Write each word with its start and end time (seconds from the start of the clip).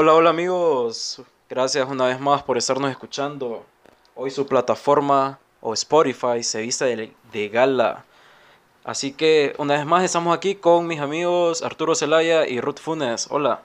Hola, 0.00 0.14
hola 0.14 0.30
amigos. 0.30 1.20
Gracias 1.50 1.88
una 1.88 2.06
vez 2.06 2.20
más 2.20 2.44
por 2.44 2.56
estarnos 2.56 2.88
escuchando. 2.88 3.66
Hoy 4.14 4.30
su 4.30 4.46
plataforma 4.46 5.40
o 5.60 5.74
Spotify 5.74 6.44
se 6.44 6.60
viste 6.60 6.84
de, 6.84 7.12
de 7.32 7.48
gala. 7.48 8.04
Así 8.84 9.10
que 9.12 9.56
una 9.58 9.74
vez 9.74 9.84
más 9.84 10.04
estamos 10.04 10.36
aquí 10.36 10.54
con 10.54 10.86
mis 10.86 11.00
amigos 11.00 11.64
Arturo 11.64 11.96
Zelaya 11.96 12.46
y 12.46 12.60
Ruth 12.60 12.78
Funes. 12.78 13.26
Hola. 13.28 13.62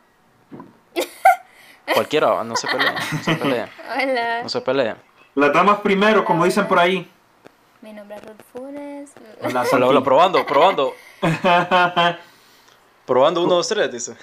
Cualquiera, 1.93 2.43
no 2.43 2.55
se 2.55 2.65
peleen. 2.65 2.95
No 2.95 3.23
se 3.23 3.35
peleen. 3.39 3.69
Hola, 3.95 4.41
No 4.41 4.49
se 4.49 4.61
peleen. 4.61 4.95
Las 5.35 5.53
damas 5.53 5.81
primero, 5.81 6.25
como 6.25 6.45
dicen 6.45 6.67
por 6.67 6.79
ahí. 6.79 7.07
mi 7.81 7.93
nombre 7.93 8.17
es 8.17 8.23
Ruth 8.23 8.41
Funes. 8.51 9.11
Hola, 9.39 9.65
Hola, 9.71 9.85
hola, 9.85 10.03
probando, 10.03 10.43
probando. 10.47 10.95
Probando 13.05 13.43
uno, 13.43 13.53
dos, 13.53 13.67
tres, 13.67 13.91
dice. 13.91 14.15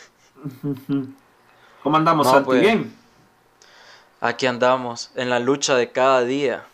¿Cómo 1.83 1.97
andamos, 1.97 2.27
No, 2.27 2.33
Santi? 2.33 2.47
pues. 2.47 2.61
Bien. 2.61 2.95
Aquí 4.21 4.47
andamos, 4.47 5.11
en 5.15 5.31
la 5.31 5.39
lucha 5.39 5.75
de 5.77 5.91
cada 5.91 6.23
día. 6.25 6.65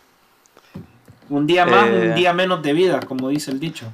Un 1.29 1.47
día 1.47 1.65
más, 1.65 1.87
Eh. 1.87 2.07
un 2.09 2.15
día 2.15 2.33
menos 2.33 2.61
de 2.61 2.73
vida, 2.73 2.99
como 3.01 3.29
dice 3.29 3.51
el 3.51 3.59
dicho. 3.59 3.85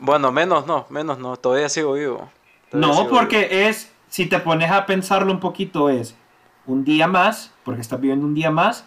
Bueno, 0.00 0.32
menos 0.32 0.66
no, 0.66 0.86
menos 0.90 1.18
no, 1.18 1.36
todavía 1.36 1.68
sigo 1.68 1.94
vivo. 1.94 2.28
Todavía 2.70 2.88
No, 2.94 2.94
sigo 3.02 3.10
porque 3.10 3.68
es, 3.68 3.90
si 4.08 4.26
te 4.26 4.38
pones 4.38 4.70
a 4.70 4.84
pensarlo 4.86 5.32
un 5.32 5.40
poquito, 5.40 5.88
es 5.90 6.14
un 6.66 6.84
día 6.84 7.06
más, 7.06 7.52
porque 7.64 7.80
estás 7.80 8.00
viviendo 8.00 8.26
un 8.26 8.34
día 8.34 8.50
más, 8.50 8.84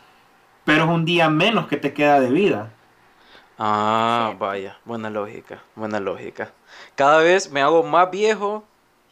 pero 0.66 0.84
es 0.86 0.90
un 0.90 1.06
día 1.06 1.30
menos 1.30 1.68
que 1.68 1.78
te 1.78 1.94
queda 1.94 2.20
de 2.20 2.30
vida. 2.30 2.72
Ah, 3.60 4.34
vaya, 4.38 4.78
buena 4.86 5.10
lógica, 5.10 5.64
buena 5.76 6.00
lógica. 6.00 6.52
Cada 6.96 7.20
vez 7.20 7.52
me 7.52 7.62
hago 7.62 7.82
más 7.84 8.12
viejo, 8.12 8.64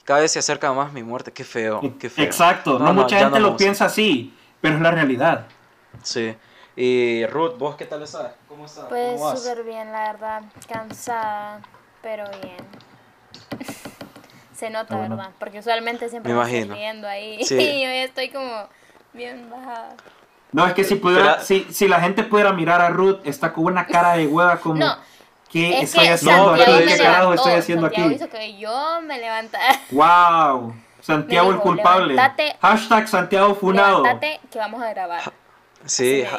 cada 0.05 0.21
vez 0.21 0.31
se 0.31 0.39
acerca 0.39 0.71
más 0.71 0.93
mi 0.93 1.03
muerte. 1.03 1.33
Qué 1.33 1.43
feo, 1.43 1.81
qué 1.99 2.09
feo. 2.09 2.23
Exacto, 2.23 2.79
no, 2.79 2.93
mucha 2.93 3.19
gente 3.19 3.39
no 3.39 3.49
lo 3.49 3.57
piensa 3.57 3.85
así, 3.85 4.33
pero 4.61 4.75
es 4.75 4.81
la 4.81 4.91
realidad. 4.91 5.47
Sí. 6.03 6.35
Y 6.77 7.25
Ruth, 7.27 7.57
¿vos 7.57 7.75
qué 7.75 7.85
tal 7.85 8.03
estás? 8.03 8.33
¿Cómo 8.47 8.65
estás? 8.65 8.85
Pues 8.87 9.13
¿Cómo 9.13 9.25
vas? 9.25 9.41
súper 9.43 9.63
bien, 9.63 9.91
la 9.91 10.11
verdad. 10.11 10.43
Cansada, 10.71 11.61
pero 12.01 12.25
bien. 12.41 12.57
Se 14.53 14.69
nota, 14.69 14.95
bueno. 14.95 15.17
¿verdad? 15.17 15.31
Porque 15.39 15.59
usualmente 15.59 16.07
siempre 16.09 16.33
Me 16.33 16.43
me, 16.43 16.59
estoy 16.59 16.75
riendo 16.75 17.07
ahí. 17.07 17.43
Sí. 17.43 17.55
Y 17.59 17.81
yo 17.81 17.87
ya 17.87 18.03
estoy 18.03 18.29
como 18.29 18.67
bien 19.13 19.49
bajada. 19.49 19.95
No, 20.51 20.65
es 20.67 20.73
que 20.73 20.83
si 20.85 20.95
pudiera, 20.95 21.33
Pero- 21.33 21.43
si, 21.45 21.65
si 21.71 21.87
la 21.87 21.99
gente 21.99 22.23
pudiera 22.23 22.53
mirar 22.53 22.79
a 22.79 22.89
Ruth, 22.89 23.19
está 23.25 23.51
con 23.51 23.65
una 23.65 23.85
cara 23.87 24.13
de 24.15 24.27
hueva 24.27 24.57
como, 24.57 24.75
No, 24.75 24.95
¿qué 25.61 25.77
Es 25.79 25.83
estoy 25.89 26.05
que 26.07 26.13
haciendo 26.13 26.49
aquí? 26.53 26.63
¿Qué 26.87 26.97
carajo 26.97 27.33
estoy 27.33 27.53
haciendo 27.53 27.85
Santiago 27.87 28.07
aquí? 28.07 28.15
hizo 28.15 28.29
que 28.29 28.57
yo 28.57 29.01
me 29.01 29.17
levantara. 29.19 29.81
Wow, 29.91 30.75
Santiago 31.01 31.47
Me 31.47 31.51
el 31.51 31.55
dijo, 31.57 31.63
culpable. 31.63 32.15
Hashtag 32.61 33.07
Santiago 33.07 33.55
Funado. 33.55 34.03
Levántate 34.03 34.39
que 34.51 34.57
vamos 34.59 34.81
a 34.83 34.89
grabar. 34.89 35.21
Sí, 35.85 36.17
dijo. 36.21 36.37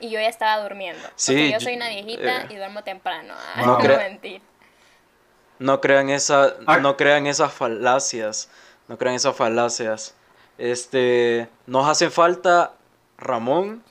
Y 0.00 0.10
yo 0.10 0.20
ya 0.20 0.28
estaba 0.28 0.62
durmiendo. 0.62 1.02
Sí, 1.16 1.32
porque 1.32 1.52
yo 1.52 1.60
soy 1.60 1.74
una 1.76 1.88
viejita 1.88 2.42
eh, 2.42 2.46
y 2.50 2.56
duermo 2.56 2.82
temprano. 2.84 3.34
Ah, 3.54 3.62
no 3.62 3.66
no 3.66 3.78
cre- 3.80 3.98
mentir. 3.98 4.42
no 5.58 5.80
crean 5.80 6.10
esa, 6.10 6.54
Ah. 6.66 6.78
no 6.78 6.96
crean 6.96 7.26
esas 7.26 7.52
falacias, 7.52 8.48
no 8.86 8.96
crean 8.98 9.14
esas 9.16 9.34
falacias. 9.34 10.14
Este, 10.56 11.48
nos 11.66 11.88
hacen 11.88 12.10
falta 12.12 12.72
Ramón 13.16 13.82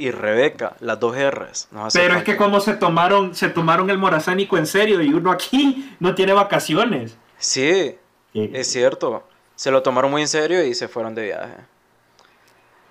y 0.00 0.10
Rebeca, 0.10 0.74
las 0.80 0.98
dos 0.98 1.14
R's. 1.16 1.68
Pero 1.92 2.16
es 2.16 2.24
que 2.24 2.36
como 2.36 2.60
se 2.60 2.74
tomaron, 2.74 3.34
se 3.34 3.50
tomaron 3.50 3.90
el 3.90 3.98
morazánico 3.98 4.56
en 4.56 4.66
serio 4.66 5.02
y 5.02 5.12
uno 5.12 5.30
aquí 5.30 5.94
no 6.00 6.14
tiene 6.14 6.32
vacaciones. 6.32 7.16
Sí, 7.38 7.96
es 8.34 8.72
cierto. 8.72 9.24
Se 9.54 9.70
lo 9.70 9.82
tomaron 9.82 10.10
muy 10.10 10.22
en 10.22 10.28
serio 10.28 10.64
y 10.64 10.74
se 10.74 10.88
fueron 10.88 11.14
de 11.14 11.24
viaje. 11.24 11.56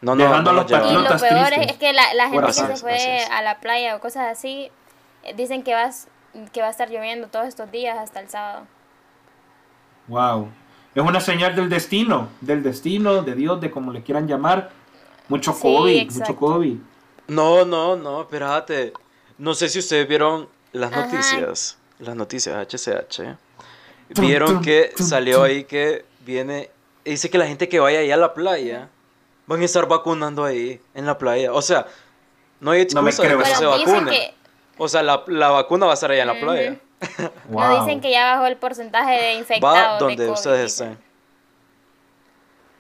No, 0.02 0.16
no, 0.16 0.24
Dejando 0.24 0.54
no 0.54 0.62
a 0.62 0.64
los 0.64 0.72
Y 0.72 0.94
lo 0.94 1.02
Notas 1.02 1.22
peor 1.22 1.48
tristes. 1.48 1.72
es, 1.72 1.78
que 1.78 1.94
la, 1.94 2.14
la 2.14 2.30
gente 2.30 2.36
Bueno, 2.36 2.48
que 2.48 2.54
se 2.54 2.76
fue 2.78 3.26
a 3.32 3.42
la 3.42 3.60
playa 3.60 3.96
o 3.96 4.00
cosas 4.00 4.28
así, 4.32 4.72
eh, 5.24 5.34
dicen 5.36 5.64
que, 5.64 5.74
vas, 5.74 6.08
que 6.54 6.62
va 6.62 6.68
a 6.68 6.72
estar 6.72 6.90
lloviendo 6.90 7.28
todos 7.28 7.48
estos 7.48 7.72
días 7.72 7.98
hasta 7.98 8.20
el 8.20 8.30
sábado. 8.30 8.68
Wow. 10.08 10.50
Es 10.96 11.04
una 11.04 11.20
señal 11.22 11.56
del 11.56 11.70
destino, 11.70 12.30
del 12.42 12.64
destino, 12.64 13.22
de 13.24 13.36
Dios, 13.36 13.60
de 13.62 13.72
como 13.72 13.92
le 13.92 14.02
quieran 14.04 14.28
llamar. 14.28 14.70
Mucho 15.28 15.54
Sí, 15.54 15.62
COVID, 15.62 15.98
exacto. 15.98 16.34
mucho 16.34 16.40
COVID. 16.40 16.78
No, 17.30 17.66
no, 17.66 17.96
no, 17.96 18.22
espérate. 18.22 18.94
No 19.38 19.54
sé 19.54 19.70
si 19.70 19.80
ustedes 19.80 20.08
vieron 20.08 20.50
las 20.74 20.92
Ajá. 20.92 21.06
noticias. 21.06 21.78
Las 22.00 22.16
noticias 22.16 22.56
HCH. 22.68 23.38
Vieron 24.20 24.62
que 24.62 24.92
salió 24.98 25.44
ahí 25.44 25.64
que 25.64 26.06
viene. 26.26 26.70
Dice 27.06 27.30
que 27.30 27.38
la 27.38 27.48
gente 27.48 27.70
que 27.70 27.80
vaya 27.80 28.00
allá 28.00 28.14
a 28.16 28.18
la 28.18 28.34
playa 28.34 28.90
van 29.48 29.62
a 29.62 29.66
estar 29.66 29.88
vacunando 29.88 30.44
ahí 30.44 30.82
en 30.94 31.06
la 31.06 31.18
playa. 31.18 31.54
O 31.54 31.62
sea, 31.62 31.86
no 32.60 32.72
hay 32.72 32.88
No 32.94 33.02
me 33.02 33.10
excusa 33.12 33.30
de 33.30 33.38
que 33.44 33.56
se 33.56 33.66
vacunen. 33.66 34.06
que, 34.10 34.34
O 34.78 34.88
sea, 34.88 35.04
la, 35.04 35.24
la 35.28 35.50
vacuna 35.50 35.86
va 35.86 35.94
a 35.94 35.96
estar 35.96 36.12
allá 36.12 36.22
en 36.22 36.28
la 36.28 36.40
playa. 36.40 36.80
Wow. 37.50 37.62
no 37.70 37.80
dicen 37.86 38.02
que 38.02 38.12
ya 38.12 38.34
bajó 38.34 38.48
el 38.48 38.58
porcentaje 38.58 39.12
de 39.12 39.34
infectados. 39.36 39.78
Va 39.78 39.94
de 39.94 40.00
donde 40.00 40.16
COVID, 40.18 40.30
ustedes 40.32 40.64
dicen. 40.78 40.92
estén. 40.92 41.10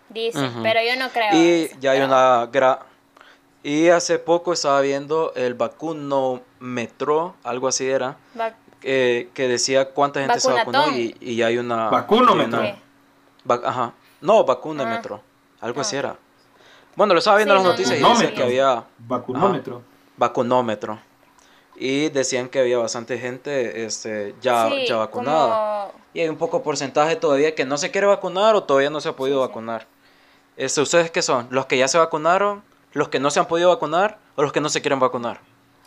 Dicen, 0.09 0.63
pero 0.63 0.79
yo 0.81 0.95
no 0.97 1.09
creo. 1.09 1.33
Y 1.33 1.66
eso, 1.66 1.75
ya 1.79 1.91
hay 1.91 2.01
una 2.01 2.47
gra 2.51 2.79
y 3.64 3.90
hace 3.90 4.20
poco 4.20 4.53
estaba 4.53 4.81
viendo 4.81 5.34
el 5.36 5.53
vacunómetro, 5.53 7.36
algo 7.44 7.68
así 7.68 7.88
era, 7.88 8.18
Va- 8.40 8.56
eh, 8.84 9.30
que 9.34 9.47
decía 9.47 9.90
cuánta 9.92 10.22
gente 10.22 10.40
se 10.40 10.52
vacunó 10.52 10.90
y, 10.92 11.16
y 11.20 11.42
hay 11.42 11.58
una... 11.58 11.90
Vacunómetro. 11.90 12.59
una- 12.59 13.56
ajá. 13.68 13.94
No, 14.22 14.44
vacunómetro. 14.44 15.22
Algo 15.62 15.80
Ah. 15.80 15.81
así 15.81 15.96
era. 15.96 16.16
Bueno, 16.96 17.14
lo 17.14 17.20
estaba 17.20 17.38
viendo 17.38 17.53
Sí, 17.56 17.58
en 17.59 17.64
las 17.64 17.66
no, 17.66 17.72
noticias 17.72 18.00
y 18.00 18.02
no. 18.02 18.09
decía 18.09 18.34
que 18.34 18.44
había 18.44 18.84
Vacunómetro. 19.00 19.81
vacunómetro. 20.18 21.00
Y 21.76 22.09
decían 22.09 22.50
que 22.50 22.59
había 22.59 22.78
bastante 22.78 23.18
gente 23.18 23.86
este, 23.86 24.36
ya, 24.41 24.70
sí, 24.70 24.86
ya 24.88 24.97
vacunada. 24.97 25.88
como- 25.88 26.00
Y 26.14 26.20
hay 26.22 26.28
un 26.30 26.36
poco 26.38 26.62
porcentaje 26.62 27.16
todavía 27.16 27.56
que 27.56 27.64
no 27.66 27.78
se 27.78 27.91
quiere 27.91 28.08
vacunar 28.08 28.56
o 28.56 28.64
todavía 28.64 28.90
no 28.90 29.00
se 29.00 29.09
ha 29.09 29.16
podido 29.16 29.38
Sí, 29.40 29.44
sí. 29.44 29.47
vacunar. 29.47 29.88
Este, 30.58 30.81
¿Ustedes 30.81 31.09
qué 31.12 31.22
son? 31.22 31.47
¿Los 31.52 31.68
que 31.68 31.78
ya 31.78 31.88
se 31.88 31.97
vacunaron? 31.97 32.64
¿Los 32.94 33.09
que 33.09 33.19
no 33.19 33.29
se 33.31 33.39
han 33.39 33.45
podido 33.47 33.69
vacunar? 33.69 34.17
¿O 34.35 34.41
los 34.41 34.51
que 34.51 34.61
no 34.61 34.69
se 34.69 34.81
quieren 34.81 35.00
vacunar? 35.00 35.39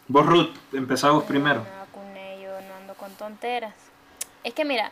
Vos, 0.09 0.25
Ruth, 0.27 0.51
empezamos 0.73 1.25
primero. 1.25 1.61
No 1.61 1.65
me 1.65 1.79
vacuné, 1.79 2.41
yo 2.43 2.51
no 2.69 2.75
ando 2.77 2.95
con 2.95 3.13
tonteras. 3.15 3.75
Es 4.45 4.55
que 4.55 4.65
mira, 4.65 4.91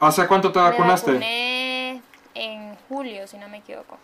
¿Hace 0.00 0.26
cuánto 0.26 0.50
te 0.52 0.58
me 0.58 0.64
vacunaste? 0.70 1.10
vacuné 1.12 2.02
en 2.34 2.76
julio, 2.88 3.26
si 3.26 3.36
no 3.38 3.48
me 3.48 3.58
equivoco. 3.58 3.98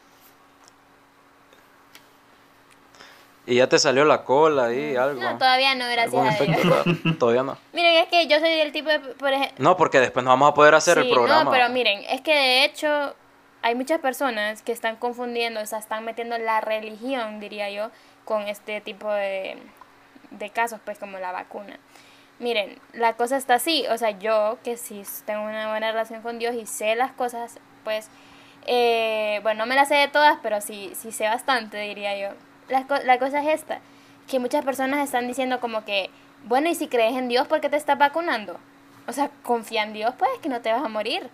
Y 3.46 3.54
ya 3.56 3.66
te 3.68 3.78
salió 3.78 4.04
la 4.04 4.24
cola 4.24 4.66
ahí, 4.66 4.94
algo. 4.94 5.22
No, 5.22 5.38
todavía 5.38 5.74
no, 5.74 5.86
gracias 5.88 6.40
a 6.40 6.44
Dios. 6.44 6.58
todavía- 7.18 7.42
no. 7.42 7.56
Miren, 7.72 7.96
es 7.96 8.08
que 8.08 8.26
yo 8.26 8.38
soy 8.40 8.50
del 8.50 8.72
tipo 8.72 8.90
de, 8.90 9.00
por 9.00 9.32
ejemplo, 9.32 9.56
No, 9.58 9.76
porque 9.76 10.00
después 10.00 10.22
no 10.22 10.30
vamos 10.30 10.50
a 10.50 10.54
poder 10.54 10.74
hacer 10.74 10.98
el 10.98 11.08
programa. 11.08 11.44
No, 11.44 11.50
pero 11.50 11.68
miren, 11.70 12.04
es 12.10 12.20
que 12.20 12.34
de 12.34 12.64
hecho 12.66 13.14
hay 13.62 13.74
muchas 13.74 14.00
personas 14.00 14.62
que 14.62 14.72
están 14.72 14.96
confundiendo, 14.96 15.60
o 15.60 15.66
sea, 15.66 15.78
están 15.78 16.04
metiendo 16.04 16.38
la 16.38 16.60
religión, 16.60 17.40
diría 17.40 17.70
yo, 17.70 17.90
con 18.24 18.42
este 18.42 18.80
tipo 18.80 19.10
de, 19.10 19.56
de 20.30 20.50
casos, 20.50 20.80
pues 20.84 20.98
como 20.98 21.18
la 21.18 21.32
vacuna. 21.32 21.78
Miren, 22.38 22.78
la 22.92 23.14
cosa 23.14 23.36
está 23.36 23.54
así, 23.54 23.84
o 23.88 23.98
sea, 23.98 24.10
yo 24.10 24.58
que 24.62 24.76
sí 24.76 25.02
tengo 25.24 25.42
una 25.42 25.70
buena 25.70 25.90
relación 25.90 26.22
con 26.22 26.38
Dios 26.38 26.54
y 26.54 26.66
sé 26.66 26.94
las 26.94 27.10
cosas, 27.12 27.58
pues, 27.82 28.10
eh, 28.66 29.40
bueno, 29.42 29.64
no 29.64 29.66
me 29.66 29.74
las 29.74 29.88
sé 29.88 29.96
de 29.96 30.08
todas, 30.08 30.38
pero 30.42 30.60
sí, 30.60 30.92
sí 30.94 31.10
sé 31.10 31.24
bastante, 31.24 31.78
diría 31.78 32.16
yo. 32.16 32.36
La, 32.68 32.86
la 33.04 33.18
cosa 33.18 33.40
es 33.42 33.60
esta, 33.60 33.80
que 34.28 34.38
muchas 34.38 34.64
personas 34.64 35.04
están 35.04 35.26
diciendo 35.26 35.58
como 35.58 35.84
que, 35.84 36.10
bueno, 36.44 36.68
y 36.68 36.74
si 36.76 36.86
crees 36.86 37.16
en 37.16 37.28
Dios, 37.28 37.48
¿por 37.48 37.60
qué 37.60 37.68
te 37.68 37.76
estás 37.76 37.98
vacunando? 37.98 38.60
O 39.08 39.12
sea, 39.12 39.30
confía 39.42 39.82
en 39.82 39.94
Dios, 39.94 40.14
pues, 40.16 40.30
que 40.42 40.48
no 40.48 40.60
te 40.60 40.72
vas 40.72 40.84
a 40.84 40.88
morir. 40.88 41.28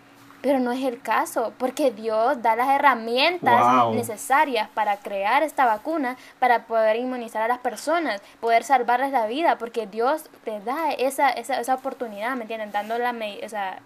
Pero 0.45 0.59
no 0.61 0.73
es 0.73 0.85
el 0.85 1.01
caso, 1.01 1.55
porque 1.57 1.91
Dios 1.91 2.43
da 2.43 2.55
las 2.55 2.69
herramientas 2.69 3.61
Wow. 3.67 3.95
necesarias 3.95 4.69
para 4.75 4.99
crear 4.99 5.43
esta 5.43 5.65
vacuna, 5.65 6.19
para 6.39 6.67
poder 6.67 6.97
inmunizar 6.97 7.41
a 7.41 7.49
las 7.49 7.61
personas, 7.61 8.21
poder 8.41 8.63
salvarles 8.63 9.11
la 9.11 9.25
vida, 9.27 9.57
porque 9.57 9.87
Dios 9.87 10.25
te 10.45 10.61
da 10.61 10.91
esa, 10.93 11.31
esa, 11.31 11.59
esa 11.59 11.75
oportunidad, 11.75 12.37
¿me 12.37 12.43
entienden? 12.43 12.73
Dando 12.73 12.99
la, 12.99 13.15
me- 13.15 13.41
o 13.43 13.49
sea, 13.49 13.79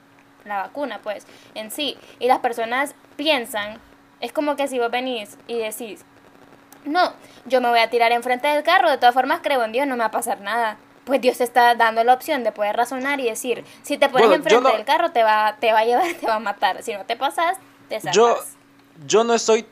la 0.44 0.56
vacuna, 0.62 0.98
pues, 1.00 1.28
en 1.54 1.70
sí. 1.70 1.96
Y 2.18 2.26
las 2.26 2.40
personas 2.40 2.96
piensan, 3.16 3.78
es 4.18 4.32
como 4.32 4.56
que 4.56 4.66
si 4.66 4.80
vos 4.80 4.90
venís 4.90 5.38
y 5.46 5.58
decís, 5.58 6.04
no, 6.84 7.12
yo 7.44 7.60
me 7.60 7.68
voy 7.68 7.78
a 7.78 7.88
tirar 7.90 8.10
enfrente 8.10 8.48
del 8.48 8.64
carro, 8.64 8.90
de 8.90 8.98
todas 8.98 9.14
formas 9.14 9.38
creo 9.44 9.62
en 9.62 9.70
Dios, 9.70 9.86
no 9.86 9.94
me 9.94 10.00
va 10.00 10.06
a 10.06 10.10
pasar 10.10 10.40
nada. 10.40 10.76
Pues 11.08 11.22
Dios 11.22 11.38
te 11.38 11.44
está 11.44 11.74
dando 11.74 12.04
la 12.04 12.12
opción 12.12 12.44
de 12.44 12.52
poder 12.52 12.76
razonar 12.76 13.18
y 13.18 13.24
decir, 13.24 13.64
si 13.82 13.96
te 13.96 14.10
pones 14.10 14.28
Bueno, 14.28 14.34
enfrente 14.44 14.62
no- 14.62 14.76
del 14.76 14.84
carro 14.84 15.10
te 15.10 15.22
va, 15.22 15.56
te 15.58 15.72
va 15.72 15.78
a 15.78 15.84
llevar, 15.86 16.04
te 16.20 16.26
va 16.26 16.34
a 16.34 16.38
matar. 16.38 16.82
Si 16.82 16.92
no 16.92 17.06
te 17.06 17.16
pasas, 17.16 17.56
te 17.88 17.98
salvas. 17.98 18.14
Yo, 18.14 18.36
yo 19.06 19.24
no 19.24 19.32
estoy, 19.32 19.64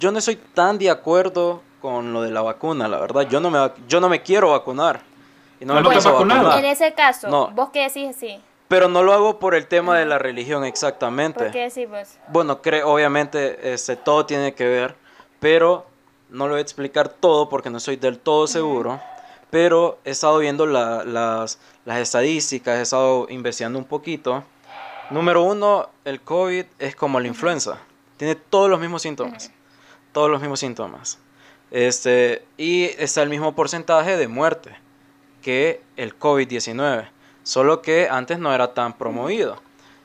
yo 0.00 0.10
no 0.10 0.18
estoy 0.18 0.34
tan 0.34 0.76
de 0.76 0.90
acuerdo 0.90 1.62
con 1.80 2.12
lo 2.12 2.22
de 2.22 2.32
la 2.32 2.42
vacuna, 2.42 2.88
la 2.88 2.98
verdad. 2.98 3.22
Yo 3.28 3.38
no 3.38 3.50
me, 3.50 3.58
va- 3.60 3.74
yo 3.86 4.00
no 4.00 4.08
me 4.08 4.20
quiero 4.20 4.50
vacunar. 4.50 5.00
Y 5.60 5.64
no 5.64 5.74
me 5.74 5.80
en 5.80 6.64
ese 6.64 6.92
caso, 6.92 7.28
No. 7.28 7.48
vos 7.52 7.70
que 7.70 7.82
decís 7.88 8.16
sí. 8.18 8.40
Pero 8.66 8.88
no 8.88 9.04
lo 9.04 9.12
hago 9.12 9.38
por 9.38 9.54
el 9.54 9.68
tema 9.68 9.96
de 9.96 10.06
la 10.06 10.18
religión 10.18 10.64
exactamente. 10.64 11.38
¿Por 11.38 11.52
qué 11.52 11.70
sí 11.70 11.86
vos? 11.86 12.16
Bueno, 12.26 12.60
creo, 12.62 12.88
obviamente, 12.92 13.72
este, 13.72 13.94
todo 13.94 14.26
tiene 14.26 14.54
que 14.54 14.66
ver, 14.66 14.96
pero 15.38 15.86
no 16.30 16.46
lo 16.46 16.54
voy 16.54 16.58
a 16.58 16.62
explicar 16.62 17.08
todo 17.08 17.48
porque 17.48 17.70
no 17.70 17.78
soy 17.78 17.94
del 17.96 18.18
todo 18.18 18.48
seguro. 18.48 19.00
Pero 19.50 19.98
he 20.04 20.10
estado 20.10 20.38
viendo 20.38 20.66
la- 20.66 21.04
las, 21.04 21.58
las 21.84 21.98
estadísticas, 21.98 22.78
he 22.78 22.82
estado 22.82 23.26
investigando 23.30 23.78
un 23.78 23.84
poquito. 23.86 24.44
Número 25.10 25.42
uno, 25.42 25.88
el 26.04 26.20
COVID 26.20 26.64
es 26.78 26.94
como 26.94 27.18
la 27.18 27.28
influenza. 27.28 27.78
Tiene 28.18 28.34
todos 28.34 28.68
los 28.68 28.78
mismos 28.78 29.02
síntomas. 29.02 29.50
Todos 30.12 30.30
los 30.30 30.40
mismos 30.40 30.60
síntomas. 30.60 31.18
Este, 31.70 32.44
y 32.56 32.84
está 32.98 33.22
el 33.22 33.28
mismo 33.30 33.54
porcentaje 33.54 34.16
de 34.16 34.28
muerte 34.28 34.76
que 35.42 35.80
el 35.96 36.18
COVID-19. 36.18 37.08
Solo 37.42 37.80
que 37.80 38.08
antes 38.10 38.38
no 38.38 38.52
era 38.54 38.74
tan 38.74 38.92
promovido. 38.98 39.62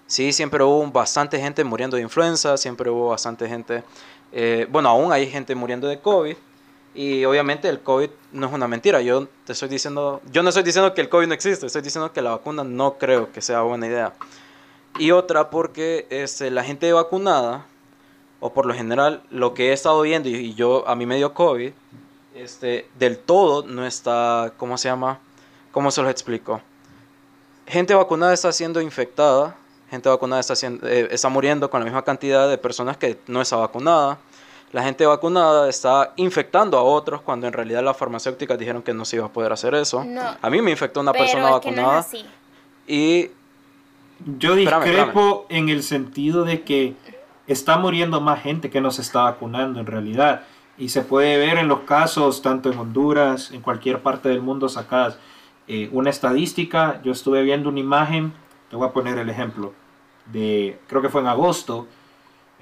Sí, 0.07 0.31
siempre 0.31 0.63
hubo 0.63 0.86
bastante 0.92 1.40
gente 1.40 1.63
muriendo 1.63 1.98
de 1.98 2.04
influenza, 2.04 2.56
siempre 2.57 2.90
hubo 2.90 3.10
bastante 3.10 3.48
gente, 3.50 3.84
eh, 4.31 4.68
bueno, 4.69 4.90
aún 4.90 5.12
hay 5.12 5.30
gente 5.30 5.56
muriendo 5.56 5.88
de 5.88 6.00
COVID. 6.00 6.36
Y 6.95 7.25
obviamente 7.25 7.69
el 7.69 7.81
COVID 7.81 8.10
no 8.34 8.48
es 8.48 8.54
una 8.54 8.68
mentira. 8.68 9.01
Yo 9.01 9.28
te 9.45 9.54
estoy 9.54 9.69
diciendo, 9.69 10.22
yo 10.31 10.44
no 10.44 10.50
estoy 10.50 10.63
diciendo 10.63 10.94
que 10.94 11.01
el 11.01 11.10
COVID 11.10 11.28
no 11.28 11.34
existe, 11.34 11.66
estoy 11.66 11.81
diciendo 11.81 12.13
que 12.13 12.22
la 12.22 12.31
vacuna 12.31 12.63
no 12.63 12.98
creo 12.98 13.31
que 13.31 13.42
sea 13.42 13.62
buena 13.62 13.88
idea. 13.88 14.13
Y 15.00 15.12
otra 15.12 15.50
porque 15.50 16.06
este, 16.10 16.51
la 16.51 16.63
gente 16.63 16.92
vacunada, 16.94 17.66
o 18.40 18.54
por 18.54 18.66
lo 18.66 18.74
general 18.74 19.24
lo 19.31 19.54
que 19.54 19.69
he 19.69 19.74
estado 19.74 20.01
viendo 20.01 20.30
y, 20.30 20.54
yo 20.54 20.88
a 20.88 20.95
mí 20.95 21.06
me 21.06 21.16
dio 21.16 21.34
COVID, 21.34 21.72
este, 22.36 22.88
del 23.00 23.18
todo 23.18 23.66
no 23.66 23.86
está, 23.86 24.54
¿cómo 24.57 24.78
se 24.78 24.90
llama? 24.90 25.19
¿Cómo 25.72 25.90
se 25.90 26.01
los 26.01 26.12
explico? 26.12 26.62
Gente 27.66 27.95
vacunada 27.95 28.34
está 28.34 28.51
siendo 28.51 28.81
infectada, 28.81 29.56
gente 29.90 30.10
vacunada 30.10 30.42
está, 30.42 30.56
siendo, 30.56 30.88
eh, 30.88 31.07
está 31.10 31.30
muriendo 31.30 31.69
con 31.69 31.80
la 31.80 31.86
misma 31.86 32.04
cantidad 32.04 32.48
de 32.50 32.57
personas 32.57 32.98
que 32.98 33.18
no 33.28 33.42
está 33.42 33.56
vacunada. 33.56 34.19
La 34.74 34.81
gente 34.81 35.06
vacunada 35.06 35.70
está 35.70 36.14
infectando 36.16 36.80
a 36.80 36.84
otros 36.84 37.22
cuando 37.22 37.46
en 37.46 37.54
realidad 37.54 37.84
las 37.84 37.96
farmacéuticas 37.96 38.58
dijeron 38.58 38.81
que 38.81 38.92
no 38.92 39.06
se 39.06 39.18
iba 39.18 39.28
a 39.28 39.30
poder 39.30 39.54
hacer 39.54 39.75
eso. 39.75 40.04
No. 40.04 40.22
A 40.42 40.50
mí 40.50 40.64
me 40.64 40.72
infectó 40.72 41.00
una 41.00 41.12
Pero 41.12 41.25
persona 41.25 41.44
es 41.44 41.50
que 41.50 41.54
vacunada 41.54 41.94
no 41.94 42.00
es 42.00 42.06
así. 42.08 42.25
y 42.88 43.31
Yo 44.40 44.56
Espérame, 44.56 44.84
discrepo 44.84 45.46
en 45.50 45.70
el 45.70 45.84
sentido 45.84 46.44
de 46.44 46.64
que 46.64 46.96
está 47.46 47.78
muriendo 47.78 48.20
más 48.20 48.42
gente 48.42 48.72
que 48.72 48.81
no 48.81 48.90
se 48.90 49.04
está 49.04 49.22
vacunando 49.22 49.80
en 49.80 49.86
realidad. 49.86 50.42
Y 50.76 50.90
se 50.90 51.02
puede 51.02 51.38
ver 51.38 51.60
en 51.60 51.68
los 51.68 51.81
casos, 51.81 52.42
tanto 52.42 52.72
en 52.72 52.80
Honduras, 52.80 53.52
en 53.52 53.62
cualquier 53.62 54.02
parte 54.02 54.30
del 54.30 54.42
mundo, 54.42 54.68
sacadas 54.69 55.19
eh, 55.68 55.88
una 55.92 56.10
estadística. 56.10 57.00
Yo 57.04 57.12
estuve 57.12 57.44
viendo 57.44 57.69
una 57.69 57.80
imagen, 57.80 58.34
te 58.72 58.76
voy 58.76 58.88
a 58.88 58.92
poner 58.92 59.19
el 59.19 59.30
ejemplo, 59.30 59.72
de 60.26 60.80
creo 60.88 61.04
que 61.04 61.10
fue 61.10 61.22
en 61.22 61.28
agosto, 61.28 61.86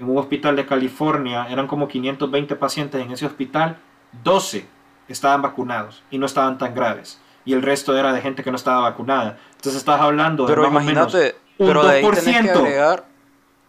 en 0.02 0.10
un 0.10 0.18
hospital 0.18 0.56
de 0.56 0.66
California, 0.66 1.46
eran 1.48 1.66
como 1.66 1.88
520 1.88 2.56
pacientes 2.56 3.00
en 3.00 3.10
ese 3.12 3.24
hospital, 3.26 3.76
12 4.24 4.66
estaban 5.08 5.42
vacunados 5.42 6.02
y 6.10 6.18
no 6.18 6.26
estaban 6.26 6.58
tan 6.58 6.74
graves. 6.74 7.20
Y 7.44 7.52
el 7.54 7.62
resto 7.62 7.96
era 7.96 8.12
de 8.12 8.20
gente 8.20 8.42
que 8.42 8.50
no 8.50 8.56
estaba 8.56 8.80
vacunada. 8.80 9.38
Entonces 9.56 9.76
estás 9.76 10.00
hablando 10.00 10.44
de 10.46 10.52
pero 10.54 10.70
más 10.70 10.82
o 10.82 10.86
menos 10.86 11.12
imagínate, 11.14 11.36
un 11.58 11.66
pero 11.68 11.82
de 11.84 11.90
ahí 11.96 12.02
tenés 12.02 12.24
que 12.24 12.52
2%. 12.52 12.56
agregar 12.58 13.04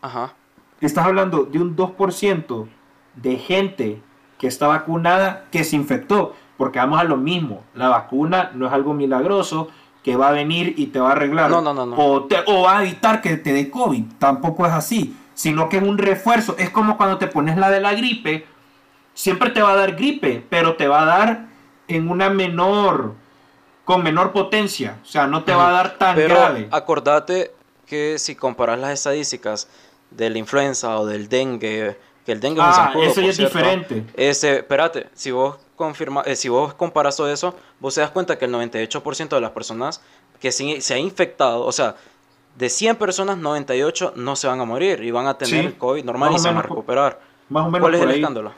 ajá. 0.01 0.33
Estás 0.81 1.05
hablando 1.05 1.45
de 1.45 1.59
un 1.59 1.75
2% 1.75 2.67
de 3.15 3.37
gente 3.37 4.01
que 4.37 4.47
está 4.47 4.67
vacunada 4.67 5.45
que 5.51 5.63
se 5.63 5.75
infectó. 5.75 6.35
Porque 6.57 6.77
vamos 6.79 6.99
a 6.99 7.03
lo 7.03 7.17
mismo. 7.17 7.63
La 7.73 7.89
vacuna 7.89 8.51
no 8.53 8.67
es 8.67 8.73
algo 8.73 8.93
milagroso 8.93 9.69
que 10.03 10.15
va 10.17 10.27
a 10.29 10.31
venir 10.31 10.73
y 10.77 10.87
te 10.87 10.99
va 10.99 11.09
a 11.09 11.11
arreglar. 11.13 11.49
No, 11.49 11.61
no, 11.61 11.73
no, 11.73 11.85
no. 11.85 11.95
O, 11.97 12.23
te- 12.25 12.43
o 12.45 12.63
va 12.63 12.79
a 12.79 12.83
evitar 12.83 13.21
que 13.21 13.37
te 13.37 13.53
dé 13.53 13.69
COVID. 13.71 14.03
Tampoco 14.19 14.65
es 14.65 14.71
así. 14.73 15.15
Sino 15.33 15.69
que 15.69 15.77
es 15.77 15.83
un 15.83 15.97
refuerzo. 15.97 16.55
Es 16.57 16.69
como 16.69 16.97
cuando 16.97 17.17
te 17.17 17.27
pones 17.27 17.57
la 17.57 17.69
de 17.71 17.79
la 17.81 17.93
gripe. 17.93 18.45
Siempre 19.13 19.49
te 19.51 19.61
va 19.61 19.71
a 19.73 19.75
dar 19.75 19.95
gripe, 19.95 20.43
pero 20.49 20.75
te 20.75 20.87
va 20.87 21.03
a 21.03 21.05
dar 21.05 21.45
en 21.87 22.09
una 22.09 22.29
menor, 22.29 23.13
con 23.85 24.03
menor 24.03 24.31
potencia. 24.31 24.97
O 25.03 25.05
sea, 25.05 25.27
no 25.27 25.43
te 25.43 25.53
va 25.53 25.69
a 25.69 25.71
dar 25.71 25.97
tan 25.97 26.15
Pero 26.15 26.35
grave. 26.35 26.67
acordate 26.71 27.51
que 27.85 28.17
si 28.17 28.35
comparas 28.35 28.79
las 28.79 28.91
estadísticas 28.91 29.67
de 30.09 30.29
la 30.29 30.37
influenza 30.37 30.97
o 30.99 31.05
del 31.05 31.27
dengue, 31.29 31.97
que 32.25 32.31
el 32.31 32.39
dengue 32.39 32.61
es 32.61 32.65
un 32.67 32.71
Ah, 32.71 32.75
zancudo, 32.85 33.03
eso 33.03 33.21
ya 33.21 33.29
es 33.29 33.35
cierto, 33.35 33.57
diferente. 33.57 34.03
Ese, 34.15 34.57
espérate, 34.57 35.09
si 35.13 35.31
vos 35.31 35.57
confirma, 35.75 36.21
eh, 36.25 36.35
si 36.35 36.49
vos 36.49 36.73
comparas 36.73 37.17
todo 37.17 37.31
eso, 37.31 37.55
vos 37.79 37.93
te 37.93 38.01
das 38.01 38.11
cuenta 38.11 38.37
que 38.37 38.45
el 38.45 38.51
98% 38.51 39.29
de 39.35 39.41
las 39.41 39.51
personas 39.51 40.01
que 40.39 40.51
se, 40.51 40.81
se 40.81 40.93
ha 40.93 40.97
infectado, 40.97 41.65
o 41.65 41.71
sea, 41.71 41.95
de 42.55 42.69
100 42.69 42.95
personas, 42.97 43.37
98 43.37 44.13
no 44.15 44.35
se 44.35 44.47
van 44.47 44.59
a 44.61 44.65
morir 44.65 45.03
y 45.03 45.11
van 45.11 45.27
a 45.27 45.37
tener 45.37 45.61
Sí, 45.61 45.65
el 45.67 45.77
COVID 45.77 46.03
normal 46.03 46.33
y 46.35 46.39
se 46.39 46.47
van 46.47 46.57
a 46.57 46.61
recuperar. 46.61 47.19
Más 47.49 47.65
o 47.65 47.71
menos 47.71 47.81
¿Cuál 47.81 47.95
es 47.95 48.01
el 48.01 48.09
ahí. 48.09 48.19
escándalo? 48.19 48.53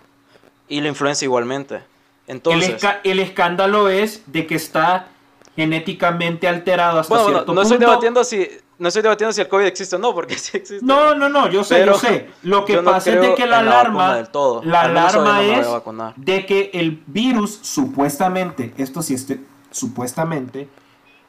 Y 0.68 0.82
la 0.82 0.88
influenza 0.90 1.24
igualmente. 1.26 1.76
El, 1.76 1.82
Entonces, 2.28 2.82
esca- 2.82 3.00
el 3.04 3.20
escándalo 3.20 3.90
es 3.90 4.24
de 4.26 4.46
que 4.48 4.56
está 4.56 5.08
genéticamente 5.56 6.48
alterado 6.48 7.00
hasta 7.00 7.14
bueno, 7.14 7.30
cierto 7.30 7.54
no 7.54 7.62
estoy 7.62 7.78
punto. 7.78 7.90
debatiendo 7.92 8.24
si 8.26 8.48
no 8.78 8.90
estoy 8.90 9.04
debatiendo 9.04 9.32
si 9.32 9.40
el 9.40 9.48
COVID 9.48 9.66
existe 9.66 9.96
o 9.96 10.00
no, 10.00 10.14
porque 10.14 10.36
sí 10.38 10.58
existe. 10.58 10.86
No, 10.86 11.16
no, 11.16 11.30
no, 11.30 11.50
yo 11.50 11.64
sé, 11.64 11.76
Pero 11.76 11.94
yo 11.94 12.00
sé. 12.00 12.30
Lo 12.44 12.66
que 12.66 12.76
no 12.76 12.84
pasa 12.92 13.14
es 13.14 13.22
de 13.22 13.34
que 13.36 13.46
la 13.46 13.60
en 13.60 13.66
la 13.68 13.80
alarma, 13.80 14.16
del 14.18 14.28
todo. 14.30 14.62
la 14.66 14.82
alarma 14.82 15.42
no 15.42 15.42
es 15.42 16.14
de 16.18 16.46
que 16.46 16.72
el 16.74 17.02
virus 17.08 17.58
supuestamente, 17.62 18.74
esto 18.78 19.02
sí 19.02 19.14
este, 19.14 19.40
supuestamente, 19.72 20.68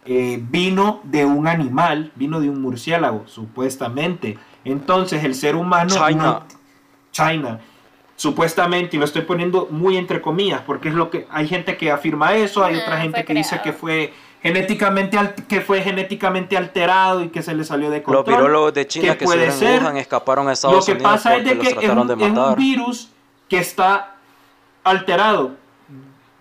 eh, 0.06 0.40
vino 0.50 1.00
de 1.04 1.24
un 1.24 1.46
animal, 1.48 2.12
vino 2.14 2.40
de 2.40 2.48
un 2.50 2.60
murciélago, 2.62 3.24
supuestamente. 3.26 4.38
Entonces 4.64 5.24
el 5.24 5.34
ser 5.34 5.56
humano... 5.56 5.94
China. 5.94 6.22
no- 6.24 6.42
China. 7.12 7.60
Supuestamente, 8.18 8.96
y 8.96 8.98
lo 8.98 9.04
estoy 9.04 9.22
poniendo 9.22 9.68
muy 9.70 9.96
entre 9.98 10.22
comillas, 10.22 10.62
porque 10.64 10.88
es 10.88 10.94
lo 10.94 11.10
que 11.10 11.26
hay 11.30 11.46
gente 11.46 11.76
que 11.76 11.90
afirma 11.90 12.34
eso, 12.34 12.64
hay 12.64 12.74
No, 12.76 12.80
otra 12.82 12.98
gente 13.00 13.24
que 13.26 13.34
dice 13.34 13.60
que 13.62 13.72
fue 13.74 14.12
genéticamente 14.42 15.18
al- 15.18 15.34
que 15.34 15.60
fue 15.60 15.82
genéticamente 15.82 16.56
alterado 16.56 17.22
y 17.22 17.28
que 17.28 17.42
se 17.42 17.54
le 17.54 17.64
salió 17.64 17.90
de 17.90 17.98
Los 17.98 18.04
control. 18.04 18.36
virólogos 18.36 18.72
de 18.74 18.86
China 18.86 19.12
que 19.12 19.18
que, 19.18 19.24
puede 19.26 19.46
en 19.46 19.52
ser. 19.52 19.82
Wuhan 19.82 19.96
escaparon 19.98 20.46
a 20.46 20.50
Lo 20.50 20.52
Estados 20.54 20.86
que 20.86 20.92
Unidos 20.92 21.12
pasa 21.12 21.36
es 21.36 21.44
de 21.44 21.54
los 21.56 21.62
que 21.68 21.68
es 21.84 21.90
un, 21.90 22.06
de 22.06 22.14
es 22.14 22.20
un 22.22 22.34
matar. 22.34 22.56
virus 22.56 23.10
que 23.48 23.58
está 23.58 24.14
alterado. 24.82 25.52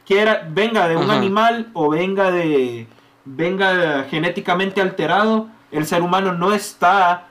Quiera, 0.06 0.48
venga 0.50 0.88
de 0.88 0.96
un 0.96 1.10
animal 1.10 1.70
o 1.74 1.89
venga 1.89 2.32
de 2.32 2.88
venga 3.25 4.05
genéticamente 4.10 4.82
alterado, 4.82 5.50
el 5.72 5.86
ser 5.86 6.01
humano 6.01 6.34
no 6.34 6.53
está 6.53 7.27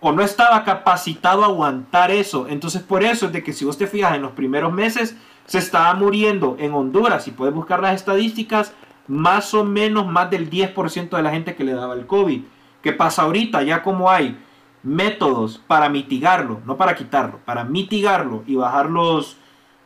o 0.00 0.12
no 0.12 0.22
estaba 0.22 0.62
capacitado 0.64 1.42
a 1.42 1.46
aguantar 1.46 2.10
eso. 2.10 2.46
Entonces 2.48 2.82
por 2.82 3.02
eso 3.02 3.26
es 3.26 3.32
de 3.32 3.42
que 3.42 3.52
si 3.52 3.64
vos 3.64 3.76
te 3.76 3.86
fijas 3.86 4.14
en 4.14 4.22
los 4.22 4.32
primeros 4.32 4.72
meses 4.72 5.16
se 5.46 5.58
estaba 5.58 5.94
muriendo 5.94 6.56
en 6.58 6.74
Honduras, 6.74 7.28
y 7.28 7.30
puedes 7.30 7.54
buscar 7.54 7.80
las 7.80 7.94
estadísticas, 7.94 8.72
más 9.06 9.54
o 9.54 9.64
menos 9.64 10.06
más 10.06 10.30
del 10.30 10.50
10% 10.50 11.10
de 11.10 11.22
la 11.22 11.30
gente 11.30 11.54
que 11.54 11.64
le 11.64 11.72
daba 11.72 11.94
el 11.94 12.06
COVID. 12.06 12.42
¿Qué 12.82 12.92
pasa 12.92 13.22
ahorita? 13.22 13.62
Ya 13.62 13.82
como 13.82 14.10
hay 14.10 14.36
métodos 14.82 15.60
para 15.66 15.88
mitigarlo, 15.88 16.60
no 16.64 16.76
para 16.76 16.94
quitarlo, 16.94 17.38
para 17.44 17.64
mitigarlo 17.64 18.42
y 18.46 18.56
bajar 18.56 18.90
los, 18.90 19.36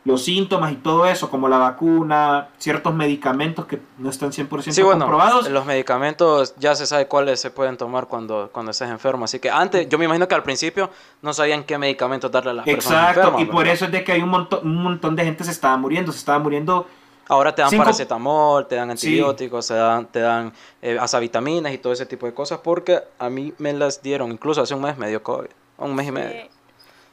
los 0.03 0.23
síntomas 0.23 0.71
y 0.71 0.75
todo 0.77 1.05
eso, 1.05 1.29
como 1.29 1.47
la 1.47 1.57
vacuna, 1.59 2.49
ciertos 2.57 2.91
medicamentos 2.93 3.65
que 3.67 3.79
no 3.99 4.09
están 4.09 4.31
100% 4.31 4.71
Sí, 4.73 4.81
bueno, 4.81 5.01
comprobados. 5.05 5.47
los 5.49 5.63
medicamentos 5.65 6.55
ya 6.57 6.73
se 6.73 6.87
sabe 6.87 7.07
cuáles 7.07 7.39
se 7.39 7.51
pueden 7.51 7.77
tomar 7.77 8.07
cuando, 8.07 8.49
cuando 8.51 8.71
estés 8.71 8.89
enfermo. 8.89 9.25
Así 9.25 9.39
que 9.39 9.51
antes, 9.51 9.87
yo 9.89 9.99
me 9.99 10.05
imagino 10.05 10.27
que 10.27 10.33
al 10.33 10.41
principio 10.43 10.89
no 11.21 11.33
sabían 11.33 11.63
qué 11.63 11.77
medicamentos 11.77 12.31
darle 12.31 12.49
a 12.49 12.53
las 12.53 12.65
personas 12.65 13.15
Exacto, 13.15 13.39
y 13.39 13.45
por 13.45 13.57
¿verdad? 13.59 13.73
eso 13.75 13.85
es 13.85 13.91
de 13.91 14.03
que 14.03 14.11
hay 14.13 14.21
un 14.23 14.29
montón, 14.29 14.59
un 14.65 14.81
montón 14.81 15.15
de 15.15 15.23
gente 15.23 15.43
se 15.43 15.51
estaba 15.51 15.77
muriendo, 15.77 16.11
se 16.11 16.17
estaba 16.17 16.39
muriendo. 16.39 16.87
Ahora 17.29 17.53
te 17.53 17.61
dan 17.61 17.69
Cinco- 17.69 17.83
paracetamol, 17.83 18.67
te 18.67 18.75
dan 18.77 18.97
Sí. 18.97 19.07
antibióticos, 19.07 19.67
te 19.67 19.75
dan, 19.75 20.05
te 20.07 20.19
dan 20.19 20.51
eh, 20.81 20.97
hasta 20.99 21.19
vitaminas 21.19 21.71
y 21.73 21.77
todo 21.77 21.93
ese 21.93 22.05
tipo 22.07 22.25
de 22.25 22.33
cosas 22.33 22.59
porque 22.63 22.99
a 23.19 23.29
mí 23.29 23.53
me 23.59 23.71
las 23.71 24.01
dieron, 24.01 24.31
incluso 24.31 24.61
hace 24.61 24.73
un 24.73 24.81
mes 24.81 24.97
me 24.97 25.07
dio 25.09 25.21
COVID, 25.23 25.47
un 25.77 25.95
mes 25.95 26.07
y 26.07 26.11
medio. 26.11 26.41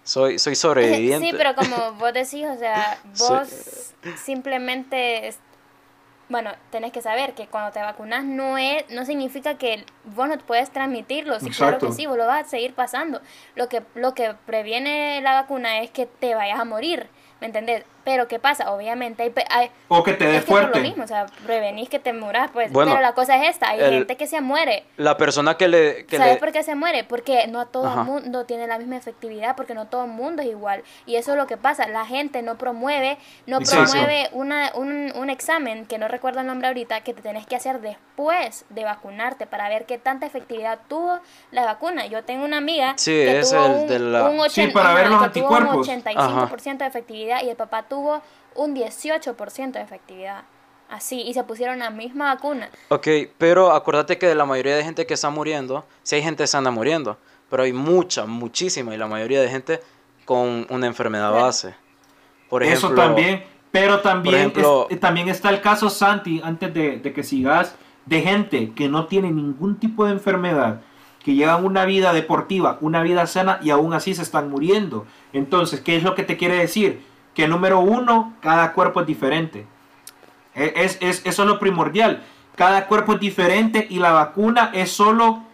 Soy, 0.09 0.38
soy 0.38 0.55
sobreviviente. 0.55 1.27
Sí, 1.27 1.35
pero 1.37 1.55
como 1.55 1.93
vos 1.93 2.15
decís, 2.15 2.47
o 2.47 2.57
sea, 2.57 2.99
Soy- 3.12 3.37
vos 3.37 3.49
simplemente, 4.25 5.35
bueno, 6.31 6.50
tenés 6.71 6.93
que 6.93 7.03
saber 7.03 7.35
que 7.35 7.47
cuando 7.47 7.73
te 7.73 7.81
vacunas 7.81 8.25
no 8.25 8.57
es, 8.57 8.88
no 8.88 9.05
significa 9.05 9.59
que 9.59 9.85
vos 10.17 10.27
no 10.27 10.38
puedes 10.38 10.71
transmitirlo, 10.71 11.38
sí, 11.41 11.50
claro 11.50 11.79
que 11.79 11.93
sí, 11.93 12.07
vos 12.07 12.17
lo 12.17 12.27
vas 12.27 12.47
a 12.47 12.49
seguir 12.49 12.73
pasando. 12.73 13.21
Lo 13.55 13.69
que, 13.69 13.83
lo 13.97 14.15
que 14.15 14.33
previene 14.47 15.21
la 15.21 15.35
vacuna 15.35 15.81
es 15.81 15.91
que 15.91 16.07
te 16.07 16.35
vayas 16.35 16.59
a 16.59 16.65
morir, 16.65 17.07
¿me 17.43 17.49
entendés? 17.49 17.85
Pero 18.09 18.27
¿qué 18.27 18.38
pasa? 18.38 18.73
Obviamente 18.73 19.23
hay... 19.23 19.29
pe- 19.29 19.45
hay 19.50 19.71
O 19.88 20.03
que 20.03 20.15
te 20.15 20.25
dé 20.25 20.37
es 20.38 20.45
que 20.45 20.50
por 20.50 20.61
fuerte. 20.62 20.79
lo 20.79 20.83
mismo, 20.88 21.05
o 21.05 21.07
sea, 21.07 21.27
prevenís 21.45 21.91
que 21.91 21.99
te 21.99 22.15
muras, 22.15 22.49
pues. 22.55 22.73
Bueno, 22.73 22.93
pero 22.93 23.03
la 23.03 23.12
cosa 23.12 23.37
es 23.37 23.50
esta, 23.50 23.69
hay 23.69 23.81
el- 23.81 23.91
gente 23.91 24.17
que 24.17 24.27
se 24.27 24.41
muere. 24.41 24.85
La 24.97 25.19
persona 25.19 25.59
que 25.59 25.69
le... 25.69 26.07
Que 26.07 26.17
¿Sabes 26.17 26.33
le 26.35 26.41
por 26.41 26.50
qué 26.50 26.62
se 26.62 26.75
muere? 26.75 27.05
Porque 27.05 27.47
no 27.49 27.67
todo 27.67 27.87
Ajá. 27.87 28.00
el 28.00 28.07
mundo 28.07 28.47
tiene 28.47 28.67
la 28.67 28.79
misma 28.79 28.97
efectividad, 28.97 29.57
porque 29.57 29.75
no 29.75 29.88
todo 29.88 30.05
el 30.07 30.11
mundo 30.11 30.41
es 30.41 30.49
igual. 30.49 30.83
Y 31.05 31.17
eso 31.17 31.33
es 31.33 31.37
lo 31.37 31.47
que 31.47 31.59
pasa. 31.59 31.87
La 31.87 32.07
gente 32.07 32.41
no 32.41 32.57
promueve, 32.57 33.19
no 33.47 33.59
Exacto. 33.59 33.93
promueve 33.93 34.31
una, 34.33 34.73
un, 34.75 35.12
un 35.15 35.29
examen, 35.29 35.85
que 35.85 35.99
no 35.99 36.09
recuerdo 36.09 36.41
el 36.41 36.47
nombre 36.47 36.69
ahorita, 36.69 37.03
que 37.03 37.12
te 37.12 37.21
tenés 37.21 37.47
que 37.47 37.57
hacer 37.57 37.81
después 37.83 38.65
de 38.71 38.85
vacunarte 38.85 39.47
para 39.47 39.69
ver 39.69 39.85
qué 39.85 39.99
tanta 39.99 40.25
efectividad 40.25 40.79
tuvo 40.88 41.21
la 41.50 41.67
vacuna. 41.67 42.07
Yo 42.07 42.25
tengo 42.25 42.47
una 42.47 42.57
amiga 42.57 42.95
Sí, 42.97 43.11
que 43.11 43.41
es 43.41 43.50
tuvo 43.50 43.67
el 43.67 43.73
un, 43.73 43.87
de 43.87 43.99
la- 43.99 44.25
un 44.31 44.37
Sí, 44.49 44.62
80 44.62 44.73
para 44.73 44.95
ver 44.95 45.09
los 45.11 45.33
tuvo 45.33 45.49
un 45.49 45.55
anticuerpos. 45.57 45.88
85% 45.88 46.79
de 46.79 46.87
efectividad 46.87 47.43
y 47.43 47.50
el 47.50 47.57
papá 47.57 47.83
tuvo 47.83 47.98
un 48.55 48.75
18% 48.75 49.73
de 49.73 49.81
efectividad. 49.83 50.43
Así, 50.88 51.21
y 51.21 51.35
se 51.35 51.45
pusieron 51.45 51.78
la 51.81 51.90
misma 51.90 52.35
vacuna. 52.35 52.71
Ok, 52.88 53.07
pero 53.37 53.73
acuérdate 53.73 54.17
que 54.17 54.26
de 54.26 54.35
la 54.35 54.47
mayoría 54.47 54.75
de 54.75 54.83
gente 54.85 55.07
que 55.07 55.14
está 55.14 55.28
muriendo, 55.28 55.85
sí 56.02 56.14
hay 56.17 56.23
gente 56.23 56.47
sana 56.47 56.71
muriendo, 56.71 57.19
pero 57.50 57.62
hay 57.64 57.75
mucha, 57.75 58.25
muchísima, 58.25 58.95
y 58.95 58.99
la 58.99 59.07
mayoría 59.07 59.43
de 59.43 59.49
gente 59.50 59.81
con 60.25 60.67
una 60.71 60.87
enfermedad 60.87 61.31
base. 61.33 61.75
Por 62.49 62.62
ejemplo, 62.62 62.88
Eso 62.88 62.97
también. 62.97 63.45
Pero 63.71 64.00
también, 64.00 64.35
ejemplo- 64.50 64.87
es- 64.88 64.99
también 64.99 65.28
está 65.28 65.50
el 65.50 65.61
caso, 65.61 65.90
Santi, 65.90 66.40
antes 66.43 66.73
de, 66.73 66.99
de 66.99 67.12
que 67.12 67.23
sigas, 67.23 67.75
de 68.07 68.23
gente 68.23 68.73
que 68.75 68.88
no 68.88 69.07
tiene 69.07 69.31
ningún 69.31 69.78
tipo 69.78 70.07
de 70.07 70.12
enfermedad, 70.12 70.81
que 71.23 71.35
llevan 71.35 71.62
una 71.67 71.85
vida 71.85 72.14
deportiva, 72.14 72.78
una 72.81 73.02
vida 73.02 73.26
sana 73.26 73.59
y 73.62 73.69
aún 73.69 73.93
así 73.93 74.14
se 74.14 74.23
están 74.23 74.49
muriendo. 74.49 75.07
Entonces, 75.35 75.81
¿qué 75.81 75.97
es 75.97 76.02
lo 76.02 76.14
que 76.14 76.23
te 76.23 76.38
quiere 76.38 76.55
decir? 76.57 77.02
Que 77.38 77.47
número 77.47 77.78
uno, 77.78 78.33
cada 78.40 78.73
cuerpo 78.73 79.00
es 79.02 79.07
diferente. 79.07 79.64
E- 80.57 80.73
Es, 80.75 80.99
es- 81.00 81.23
eso 81.25 81.42
es 81.45 81.49
lo 81.49 81.61
primordial. 81.61 82.25
Cada 82.57 82.87
cuerpo 82.88 83.12
es 83.12 83.21
diferente 83.21 83.87
y 83.88 84.00
la 84.00 84.11
vacuna 84.11 84.73
es 84.75 84.90
solo, 84.90 85.45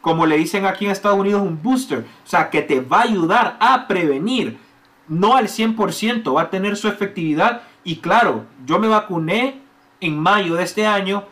como 0.00 0.26
le 0.26 0.36
dicen 0.36 0.66
aquí 0.66 0.84
en 0.86 0.90
Estados 0.90 1.16
Unidos, 1.16 1.40
un 1.42 1.62
booster. 1.62 2.00
O 2.00 2.28
sea, 2.28 2.50
que 2.50 2.60
te 2.62 2.80
va 2.80 2.98
a 3.02 3.02
ayudar 3.02 3.56
a 3.60 3.86
prevenir. 3.86 4.58
No 5.06 5.36
al 5.36 5.46
100%, 5.46 6.34
va 6.34 6.42
a 6.42 6.50
tener 6.50 6.76
su 6.76 6.88
efectividad. 6.88 7.62
Y 7.84 7.98
claro, 7.98 8.44
yo 8.66 8.80
me 8.80 8.88
vacuné 8.88 9.60
en 10.00 10.18
mayo 10.18 10.56
de 10.56 10.64
este 10.64 10.88
año. 10.88 11.22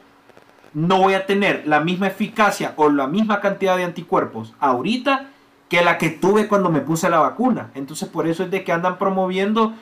No 0.72 0.98
voy 0.98 1.14
a 1.14 1.26
tener 1.26 1.64
la 1.66 1.80
misma 1.80 2.06
eficacia 2.06 2.75
o 2.76 2.90
la 2.90 3.08
misma 3.08 3.40
cantidad 3.40 3.76
de 3.76 3.82
anticuerpos 3.82 4.54
ahorita 4.60 5.30
que 5.68 5.82
la 5.82 5.98
que 5.98 6.10
tuve 6.10 6.46
cuando 6.46 6.70
me 6.70 6.80
puse 6.80 7.10
la 7.10 7.18
vacuna. 7.18 7.70
Entonces 7.75 8.08
por 8.08 8.28
eso 8.28 8.44
es 8.44 8.52
de 8.52 8.62
que 8.62 8.70
andan 8.70 8.98
promoviendo 8.98 9.75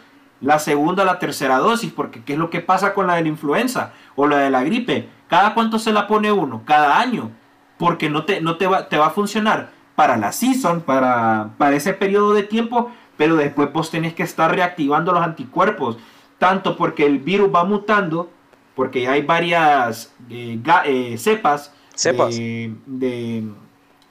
la 0.45 0.59
segunda, 0.59 1.05
la 1.05 1.19
tercera 1.19 1.59
dosis, 1.59 1.93
porque 1.93 2.23
¿qué 2.23 2.35
es 2.35 2.39
lo 2.39 2.51
que 2.51 2.61
pasa 2.61 2.95
con 2.95 3.07
la 3.07 3.15
de 3.17 3.23
la 3.23 3.29
influenza 3.29 3.93
o 4.15 4.27
la 4.27 4.39
de 4.39 4.51
la 4.51 4.63
gripe? 4.63 5.09
¿Cada 5.29 5.55
cuánto 5.55 5.79
se 5.79 5.93
la 5.93 6.07
pone 6.07 6.31
uno? 6.31 6.63
Cada 6.65 7.01
año, 7.01 7.31
porque 7.79 8.11
no 8.11 8.25
te, 8.25 8.41
no 8.41 8.57
te, 8.57 8.67
va, 8.67 8.89
te 8.89 8.99
va 8.99 9.07
a 9.07 9.11
funcionar 9.11 9.71
para 9.97 10.17
la 10.17 10.33
season, 10.33 10.81
para, 10.83 11.51
para 11.57 11.77
ese 11.77 11.93
periodo 11.95 12.35
de 12.35 12.43
tiempo, 12.43 12.91
pero 13.17 13.37
después 13.37 13.73
vos 13.73 13.91
tenés 13.91 14.13
que 14.15 14.23
estar 14.25 14.55
reactivando 14.55 15.13
los 15.13 15.23
anticuerpos, 15.23 15.97
tanto 16.39 16.77
porque 16.77 17.07
el 17.07 17.19
virus 17.21 17.49
va 17.55 17.65
mutando, 17.65 18.31
porque 18.75 19.09
hay 19.09 19.23
varias 19.23 20.13
eh, 20.31 20.59
ga- 20.63 20.83
eh, 20.85 21.17
cepas, 21.17 21.73
Cepas. 21.95 22.35
de- 22.37 22.75
de, 22.87 23.45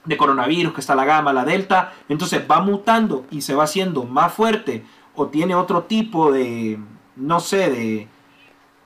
de 0.06 0.16
coronavirus, 0.16 0.72
que 0.72 0.80
está 0.80 0.94
la 0.94 1.04
gamma, 1.04 1.32
la 1.32 1.44
delta, 1.44 1.92
entonces 2.08 2.42
va 2.50 2.60
mutando 2.60 3.24
y 3.30 3.42
se 3.42 3.54
va 3.54 3.64
haciendo 3.64 4.04
más 4.04 4.32
fuerte 4.32 4.84
o 5.16 5.26
tiene 5.28 5.54
otro 5.54 5.84
tipo 5.84 6.32
de, 6.32 6.78
no 7.16 7.40
sé, 7.40 7.70
de, 7.70 8.08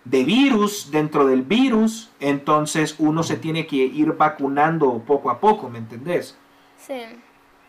de 0.05 0.25
virus 0.25 0.91
dentro 0.91 1.27
del 1.27 1.43
virus, 1.43 2.11
entonces 2.21 2.95
uno 2.99 3.23
se 3.23 3.37
tiene 3.37 3.67
que 3.67 3.77
ir 3.77 4.13
vacunando 4.15 5.03
poco 5.07 5.31
a 5.31 5.39
poco, 5.41 5.69
¿me 5.69 5.79
entendés? 5.79 6.37
Sí. 6.77 6.95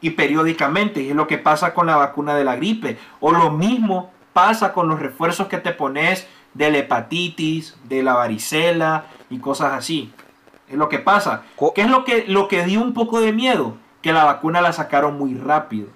y 0.02 0.12
periódicamente, 0.12 1.02
y 1.02 1.10
es 1.10 1.16
lo 1.16 1.28
que 1.28 1.38
pasa 1.38 1.74
con 1.74 1.88
la 1.88 1.98
vacuna 1.98 2.36
de 2.36 2.44
la 2.46 2.56
gripe, 2.56 2.98
o 3.20 3.32
lo 3.32 3.52
mismo 3.52 4.12
pasa 4.32 4.72
con 4.72 4.88
los 4.88 5.00
refuerzos 5.00 5.48
que 5.48 5.58
te 5.58 5.72
pones 5.72 6.26
de 6.54 6.72
la 6.72 6.78
hepatitis, 6.78 7.76
de 7.86 8.02
la 8.04 8.14
varicela 8.14 9.06
y 9.30 9.40
cosas 9.40 9.74
así. 9.74 10.12
Es 10.70 10.78
lo 10.78 10.88
que 10.88 11.00
pasa. 11.00 11.42
¿Qué 11.76 11.82
es 11.82 11.90
lo 11.90 12.06
que, 12.06 12.26
lo 12.28 12.48
que 12.48 12.64
dio 12.64 12.82
un 12.82 12.94
poco 12.94 13.20
de 13.20 13.34
miedo? 13.34 13.76
Que 14.02 14.14
la 14.14 14.24
vacuna 14.24 14.62
la 14.62 14.72
sacaron 14.72 15.18
muy 15.18 15.34
rápido. 15.34 15.88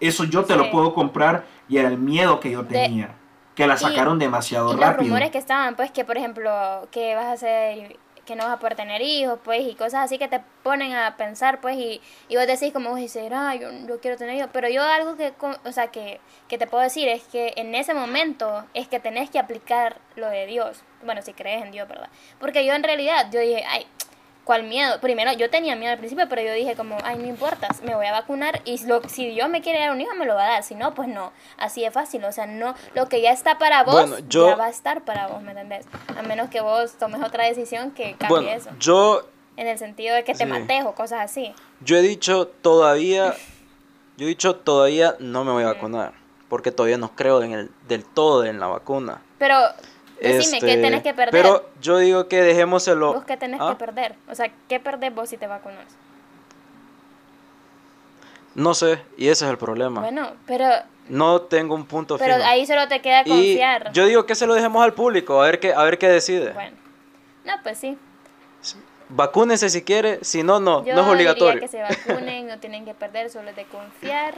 Eso 0.00 0.24
yo 0.24 0.44
te 0.44 0.54
Sí. 0.54 0.58
lo 0.58 0.70
puedo 0.70 0.92
comprar 0.94 1.46
y 1.68 1.78
era 1.78 1.88
el 1.88 1.98
miedo 1.98 2.40
que 2.40 2.50
yo 2.50 2.62
De- 2.62 2.68
tenía. 2.82 3.14
que 3.54 3.66
la 3.66 3.74
y- 3.74 3.78
sacaron 3.78 4.18
demasiado 4.18 4.70
Y 4.70 4.76
los 4.76 4.80
rápido. 4.80 5.02
rumores 5.04 5.30
que 5.30 5.38
estaban, 5.38 5.74
pues, 5.74 5.90
que 5.90 6.04
por 6.04 6.16
ejemplo, 6.16 6.86
que 6.92 7.14
vas 7.16 7.24
a 7.26 7.32
hacer, 7.32 7.96
que 8.24 8.36
no 8.36 8.44
vas 8.44 8.52
a 8.52 8.58
poder 8.58 8.76
tener 8.76 9.00
hijos, 9.02 9.38
pues, 9.42 9.62
y 9.66 9.74
cosas 9.74 10.04
así 10.04 10.16
que 10.18 10.28
te 10.28 10.40
ponen 10.62 10.94
a 10.94 11.16
pensar, 11.16 11.60
pues, 11.60 11.76
y, 11.76 12.00
y 12.28 12.36
vos 12.36 12.46
decís 12.46 12.72
como 12.72 12.90
vos 12.90 12.98
dices, 13.00 13.28
ah, 13.34 13.54
yo, 13.56 13.68
yo 13.88 14.00
quiero 14.00 14.16
tener 14.18 14.36
hijos, 14.36 14.50
pero 14.52 14.68
yo 14.68 14.82
algo 14.82 15.16
que, 15.16 15.32
o 15.64 15.72
sea, 15.72 15.88
que, 15.88 16.20
que 16.46 16.56
te 16.58 16.66
puedo 16.68 16.84
decir 16.84 17.08
es 17.08 17.24
que 17.24 17.54
en 17.56 17.74
ese 17.74 17.94
momento 17.94 18.64
es 18.74 18.86
que 18.86 19.00
tenés 19.00 19.28
que 19.30 19.38
aplicar 19.38 19.96
lo 20.14 20.28
de 20.28 20.46
Dios, 20.46 20.82
bueno, 21.04 21.22
si 21.22 21.32
crees 21.32 21.64
en 21.64 21.72
Dios, 21.72 21.88
¿verdad? 21.88 22.10
Porque 22.38 22.64
yo 22.66 22.74
en 22.74 22.82
realidad, 22.84 23.28
yo 23.32 23.40
dije, 23.40 23.64
ay, 23.66 23.86
¿Cuál 24.48 24.62
miedo? 24.62 24.98
Primero, 25.02 25.30
yo 25.34 25.50
tenía 25.50 25.76
miedo 25.76 25.92
al 25.92 25.98
principio, 25.98 26.26
pero 26.26 26.40
yo 26.40 26.54
dije 26.54 26.74
como, 26.74 26.96
ay, 27.04 27.18
no 27.18 27.26
importa, 27.26 27.68
me 27.84 27.94
voy 27.94 28.06
a 28.06 28.12
vacunar 28.12 28.62
y 28.64 28.82
lo, 28.86 29.06
si 29.06 29.28
Dios 29.28 29.46
me 29.50 29.60
quiere 29.60 29.78
dar 29.80 29.90
un 29.90 30.00
hijo, 30.00 30.14
me 30.14 30.24
lo 30.24 30.34
va 30.34 30.44
a 30.46 30.50
dar. 30.52 30.62
Si 30.62 30.74
no, 30.74 30.94
pues 30.94 31.06
no. 31.06 31.32
Así 31.58 31.82
de 31.82 31.90
fácil. 31.90 32.24
O 32.24 32.32
sea, 32.32 32.46
no, 32.46 32.74
lo 32.94 33.10
que 33.10 33.20
ya 33.20 33.30
está 33.30 33.58
para 33.58 33.82
vos, 33.84 33.92
Bueno, 34.08 34.26
yo- 34.26 34.48
ya 34.48 34.56
va 34.56 34.64
a 34.64 34.70
estar 34.70 35.02
para 35.04 35.26
vos, 35.26 35.42
¿me 35.42 35.50
entendés? 35.50 35.84
A 36.16 36.22
menos 36.22 36.48
que 36.48 36.62
vos 36.62 36.92
tomes 36.94 37.22
otra 37.22 37.44
decisión 37.44 37.90
que 37.90 38.14
cambie 38.14 38.38
bueno, 38.38 38.50
eso. 38.52 38.70
yo, 38.78 39.28
En 39.58 39.66
el 39.66 39.76
sentido 39.76 40.14
de 40.14 40.24
que 40.24 40.32
te 40.32 40.44
Sí. 40.44 40.46
mates 40.46 40.82
o 40.86 40.92
cosas 40.94 41.20
así. 41.20 41.54
yo 41.80 41.96
he 41.98 42.00
dicho 42.00 42.46
todavía, 42.46 43.34
yo 44.16 44.24
he 44.24 44.28
dicho 44.30 44.56
todavía 44.56 45.14
no 45.18 45.44
me 45.44 45.52
voy 45.52 45.64
a 45.64 45.74
vacunar, 45.74 46.14
porque 46.48 46.72
todavía 46.72 46.96
no 46.96 47.14
creo 47.14 47.42
en 47.42 47.52
el, 47.52 47.70
del 47.86 48.02
todo 48.06 48.46
en 48.46 48.60
la 48.60 48.68
vacuna. 48.68 49.20
Pero, 49.38 49.56
decime, 50.20 50.56
Este, 50.58 50.66
¿qué 50.66 50.76
tenés 50.76 51.02
que 51.02 51.14
perder? 51.14 51.30
Pero 51.30 51.68
yo 51.80 51.98
digo 51.98 52.28
que 52.28 52.42
dejémoselo. 52.42 53.14
¿Vos 53.14 53.24
qué 53.24 53.36
tenés 53.36 53.60
¿Ah? 53.62 53.70
que 53.70 53.84
perder? 53.84 54.14
O 54.28 54.34
sea, 54.34 54.50
¿qué 54.68 54.80
perdés 54.80 55.14
vos 55.14 55.28
si 55.28 55.36
te 55.36 55.46
vacunas? 55.46 55.86
No 58.54 58.74
sé, 58.74 59.00
y 59.16 59.28
ese 59.28 59.44
es 59.44 59.50
el 59.50 59.58
problema. 59.58 60.00
Bueno, 60.00 60.32
pero, 60.46 60.68
No 61.08 61.42
tengo 61.42 61.74
un 61.74 61.86
punto 61.86 62.18
pero 62.18 62.34
fijo. 62.36 62.46
ahí 62.48 62.66
solo 62.66 62.88
te 62.88 63.00
queda 63.00 63.22
y 63.24 63.28
confiar. 63.30 63.92
yo 63.92 64.06
digo 64.06 64.26
que 64.26 64.34
se 64.34 64.46
lo 64.46 64.54
dejemos 64.54 64.82
al 64.82 64.94
público, 64.94 65.40
a 65.40 65.46
ver 65.46 65.60
qué, 65.60 65.72
a 65.72 65.82
ver 65.84 65.98
qué 65.98 66.08
decide. 66.08 66.52
Bueno, 66.52 66.76
no, 67.44 67.52
pues 67.62 67.78
sí. 67.78 67.96
Vacúnese 69.10 69.70
si 69.70 69.82
quiere, 69.82 70.22
si 70.22 70.42
no, 70.42 70.60
no, 70.60 70.84
Yo 70.84 70.94
no 70.94 71.00
es 71.02 71.08
obligatorio. 71.08 71.60
diría 71.60 71.60
que 71.60 71.68
se 71.68 71.80
vacunen, 72.10 72.46
no 72.48 72.58
tienen 72.58 72.84
que 72.84 72.92
perder, 72.92 73.30
solo 73.30 73.48
es 73.50 73.56
de 73.56 73.64
confiar 73.64 74.34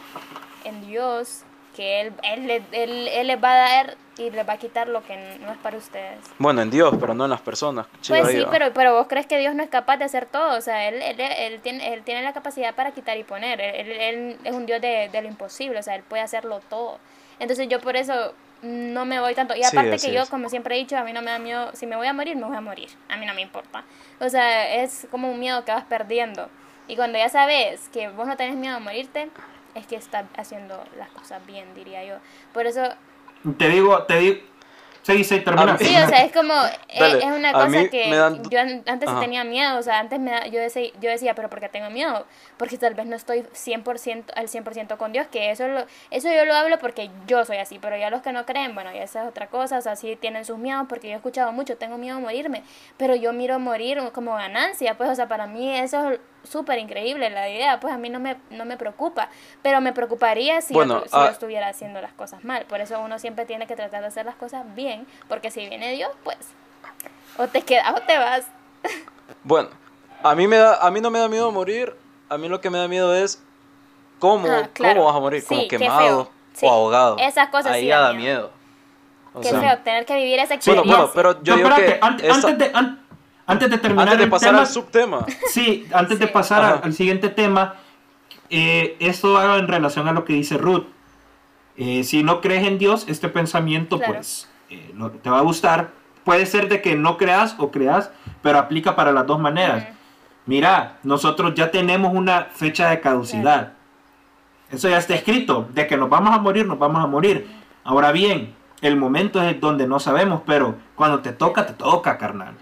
en 0.65 0.87
Dios, 0.87 1.41
que 1.77 2.00
Él, 2.00 2.12
él, 2.23 2.50
él, 2.73 3.09
él 3.09 3.27
les 3.27 3.43
va 3.43 3.53
a 3.53 3.57
dar 3.57 3.97
y 4.19 4.31
les 4.31 4.47
va 4.47 4.55
a 4.55 4.57
quitar 4.59 4.89
lo 4.89 5.03
que 5.03 5.17
no 5.41 5.50
es 5.53 5.59
para 5.59 5.77
ustedes. 5.79 6.19
Bueno, 6.39 6.61
en 6.62 6.71
Dios, 6.71 6.95
pero 7.00 7.15
no 7.15 7.25
en 7.25 7.31
las 7.31 7.41
personas. 7.41 7.87
Pues 8.07 8.29
sí, 8.29 8.45
pero, 8.50 8.73
pero 8.75 8.95
vos 8.95 9.07
crees 9.09 9.27
que 9.27 9.39
Dios 9.39 9.55
no 9.55 9.62
es 9.62 9.71
capaz 9.71 9.97
de 9.97 10.05
hacer 10.05 10.27
todo, 10.27 10.59
o 10.59 10.61
sea, 10.61 10.89
Él, 10.89 11.00
él, 11.00 11.21
él, 11.21 11.61
tiene, 11.61 11.95
él 11.95 12.03
tiene 12.03 12.23
la 12.23 12.33
capacidad 12.33 12.75
para 12.75 12.91
quitar 12.91 13.17
y 13.17 13.25
poner, 13.25 13.61
él, 13.61 14.37
es 14.45 14.53
un 14.53 14.67
Dios 14.67 14.81
de, 14.81 15.09
de 15.11 15.23
lo 15.23 15.29
imposible, 15.29 15.79
o 15.79 15.83
sea, 15.83 15.95
Él 15.95 16.03
puede 16.03 16.23
hacerlo 16.23 16.61
todo. 16.69 16.99
Entonces 17.39 17.69
yo 17.69 17.81
por 17.81 17.97
eso 17.97 18.35
no 18.62 19.07
me 19.07 19.19
voy 19.21 19.35
tanto. 19.35 19.55
Y 19.57 19.62
Sí, 19.62 19.69
aparte 19.75 19.95
así 19.95 20.09
que 20.09 20.12
yo, 20.15 20.23
es. 20.23 20.29
como 20.29 20.50
siempre 20.50 20.75
he 20.75 20.79
dicho, 20.79 20.97
a 20.99 21.05
mí 21.05 21.12
no 21.15 21.23
me 21.23 21.31
da 21.31 21.39
miedo, 21.39 21.71
si 21.73 21.87
me 21.87 21.97
voy 21.97 22.07
a 22.07 22.12
morir, 22.12 22.37
me 22.37 22.45
voy 22.45 22.57
a 22.57 22.61
morir, 22.61 22.91
a 23.09 23.17
mí 23.17 23.25
no 23.25 23.33
me 23.33 23.41
importa. 23.41 23.85
O 24.21 24.29
sea, 24.29 24.75
es 24.83 25.07
como 25.11 25.31
un 25.31 25.41
miedo 25.41 25.65
que 25.65 25.73
vas 25.73 25.85
perdiendo. 25.85 26.50
Y 26.87 26.97
cuando 26.97 27.17
ya 27.19 27.29
sabes 27.31 27.89
que 27.91 28.09
vos 28.09 28.27
no 28.27 28.37
tenés 28.37 28.57
miedo 28.57 28.77
a 28.77 28.81
morirte, 28.81 29.31
es 29.75 29.87
que 29.87 29.97
estás 29.97 30.25
haciendo 30.37 30.83
las 30.97 31.09
cosas 31.11 31.45
bien, 31.47 31.75
diría 31.75 32.05
yo. 32.05 32.17
Por 32.53 32.67
eso 32.67 32.83
Te 33.59 33.69
digo, 33.69 34.03
te 34.05 34.17
digo. 34.19 34.50
Sí, 35.03 35.25
sí, 35.25 35.41
termina. 35.41 35.79
Sí, 35.79 35.97
o 35.97 36.07
sea, 36.09 36.25
es 36.25 36.31
como, 36.31 36.53
es, 36.87 37.00
Dale, 37.00 37.19
es 37.21 37.25
una 37.25 37.53
cosa 37.55 37.89
que 37.89 38.11
dan- 38.15 38.43
yo 38.50 38.61
an- 38.61 38.83
antes 38.87 39.09
Ajá. 39.09 39.19
tenía 39.21 39.45
miedo, 39.45 39.79
o 39.79 39.83
sea, 39.83 39.99
antes 39.99 40.21
me 40.21 40.31
da- 40.31 40.47
yo, 40.47 40.61
decía, 40.61 40.91
yo 41.00 41.09
decía, 41.09 41.35
pero 41.35 41.49
¿por 41.49 41.59
qué 41.59 41.71
tengo 41.71 41.89
miedo? 41.89 42.27
Porque 42.59 42.77
tal 42.77 42.93
vez 42.93 43.07
no 43.07 43.17
estoy 43.17 43.47
100% 43.55 44.31
al 44.37 44.49
100% 44.49 44.99
con 44.99 45.12
Dios, 45.12 45.27
que 45.29 45.50
eso 45.53 45.67
lo, 45.69 45.87
eso 46.11 46.29
yo 46.31 46.45
lo 46.45 46.55
hablo 46.55 46.79
porque 46.79 47.11
yo 47.27 47.47
soy 47.47 47.57
así, 47.57 47.79
pero 47.79 47.97
ya 47.97 48.11
los 48.11 48.21
que 48.21 48.31
no 48.33 48.45
creen, 48.45 48.75
bueno, 48.75 48.93
ya 48.93 49.03
esa 49.03 49.23
es 49.23 49.29
otra 49.31 49.47
cosa, 49.47 49.79
o 49.79 49.81
sea, 49.81 49.97
sí 49.97 50.17
tienen 50.21 50.45
sus 50.45 50.59
miedos, 50.59 50.85
porque 50.87 51.09
yo 51.09 51.15
he 51.15 51.17
escuchado 51.17 51.50
mucho, 51.50 51.79
tengo 51.79 51.97
miedo 51.97 52.19
a 52.19 52.21
morirme, 52.21 52.62
pero 52.99 53.15
yo 53.15 53.33
miro 53.33 53.59
morir 53.59 53.99
como 54.12 54.35
ganancia, 54.35 54.99
pues, 54.99 55.09
o 55.09 55.15
sea, 55.15 55.29
para 55.29 55.47
mí 55.47 55.75
eso 55.79 56.11
es 56.11 56.21
súper 56.45 56.79
increíble 56.79 57.29
la 57.31 57.49
idea, 57.49 57.81
pues 57.81 57.93
a 57.95 57.99
mí 57.99 58.09
no 58.11 58.19
me, 58.21 58.37
no 58.51 58.65
me 58.65 58.77
preocupa, 58.77 59.29
pero 59.63 59.81
me 59.81 59.93
preocuparía 59.93 60.61
si, 60.61 60.73
Bueno, 60.75 61.01
yo, 61.03 61.09
si 61.09 61.11
ah- 61.17 61.25
yo 61.27 61.31
estuviera 61.31 61.69
haciendo 61.69 62.01
las 62.01 62.13
cosas 62.13 62.45
mal, 62.45 62.65
por 62.67 62.81
eso 62.81 63.01
uno 63.01 63.19
siempre 63.19 63.45
tiene 63.47 63.67
que 63.67 63.77
tratar 63.77 64.01
de 64.01 64.07
hacer 64.09 64.27
las 64.27 64.37
cosas 64.37 64.65
bien, 64.75 65.07
porque 65.29 65.51
si 65.51 65.69
viene 65.69 65.93
Dios, 65.93 66.11
pues, 66.25 66.37
o 67.37 67.47
te 67.49 67.63
quedas 67.63 67.93
o 67.95 68.01
te 68.03 68.19
vas. 68.19 68.45
Bueno, 69.45 69.69
a 70.23 70.35
mí, 70.35 70.47
me 70.47 70.57
da, 70.57 70.77
a 70.85 70.91
mí 70.91 71.01
no 71.01 71.11
me 71.11 71.19
da 71.19 71.29
miedo 71.29 71.51
morir, 71.53 71.95
a 72.29 72.37
mí 72.37 72.49
lo 72.49 72.61
que 72.61 72.69
me 72.69 72.79
da 72.79 72.89
miedo 72.89 73.15
es 73.15 73.43
cómo, 74.19 74.49
Ah, 74.49 74.69
claro. 74.73 74.97
cómo 74.97 75.07
vas 75.07 75.17
a 75.17 75.21
morir, 75.21 75.45
como 75.47 75.61
Sí, 75.63 75.69
qué 75.69 75.79
quemado. 75.79 76.31
Sí, 76.53 76.67
o 76.67 76.71
ahogado. 76.71 77.17
esas 77.19 77.49
cosas 77.49 77.73
Ahí 77.73 77.83
sí 77.83 77.87
ya 77.87 78.01
da 78.01 78.13
miedo. 78.13 78.23
miedo. 78.23 78.51
O 79.33 79.41
Qué 79.41 79.49
sea, 79.51 79.61
feo 79.61 79.79
tener 79.85 80.05
que 80.05 80.17
vivir 80.17 80.41
esa 80.41 80.55
experiencia. 80.55 80.95
bueno, 80.97 81.11
pero 81.15 81.41
yo 81.43 81.53
No, 81.53 81.57
digo 81.59 81.69
espérate, 81.71 81.87
que 82.21 82.27
esta- 82.29 82.35
antes, 82.49 82.59
de, 82.59 82.71
an- 82.77 83.07
antes 83.52 83.71
de 83.71 83.78
terminar 83.78 84.09
antes 84.09 84.19
de 84.19 84.25
el 84.25 84.30
pasar 84.30 84.49
tema, 84.50 84.61
al 84.61 84.66
subtema, 84.66 85.26
Sí, 85.50 85.87
antes 85.92 86.19
de 86.19 86.26
pasar 86.28 86.62
al, 86.64 86.73
Ajá. 86.75 86.80
al 86.85 86.92
siguiente 86.95 87.28
tema, 87.28 87.75
eh, 88.50 88.97
esto 89.00 89.33
va 89.35 89.57
en 89.59 89.69
relación 89.69 90.09
a 90.09 90.12
lo 90.12 90.25
que 90.25 90.33
dice 90.35 90.57
Ruth. 90.59 90.85
Eh, 91.76 92.04
si 92.04 92.23
no 92.23 92.40
crees 92.40 92.66
en 92.66 92.78
Dios, 92.78 93.04
este 93.09 93.28
pensamiento 93.28 93.99
Claro. 93.99 94.14
pues 94.14 94.49
eh, 94.71 94.90
no- 94.95 95.11
te 95.11 95.30
va 95.30 95.38
a 95.38 95.42
gustar. 95.42 95.90
Puede 96.25 96.47
ser 96.47 96.69
de 96.69 96.80
que 96.83 96.95
no 96.97 97.16
creas 97.16 97.54
o 97.59 97.71
creas, 97.71 98.11
pero 98.42 98.59
aplica 98.59 98.95
para 98.97 99.12
las 99.12 99.26
dos 99.26 99.40
maneras. 99.40 99.87
Mira, 100.47 100.99
nosotros 101.02 101.54
ya 101.54 101.71
tenemos 101.71 102.12
una 102.14 102.45
fecha 102.52 102.90
de 102.90 103.00
caducidad. 103.00 103.73
Eso 104.71 104.88
ya 104.88 104.99
está 104.99 105.14
escrito, 105.14 105.69
de 105.73 105.87
que 105.87 105.97
nos 105.97 106.09
vamos 106.09 106.35
a 106.35 106.38
morir, 106.38 106.66
nos 106.66 106.78
vamos 106.78 107.02
a 107.02 107.07
morir. 107.07 107.49
Ahora 107.83 108.12
bien, 108.12 108.54
el 108.83 108.97
momento 108.97 109.42
es 109.42 109.61
donde 109.61 109.87
no 109.87 109.99
sabemos, 109.99 110.42
pero 110.47 110.76
cuando 110.95 111.21
te 111.21 111.33
toca, 111.33 111.66
te 111.66 111.73
toca, 111.73 112.16
carnal. 112.19 112.54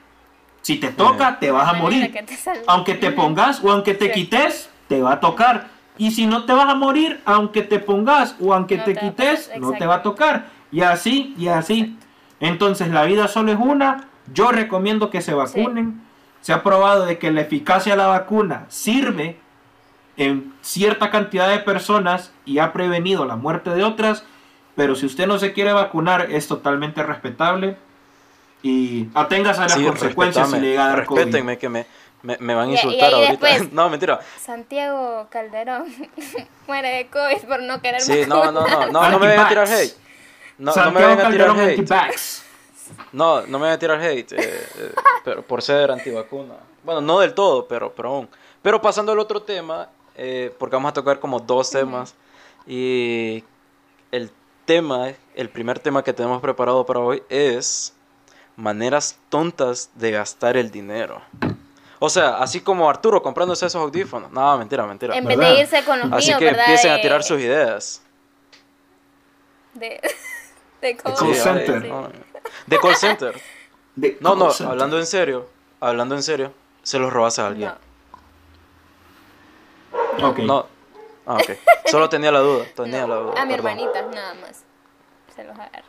Si 0.69 0.77
te 0.77 0.89
toca, 0.89 1.39
te 1.39 1.51
vas 1.51 1.67
a 1.67 1.73
morir. 1.73 2.15
Aunque 2.67 2.93
te 2.93 3.11
pongas 3.11 3.65
o 3.65 3.73
aunque 3.73 3.95
te 3.95 4.09
Sí. 4.09 4.13
quites, 4.13 4.69
te 4.87 5.01
va 5.01 5.13
a 5.13 5.21
tocar. 5.21 5.69
Y 5.97 6.11
si 6.11 6.27
no 6.27 6.45
te 6.45 6.53
vas 6.53 6.69
a 6.69 6.75
morir, 6.75 7.23
aunque 7.25 7.63
te 7.63 7.79
pongas 7.79 8.37
o 8.39 8.53
aunque 8.53 8.77
No 8.77 8.85
te 8.85 8.95
quites, 8.95 9.51
no 9.59 9.73
te 9.73 9.87
va 9.87 9.95
a 9.95 10.03
tocar. 10.03 10.51
Y 10.71 10.83
así, 10.83 11.35
y 11.39 11.49
así. 11.49 11.97
Entonces 12.39 12.89
la 12.91 13.05
vida 13.05 13.29
solo 13.29 13.51
es 13.51 13.59
una. 13.59 14.09
Yo 14.35 14.53
recomiendo 14.53 15.09
que 15.09 15.23
se 15.23 15.33
vacunen. 15.33 16.03
Se 16.43 16.53
ha 16.53 16.63
probado 16.63 17.07
de 17.07 17.19
que 17.19 17.33
la 17.33 17.41
eficacia 17.41 17.95
de 17.95 18.03
la 18.03 18.09
vacuna 18.09 18.67
sirve 18.69 19.41
en 20.19 20.53
cierta 20.61 21.09
cantidad 21.09 21.49
de 21.49 21.61
personas 21.61 22.31
y 22.45 22.59
ha 22.59 22.75
prevenido 22.75 23.25
la 23.25 23.37
muerte 23.37 23.71
de 23.71 23.85
otras. 23.85 24.23
Pero 24.77 24.97
si 24.97 25.07
usted 25.07 25.27
no 25.27 25.39
se 25.39 25.55
quiere 25.55 25.73
vacunar, 25.73 26.31
es 26.31 26.47
totalmente 26.47 27.03
respetable. 27.03 27.79
Y 28.62 29.07
aténgase 29.15 29.61
a 29.61 29.65
las 29.65 29.73
sí, 29.75 29.85
consecuencias 29.85 30.50
respétame, 30.50 30.97
le 30.99 31.05
COVID. 31.07 31.19
respétenme 31.21 31.59
que 31.59 31.69
me, 31.69 31.87
me, 32.23 32.37
me 32.41 32.55
van 32.55 32.65
a 32.65 32.69
Y- 32.69 32.71
y 32.71 32.75
insultar 32.75 33.15
ahorita. 33.15 33.31
después- 33.47 33.73
no, 33.73 33.88
mentira. 33.88 34.21
Santiago 34.41 35.27
Calderón 35.31 35.87
muere 36.67 36.88
de 36.88 37.07
COVID 37.09 37.49
por 37.49 37.62
no 37.62 37.81
querer 37.81 38.00
Sí, 38.00 38.23
no, 38.27 38.50
no, 38.50 38.67
no, 38.67 38.87
no, 38.91 39.11
no, 39.11 39.19
me 39.19 39.27
vayan 39.29 39.45
a 39.47 39.49
tirar 39.49 39.69
hate. 39.69 39.95
No, 40.59 40.73
no 40.75 40.77
me 40.77 40.83
Santiago 40.83 40.93
vayan 41.15 41.27
a 41.27 41.31
tirar 41.31 41.47
Calderón 41.49 41.61
hate. 41.61 41.79
anti-vax. 41.79 42.45
No, 43.12 43.43
no 43.43 43.59
me 43.59 43.67
voy 43.67 43.69
a 43.75 43.79
tirar 43.79 44.00
hate, 44.00 44.33
eh, 44.33 44.38
eh, 44.79 44.93
pero 45.23 45.43
por 45.43 45.62
ser 45.62 45.91
antivacuna. 45.91 46.55
Bueno, 46.83 47.00
no 47.03 47.21
del 47.21 47.35
todo, 47.35 47.69
pero, 47.69 47.93
pero 47.95 48.09
aún. 48.09 48.29
Pero 48.62 48.81
pasando 48.81 49.12
al 49.12 49.19
otro 49.19 49.43
tema, 49.43 49.88
eh, 50.17 50.53
porque 50.59 50.75
vamos 50.75 50.88
a 50.91 50.95
tocar 50.95 51.21
como 51.21 51.38
dos 51.38 51.71
temas. 51.71 52.15
Y 52.67 53.45
el 54.11 54.31
tema, 54.65 55.12
el 55.35 55.49
primer 55.50 55.79
tema 55.79 56.03
que 56.03 56.12
tenemos 56.12 56.41
preparado 56.41 56.85
para 56.87 57.00
hoy 57.00 57.23
es 57.29 57.95
maneras 58.59 59.19
tontas 59.31 59.91
de 59.95 60.11
gastar 60.11 60.57
el 60.57 60.71
dinero. 60.71 61.23
O 62.00 62.11
sea, 62.11 62.37
así 62.38 62.61
como 62.61 62.91
Arturo 62.91 63.23
comprándose 63.23 63.65
esos 63.67 63.81
audífonos. 63.81 64.31
No, 64.31 64.59
mentira, 64.59 64.85
mentira. 64.87 65.17
En 65.17 65.25
vez 65.25 65.37
¿Verdad? 65.38 65.55
de 65.55 65.61
irse 65.61 65.85
con 65.85 65.99
los 66.00 66.12
Así 66.12 66.27
míos, 66.29 66.38
que 66.41 66.45
¿verdad? 66.45 66.65
empiecen 66.67 66.93
a 66.93 67.00
tirar 67.00 67.23
sus 67.23 67.41
ideas. 67.41 68.03
De, 69.75 70.00
de 70.83 70.97
call 70.97 71.15
COVID, 71.15 71.35
center. 71.35 71.83
sí. 71.83 71.88
no, 71.88 72.09
De 72.67 72.79
call 72.79 72.97
center. 72.97 73.41
De 73.97 74.17
No, 74.21 74.35
no, 74.37 74.45
call 74.47 74.55
center. 74.55 74.73
hablando 74.73 74.99
en 74.99 75.07
serio, 75.07 75.49
hablando 75.81 76.15
en 76.15 76.23
serio, 76.23 76.53
se 76.83 76.99
los 76.99 77.12
robaste 77.12 77.41
a 77.43 77.47
alguien. 77.47 77.73
No, 80.19 80.29
Ok. 80.31 80.38
No. 80.41 80.67
Ah, 81.27 81.35
ok. 81.37 81.50
Solo 81.87 82.09
tenía 82.09 82.31
la 82.33 82.41
duda, 82.41 82.65
tenía 82.75 83.03
no. 83.03 83.09
la 83.09 83.15
duda. 83.17 83.43
A 83.43 83.45
mi 83.45 83.55
perdón. 83.55 83.71
hermanita, 83.79 84.03
nada 84.03 84.35
más. 84.35 84.62
Se 85.35 85.45
los 85.45 85.55
agarro. 85.59 85.85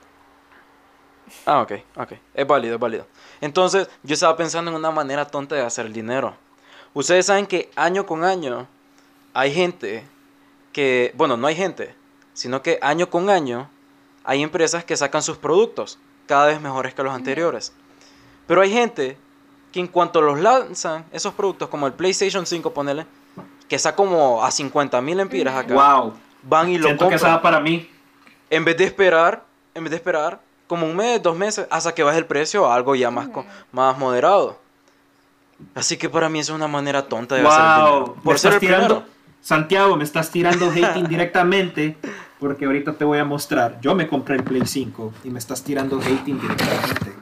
Ah, 1.45 1.61
ok, 1.61 1.71
ok. 1.95 2.13
Es 2.33 2.47
válido, 2.47 2.75
es 2.75 2.79
válido. 2.79 3.07
Entonces, 3.41 3.89
yo 4.03 4.13
estaba 4.13 4.35
pensando 4.37 4.71
en 4.71 4.77
una 4.77 4.91
manera 4.91 5.25
tonta 5.25 5.55
de 5.55 5.61
hacer 5.61 5.85
el 5.85 5.93
dinero. 5.93 6.35
Ustedes 6.93 7.25
saben 7.27 7.45
que 7.45 7.69
año 7.75 8.05
con 8.05 8.23
año 8.23 8.67
hay 9.33 9.53
gente 9.53 10.05
que, 10.73 11.13
bueno, 11.15 11.37
no 11.37 11.47
hay 11.47 11.55
gente, 11.55 11.95
sino 12.33 12.61
que 12.61 12.79
año 12.81 13.09
con 13.09 13.29
año 13.29 13.69
hay 14.23 14.41
empresas 14.43 14.83
que 14.83 14.97
sacan 14.97 15.21
sus 15.21 15.37
productos 15.37 15.97
cada 16.27 16.47
vez 16.47 16.59
mejores 16.61 16.93
que 16.93 17.03
los 17.03 17.13
anteriores. 17.13 17.73
Pero 18.47 18.61
hay 18.61 18.71
gente 18.71 19.17
que 19.71 19.79
en 19.79 19.87
cuanto 19.87 20.21
los 20.21 20.39
lanzan, 20.39 21.05
esos 21.11 21.33
productos 21.33 21.69
como 21.69 21.85
el 21.87 21.93
PlayStation 21.93 22.45
5, 22.45 22.73
ponele, 22.73 23.05
que 23.67 23.75
está 23.75 23.95
como 23.95 24.43
a 24.43 24.49
50 24.51 24.99
mil 25.01 25.19
empiras 25.19 25.55
acá, 25.55 25.73
Wow. 25.75 26.13
van 26.43 26.69
y 26.69 26.77
lo 26.79 26.85
Siento 26.85 27.05
que 27.05 27.11
compran. 27.11 27.15
esa 27.17 27.35
va 27.37 27.41
para 27.41 27.59
mí. 27.59 27.87
En 28.49 28.65
vez 28.65 28.75
de 28.77 28.85
esperar, 28.85 29.43
en 29.75 29.83
vez 29.83 29.91
de 29.91 29.97
esperar 29.97 30.39
como 30.69 30.85
un 30.85 30.95
mes, 30.95 31.21
dos 31.21 31.35
meses, 31.35 31.67
hasta 31.69 31.93
que 31.93 32.03
baje 32.03 32.19
el 32.19 32.25
precio 32.25 32.65
a 32.65 32.75
algo 32.75 32.95
ya 32.95 33.11
más, 33.11 33.27
co- 33.27 33.45
más 33.73 33.97
moderado. 33.97 34.57
Así 35.75 35.97
que 35.97 36.07
para 36.09 36.29
mí 36.29 36.39
es 36.39 36.49
una 36.49 36.67
manera 36.69 37.05
tonta 37.07 37.35
de 37.35 37.45
hacer 37.45 37.61
el. 37.61 37.91
Wow. 37.91 38.15
Por 38.23 38.39
ser 38.39 38.53
el 38.53 38.59
tirando. 38.59 38.87
primero. 38.99 39.19
Santiago, 39.41 39.95
me 39.97 40.03
estás 40.05 40.29
tirando 40.31 40.69
hating 40.71 41.07
directamente. 41.07 41.97
Porque 42.39 42.63
ahorita 42.65 42.93
te 42.93 43.03
voy 43.03 43.17
a 43.17 43.25
mostrar. 43.25 43.79
Yo 43.81 43.93
me 43.95 44.07
compré 44.07 44.35
el 44.37 44.43
Play 44.45 44.65
5 44.65 45.13
y 45.25 45.29
me 45.29 45.39
estás 45.39 45.61
tirando 45.61 45.97
hating 45.99 46.39
directamente. 46.39 47.13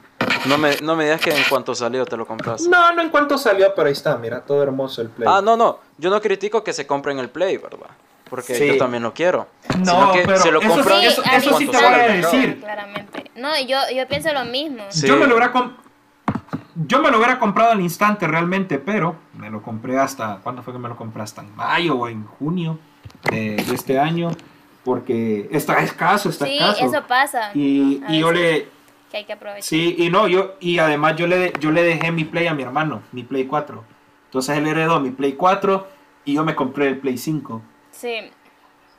No 0.46 0.56
me, 0.58 0.76
no 0.82 0.94
me 0.94 1.04
digas 1.04 1.20
que 1.20 1.30
en 1.30 1.42
cuanto 1.48 1.74
salió 1.74 2.04
te 2.06 2.16
lo 2.16 2.24
compras. 2.26 2.62
No, 2.68 2.92
no 2.94 3.02
en 3.02 3.08
cuanto 3.10 3.36
salió, 3.36 3.74
pero 3.74 3.86
ahí 3.88 3.92
está. 3.94 4.16
Mira, 4.16 4.40
todo 4.42 4.62
hermoso 4.62 5.02
el 5.02 5.08
Play. 5.08 5.28
Ah, 5.28 5.40
no, 5.42 5.56
no. 5.56 5.80
Yo 5.96 6.10
no 6.10 6.20
critico 6.20 6.62
que 6.62 6.72
se 6.72 6.86
compren 6.86 7.18
el 7.18 7.30
Play, 7.30 7.56
¿verdad? 7.56 7.88
Porque 8.28 8.54
Sí. 8.54 8.66
yo 8.68 8.76
también 8.76 9.02
lo 9.02 9.12
quiero. 9.14 9.48
No, 9.78 9.84
Sino 9.84 10.12
que 10.12 10.22
pero 10.26 10.38
se 10.38 10.50
lo 10.52 10.60
eso 10.60 10.82
sí, 10.84 11.06
eso- 11.06 11.22
eso 11.32 11.58
sí 11.58 11.66
te 11.66 11.76
voy 11.76 11.84
a 11.86 11.98
decir. 12.08 12.60
Claramente. 12.60 13.30
No, 13.36 13.50
yo, 13.60 13.78
yo 13.94 14.06
pienso 14.08 14.32
lo 14.32 14.44
mismo. 14.44 14.84
Sí. 14.90 15.06
Yo 15.06 15.16
me 15.16 15.26
lo 15.26 15.36
hubiera 15.36 15.52
Yo 16.86 17.00
me 17.02 17.10
lo 17.10 17.18
hubiera 17.18 17.38
comprado 17.40 17.72
al 17.72 17.80
instante 17.80 18.26
realmente, 18.28 18.78
pero 18.78 19.16
me 19.36 19.50
lo 19.50 19.62
compré 19.62 19.98
hasta. 19.98 20.38
¿Cuándo 20.42 20.62
fue 20.62 20.72
que 20.72 20.78
me 20.78 20.88
lo 20.88 20.96
compré? 20.96 21.22
Hasta 21.22 21.42
en 21.42 21.54
mayo 21.56 21.96
o 21.96 22.08
en 22.08 22.24
junio 22.24 22.78
de, 23.30 23.56
de 23.56 23.74
este 23.74 23.98
año. 23.98 24.30
Porque 24.84 25.48
está 25.50 25.78
escaso, 25.80 26.28
está 26.30 26.46
Sí, 26.46 26.56
escaso. 26.58 26.86
eso 26.86 27.06
pasa. 27.06 27.50
Y, 27.54 28.00
A 28.06 28.12
y 28.14 28.20
yo 28.20 28.30
le. 28.32 28.68
Que 29.10 29.16
hay 29.18 29.24
que 29.24 29.32
aprovechar. 29.32 29.62
Sí, 29.64 29.96
y 29.98 30.08
no, 30.10 30.28
yo. 30.28 30.54
Y 30.60 30.78
además 30.78 31.16
yo 31.16 31.26
le, 31.26 31.52
yo 31.60 31.70
le 31.72 31.82
dejé 31.82 32.12
mi 32.12 32.24
Play 32.24 32.46
a 32.46 32.54
mi 32.54 32.62
hermano, 32.62 33.02
mi 33.12 33.22
Play 33.24 33.46
4. 33.46 33.82
Entonces 34.26 34.56
él 34.56 34.66
heredó 34.66 35.00
mi 35.00 35.10
Play 35.10 35.32
4 35.32 35.88
y 36.26 36.34
yo 36.34 36.44
me 36.44 36.54
compré 36.54 36.88
el 36.88 36.98
Play 36.98 37.18
5. 37.18 37.60
Sí. 37.98 38.30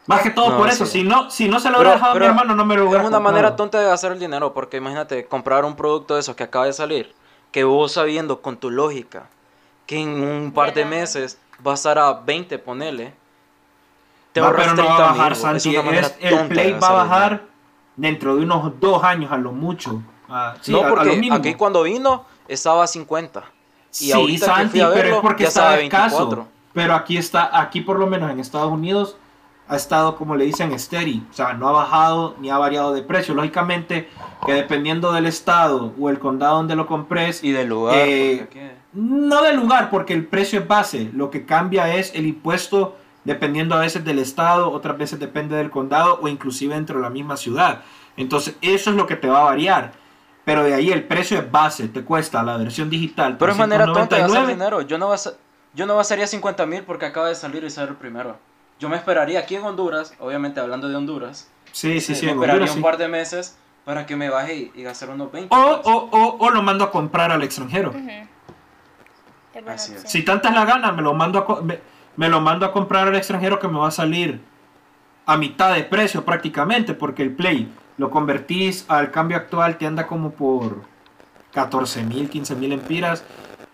Más 0.07 0.21
que 0.21 0.31
todo 0.31 0.49
No, 0.51 0.57
por 0.57 0.69
eso. 0.69 0.85
sí. 0.85 1.01
Si 1.01 1.03
no, 1.03 1.29
si 1.29 1.47
no 1.47 1.59
se 1.59 1.69
lo 1.69 1.77
Pero- 1.77 1.89
hubiera 1.91 1.95
dejado 1.95 2.11
a 2.11 2.13
mi 2.15 2.19
pero 2.19 2.31
hermano, 2.31 2.55
no 2.55 2.65
me 2.65 2.75
lo 2.75 2.81
Es 2.83 2.87
hubiera 2.89 3.03
una 3.03 3.17
comprado. 3.17 3.33
manera 3.35 3.55
tonta 3.55 3.79
de 3.79 3.91
hacer 3.91 4.11
el 4.11 4.19
dinero, 4.19 4.53
porque 4.53 4.77
imagínate, 4.77 5.25
comprar 5.25 5.65
un 5.65 5.75
producto 5.75 6.15
de 6.15 6.21
esos 6.21 6.35
que 6.35 6.43
acaba 6.43 6.65
de 6.65 6.73
salir, 6.73 7.13
que 7.51 7.63
vos 7.63 7.91
sabiendo 7.93 8.41
con 8.41 8.57
tu 8.57 8.71
lógica, 8.71 9.27
que 9.85 9.99
en 9.99 10.09
un 10.23 10.51
par 10.51 10.73
de 10.73 10.85
meses 10.85 11.37
va 11.65 11.71
a 11.71 11.75
estar 11.75 11.97
a 11.99 12.13
20, 12.13 12.57
ponele, 12.59 13.13
te 14.33 14.41
Va, 14.41 14.51
pero 14.51 14.67
no 14.67 14.73
30 14.75 14.83
va 14.83 14.95
a 14.97 15.11
bajar, 15.11 15.31
mil, 15.31 15.35
Santi. 15.39 15.75
Es 15.75 15.85
Es- 15.85 16.15
el 16.21 16.47
Play 16.47 16.71
va 16.73 16.87
a 16.87 16.93
bajar 16.93 17.29
dinero. 17.31 17.47
dentro 17.95 18.35
de 18.35 18.43
unos 18.43 18.79
dos 18.79 19.03
años 19.03 19.31
a 19.31 19.37
lo 19.37 19.51
mucho. 19.51 20.01
Ah, 20.27 20.55
sí, 20.61 20.71
no, 20.71 20.79
a- 20.79 20.85
a 20.85 20.89
lo 20.89 20.95
porque 20.95 21.29
aquí 21.33 21.53
cuando 21.55 21.83
vino 21.83 22.25
estaba 22.47 22.83
a 22.83 22.87
50. 22.87 23.43
Y 23.91 23.95
sí, 23.95 24.11
ahorita 24.11 24.45
que 24.45 24.51
Santi, 24.53 24.69
fui 24.71 24.81
a 24.81 24.85
pero 24.89 24.95
verlo, 24.95 25.15
es 25.17 25.21
porque 25.21 25.43
ya 25.43 25.49
estaba 25.49 25.69
a 25.71 25.79
escaso. 25.79 26.47
24. 26.73 26.73
Pero 26.73 26.95
aquí 26.95 27.17
está, 27.17 27.59
aquí 27.59 27.81
por 27.81 27.99
lo 27.99 28.07
menos 28.07 28.31
en 28.31 28.39
Estados 28.39 28.71
Unidos 28.71 29.17
ha 29.67 29.75
estado, 29.75 30.15
como 30.15 30.35
le 30.35 30.45
dicen, 30.45 30.77
steady. 30.79 31.23
O 31.29 31.33
sea, 31.33 31.53
no 31.53 31.67
ha 31.69 31.71
bajado 31.71 32.35
ni 32.39 32.49
ha 32.49 32.57
variado 32.57 32.91
de 32.93 33.03
precio. 33.03 33.35
Lógicamente, 33.35 34.09
que 34.45 34.53
dependiendo 34.53 35.11
del 35.11 35.27
estado 35.27 35.93
o 35.99 36.09
el 36.09 36.17
condado 36.17 36.57
donde 36.57 36.75
lo 36.75 36.87
compres, 36.87 37.43
Y 37.43 37.51
del 37.51 37.69
lugar. 37.69 37.95
Eh, 37.99 38.47
no 38.93 39.43
del 39.43 39.57
lugar, 39.57 39.91
porque 39.91 40.13
el 40.15 40.25
precio 40.25 40.59
es 40.59 40.67
base. 40.67 41.11
Lo 41.13 41.29
que 41.29 41.45
cambia 41.45 41.93
es 41.93 42.13
el 42.15 42.25
impuesto 42.25 42.95
dependiendo 43.25 43.75
a 43.75 43.79
veces 43.79 44.03
del 44.03 44.17
estado, 44.17 44.71
otras 44.71 44.97
veces 44.97 45.19
depende 45.19 45.55
del 45.55 45.69
condado 45.69 46.17
o 46.19 46.27
inclusive 46.27 46.73
dentro 46.73 46.95
de 46.97 47.03
la 47.03 47.11
misma 47.11 47.37
ciudad. 47.37 47.81
Entonces, 48.17 48.55
eso 48.61 48.89
es 48.89 48.95
lo 48.95 49.05
que 49.05 49.15
te 49.17 49.27
va 49.27 49.41
a 49.41 49.43
variar. 49.43 49.91
Pero 50.45 50.63
de 50.63 50.73
ahí 50.73 50.91
el 50.91 51.03
precio 51.03 51.37
es 51.37 51.51
base, 51.51 51.89
te 51.89 52.03
cuesta 52.03 52.41
la 52.41 52.57
versión 52.57 52.89
digital. 52.89 53.37
Pero 53.37 53.51
es 53.51 53.57
manera 53.57 53.85
tonta 53.85 54.15
de 54.15 54.23
hacer 54.23 54.31
399. 54.45 54.53
dinero. 54.53 54.81
Yo 54.81 54.97
no, 54.97 55.09
vas- 55.09 55.37
yo 55.73 55.85
no 55.85 55.95
gastaría 55.97 56.27
50 56.27 56.65
mil 56.65 56.83
porque 56.83 57.05
acaba 57.05 57.27
de 57.29 57.35
salir 57.35 57.63
y 57.63 57.69
ser 57.69 57.89
el 57.89 57.95
primero. 57.95 58.37
Yo 58.79 58.89
me 58.89 58.95
esperaría 58.95 59.39
aquí 59.39 59.55
en 59.55 59.63
Honduras, 59.63 60.13
obviamente 60.19 60.59
hablando 60.59 60.87
de 60.87 60.95
Honduras. 60.95 61.49
Sí, 61.71 61.99
sí, 62.01 62.15
sí, 62.15 62.25
me 62.25 62.31
en 62.31 62.37
esperaría 62.37 62.53
Honduras, 62.61 62.71
un 62.71 62.77
sí. 62.77 62.83
par 62.83 62.97
de 62.97 63.07
meses 63.07 63.57
para 63.85 64.05
que 64.05 64.15
me 64.15 64.29
baje 64.29 64.55
y, 64.55 64.71
y 64.75 64.83
gastar 64.83 65.09
unos 65.09 65.31
20. 65.31 65.53
O, 65.53 65.59
o, 65.59 66.09
o, 66.11 66.37
o 66.37 66.49
lo 66.49 66.61
mando 66.61 66.83
a 66.85 66.91
comprar 66.91 67.31
al 67.31 67.43
extranjero. 67.43 67.93
Así 69.67 69.93
es. 69.93 70.03
Si 70.09 70.23
tanta 70.23 70.49
es 70.49 70.55
la 70.55 70.65
gana, 70.65 70.91
me 70.91 71.01
lo 71.01 71.13
mando 71.13 71.39
a, 71.39 71.61
me, 71.61 71.79
me 72.15 72.29
lo 72.29 72.39
mando 72.39 72.65
a 72.65 72.71
comprar 72.71 73.07
al 73.07 73.15
extranjero 73.15 73.59
que 73.59 73.67
me 73.67 73.79
va 73.79 73.87
a 73.87 73.91
salir 73.91 74.41
a 75.25 75.37
mitad 75.37 75.73
de 75.73 75.83
precio 75.83 76.23
prácticamente, 76.23 76.93
porque 76.93 77.23
el 77.23 77.33
Play 77.33 77.71
lo 77.97 78.09
convertís 78.09 78.85
al 78.87 79.11
cambio 79.11 79.37
actual, 79.37 79.77
te 79.77 79.85
anda 79.85 80.07
como 80.07 80.31
por 80.31 80.81
14 81.51 82.03
mil, 82.03 82.29
15 82.29 82.55
mil 82.55 82.71
empiras. 82.71 83.23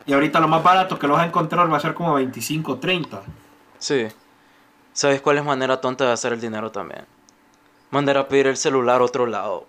Y 0.05 0.13
ahorita 0.13 0.39
lo 0.39 0.47
más 0.47 0.61
barato 0.63 0.99
que 0.99 1.07
lo 1.07 1.13
vas 1.13 1.23
a 1.23 1.27
encontrar 1.27 1.71
va 1.71 1.77
a 1.77 1.79
ser 1.79 1.93
como 1.93 2.13
25, 2.13 2.77
30. 2.79 3.21
Sí. 3.79 4.07
¿Sabes 4.93 5.21
cuál 5.21 5.37
es 5.39 5.43
manera 5.43 5.81
tonta 5.81 6.05
de 6.05 6.11
hacer 6.11 6.33
el 6.33 6.41
dinero 6.41 6.71
también? 6.71 7.05
Mandar 7.91 8.17
a 8.17 8.27
pedir 8.27 8.47
el 8.47 8.57
celular 8.57 9.01
a 9.01 9.03
otro 9.03 9.25
lado. 9.25 9.65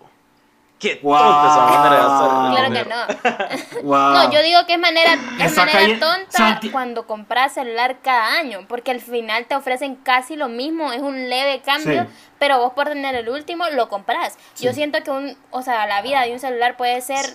Qué 0.79 0.99
Wow. 1.01 1.17
tonta 1.17 1.47
esa 1.47 1.65
manera 1.65 1.95
de 1.95 2.01
hacer. 2.13 2.29
Claro 2.51 2.69
dinero. 2.69 3.49
que 3.71 3.79
no. 3.79 3.81
Wow. 3.83 4.13
No, 4.13 4.31
yo 4.31 4.41
digo 4.43 4.59
que 4.67 4.73
es 4.75 4.79
manera, 4.79 5.13
es 5.39 5.57
manera 5.57 5.79
calle- 5.79 5.95
tonta 5.97 6.37
Santi- 6.37 6.69
cuando 6.69 7.07
compras 7.07 7.53
celular 7.55 7.97
cada 8.03 8.37
año, 8.37 8.59
porque 8.69 8.91
al 8.91 9.01
final 9.01 9.45
te 9.47 9.55
ofrecen 9.55 9.95
casi 9.95 10.35
lo 10.35 10.49
mismo, 10.49 10.93
es 10.93 11.01
un 11.01 11.29
leve 11.29 11.61
cambio, 11.65 12.03
Sí. 12.03 12.09
pero 12.37 12.59
vos 12.59 12.73
por 12.73 12.85
tener 12.89 13.15
el 13.15 13.27
último 13.27 13.65
lo 13.73 13.89
compras. 13.89 14.37
Yo 14.59 14.71
siento 14.71 15.01
que 15.03 15.09
un, 15.09 15.35
o 15.49 15.63
sea, 15.63 15.87
la 15.87 16.03
vida 16.03 16.21
de 16.21 16.33
un 16.33 16.39
celular 16.39 16.77
puede 16.77 17.01
ser 17.01 17.25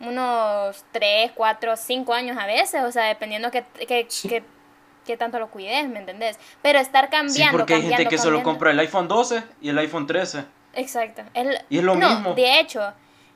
unos 0.00 0.84
3, 0.92 1.32
4, 1.34 1.76
5 1.76 2.12
años 2.14 2.36
a 2.38 2.46
veces, 2.46 2.82
o 2.84 2.92
sea, 2.92 3.04
dependiendo 3.04 3.50
que, 3.50 3.64
que, 3.86 4.06
Sí. 4.08 4.28
que, 4.28 4.42
que 5.06 5.16
tanto 5.16 5.38
lo 5.38 5.48
cuides, 5.50 5.88
¿me 5.88 5.98
entendés? 6.00 6.38
Pero 6.62 6.78
estar 6.78 7.06
Sí, 7.06 7.10
cambiando, 7.10 7.58
porque 7.58 7.74
hay 7.74 7.80
gente 7.80 7.94
cambiando, 7.96 8.10
que 8.10 8.18
solo 8.18 8.36
cambiando. 8.38 8.50
compra 8.50 8.70
el 8.72 8.78
iPhone 8.80 9.08
12 9.08 9.42
y 9.60 9.68
el 9.70 9.78
iPhone 9.78 10.06
13. 10.06 10.44
Exacto. 10.74 11.22
El- 11.34 11.58
Y 11.70 11.78
es 11.78 11.84
lo 11.84 11.96
no, 11.96 12.08
mismo. 12.10 12.34
De 12.34 12.60
hecho, 12.60 12.92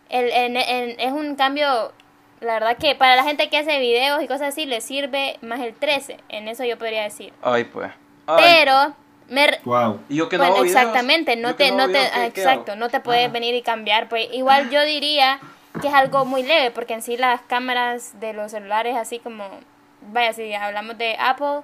el, 0.08 0.30
en- 0.30 0.56
en- 0.56 1.00
es 1.00 1.12
un 1.12 1.34
cambio, 1.34 1.92
la 2.40 2.52
verdad 2.54 2.76
que 2.76 2.94
para 2.94 3.16
la 3.16 3.24
gente 3.24 3.48
que 3.48 3.58
hace 3.58 3.78
videos 3.78 4.22
y 4.22 4.28
cosas 4.28 4.48
así, 4.48 4.66
le 4.66 4.80
sirve 4.80 5.38
más 5.40 5.60
el 5.60 5.74
13. 5.74 6.18
En 6.28 6.46
eso 6.48 6.62
yo 6.64 6.76
podría 6.78 7.02
decir. 7.04 7.32
Ay, 7.42 7.64
pues. 7.64 7.90
Ay. 8.26 8.44
Pero, 8.44 8.94
me, 9.28 9.58
Wow. 9.64 10.00
Y 10.10 10.16
yo 10.16 10.28
que 10.28 10.36
no 10.38 10.48
bueno, 10.50 10.64
exactamente, 10.64 11.36
no 11.36 11.50
yo 11.50 11.56
que 11.56 11.64
te, 11.64 11.70
no 11.72 11.86
te, 11.86 11.92
videos, 11.94 12.10
¿qué- 12.12 12.20
ah, 12.20 12.30
qué 12.34 12.40
exacto, 12.42 12.76
no 12.76 12.88
te 12.90 13.00
puedes 13.00 13.24
Ajá. 13.24 13.32
venir 13.32 13.54
y 13.54 13.62
cambiar. 13.62 14.08
Pues 14.10 14.28
igual 14.32 14.68
yo 14.70 14.82
diría 14.82 15.40
que 15.82 15.88
es 15.88 15.94
algo 15.94 16.24
muy 16.24 16.42
leve, 16.42 16.70
porque 16.70 16.94
en 16.94 17.02
sí 17.02 17.16
las 17.18 17.42
cámaras 17.42 18.18
de 18.20 18.32
los 18.32 18.50
celulares, 18.52 18.96
así 18.96 19.18
como, 19.18 19.44
vaya, 20.12 20.32
si 20.32 20.54
hablamos 20.54 20.96
de 20.96 21.16
Apple, 21.18 21.60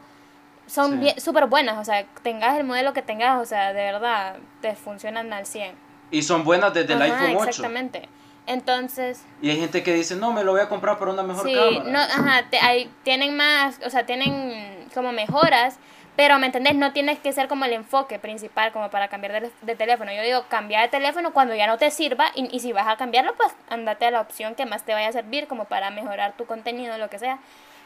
son 0.67 0.93
Sí. 0.93 0.97
bien- 0.99 1.21
súper 1.21 1.47
buenas, 1.47 1.79
o 1.79 1.85
sea, 1.85 2.05
tengas 2.23 2.59
el 2.59 2.65
modelo 2.65 2.93
que 2.93 3.01
tengas, 3.01 3.41
o 3.41 3.47
sea, 3.47 3.73
de 3.73 3.83
verdad, 3.93 4.37
te 4.61 4.75
funcionan 4.75 5.33
al 5.33 5.47
100. 5.47 5.75
Y 6.11 6.23
son 6.23 6.45
buenas 6.45 6.75
desde 6.75 6.93
el 6.95 7.01
Ajá, 7.03 7.15
iPhone 7.25 7.37
8. 7.37 7.49
Exactamente. 7.51 8.09
Entonces, 8.47 9.25
Y 9.43 9.51
hay 9.51 9.59
gente 9.61 9.83
que 9.83 9.93
dice, 9.93 10.17
no, 10.17 10.33
me 10.33 10.43
lo 10.43 10.53
voy 10.53 10.63
a 10.63 10.69
comprar 10.71 10.99
por 10.99 11.09
una 11.09 11.23
mejor 11.23 11.47
sí, 11.47 11.55
cámara. 11.55 11.85
no, 11.91 11.99
ajá, 12.01 12.45
te- 12.51 12.59
hay- 12.59 12.91
tienen 13.03 13.37
más, 13.37 13.79
o 13.85 13.91
sea, 13.91 14.07
tienen 14.07 14.89
como 14.95 15.13
mejoras, 15.13 15.79
pero, 16.19 16.37
¿me 16.41 16.47
entendés? 16.47 16.75
No 16.75 16.93
tienes 16.93 17.21
que 17.21 17.33
ser 17.33 17.47
como 17.47 17.65
el 17.65 17.73
enfoque 17.73 18.19
principal 18.19 18.73
como 18.73 18.91
para 18.91 19.07
cambiar 19.07 19.41
de, 19.41 19.53
de 19.63 19.77
teléfono. 19.77 20.13
Yo 20.13 20.21
digo, 20.21 20.43
cambiar 20.49 20.83
de 20.83 20.89
teléfono 20.89 21.33
cuando 21.33 21.55
ya 21.55 21.69
no 21.69 21.79
te 21.79 21.93
sirva 21.93 22.33
y, 22.35 22.49
y 22.51 22.59
si 22.59 22.73
vas 22.73 22.89
a 22.89 22.97
cambiarlo, 22.97 23.37
pues 23.37 23.53
andate 23.71 24.05
a 24.05 24.11
la 24.11 24.21
opción 24.21 24.57
que 24.57 24.67
más 24.67 24.83
te 24.83 24.95
vaya 24.95 25.11
a 25.11 25.13
servir 25.13 25.47
como 25.47 25.67
para 25.67 25.93
mejorar 25.93 26.37
tu 26.37 26.45
contenido, 26.45 26.99
lo 26.99 27.09
que 27.09 27.21
sea. 27.21 27.39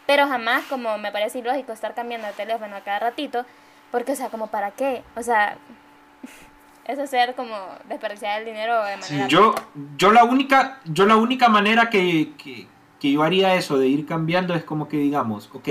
Pero 0.06 0.26
jamás 0.28 0.64
como 0.64 0.96
me 0.96 1.12
parece 1.12 1.40
ilógico 1.40 1.72
estar 1.72 1.92
cambiando 1.92 2.26
de 2.26 2.32
teléfono 2.32 2.74
a 2.74 2.80
cada 2.80 3.00
ratito, 3.00 3.44
porque, 3.90 4.12
o 4.12 4.16
sea, 4.16 4.30
como 4.30 4.46
para 4.46 4.70
qué? 4.70 5.02
O 5.14 5.22
sea, 5.22 5.58
eso 6.86 7.02
es 7.02 7.10
ser 7.10 7.34
como 7.34 7.54
desperdiciar 7.86 8.40
el 8.40 8.46
dinero 8.46 8.82
de 8.82 8.96
manera... 8.96 9.28
Yo, 9.28 9.54
yo 9.98 10.10
la 10.10 10.24
única, 10.24 10.80
yo 10.86 11.04
la 11.04 11.16
única 11.16 11.50
manera 11.50 11.90
que, 11.90 12.32
que, 12.42 12.66
que 12.98 13.12
yo 13.12 13.22
haría 13.24 13.56
eso 13.56 13.76
de 13.76 13.88
ir 13.88 14.06
cambiando 14.06 14.54
es 14.54 14.64
como 14.64 14.88
que 14.88 14.96
digamos, 14.96 15.50
ok, 15.52 15.68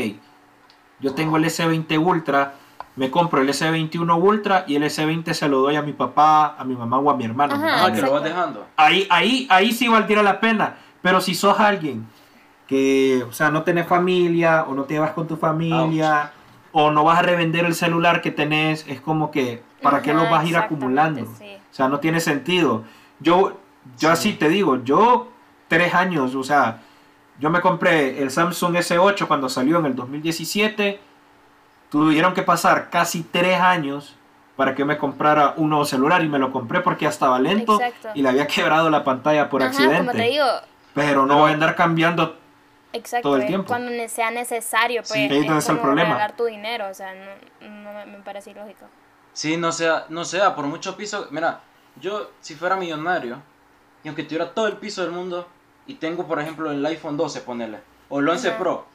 yo 1.02 1.14
tengo 1.14 1.38
el 1.38 1.46
S20 1.46 1.98
Ultra, 2.04 2.54
me 2.96 3.10
compro 3.10 3.42
el 3.42 3.50
S21 3.50 4.22
Ultra 4.22 4.66
y 4.68 4.76
el 4.76 4.84
S20 4.84 5.34
se 5.34 5.48
lo 5.48 5.60
doy 5.62 5.76
a 5.76 5.82
mi 5.82 5.94
papá, 5.94 6.56
a 6.58 6.64
mi 6.64 6.76
mamá 6.76 6.98
o 7.00 7.10
a 7.10 7.16
mi 7.16 7.26
hermano. 7.26 7.58
¿me 7.58 7.66
Ajá, 7.68 7.86
Ah, 7.86 7.88
entiendes? 7.88 8.02
que 8.02 8.06
lo 8.08 8.14
vas 8.14 8.24
dejando. 8.24 8.68
ahí, 8.78 9.08
ahí, 9.10 9.48
ahí 9.50 9.72
sí 9.72 9.88
valdría 9.88 10.22
la 10.24 10.40
pena. 10.40 10.76
Pero 11.02 11.20
si 11.22 11.34
sos 11.34 11.60
alguien 11.60 12.06
que, 12.68 13.26
o 13.28 13.32
sea, 13.34 13.50
no 13.50 13.64
tenés 13.64 13.88
familia 13.88 14.66
o 14.68 14.74
no 14.76 14.84
te 14.84 15.00
vas 15.00 15.12
con 15.12 15.28
tu 15.28 15.36
familia 15.38 16.32
o 16.72 16.92
no 16.92 17.04
vas 17.04 17.20
a 17.20 17.22
revender 17.24 17.66
el 17.66 17.76
celular 17.76 18.22
que 18.22 18.32
tenés, 18.32 18.86
es 18.88 19.02
como 19.02 19.32
que, 19.32 19.62
¿para 19.82 20.02
qué 20.02 20.14
lo 20.14 20.30
vas 20.30 20.44
a 20.44 20.48
ir 20.48 20.58
acumulando? 20.58 21.26
sí. 21.38 21.46
O 21.72 21.74
sea, 21.74 21.88
no 21.88 22.00
tiene 22.00 22.20
sentido. 22.20 22.84
Yo, 23.20 23.58
yo 23.98 24.12
así 24.12 24.34
te 24.34 24.50
digo, 24.50 24.84
yo 24.84 25.30
tres 25.70 25.94
años, 25.94 26.36
o 26.36 26.44
sea, 26.44 26.82
yo 27.42 27.50
me 27.50 27.60
compré 27.60 28.22
el 28.22 28.30
Samsung 28.32 28.76
S8 28.76 29.28
cuando 29.28 29.50
salió 29.50 29.80
en 29.80 29.88
el 29.88 29.96
2017. 29.96 31.00
Tuvieron 31.90 32.34
que 32.34 32.44
pasar 32.44 32.90
casi 32.90 33.24
tres 33.24 33.60
años 33.60 34.16
para 34.56 34.76
que 34.76 34.86
me 34.86 34.98
comprara 34.98 35.56
un 35.58 35.70
nuevo 35.70 35.84
celular 35.84 36.24
y 36.24 36.30
me 36.30 36.38
lo 36.40 36.52
compré 36.52 36.82
porque 36.82 37.04
ya 37.06 37.10
estaba 37.10 37.40
lento 37.40 37.82
Exacto. 37.82 38.10
y 38.14 38.22
le 38.22 38.30
había 38.30 38.46
quebrado 38.48 38.90
la 38.90 39.04
pantalla 39.04 39.50
por 39.50 39.62
Ajá, 39.62 39.72
accidente. 39.72 39.98
como 39.98 40.12
te 40.12 40.22
digo, 40.30 40.46
Pero 40.94 41.26
no 41.26 41.40
voy 41.40 41.52
a 41.52 41.54
andar 41.56 41.76
cambiando. 41.76 42.38
Exacto, 42.94 43.30
todo 43.30 43.36
el 43.38 43.42
es 43.44 43.48
tiempo. 43.48 43.68
cuando 43.68 43.92
sea 44.08 44.30
necesario, 44.32 45.02
pues 45.02 45.14
Sí, 45.14 45.28
es 45.32 45.50
es 45.50 45.70
el 45.70 45.80
problema. 45.80 46.10
regalar 46.10 46.36
tu 46.36 46.46
dinero, 46.46 46.88
o 46.90 46.94
sea, 46.94 47.12
no, 47.14 47.68
no 47.68 47.94
me, 47.94 48.06
me 48.06 48.18
parece 48.20 48.52
ilógico. 48.52 48.86
Sí, 49.34 49.58
no 49.58 49.72
sea, 49.72 50.06
no 50.10 50.26
sea, 50.26 50.56
por 50.56 50.66
mucho 50.66 50.96
piso. 50.96 51.28
Mira, 51.32 51.62
yo 52.00 52.30
si 52.42 52.54
fuera 52.56 52.76
millonario 52.76 53.42
y 54.04 54.10
aunque 54.10 54.24
tuviera 54.24 54.54
todo 54.54 54.68
el 54.68 54.78
piso 54.78 55.02
del 55.02 55.12
mundo 55.12 55.48
y 55.88 55.96
tengo, 55.96 56.26
por 56.28 56.40
ejemplo, 56.40 56.72
el 56.72 56.86
iPhone 56.86 57.18
12, 57.18 57.42
ponele, 57.42 57.80
o 58.10 58.20
el 58.20 58.30
11 58.30 58.50
Ajá. 58.50 58.58
Pro, 58.58 58.86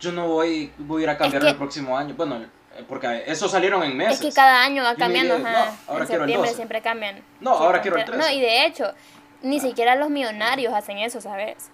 yo 0.00 0.12
no 0.12 0.28
voy, 0.28 0.72
voy 0.78 1.02
a 1.02 1.04
ir 1.04 1.10
a 1.10 1.18
cambiar 1.18 1.42
que- 1.42 1.48
el 1.50 1.56
próximo 1.56 1.96
año. 1.96 2.14
Bueno, 2.16 2.36
eh, 2.36 2.84
porque 2.88 3.24
esos 3.26 3.50
salieron 3.50 3.82
en 3.82 3.96
meses. 3.96 4.14
Es 4.14 4.20
que 4.26 4.32
cada 4.32 4.62
año 4.62 4.82
va 4.82 4.94
cambiando, 4.94 5.36
dije, 5.36 5.48
ajá. 5.48 5.64
no, 5.66 5.66
ahora 5.66 5.76
en 5.76 5.86
quiero 5.86 6.02
el 6.02 6.06
septiembre 6.08 6.36
12. 6.48 6.54
siempre 6.54 6.80
cambian. 6.82 7.22
No, 7.40 7.50
ahora 7.50 7.80
quiero 7.82 7.96
el 7.98 8.04
frontera. 8.04 8.28
13. 8.28 8.34
No, 8.34 8.38
y 8.38 8.40
de 8.44 8.66
hecho, 8.66 8.94
ni 9.42 9.60
siquiera 9.60 9.94
los 9.96 10.10
millonarios 10.10 10.72
hacen 10.74 10.98
eso, 10.98 11.20
¿sabes? 11.20 11.70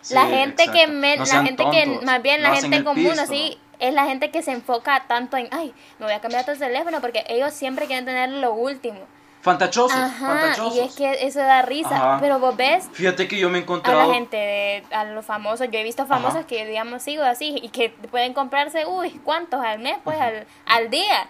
Sí, 0.00 0.14
la 0.14 0.26
gente 0.26 0.64
que 0.68 0.82
exacto. 0.84 0.92
me, 0.92 1.16
No 1.16 1.24
la 1.24 1.42
gente 1.42 1.64
que 1.70 1.84
tontos, 1.86 2.04
más 2.04 2.22
bien 2.22 2.42
la 2.42 2.54
gente 2.54 2.84
común 2.84 3.04
pisto. 3.06 3.22
así 3.22 3.58
es 3.80 3.92
la 3.92 4.04
gente 4.06 4.30
que 4.30 4.40
se 4.42 4.52
enfoca 4.52 5.04
tanto 5.08 5.36
en, 5.36 5.48
ay, 5.50 5.74
me 5.98 6.06
voy 6.06 6.14
a 6.14 6.20
cambiar 6.20 6.46
tu 6.46 6.54
teléfono 6.56 7.00
porque 7.00 7.24
ellos 7.28 7.52
siempre 7.52 7.86
quieren 7.86 8.04
tener 8.04 8.30
lo 8.30 8.52
último. 8.54 9.00
Fantachosos, 9.46 9.96
Ajá, 9.96 10.26
fantachosos. 10.26 10.74
y 10.76 10.80
es 10.80 10.94
que 10.96 11.24
eso 11.24 11.38
da 11.38 11.62
risa, 11.62 11.94
Ajá. 11.96 12.18
pero 12.20 12.40
vos 12.40 12.56
ves 12.56 12.88
Fíjate 12.92 13.28
que 13.28 13.38
yo 13.38 13.48
me 13.48 13.58
he 13.58 13.60
a 13.60 13.62
encontrado... 13.62 14.08
la 14.08 14.14
gente, 14.14 14.36
de, 14.36 14.84
a 14.94 15.04
los 15.04 15.24
famosos. 15.24 15.68
Yo 15.70 15.78
he 15.78 15.84
visto 15.84 16.04
famosos 16.04 16.38
Ajá. 16.40 16.46
que, 16.48 16.66
digamos, 16.66 17.02
sigo 17.02 17.22
así 17.22 17.58
y 17.62 17.68
que 17.68 17.90
pueden 18.10 18.34
comprarse, 18.34 18.84
uy, 18.86 19.10
¿cuántos 19.24 19.64
al 19.64 19.78
mes? 19.78 19.98
Pues 20.02 20.20
al, 20.20 20.46
al 20.66 20.90
día. 20.90 21.28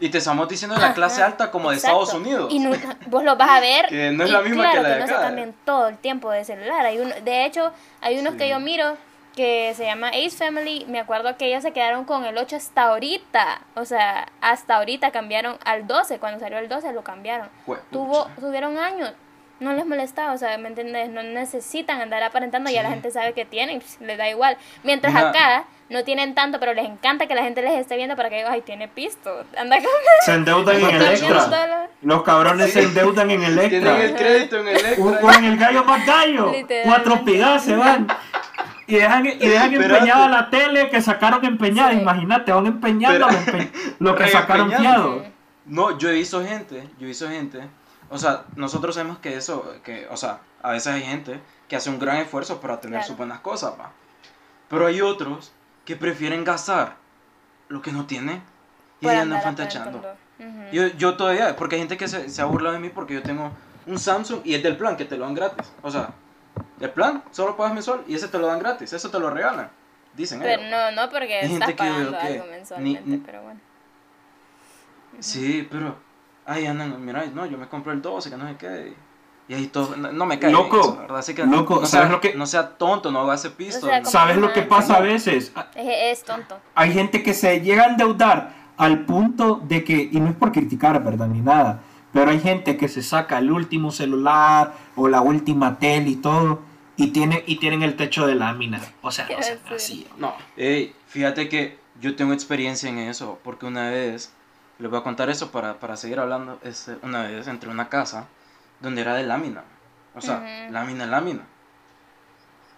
Y 0.00 0.08
te 0.08 0.16
estamos 0.18 0.48
diciendo 0.48 0.76
de 0.76 0.80
la 0.80 0.94
clase 0.94 1.22
alta 1.22 1.50
como 1.50 1.68
de 1.70 1.76
exacto. 1.76 2.02
Estados 2.04 2.20
Unidos. 2.22 2.50
Y 2.50 2.58
no- 2.60 2.70
vos 3.08 3.22
lo 3.22 3.36
vas 3.36 3.50
a 3.50 3.60
ver. 3.60 3.86
Que 3.88 4.12
no 4.12 4.24
es 4.24 4.30
y 4.30 4.32
la 4.32 4.40
misma 4.40 4.62
claro 4.70 4.76
que 4.76 4.82
la 4.88 4.94
de 4.94 5.00
no 5.00 5.06
se 5.06 5.12
acá, 5.14 5.22
cambian 5.24 5.54
todo 5.66 5.88
el 5.88 5.98
tiempo 5.98 6.30
de 6.30 6.44
celular. 6.44 6.86
Hay 6.86 6.98
uno, 6.98 7.14
de 7.22 7.44
hecho, 7.44 7.70
hay 8.00 8.18
unos 8.18 8.32
Sí. 8.32 8.38
que 8.38 8.48
yo 8.48 8.60
miro 8.60 8.96
que 9.38 9.72
se 9.76 9.84
llama 9.84 10.08
Ace 10.08 10.30
Family. 10.36 10.84
Me 10.88 10.98
acuerdo 10.98 11.36
que 11.36 11.46
ellos 11.46 11.62
se 11.62 11.70
quedaron 11.72 12.04
con 12.04 12.24
el 12.24 12.36
8 12.36 12.56
hasta 12.56 12.82
ahorita. 12.88 13.60
O 13.76 13.84
sea, 13.84 14.26
hasta 14.40 14.74
ahorita 14.76 15.12
cambiaron 15.12 15.56
al 15.64 15.86
12. 15.86 16.18
Cuando 16.18 16.40
salió 16.40 16.58
el 16.58 16.68
12 16.68 16.92
lo 16.92 17.04
cambiaron. 17.04 17.48
Tuvo, 17.92 18.26
tuvieron 18.40 18.76
años. 18.78 19.12
No 19.60 19.72
les 19.72 19.86
molestaba, 19.86 20.32
o 20.32 20.38
sea, 20.38 20.58
¿me 20.58 20.68
entiendes? 20.68 21.08
No 21.10 21.22
necesitan 21.22 22.00
andar 22.00 22.22
aparentando, 22.24 22.68
ya 22.70 22.82
la 22.82 22.88
Sí. 22.88 22.94
gente 22.94 23.10
sabe 23.12 23.32
que 23.32 23.44
tienen, 23.44 23.78
pues, 23.80 24.00
les 24.00 24.18
da 24.18 24.28
igual. 24.28 24.56
Mientras 24.84 25.14
acá 25.16 25.64
no 25.88 26.02
tienen 26.04 26.34
tanto, 26.34 26.58
pero 26.60 26.74
les 26.74 26.84
encanta 26.86 27.26
que 27.26 27.34
la 27.34 27.42
gente 27.42 27.62
les 27.62 27.72
esté 27.78 27.96
viendo 27.96 28.14
para 28.16 28.28
que 28.30 28.36
digan, 28.36 28.52
ay, 28.52 28.62
tiene 28.62 28.86
pisto, 28.88 29.44
anda 29.56 29.76
con 29.76 29.86
Se 30.24 30.32
endeudan 30.34 30.76
en 30.80 30.90
Electra. 30.90 31.44
dólares. 31.44 31.90
Los 32.02 32.22
cabrones 32.22 32.72
se 32.72 32.82
endeudan 32.82 33.30
en 33.32 33.40
Tienen 33.40 33.88
el 34.00 34.14
crédito 34.14 34.58
en 34.60 34.68
el 34.68 34.76
Un- 34.98 35.14
extra. 35.14 35.20
Con 35.20 35.44
el 35.44 35.56
gallo 35.56 35.84
más 35.84 36.06
gallo. 36.06 36.52
Cuatro 36.84 37.24
pigas 37.24 37.64
se 37.64 37.74
van. 37.76 38.06
Y 38.88 38.96
dejan, 38.96 39.26
y 39.26 39.36
dejan 39.36 39.72
empeñada 39.74 40.28
la 40.28 40.50
tele 40.50 40.88
que 40.90 41.00
sacaron 41.00 41.44
empeñada. 41.44 41.92
Sí. 41.92 41.98
Imagínate, 42.00 42.50
van 42.52 42.66
empeñando 42.66 43.26
Pero- 43.28 43.30
lo, 43.30 43.38
empe- 43.52 43.70
lo 44.00 44.14
que 44.16 44.28
sacaron 44.28 44.72
fiado. 44.72 45.22
No, 45.66 45.96
yo 45.98 46.08
he 46.08 46.14
visto 46.14 46.42
gente, 46.44 46.88
yo 46.98 47.04
he 47.04 47.08
visto 47.08 47.28
gente, 47.28 47.60
o 48.08 48.16
sea, 48.16 48.44
nosotros 48.56 48.94
sabemos 48.94 49.18
que 49.18 49.36
eso, 49.36 49.74
que, 49.84 50.06
o 50.10 50.16
sea, 50.16 50.38
a 50.62 50.70
veces 50.72 50.94
hay 50.94 51.02
gente 51.02 51.38
que 51.68 51.76
hace 51.76 51.90
un 51.90 51.98
gran 51.98 52.16
esfuerzo 52.16 52.60
para 52.60 52.80
tener 52.80 52.94
Claro. 53.00 53.06
sus 53.06 53.16
buenas 53.18 53.40
cosas, 53.40 53.74
va. 53.78 53.90
Pero 54.70 54.86
hay 54.86 55.02
otros 55.02 55.52
que 55.84 55.94
prefieren 55.94 56.42
gastar 56.44 56.96
lo 57.68 57.82
que 57.82 57.92
no 57.92 58.06
tienen 58.06 58.42
y 59.02 59.08
andan 59.08 59.42
fantachando. 59.42 59.98
aparentando. 59.98 60.60
Ujú. 60.62 60.68
Yo, 60.72 60.86
yo 60.96 61.14
todavía, 61.18 61.54
porque 61.56 61.74
hay 61.76 61.82
gente 61.82 61.98
que 61.98 62.08
se, 62.08 62.30
se 62.30 62.40
ha 62.40 62.46
burlado 62.46 62.74
de 62.74 62.80
mí 62.80 62.88
porque 62.88 63.12
yo 63.12 63.22
tengo 63.22 63.50
un 63.86 63.98
Samsung 63.98 64.40
y 64.44 64.54
es 64.54 64.62
del 64.62 64.76
plan 64.78 64.96
que 64.96 65.04
te 65.04 65.18
lo 65.18 65.26
dan 65.26 65.34
gratis. 65.34 65.70
O 65.82 65.90
sea, 65.90 66.10
el 66.80 66.90
plan, 66.90 67.22
solo 67.30 67.56
pagas 67.56 67.74
mensual 67.74 68.02
y 68.06 68.14
ese 68.14 68.28
te 68.28 68.38
lo 68.38 68.46
dan 68.46 68.58
gratis, 68.58 68.92
eso 68.92 69.10
te 69.10 69.18
lo 69.18 69.30
regalan. 69.30 69.70
Dicen 70.14 70.40
Pero 70.40 70.62
ellos. 70.62 70.70
no, 70.70 70.90
no 71.02 71.10
porque 71.10 71.38
Hay 71.40 71.52
estás 71.52 71.72
pagando 71.72 72.10
que 72.18 72.26
algo 72.26 72.46
mensualmente, 72.50 73.02
ni- 73.04 73.10
ni- 73.16 73.18
pero 73.18 73.42
bueno. 73.42 73.60
Sí, 75.20 75.66
pero 75.70 75.96
ahí 76.46 76.66
andan, 76.66 77.04
mira, 77.04 77.24
no, 77.34 77.46
yo 77.46 77.58
me 77.58 77.68
compré 77.68 77.92
el 77.92 78.02
12, 78.02 78.30
que 78.30 78.36
no 78.36 78.48
sé 78.48 78.56
qué. 78.56 78.94
Y 79.48 79.54
ahí 79.54 79.66
todo, 79.68 79.96
no, 79.96 80.12
no 80.12 80.26
me 80.26 80.38
cae 80.38 80.50
Loco, 80.52 80.78
eso, 80.80 80.96
¿verdad? 80.98 81.18
Así 81.18 81.34
que 81.34 81.44
loco, 81.46 81.80
no, 81.80 81.86
¿sabes 81.86 82.08
sea, 82.08 82.12
lo 82.12 82.20
que- 82.20 82.34
no 82.34 82.46
sea 82.46 82.76
tonto, 82.76 83.10
no 83.10 83.30
hace 83.30 83.48
pisto. 83.50 83.86
O 83.86 83.88
sea, 83.88 84.04
¿Sabes 84.04 84.36
lo 84.36 84.52
que 84.52 84.62
pasa 84.62 84.96
a 84.96 85.00
veces? 85.00 85.52
Es, 85.74 85.86
es 86.20 86.22
tonto. 86.24 86.58
Hay 86.74 86.92
gente 86.92 87.22
que 87.22 87.32
se 87.32 87.60
llega 87.62 87.84
a 87.84 87.86
endeudar 87.88 88.52
al 88.76 89.06
punto 89.06 89.56
de 89.64 89.82
que, 89.84 90.08
y 90.12 90.20
no 90.20 90.28
es 90.28 90.36
por 90.36 90.52
criticar, 90.52 91.02
¿verdad? 91.02 91.26
Ni 91.28 91.40
nada, 91.40 91.80
pero 92.12 92.30
hay 92.30 92.40
gente 92.40 92.76
que 92.76 92.88
se 92.88 93.02
saca 93.02 93.38
el 93.38 93.50
último 93.50 93.90
celular 93.90 94.74
o 94.96 95.08
la 95.08 95.20
última 95.20 95.78
tele 95.78 96.10
y 96.10 96.16
todo, 96.16 96.60
y, 96.96 97.08
tiene, 97.08 97.44
y 97.46 97.56
tienen 97.56 97.82
el 97.82 97.96
techo 97.96 98.26
de 98.26 98.34
lámina. 98.34 98.80
O 99.02 99.10
sea, 99.12 99.28
no 99.28 99.42
Sí. 99.42 99.52
así. 99.74 100.08
No, 100.16 100.34
ey, 100.56 100.94
fíjate 101.06 101.48
que 101.48 101.78
yo 102.00 102.16
tengo 102.16 102.32
experiencia 102.32 102.88
en 102.88 102.98
eso, 102.98 103.38
porque 103.44 103.66
una 103.66 103.90
vez, 103.90 104.32
les 104.78 104.90
voy 104.90 104.98
a 104.98 105.02
contar 105.02 105.30
eso 105.30 105.50
para, 105.50 105.78
para 105.78 105.96
seguir 105.96 106.18
hablando, 106.18 106.58
este, 106.62 106.96
una 107.02 107.22
vez 107.22 107.46
entré 107.46 107.68
a 107.70 107.72
una 107.72 107.88
casa 107.88 108.26
donde 108.80 109.02
era 109.02 109.14
de 109.14 109.24
lámina. 109.24 109.62
O 110.14 110.20
sea, 110.20 110.36
Ujú. 110.64 110.72
lámina, 110.72 111.06
lámina. 111.06 111.42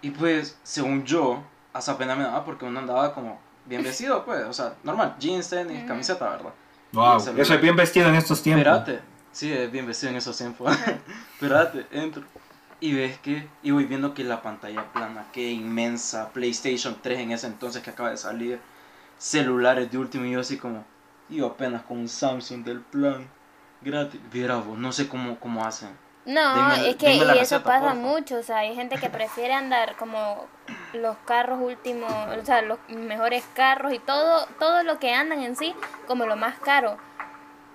Y 0.01 0.11
pues, 0.11 0.57
según 0.63 1.03
yo, 1.05 1.43
hasta 1.73 1.97
pena 1.97 2.15
me 2.15 2.23
daba 2.23 2.43
porque 2.43 2.65
uno 2.65 2.79
andaba 2.79 3.13
como 3.13 3.39
bien 3.65 3.83
vestido, 3.83 4.25
pues. 4.25 4.43
O 4.45 4.53
sea, 4.53 4.73
normal, 4.83 5.15
jeans, 5.19 5.49
tenis, 5.49 5.77
Ujú. 5.79 5.87
camiseta, 5.87 6.29
¿verdad? 6.29 6.53
Wow, 6.91 7.35
yo 7.37 7.45
soy 7.45 7.57
bien 7.57 7.75
vestido 7.75 8.09
en 8.09 8.15
estos 8.15 8.41
tiempos. 8.43 8.65
Espérate. 8.65 9.10
Sí, 9.31 9.51
es 9.51 9.71
bien 9.71 9.87
vestido 9.87 10.11
en 10.11 10.17
esos 10.17 10.37
tiempos. 10.37 10.75
Espérate, 11.33 11.85
entro. 11.91 12.23
Y 12.79 12.93
ves 12.93 13.19
que, 13.19 13.47
y 13.61 13.71
voy 13.71 13.85
viendo 13.85 14.13
que 14.13 14.23
la 14.23 14.41
pantalla 14.41 14.91
plana, 14.91 15.27
que 15.31 15.51
inmensa, 15.51 16.29
PlayStation 16.29 16.97
3 17.01 17.19
en 17.19 17.31
ese 17.31 17.47
entonces 17.47 17.83
que 17.83 17.91
acaba 17.91 18.09
de 18.09 18.17
salir, 18.17 18.59
celulares 19.17 19.91
de 19.91 19.99
último, 19.99 20.25
y 20.25 20.31
yo 20.31 20.39
así 20.39 20.57
como, 20.57 20.83
yo 21.29 21.45
apenas 21.45 21.83
con 21.83 21.99
un 21.99 22.09
Samsung 22.09 22.63
del 22.63 22.81
plan, 22.81 23.29
gratis. 23.81 24.19
Viera 24.31 24.55
vos, 24.55 24.77
no 24.77 24.91
sé 24.91 25.07
cómo, 25.07 25.39
cómo 25.39 25.63
hacen. 25.63 25.95
No, 26.25 26.71
es 26.73 26.95
que 26.97 27.15
y 27.15 27.21
eso 27.39 27.63
pasa 27.63 27.95
mucho, 27.95 28.37
o 28.37 28.43
sea, 28.43 28.57
hay 28.57 28.75
gente 28.75 28.97
que 28.97 29.09
prefiere 29.09 29.55
andar 29.55 29.95
como 29.95 30.45
los 30.93 31.17
carros 31.25 31.59
últimos, 31.59 32.11
o 32.11 32.45
sea, 32.45 32.61
los 32.61 32.77
mejores 32.89 33.43
carros 33.55 33.91
y 33.91 33.99
todo, 33.99 34.45
todo 34.59 34.83
lo 34.83 34.99
que 34.99 35.13
andan 35.13 35.41
en 35.41 35.55
sí 35.55 35.73
como 36.07 36.27
lo 36.27 36.35
más 36.35 36.59
caro. 36.59 36.97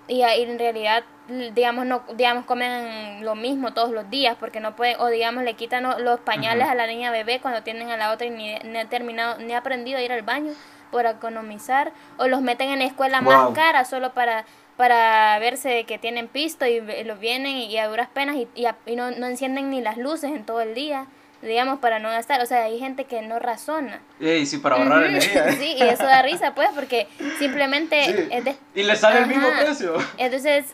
Y, 0.07 0.21
ahí 0.21 0.43
en 0.43 0.57
realidad, 0.57 1.03
digamos, 1.27 1.85
no, 1.85 2.03
digamos, 2.15 2.45
comen 2.45 3.23
lo 3.25 3.35
mismo 3.35 3.73
todos 3.73 3.91
los 3.91 4.09
días 4.09 4.37
porque 4.39 4.59
no 4.59 4.75
pueden, 4.75 4.99
o 4.99 5.07
digamos, 5.07 5.43
le 5.43 5.55
quitan 5.55 5.83
los 6.03 6.19
pañales 6.21 6.67
a 6.67 6.75
la 6.75 6.87
niña 6.87 7.11
bebé 7.11 7.39
cuando 7.41 7.63
tienen 7.63 7.89
a 7.89 7.97
la 7.97 8.11
otra 8.11 8.27
y 8.27 8.29
ni, 8.29 8.55
ni 8.59 8.77
ha 8.77 8.85
terminado, 8.85 9.37
ni 9.39 9.53
ha 9.53 9.57
aprendido 9.59 9.97
a 9.97 10.01
ir 10.01 10.11
al 10.11 10.21
baño 10.21 10.53
por 10.91 11.05
economizar, 11.05 11.91
o 12.17 12.27
los 12.27 12.41
meten 12.41 12.69
en 12.69 12.79
la 12.79 12.85
escuela 12.85 13.19
Wow. 13.21 13.31
más 13.31 13.53
cara 13.55 13.83
solo 13.85 14.13
para 14.13 14.45
para 14.77 15.37
verse 15.39 15.85
que 15.85 15.97
tienen 15.97 16.27
pisto 16.27 16.67
y 16.67 16.79
los 17.03 17.19
vienen 17.19 17.57
y 17.57 17.75
a 17.79 17.87
duras 17.87 18.09
penas 18.13 18.35
y, 18.35 18.47
y, 18.53 18.67
a- 18.67 18.75
y 18.85 18.95
no, 18.95 19.09
no 19.09 19.25
encienden 19.25 19.71
ni 19.71 19.81
las 19.81 19.97
luces 19.97 20.29
en 20.29 20.45
todo 20.45 20.61
el 20.61 20.75
día, 20.75 21.07
digamos, 21.41 21.79
para 21.79 21.97
no 21.97 22.09
gastar. 22.09 22.41
O 22.41 22.45
sea, 22.45 22.61
hay 22.65 22.77
gente 22.77 23.05
que 23.05 23.23
no 23.23 23.39
razona. 23.39 24.01
Ey, 24.19 24.45
sí, 24.45 24.59
para 24.59 24.75
ahorrar 24.75 24.99
Ujú, 24.99 25.09
energía. 25.09 25.49
¿eh? 25.49 25.55
Sí, 25.59 25.73
y 25.79 25.81
eso 25.81 26.03
da 26.03 26.21
risa, 26.21 26.53
pues, 26.53 26.69
porque 26.75 27.07
simplemente 27.39 28.03
Sí. 28.03 28.27
es 28.29 28.45
de- 28.45 28.55
Y 28.75 28.83
le 28.83 28.95
sale 28.95 29.17
el 29.21 29.25
mismo 29.25 29.47
precio. 29.59 29.95
Entonces, 30.19 30.65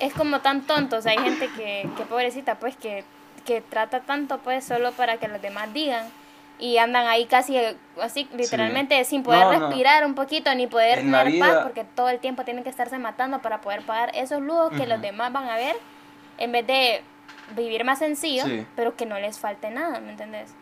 es 0.00 0.12
como 0.14 0.40
tan 0.40 0.62
tonto. 0.62 0.96
O 0.96 1.02
sea, 1.02 1.12
hay 1.12 1.18
gente 1.18 1.48
que, 1.56 1.88
que 1.96 2.04
pobrecita, 2.04 2.56
pues, 2.56 2.76
que, 2.76 3.04
que 3.44 3.60
trata 3.60 4.00
tanto, 4.00 4.38
pues, 4.38 4.64
solo 4.64 4.92
para 4.92 5.18
que 5.18 5.28
los 5.28 5.40
demás 5.40 5.72
digan. 5.72 6.08
Y 6.58 6.76
andan 6.76 7.06
ahí 7.06 7.24
casi 7.24 7.56
eh, 7.56 7.74
así, 8.02 8.28
literalmente, 8.34 9.02
sin 9.04 9.22
poder 9.22 9.46
No, 9.46 9.52
no. 9.52 9.66
respirar 9.68 10.04
un 10.04 10.14
poquito, 10.14 10.54
ni 10.54 10.66
poder 10.66 10.98
En 10.98 11.06
tener 11.06 11.22
paz, 11.24 11.32
vida- 11.32 11.62
porque 11.62 11.84
todo 11.84 12.10
el 12.10 12.18
tiempo 12.18 12.44
tienen 12.44 12.64
que 12.64 12.68
estarse 12.70 12.98
matando 12.98 13.38
para 13.40 13.62
poder 13.62 13.80
pagar 13.82 14.10
esos 14.14 14.42
lujos 14.42 14.70
que 14.76 14.86
los 14.86 15.00
demás 15.00 15.32
van 15.32 15.48
a 15.48 15.56
ver, 15.56 15.74
en 16.36 16.52
vez 16.52 16.66
de 16.66 17.02
vivir 17.56 17.82
más 17.84 17.98
sencillo, 18.00 18.44
Sí. 18.44 18.66
pero 18.76 18.94
que 18.94 19.06
no 19.06 19.18
les 19.18 19.38
falte 19.38 19.70
nada, 19.70 20.00
¿me 20.00 20.10
entendés? 20.10 20.52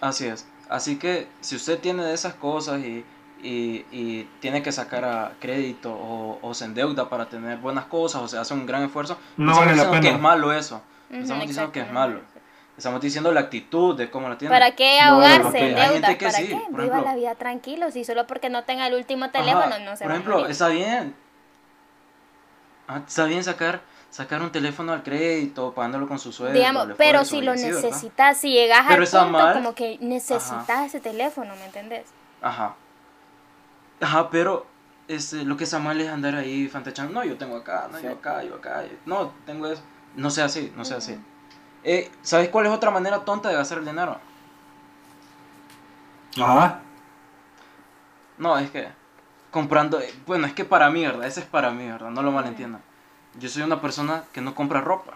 Así 0.00 0.26
es. 0.26 0.46
Así 0.68 0.98
que 0.98 1.28
si 1.40 1.56
usted 1.56 1.78
tiene 1.78 2.02
de 2.02 2.14
esas 2.14 2.34
cosas 2.34 2.80
y, 2.80 3.04
y, 3.42 3.84
y 3.90 4.28
tiene 4.40 4.62
que 4.62 4.70
sacar 4.72 5.04
a 5.04 5.32
crédito 5.40 5.92
o, 5.92 6.38
o 6.42 6.54
se 6.54 6.64
endeuda 6.64 7.08
para 7.08 7.26
tener 7.26 7.58
buenas 7.58 7.84
cosas 7.86 8.22
o 8.22 8.28
se 8.28 8.38
hace 8.38 8.54
un 8.54 8.66
gran 8.66 8.82
esfuerzo, 8.84 9.18
No 9.36 9.52
estamos 9.52 9.58
vale 9.66 9.76
la 9.76 9.82
diciendo 9.84 9.92
que 10.00 10.06
pena. 10.06 10.16
es 10.16 10.22
malo 10.22 10.52
eso. 10.52 10.82
Estamos 11.10 11.46
diciendo 11.46 11.72
que 11.72 11.80
es 11.80 11.92
malo. 11.92 12.20
Estamos 12.76 13.00
diciendo 13.02 13.32
la 13.32 13.40
actitud 13.40 13.94
de 13.96 14.10
cómo 14.10 14.28
la 14.30 14.38
tiene. 14.38 14.54
¿Para 14.54 14.70
qué 14.74 14.98
No 15.04 15.18
vale 15.18 15.28
la 15.28 15.34
ahogarse 15.34 15.58
en 15.58 15.64
pena. 15.74 15.82
Hay 15.82 15.88
deudas? 15.88 15.92
gente 16.10 16.18
que 16.18 16.24
¿Para 16.26 16.38
sí, 16.38 16.46
qué? 16.48 16.54
por 16.54 16.70
Viva 16.70 16.84
ejemplo- 16.84 17.04
la 17.04 17.14
vida 17.16 17.34
tranquilo, 17.34 17.90
si 17.90 18.04
solo 18.04 18.26
porque 18.26 18.48
no 18.48 18.64
tenga 18.64 18.86
el 18.86 18.94
último 18.94 19.24
Ajá, 19.26 19.32
teléfono 19.32 19.78
no 19.80 19.96
se 19.96 20.04
Por 20.04 20.10
va 20.12 20.14
a 20.14 20.18
ejemplo, 20.18 20.46
está 20.46 20.68
bien. 20.68 21.14
Ah, 22.88 23.02
está 23.06 23.24
bien 23.24 23.44
sacar 23.44 23.80
sacar 24.10 24.42
un 24.42 24.52
teléfono 24.52 24.92
al 24.92 25.02
crédito, 25.02 25.72
pagándolo 25.72 26.06
con 26.06 26.18
su 26.18 26.32
sueldo. 26.32 26.58
Digamos, 26.58 26.88
pero 26.98 27.24
si 27.24 27.40
lo 27.40 27.54
necesitas, 27.54 28.36
si 28.38 28.52
llegas 28.52 28.84
Pero 28.86 29.02
al 29.04 29.08
punto 29.08 29.28
mal. 29.38 29.54
como 29.54 29.74
que 29.74 29.96
necesitas 30.00 30.68
Ajá. 30.68 30.84
ese 30.84 31.00
teléfono, 31.00 31.54
¿me 31.56 31.64
entendés? 31.64 32.04
Ajá. 32.42 32.74
Ajá, 34.02 34.28
pero 34.30 34.66
este, 35.08 35.44
lo 35.44 35.56
que 35.56 35.64
está 35.64 35.78
mal 35.78 35.98
es 36.00 36.08
andar 36.10 36.34
ahí 36.34 36.68
fantachando. 36.68 37.12
No, 37.14 37.24
yo 37.24 37.36
tengo 37.38 37.56
acá, 37.56 37.88
no, 37.90 37.98
yo 38.00 38.12
acá, 38.12 38.42
yo 38.44 38.56
acá. 38.56 38.82
No, 39.06 39.32
tengo 39.46 39.66
eso. 39.68 39.82
No 40.16 40.30
sea 40.30 40.44
así, 40.46 40.70
no 40.76 40.84
sea 40.84 40.98
así. 40.98 41.18
Eh, 41.84 42.10
¿Sabes 42.22 42.48
cuál 42.50 42.66
es 42.66 42.72
otra 42.72 42.90
manera 42.90 43.24
tonta 43.24 43.48
de 43.48 43.54
gastar 43.56 43.78
el 43.78 43.84
dinero? 43.86 44.18
Ajá. 46.40 46.80
No, 48.38 48.58
es 48.58 48.70
que 48.70 48.88
comprando. 49.50 50.00
eh, 50.00 50.12
Bueno, 50.26 50.46
es 50.46 50.52
que 50.54 50.64
para 50.64 50.90
mí, 50.90 51.04
¿verdad? 51.04 51.26
Ese 51.26 51.40
es 51.40 51.46
para 51.46 51.70
mí, 51.70 51.86
¿verdad? 51.86 52.10
No 52.10 52.22
lo 52.22 52.32
malentiendan. 52.32 52.82
Yo 53.38 53.48
soy 53.48 53.62
una 53.62 53.80
persona 53.80 54.24
que 54.32 54.40
no 54.40 54.54
compra 54.54 54.80
ropa. 54.80 55.12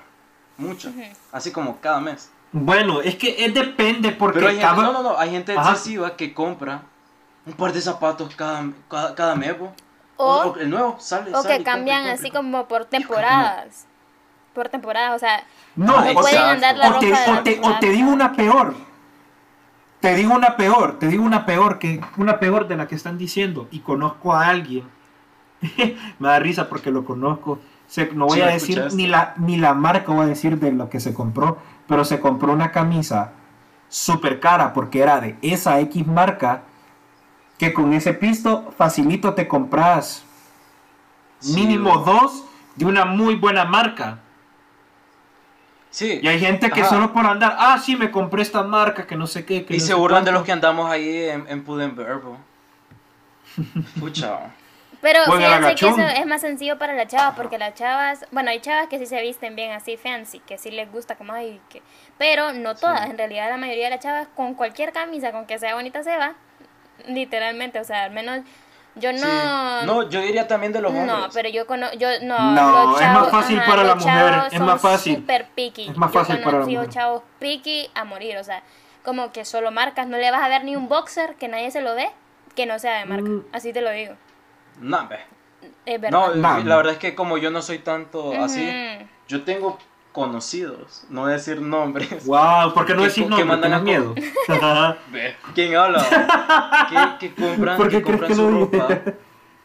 Mucho. 0.58 0.90
Así 1.32 1.52
como 1.52 1.80
cada 1.80 2.00
mes. 2.00 2.30
Bueno, 2.52 3.02
es 3.02 3.16
que 3.16 3.44
es 3.44 3.52
depende 3.52 4.12
porque 4.12 4.38
Pero 4.38 4.48
hay 4.48 4.56
gente, 4.56 4.68
cada- 4.70 4.82
no, 4.82 4.92
no, 4.92 5.02
no, 5.02 5.18
hay 5.18 5.30
gente 5.30 5.52
Ajá. 5.56 5.70
excesiva 5.72 6.16
que 6.16 6.32
compra 6.32 6.82
un 7.46 7.52
par 7.52 7.72
de 7.72 7.80
zapatos 7.80 8.34
cada, 8.34 8.64
cada, 8.88 9.14
cada 9.14 9.34
mes. 9.34 9.54
po. 9.54 9.72
O- 10.18 10.54
el 10.58 10.70
nuevo 10.70 10.96
sale. 10.98 11.32
O 11.34 11.42
sale 11.42 11.58
que 11.58 11.64
cambian 11.64 12.06
así 12.06 12.30
como 12.30 12.66
por 12.66 12.86
temporadas. 12.86 13.86
Por 14.54 14.68
temporadas, 14.70 15.14
o 15.14 15.18
sea, 15.18 15.44
No, 15.76 15.94
o 15.96 16.14
pueden 16.14 16.30
sea, 16.30 16.50
andar 16.52 16.76
la 16.76 16.90
o 16.96 16.98
te, 16.98 17.06
de 17.06 17.12
la 17.12 17.42
te- 17.42 17.60
o 17.62 17.78
te 17.78 17.90
digo 17.90 18.10
una 18.10 18.32
peor. 18.32 18.74
Te 20.00 20.14
digo 20.14 20.34
una 20.34 20.56
peor, 20.56 20.98
te 20.98 21.08
digo 21.08 21.24
una 21.24 21.44
peor, 21.46 21.78
que 21.78 22.00
una 22.16 22.38
peor 22.38 22.66
de 22.68 22.76
la 22.76 22.86
que 22.86 22.94
están 22.94 23.18
diciendo. 23.18 23.68
Y 23.70 23.80
conozco 23.80 24.32
a 24.34 24.46
alguien. 24.48 24.84
Me 26.18 26.28
da 26.28 26.38
risa 26.38 26.68
porque 26.68 26.90
lo 26.90 27.04
conozco. 27.04 27.58
Se- 27.86 28.10
no 28.12 28.26
voy 28.26 28.36
Sí, 28.38 28.42
a 28.42 28.46
decir 28.46 28.70
escuchaste. 28.78 28.96
ni 28.96 29.06
la, 29.06 29.34
ni 29.36 29.56
la 29.58 29.74
marca, 29.74 30.12
voy 30.12 30.24
a 30.24 30.28
decir 30.28 30.58
de 30.58 30.72
lo 30.72 30.88
que 30.88 31.00
se 31.00 31.12
compró. 31.14 31.58
Pero 31.86 32.04
se 32.04 32.20
compró 32.20 32.52
una 32.52 32.72
camisa 32.72 33.32
súper 33.88 34.40
cara 34.40 34.72
porque 34.72 35.00
era 35.00 35.20
de 35.20 35.36
esa 35.42 35.78
X 35.80 36.06
marca. 36.06 36.62
Que 37.58 37.72
con 37.72 37.92
ese 37.92 38.12
pisto 38.14 38.72
facilito 38.76 39.34
te 39.34 39.48
compras 39.48 40.24
Sí, 41.38 41.54
mínimo 41.54 41.98
dos 41.98 42.44
de 42.76 42.84
una 42.86 43.04
muy 43.04 43.36
buena 43.36 43.64
marca. 43.64 44.18
Sí. 45.90 46.20
Y 46.22 46.28
hay 46.28 46.38
gente 46.38 46.70
que 46.70 46.80
Ajá. 46.82 46.90
solo 46.90 47.12
por 47.12 47.24
andar, 47.26 47.56
ah, 47.58 47.78
sí, 47.78 47.96
me 47.96 48.10
compré 48.10 48.42
esta 48.42 48.62
marca, 48.62 49.06
que 49.06 49.16
no 49.16 49.26
sé 49.26 49.44
qué. 49.46 49.64
Que 49.64 49.76
Y 49.76 49.78
no 49.78 49.84
se 49.84 49.94
burlan 49.94 50.24
de 50.24 50.30
cuánto". 50.30 50.40
los 50.40 50.44
que 50.46 50.52
andamos 50.52 50.90
ahí 50.90 51.24
en, 51.28 51.46
en 51.48 51.64
Pudenverbo. 51.64 52.38
Pucha. 53.98 54.40
Pero 55.00 55.20
fíjense 55.24 55.74
que 55.74 55.88
eso 55.88 56.00
es 56.20 56.26
más 56.26 56.40
sencillo 56.40 56.78
para 56.78 56.94
las 56.94 57.06
chavas, 57.06 57.34
porque 57.36 57.58
las 57.58 57.74
chavas, 57.74 58.26
bueno, 58.32 58.50
hay 58.50 58.60
chavas 58.60 58.88
que 58.88 58.98
sí 58.98 59.06
se 59.06 59.20
visten 59.22 59.54
bien 59.54 59.70
así 59.72 59.96
fancy, 59.96 60.40
que 60.40 60.58
sí 60.58 60.70
les 60.70 60.90
gusta 60.90 61.16
como 61.16 61.32
ay, 61.32 61.60
que, 61.68 61.82
pero 62.18 62.52
no 62.54 62.74
todas, 62.74 63.08
en 63.08 63.16
realidad 63.16 63.48
la 63.50 63.56
mayoría 63.56 63.84
de 63.84 63.90
las 63.90 64.00
chavas 64.00 64.26
con 64.34 64.54
cualquier 64.54 64.92
camisa, 64.92 65.32
con 65.32 65.46
que 65.46 65.58
sea 65.58 65.74
bonita 65.74 66.02
se 66.02 66.16
va, 66.16 66.34
literalmente, 67.06 67.80
o 67.80 67.84
sea, 67.84 68.04
al 68.04 68.10
menos 68.12 68.40
yo 68.94 69.12
no, 69.12 69.18
Sí. 69.18 69.86
No, 69.86 70.08
yo 70.08 70.20
diría 70.22 70.46
también 70.48 70.72
de 70.72 70.80
los 70.80 70.90
hombres. 70.90 71.06
no, 71.06 71.28
pero 71.34 71.48
yo 71.50 71.66
conozco, 71.66 71.96
yo 71.98 72.08
no, 72.22 72.52
No, 72.52 72.92
los 72.92 73.00
es 73.00 73.08
más 73.08 73.30
fácil 73.30 73.60
para 73.66 73.84
la 73.84 73.94
los 73.94 74.04
mujer, 74.04 74.30
chavos 74.34 74.52
es 74.52 74.60
más 74.60 74.80
fácil. 74.80 75.16
Super 75.16 75.46
picky. 75.54 75.88
Es 75.90 75.96
más 75.96 76.10
Yo 76.12 76.20
fácil 76.20 76.40
para 76.42 76.60
la 76.60 76.66
mujer. 76.66 76.88
chavos 76.88 77.22
picky 77.38 77.90
a 77.94 78.04
morir, 78.04 78.38
o 78.38 78.44
sea, 78.44 78.62
como 79.04 79.32
que 79.32 79.44
solo 79.44 79.70
marcas, 79.70 80.06
no 80.06 80.16
le 80.16 80.30
vas 80.30 80.42
a 80.42 80.48
ver 80.48 80.64
ni 80.64 80.76
un 80.76 80.88
boxer 80.88 81.34
que 81.36 81.46
nadie 81.48 81.70
se 81.70 81.80
lo 81.82 81.94
dé, 81.94 82.10
que 82.54 82.64
no 82.66 82.78
sea 82.78 82.98
de 82.98 83.04
marca, 83.04 83.28
Mm. 83.28 83.44
así 83.52 83.72
te 83.72 83.80
lo 83.82 83.90
digo. 83.90 84.14
No. 84.80 85.08
Es 85.84 86.00
verdad. 86.00 86.10
No, 86.18 86.34
No. 86.34 86.58
la 86.64 86.76
verdad 86.76 86.94
es 86.94 86.98
que 86.98 87.14
como 87.14 87.38
yo 87.38 87.50
no 87.50 87.60
soy 87.62 87.78
tanto 87.80 88.32
así, 88.42 88.66
Ujú. 88.66 89.06
yo 89.28 89.44
tengo 89.44 89.78
conocidos, 90.20 91.04
no 91.10 91.20
voy 91.22 91.32
a 91.32 91.34
decir 91.34 91.60
nombres. 91.60 92.24
Wow, 92.26 92.72
¿por 92.72 92.86
qué 92.86 92.94
no 92.94 93.02
Que- 93.02 93.08
decís 93.08 93.26
que 93.36 93.44
mandan 93.44 93.70
¿Tienes 93.70 93.78
a 93.80 93.82
miedo? 93.82 94.14
¿Quién 95.54 95.76
habla? 95.76 96.02
que, 97.18 97.28
que 97.28 97.34
compran, 97.34 97.76
¿Por 97.76 97.88
qué 97.90 97.98
que 97.98 98.02
crees 98.02 98.20
compran 98.20 98.28
que 98.28 98.34
su 98.34 98.50
no 98.50 98.58
ropa, 98.60 98.76
dije? 98.88 99.16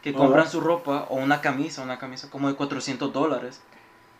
que 0.02 0.12
compran 0.12 0.48
su 0.48 0.60
ropa 0.60 1.06
o 1.08 1.16
una 1.16 1.40
camisa, 1.40 1.82
una 1.82 1.98
camisa 1.98 2.28
como 2.30 2.48
de 2.48 2.54
400 2.54 3.12
dólares. 3.12 3.62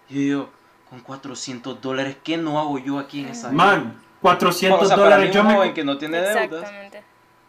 Y 0.08 0.30
yo 0.30 0.48
con 0.88 1.00
400 1.00 1.80
dólares, 1.82 2.16
¿qué 2.24 2.36
no 2.38 2.58
hago 2.58 2.78
yo 2.78 2.98
aquí 2.98 3.20
en 3.20 3.28
esa? 3.28 3.50
Man, 3.52 4.00
400 4.22 4.82
O 4.82 4.86
sea, 4.86 4.96
para 4.96 5.08
mí 5.08 5.12
dólares. 5.26 5.34
Yo 5.34 5.40
un 5.42 5.46
me... 5.48 5.54
joven 5.54 5.74
que 5.74 5.84
no 5.84 5.98
tiene 5.98 6.18
deudas, 6.20 6.70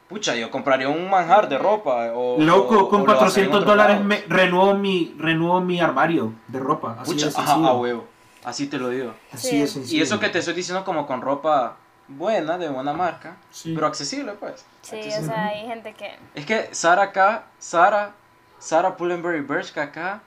pucha, 0.09 0.35
yo 0.35 0.51
compraría 0.51 0.89
un 0.89 1.09
manjar 1.09 1.47
de 1.47 1.57
ropa. 1.57 2.11
O, 2.13 2.37
Loco, 2.41 2.79
o- 2.85 2.89
con 2.89 3.01
o 3.01 3.05
lo 3.05 3.13
gastaría 3.13 3.45
en 3.45 3.51
400 3.51 3.61
otros 3.61 3.65
dólares 3.65 4.01
me 4.03 4.23
renuevo 4.27 4.73
mi, 4.75 5.15
renuevo 5.17 5.61
mi 5.61 5.79
armario 5.79 6.33
de 6.47 6.59
ropa. 6.59 6.97
Así 6.99 7.13
Pucha, 7.13 7.29
de 7.29 7.33
ajá, 7.37 7.53
a 7.53 7.73
huevo. 7.73 8.07
Así 8.45 8.67
te 8.67 8.77
lo 8.77 8.89
digo. 8.89 9.13
Así 9.31 9.49
Sí. 9.49 9.67
sencillo. 9.67 9.99
Y 9.99 10.01
eso 10.01 10.19
que 10.19 10.29
te 10.29 10.39
estoy 10.39 10.53
diciendo 10.53 10.83
como 10.83 11.05
con 11.07 11.21
ropa 11.21 11.77
buena, 12.07 12.57
de 12.57 12.69
buena 12.69 12.93
marca, 12.93 13.37
Sí. 13.51 13.73
pero 13.73 13.87
accesible, 13.87 14.33
pues. 14.33 14.65
Sí, 14.81 14.97
Accesible. 14.97 15.27
o 15.27 15.33
sea, 15.33 15.45
hay 15.47 15.65
gente 15.67 15.93
que... 15.93 16.17
Es 16.35 16.45
que 16.45 16.69
Sara 16.73 17.03
acá, 17.03 17.45
Sara, 17.59 18.11
Sara 18.59 18.95
Pullenberry 18.97 19.41
Bershka 19.41 19.83
acá 19.83 20.21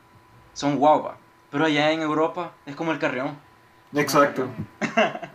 son 0.55 0.77
guava. 0.77 1.17
Pero 1.51 1.65
allá 1.67 1.91
en 1.93 2.01
Europa 2.03 2.53
es 2.67 2.75
como 2.77 2.93
el 2.93 2.99
carrión. 2.99 3.39
Exacto. 3.95 4.49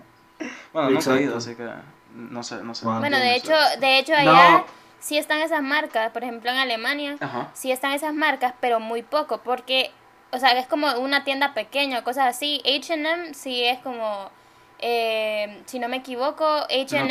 Bueno, 0.73 0.89
no 0.89 1.15
he 1.15 1.21
ido, 1.21 1.37
así 1.37 1.53
que 1.55 1.69
no 2.15 2.43
sé, 2.43 2.55
no 2.63 2.73
sé. 2.73 2.85
Bueno, 2.85 3.09
No 3.09 3.17
de 3.17 3.23
sé. 3.23 3.35
hecho, 3.35 3.53
de 3.79 3.99
hecho 3.99 4.13
allá 4.15 4.51
No. 4.59 4.65
sí 4.99 5.17
están 5.17 5.39
esas 5.41 5.61
marcas, 5.61 6.11
por 6.11 6.23
ejemplo 6.23 6.49
en 6.49 6.57
Alemania, 6.57 7.17
Ajá. 7.19 7.49
sí 7.53 7.71
están 7.71 7.91
esas 7.91 8.13
marcas, 8.13 8.53
pero 8.61 8.79
muy 8.79 9.03
poco, 9.03 9.39
porque 9.43 9.91
o 10.31 10.37
sea, 10.37 10.51
es 10.57 10.67
como 10.67 10.91
una 10.99 11.23
tienda 11.23 11.53
pequeña, 11.53 12.03
cosas 12.03 12.27
así. 12.27 12.61
H&M 12.65 13.33
sí 13.33 13.63
es 13.63 13.79
como, 13.79 14.29
eh, 14.79 15.61
si 15.65 15.79
no 15.79 15.87
me 15.87 15.97
equivoco, 15.97 16.45
H&M 16.45 17.07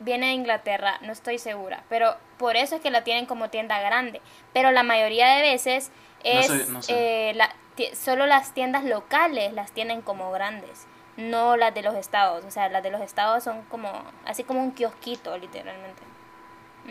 viene 0.00 0.26
de 0.26 0.32
Inglaterra, 0.32 0.98
no 1.02 1.12
estoy 1.12 1.38
segura, 1.38 1.84
pero 1.88 2.16
por 2.38 2.56
eso 2.56 2.76
es 2.76 2.80
que 2.82 2.90
la 2.90 3.04
tienen 3.04 3.26
como 3.26 3.48
tienda 3.50 3.80
grande. 3.80 4.20
Pero 4.52 4.70
la 4.72 4.82
mayoría 4.82 5.28
de 5.36 5.42
veces 5.42 5.90
No 6.24 6.30
es 6.40 6.46
sé, 6.46 6.66
no 6.68 6.82
sé. 6.82 7.30
eh, 7.30 7.34
la- 7.34 7.54
solo 7.94 8.26
las 8.26 8.52
tiendas 8.52 8.84
locales 8.84 9.52
las 9.52 9.70
tienen 9.72 10.00
como 10.02 10.30
grandes, 10.32 10.86
no 11.16 11.56
las 11.56 11.72
de 11.74 11.82
los 11.82 11.94
estados. 11.94 12.44
O 12.44 12.50
sea, 12.50 12.68
las 12.68 12.82
de 12.82 12.90
los 12.90 13.00
estados 13.00 13.44
son 13.44 13.62
como, 13.64 13.90
así 14.24 14.44
como 14.44 14.60
un 14.62 14.72
kiosquito, 14.72 15.36
literalmente. 15.38 16.02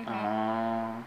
Ah. 0.07 0.99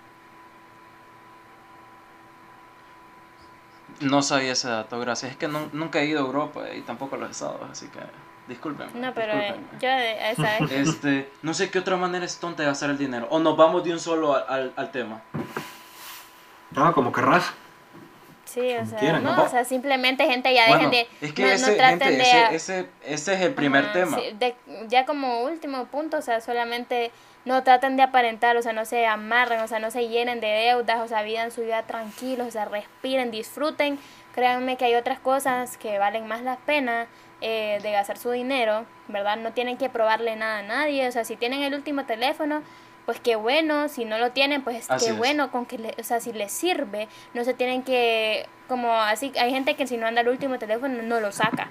No 4.01 4.23
sabía 4.23 4.53
ese 4.53 4.69
dato, 4.69 4.99
gracias. 5.01 5.33
Es 5.33 5.37
que 5.37 5.49
nun- 5.49 5.71
nunca 5.73 6.01
he 6.01 6.07
ido 6.07 6.21
a 6.21 6.27
Europa 6.27 6.63
y 6.75 6.83
tampoco 6.83 7.17
a 7.17 7.19
los 7.19 7.31
estados, 7.31 7.61
así 7.71 7.89
que 7.89 7.99
discúlpenme. 8.47 8.93
No, 9.01 9.13
pero 9.15 9.33
eh, 9.35 9.55
discúlpenme. 9.81 10.37
yo, 10.37 10.43
¿sabes? 10.45 10.71
Este, 10.71 11.31
no 11.43 11.53
sé 11.55 11.71
qué 11.71 11.79
otra 11.81 11.97
manera 11.97 12.25
es 12.25 12.39
tonta 12.39 12.63
de 12.63 12.69
gastar 12.69 12.91
el 12.91 12.99
dinero. 12.99 13.27
O 13.31 13.39
nos 13.41 13.57
vamos 13.57 13.83
de 13.85 13.93
un 13.93 13.99
solo 14.01 14.35
al, 14.35 14.45
al- 14.49 14.73
al 14.77 14.91
tema. 14.93 15.23
No, 16.71 16.93
como 16.93 17.13
querrás. 17.13 17.51
Sí, 18.45 18.73
o 18.77 18.87
sea, 18.87 18.99
quieran, 18.99 19.23
no, 19.23 19.37
¿no? 19.37 19.43
o 19.45 19.49
sea, 19.49 19.63
simplemente 19.67 20.25
gente 20.27 20.55
ya 20.55 20.69
Bueno, 20.69 20.89
dejen 20.89 21.07
de 21.21 21.27
es 21.27 21.33
que 21.35 21.43
no, 21.43 21.49
no 21.49 21.55
ese, 21.55 21.75
traten 21.75 21.99
gente, 22.01 22.17
de 22.17 22.23
ese, 22.23 22.55
ese, 22.55 22.91
ese 23.05 23.35
es 23.35 23.41
el 23.43 23.53
primer 23.55 23.85
Ajá, 23.85 23.93
tema. 23.93 24.17
sí, 24.19 24.23
de- 24.39 24.57
ya 24.89 25.05
como 25.05 25.43
último 25.43 25.85
punto, 25.89 26.17
o 26.17 26.23
sea, 26.23 26.41
solamente 26.41 27.11
no 27.49 27.63
traten 27.65 27.97
de 27.97 28.03
aparentar, 28.03 28.57
o 28.59 28.63
sea, 28.63 28.75
no 28.75 28.85
se 28.85 29.07
amarren, 29.07 29.61
o 29.61 29.67
sea, 29.69 29.79
no 29.79 29.91
se 29.91 30.07
llenen 30.09 30.39
de 30.41 30.49
deudas, 30.49 31.01
o 31.01 31.09
sea, 31.09 31.23
vivan 31.23 31.51
su 31.51 31.63
vida 31.63 31.83
tranquilos, 31.85 32.47
o 32.47 32.51
sea, 32.51 32.67
respiren, 32.67 33.31
disfruten. 33.31 33.99
Créanme 34.35 34.77
que 34.77 34.85
hay 34.85 34.95
otras 34.95 35.19
cosas 35.19 35.79
que 35.79 35.99
valen 35.99 36.27
más 36.29 36.43
la 36.43 36.57
pena 36.59 37.07
eh, 37.41 37.79
de 37.83 37.91
gastar 37.93 38.19
su 38.19 38.31
dinero, 38.31 38.85
¿verdad? 39.09 39.37
No 39.39 39.53
tienen 39.53 39.79
que 39.79 39.89
probarle 39.89 40.37
nada 40.37 40.59
a 40.59 40.63
nadie, 40.63 41.09
o 41.09 41.13
sea, 41.13 41.25
si 41.25 41.37
tienen 41.37 41.63
el 41.63 41.73
último 41.73 42.05
teléfono, 42.05 42.63
pues 43.07 43.19
qué 43.21 43.37
bueno, 43.37 43.89
si 43.89 44.05
no 44.05 44.19
lo 44.19 44.33
tienen, 44.33 44.63
pues 44.63 44.91
Así 44.91 45.07
qué 45.07 45.13
es. 45.13 45.17
bueno, 45.17 45.51
con 45.51 45.65
que, 45.65 45.79
le- 45.79 45.95
o 45.99 46.03
sea, 46.05 46.21
si 46.21 46.35
les 46.35 46.53
sirve, 46.53 47.09
no 47.33 47.43
se 47.45 47.55
tienen 47.55 47.83
que, 47.83 48.47
como 48.69 48.93
así, 48.93 49.33
hay 49.41 49.51
gente 49.51 49.75
que 49.75 49.87
si 49.87 49.97
no 49.97 50.07
anda 50.07 50.21
el 50.21 50.29
último 50.29 50.59
teléfono 50.59 51.01
no 51.03 51.19
lo 51.19 51.33
saca. 51.33 51.69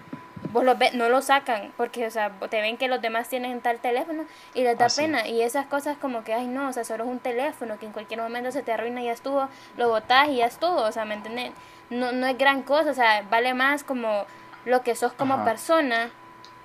Vos 0.58 0.66
lo 0.66 0.76
ves, 0.76 0.94
no 0.96 1.08
lo 1.10 1.22
sacan, 1.22 1.72
porque, 1.78 2.08
o 2.08 2.12
sea, 2.12 2.32
te 2.50 2.62
ven 2.62 2.78
que 2.78 2.88
los 2.88 3.00
demás 3.02 3.30
tienen 3.30 3.62
tal 3.62 3.80
teléfono 3.80 4.26
y 4.54 4.64
les 4.64 4.78
da 4.78 4.86
Así 4.86 5.02
pena. 5.02 5.28
Y 5.28 5.42
esas 5.42 5.68
cosas 5.68 5.98
como 5.98 6.24
que, 6.24 6.34
ay, 6.34 6.48
no, 6.48 6.70
o 6.70 6.74
sea, 6.74 6.84
solo 6.84 7.04
es 7.04 7.10
un 7.10 7.20
teléfono 7.20 7.78
que 7.78 7.86
en 7.86 7.92
cualquier 7.92 8.22
momento 8.22 8.52
se 8.52 8.64
te 8.64 8.72
arruina 8.72 9.02
y 9.02 9.06
ya 9.06 9.12
estuvo, 9.12 9.48
lo 9.78 9.90
botás 9.90 10.30
y 10.30 10.38
ya 10.38 10.48
estuvo, 10.48 10.82
o 10.82 10.92
sea, 10.92 11.06
¿me 11.06 11.14
entiendes? 11.14 11.52
No, 11.92 12.12
no 12.12 12.26
es 12.26 12.38
gran 12.38 12.64
cosa, 12.64 12.90
o 12.90 12.94
sea, 12.94 13.22
vale 13.30 13.54
más 13.54 13.84
como 13.84 14.26
lo 14.66 14.82
que 14.82 14.96
sos 14.96 15.14
como 15.14 15.36
Ajá. 15.36 15.46
persona, 15.46 16.10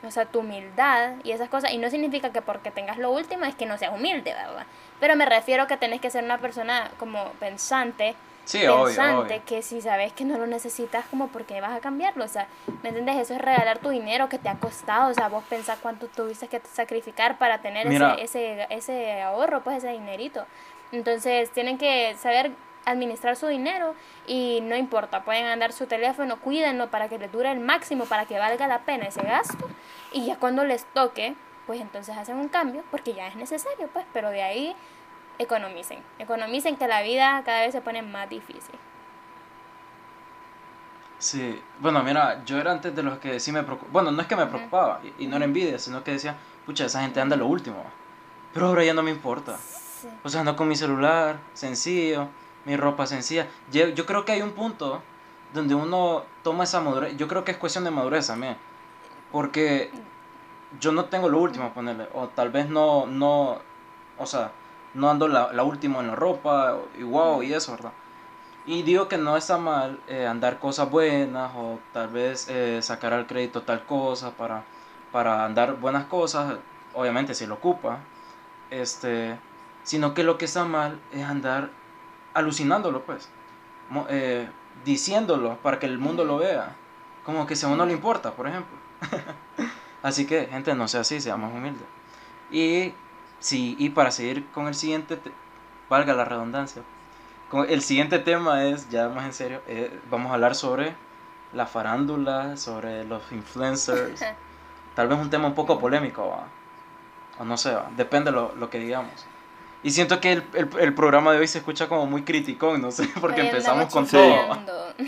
o 0.02 0.10
sea, 0.10 0.24
tu 0.24 0.40
humildad 0.40 1.12
y 1.22 1.32
esas 1.32 1.48
cosas. 1.48 1.72
Y 1.72 1.78
no 1.78 1.90
significa 1.90 2.32
que 2.32 2.42
porque 2.42 2.70
tengas 2.70 2.98
lo 2.98 3.10
último 3.10 3.44
es 3.44 3.54
que 3.54 3.66
no 3.66 3.78
seas 3.78 3.92
humilde, 3.92 4.32
¿verdad? 4.32 4.66
Pero 5.00 5.16
me 5.16 5.26
refiero 5.26 5.66
que 5.66 5.76
tenés 5.76 6.00
que 6.00 6.10
ser 6.10 6.24
una 6.24 6.38
persona 6.38 6.90
como 6.98 7.32
pensante, 7.40 8.14
Sí, 8.44 8.66
obvio, 8.66 8.86
pensante, 8.86 9.34
obvio. 9.34 9.42
que 9.46 9.62
si 9.62 9.80
sabes 9.80 10.12
que 10.12 10.24
no 10.24 10.36
lo 10.36 10.46
necesitas, 10.46 11.04
como 11.06 11.28
porque 11.28 11.60
vas 11.60 11.72
a 11.72 11.80
cambiarlo, 11.80 12.24
o 12.24 12.28
sea, 12.28 12.48
¿me 12.82 12.88
entiendes? 12.88 13.16
Eso 13.16 13.34
es 13.34 13.40
regalar 13.40 13.78
tu 13.78 13.90
dinero 13.90 14.28
que 14.28 14.38
te 14.38 14.48
ha 14.48 14.56
costado, 14.56 15.10
o 15.10 15.14
sea, 15.14 15.28
vos 15.28 15.44
pensás 15.48 15.78
cuánto 15.80 16.08
tuviste 16.08 16.48
que 16.48 16.60
sacrificar 16.72 17.38
para 17.38 17.62
tener 17.62 17.88
Mira. 17.88 18.14
ese, 18.14 18.62
ese, 18.62 18.66
ese 18.70 19.22
ahorro, 19.22 19.62
pues 19.62 19.78
ese 19.78 19.92
dinerito. 19.92 20.44
Entonces, 20.90 21.50
tienen 21.50 21.78
que 21.78 22.14
saber 22.18 22.52
administrar 22.84 23.36
su 23.36 23.46
dinero 23.46 23.94
y 24.26 24.60
no 24.62 24.76
importa, 24.76 25.22
pueden 25.22 25.46
andar 25.46 25.72
su 25.72 25.86
teléfono, 25.86 26.40
cuídenlo 26.40 26.90
para 26.90 27.08
que 27.08 27.18
les 27.18 27.30
dure 27.30 27.50
el 27.50 27.60
máximo, 27.60 28.06
para 28.06 28.26
que 28.26 28.38
valga 28.38 28.66
la 28.66 28.80
pena 28.80 29.06
ese 29.06 29.22
gasto 29.22 29.68
y 30.12 30.26
ya 30.26 30.36
cuando 30.36 30.64
les 30.64 30.84
toque, 30.86 31.34
pues 31.66 31.80
entonces 31.80 32.16
hacen 32.16 32.36
un 32.36 32.48
cambio 32.48 32.82
porque 32.90 33.14
ya 33.14 33.28
es 33.28 33.36
necesario, 33.36 33.88
pues, 33.92 34.04
pero 34.12 34.30
de 34.30 34.42
ahí 34.42 34.76
economicen, 35.38 36.02
economicen 36.18 36.76
que 36.76 36.86
la 36.86 37.02
vida 37.02 37.42
cada 37.44 37.60
vez 37.60 37.72
se 37.72 37.80
pone 37.80 38.02
más 38.02 38.28
difícil. 38.28 38.74
Sí, 41.18 41.62
bueno, 41.78 42.02
mira, 42.02 42.44
yo 42.44 42.58
era 42.58 42.72
antes 42.72 42.94
de 42.96 43.02
los 43.02 43.18
que 43.18 43.38
sí 43.38 43.52
me 43.52 43.62
preocupaba. 43.62 43.92
Bueno, 43.92 44.10
no 44.10 44.22
es 44.22 44.26
que 44.26 44.34
me 44.34 44.46
preocupaba 44.46 45.00
y, 45.04 45.24
y 45.24 45.26
no 45.28 45.36
era 45.36 45.44
envidia, 45.44 45.78
sino 45.78 46.02
que 46.02 46.12
decía, 46.12 46.36
pucha, 46.66 46.86
esa 46.86 47.00
gente 47.02 47.20
anda 47.20 47.36
lo 47.36 47.46
último. 47.46 47.84
Pero 48.52 48.66
ahora 48.66 48.84
ya 48.84 48.92
no 48.92 49.02
me 49.02 49.12
importa. 49.12 49.56
Sí. 49.56 50.08
O 50.24 50.28
sea, 50.28 50.40
ando 50.40 50.56
con 50.56 50.66
mi 50.66 50.74
celular, 50.74 51.38
sencillo, 51.54 52.28
mi 52.64 52.76
ropa 52.76 53.06
sencilla. 53.06 53.46
Yo, 53.70 53.88
yo 53.88 54.04
creo 54.04 54.24
que 54.24 54.32
hay 54.32 54.42
un 54.42 54.52
punto 54.52 55.00
donde 55.54 55.74
uno 55.74 56.24
toma 56.42 56.64
esa 56.64 56.80
madurez. 56.80 57.16
Yo 57.16 57.28
creo 57.28 57.44
que 57.44 57.52
es 57.52 57.56
cuestión 57.56 57.84
de 57.84 57.90
madurez 57.90 58.26
también. 58.26 58.56
Porque 59.30 59.90
yo 60.80 60.92
no 60.92 61.04
tengo 61.06 61.28
lo 61.28 61.38
último, 61.38 61.72
ponerle. 61.72 62.08
O 62.14 62.28
tal 62.28 62.50
vez 62.50 62.68
no, 62.68 63.06
no, 63.06 63.58
o 64.18 64.26
sea, 64.26 64.50
no 64.94 65.10
ando 65.10 65.28
la, 65.28 65.62
última 65.62 66.00
en 66.00 66.08
la 66.08 66.16
ropa 66.16 66.78
y 66.98 67.02
wow 67.02 67.42
y 67.42 67.52
eso, 67.52 67.72
¿verdad? 67.72 67.92
Y 68.66 68.82
digo 68.82 69.08
que 69.08 69.18
no 69.18 69.36
está 69.36 69.58
mal 69.58 70.00
eh, 70.06 70.26
andar 70.26 70.58
cosas 70.58 70.88
buenas 70.90 71.52
o 71.56 71.80
tal 71.92 72.08
vez 72.08 72.46
eh, 72.48 72.80
sacar 72.80 73.12
al 73.12 73.26
crédito 73.26 73.62
tal 73.62 73.84
cosa 73.84 74.30
para, 74.32 74.64
para 75.10 75.44
andar 75.44 75.80
buenas 75.80 76.04
cosas, 76.06 76.58
obviamente 76.94 77.34
si 77.34 77.46
lo 77.46 77.54
ocupa, 77.54 77.98
este, 78.70 79.38
sino 79.82 80.14
que 80.14 80.22
lo 80.22 80.38
que 80.38 80.44
está 80.44 80.64
mal 80.64 81.00
es 81.12 81.24
andar 81.24 81.70
alucinándolo, 82.34 83.02
pues, 83.02 83.28
eh, 84.08 84.48
diciéndolo 84.84 85.56
para 85.58 85.78
que 85.78 85.86
el 85.86 85.98
mundo 85.98 86.24
lo 86.24 86.38
vea, 86.38 86.76
como 87.24 87.46
que 87.46 87.56
si 87.56 87.66
a 87.66 87.68
uno 87.68 87.84
le 87.86 87.92
importa, 87.92 88.32
por 88.32 88.48
ejemplo. 88.48 88.76
así 90.02 90.26
que, 90.26 90.46
gente, 90.46 90.74
no 90.74 90.88
sea 90.88 91.00
así, 91.00 91.20
sea 91.20 91.36
más 91.36 91.52
humilde. 91.52 91.84
Y, 92.50 92.94
sí, 93.42 93.76
y 93.78 93.90
para 93.90 94.10
seguir 94.10 94.46
con 94.52 94.66
el 94.68 94.74
siguiente, 94.74 95.16
te- 95.18 95.32
valga 95.90 96.14
la 96.14 96.24
redundancia, 96.24 96.82
con 97.50 97.68
el 97.68 97.82
siguiente 97.82 98.18
tema 98.18 98.64
es, 98.64 98.88
ya 98.88 99.08
más 99.10 99.26
en 99.26 99.32
serio, 99.34 99.60
eh, 99.66 100.00
vamos 100.10 100.30
a 100.30 100.34
hablar 100.34 100.54
sobre 100.54 100.94
la 101.52 101.66
farándula, 101.66 102.56
sobre 102.56 103.04
los 103.04 103.30
influencers. 103.30 104.24
Tal 104.94 105.08
vez 105.08 105.18
un 105.18 105.28
tema 105.30 105.46
un 105.48 105.54
poco 105.54 105.78
polémico, 105.78 106.28
¿va? 106.28 106.44
o 107.38 107.44
no 107.44 107.56
sé, 107.56 107.74
¿va? 107.74 107.90
depende 107.96 108.30
lo, 108.30 108.54
lo 108.56 108.70
que 108.70 108.78
digamos. 108.78 109.26
Y 109.82 109.90
siento 109.90 110.20
que 110.20 110.32
el, 110.32 110.44
el, 110.54 110.68
el 110.78 110.94
programa 110.94 111.32
de 111.32 111.38
hoy 111.40 111.48
se 111.48 111.58
escucha 111.58 111.88
como 111.88 112.06
muy 112.06 112.22
criticón, 112.22 112.80
no 112.80 112.90
sé, 112.90 113.08
porque 113.20 113.40
Hoy 113.42 113.48
empezamos 113.48 113.92
con 113.92 114.06
todo. 114.06 114.58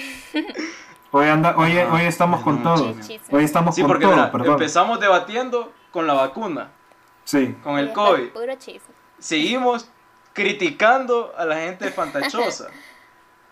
Hoy, 1.12 1.28
anda, 1.28 1.54
hoy, 1.56 1.76
hoy 1.78 2.02
estamos 2.02 2.40
con 2.42 2.62
todo. 2.62 2.92
Hoy 3.30 3.44
estamos 3.44 3.74
Sí, 3.76 3.82
con 3.82 3.88
porque 3.88 4.04
todo, 4.06 4.16
mira, 4.16 4.32
empezamos 4.52 4.98
debatiendo 4.98 5.72
con 5.92 6.08
la 6.08 6.14
vacuna, 6.14 6.70
Sí. 7.24 7.56
con 7.62 7.78
el 7.78 7.92
COVID. 7.92 8.30
Puro 8.30 8.54
chisme. 8.56 8.94
Seguimos 9.18 9.88
criticando 10.32 11.32
a 11.36 11.44
la 11.44 11.56
gente 11.56 11.90
fantachosa. 11.90 12.68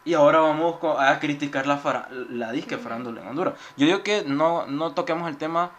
Y 0.04 0.14
ahora 0.14 0.40
vamos 0.40 0.80
a 0.98 1.20
criticar 1.20 1.64
la, 1.68 1.76
fara- 1.76 2.08
la 2.10 2.50
disque 2.50 2.76
farándula 2.76 3.20
en 3.20 3.28
Honduras. 3.28 3.54
Yo 3.76 3.86
digo 3.86 4.02
que 4.02 4.24
no, 4.26 4.66
no 4.66 4.94
toquemos 4.94 5.28
el 5.28 5.36
tema 5.36 5.70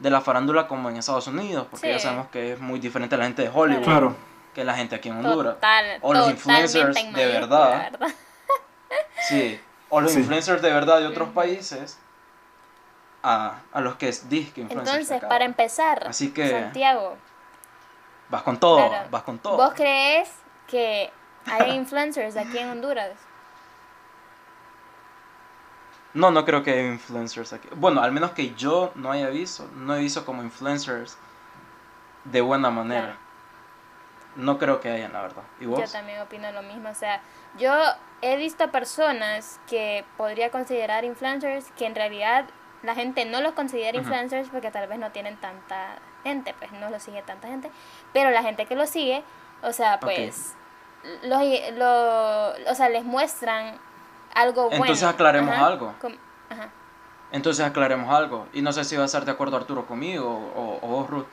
de 0.00 0.10
la 0.10 0.20
farándula 0.20 0.66
como 0.66 0.90
en 0.90 0.96
Estados 0.96 1.28
Unidos, 1.28 1.68
porque 1.70 1.86
Sí. 1.86 1.92
ya 1.92 2.00
sabemos 2.00 2.26
que 2.26 2.54
es 2.54 2.58
muy 2.60 2.80
diferente 2.80 3.14
a 3.14 3.18
la 3.18 3.24
gente 3.26 3.42
de 3.42 3.50
Hollywood 3.54 3.84
Claro. 3.84 4.16
que 4.52 4.64
la 4.64 4.74
gente 4.74 4.96
aquí 4.96 5.10
en 5.10 5.18
Honduras. 5.24 5.54
Total, 5.54 5.98
O 6.02 6.12
los 6.12 6.28
influencers 6.28 6.96
en 6.96 7.12
de 7.12 7.26
verdad. 7.26 7.92
¿verdad? 7.92 8.08
Sí. 9.28 9.60
O 9.90 10.00
los 10.00 10.10
Sí. 10.10 10.18
influencers 10.18 10.60
de 10.60 10.72
verdad 10.72 10.98
de 10.98 11.06
otros 11.06 11.28
países 11.28 12.00
a, 13.22 13.60
a 13.72 13.80
los 13.80 13.94
que 13.94 14.08
es 14.08 14.28
disque 14.28 14.60
influencers. 14.60 14.92
de 14.96 14.98
Entonces, 15.02 15.16
acá. 15.18 15.28
para 15.28 15.44
empezar, 15.44 16.04
Así 16.08 16.32
que- 16.32 16.50
Santiago, 16.50 17.16
Vas 18.30 18.42
con 18.42 18.58
todo, 18.58 18.88
claro, 18.88 19.08
vas 19.10 19.22
con 19.22 19.38
todo. 19.38 19.56
¿vos 19.56 19.72
crees 19.74 20.30
que 20.66 21.10
hay 21.46 21.70
influencers 21.76 22.36
aquí 22.36 22.58
en 22.58 22.68
Honduras? 22.70 23.12
No, 26.14 26.30
no 26.30 26.44
creo 26.44 26.62
que 26.62 26.72
haya 26.72 26.82
influencers 26.82 27.52
aquí. 27.52 27.68
Bueno, 27.76 28.02
al 28.02 28.12
menos 28.12 28.32
que 28.32 28.54
yo 28.54 28.92
no 28.94 29.10
haya 29.10 29.28
visto, 29.28 29.68
no 29.74 29.94
he 29.94 30.00
visto 30.00 30.24
como 30.24 30.42
influencers 30.42 31.16
de 32.24 32.40
buena 32.40 32.70
manera. 32.70 33.02
Claro. 33.02 33.18
No 34.36 34.58
creo 34.58 34.80
que 34.80 34.90
hayan, 34.90 35.12
la 35.12 35.22
verdad. 35.22 35.42
¿Y 35.60 35.66
vos? 35.66 35.80
Yo 35.80 35.90
también 35.90 36.20
opino 36.20 36.50
lo 36.52 36.62
mismo. 36.62 36.88
O 36.88 36.94
sea, 36.94 37.20
yo 37.58 37.72
he 38.22 38.36
visto 38.36 38.70
personas 38.70 39.60
que 39.66 40.04
podría 40.16 40.50
considerar 40.50 41.04
influencers 41.04 41.70
que 41.72 41.86
en 41.86 41.94
realidad 41.94 42.46
la 42.82 42.94
gente 42.94 43.24
no 43.24 43.40
los 43.40 43.52
considera 43.52 43.98
influencers 43.98 44.48
porque 44.48 44.70
tal 44.70 44.86
vez 44.86 44.98
no 44.98 45.10
tienen 45.10 45.36
tanta 45.36 45.98
gente, 46.24 46.54
pues 46.58 46.72
no 46.72 46.90
los 46.90 47.02
sigue 47.02 47.22
tanta 47.22 47.48
gente. 47.48 47.70
Pero 48.12 48.30
la 48.30 48.42
gente 48.42 48.66
que 48.66 48.74
los 48.76 48.88
sigue, 48.90 49.22
o 49.62 49.72
sea, 49.72 50.00
pues, 50.00 50.54
los, 51.22 51.42
lo, 51.74 52.70
o 52.70 52.74
sea, 52.74 52.88
les 52.88 53.04
muestran 53.04 53.78
algo 54.34 54.64
bueno. 54.64 54.84
Entonces 54.84 55.08
aclaremos 55.08 55.54
Ajá, 55.54 55.66
algo. 55.66 55.94
com- 56.00 56.16
ajá. 56.50 56.70
Entonces 57.30 57.64
aclaremos 57.64 58.12
algo. 58.12 58.46
Y 58.52 58.62
no 58.62 58.72
sé 58.72 58.84
si 58.84 58.96
va 58.96 59.02
a 59.02 59.06
estar 59.06 59.24
de 59.24 59.30
acuerdo 59.32 59.56
Arturo 59.56 59.86
conmigo 59.86 60.26
o, 60.28 60.78
o 60.82 60.88
vos, 60.88 61.10
Ruth. 61.10 61.26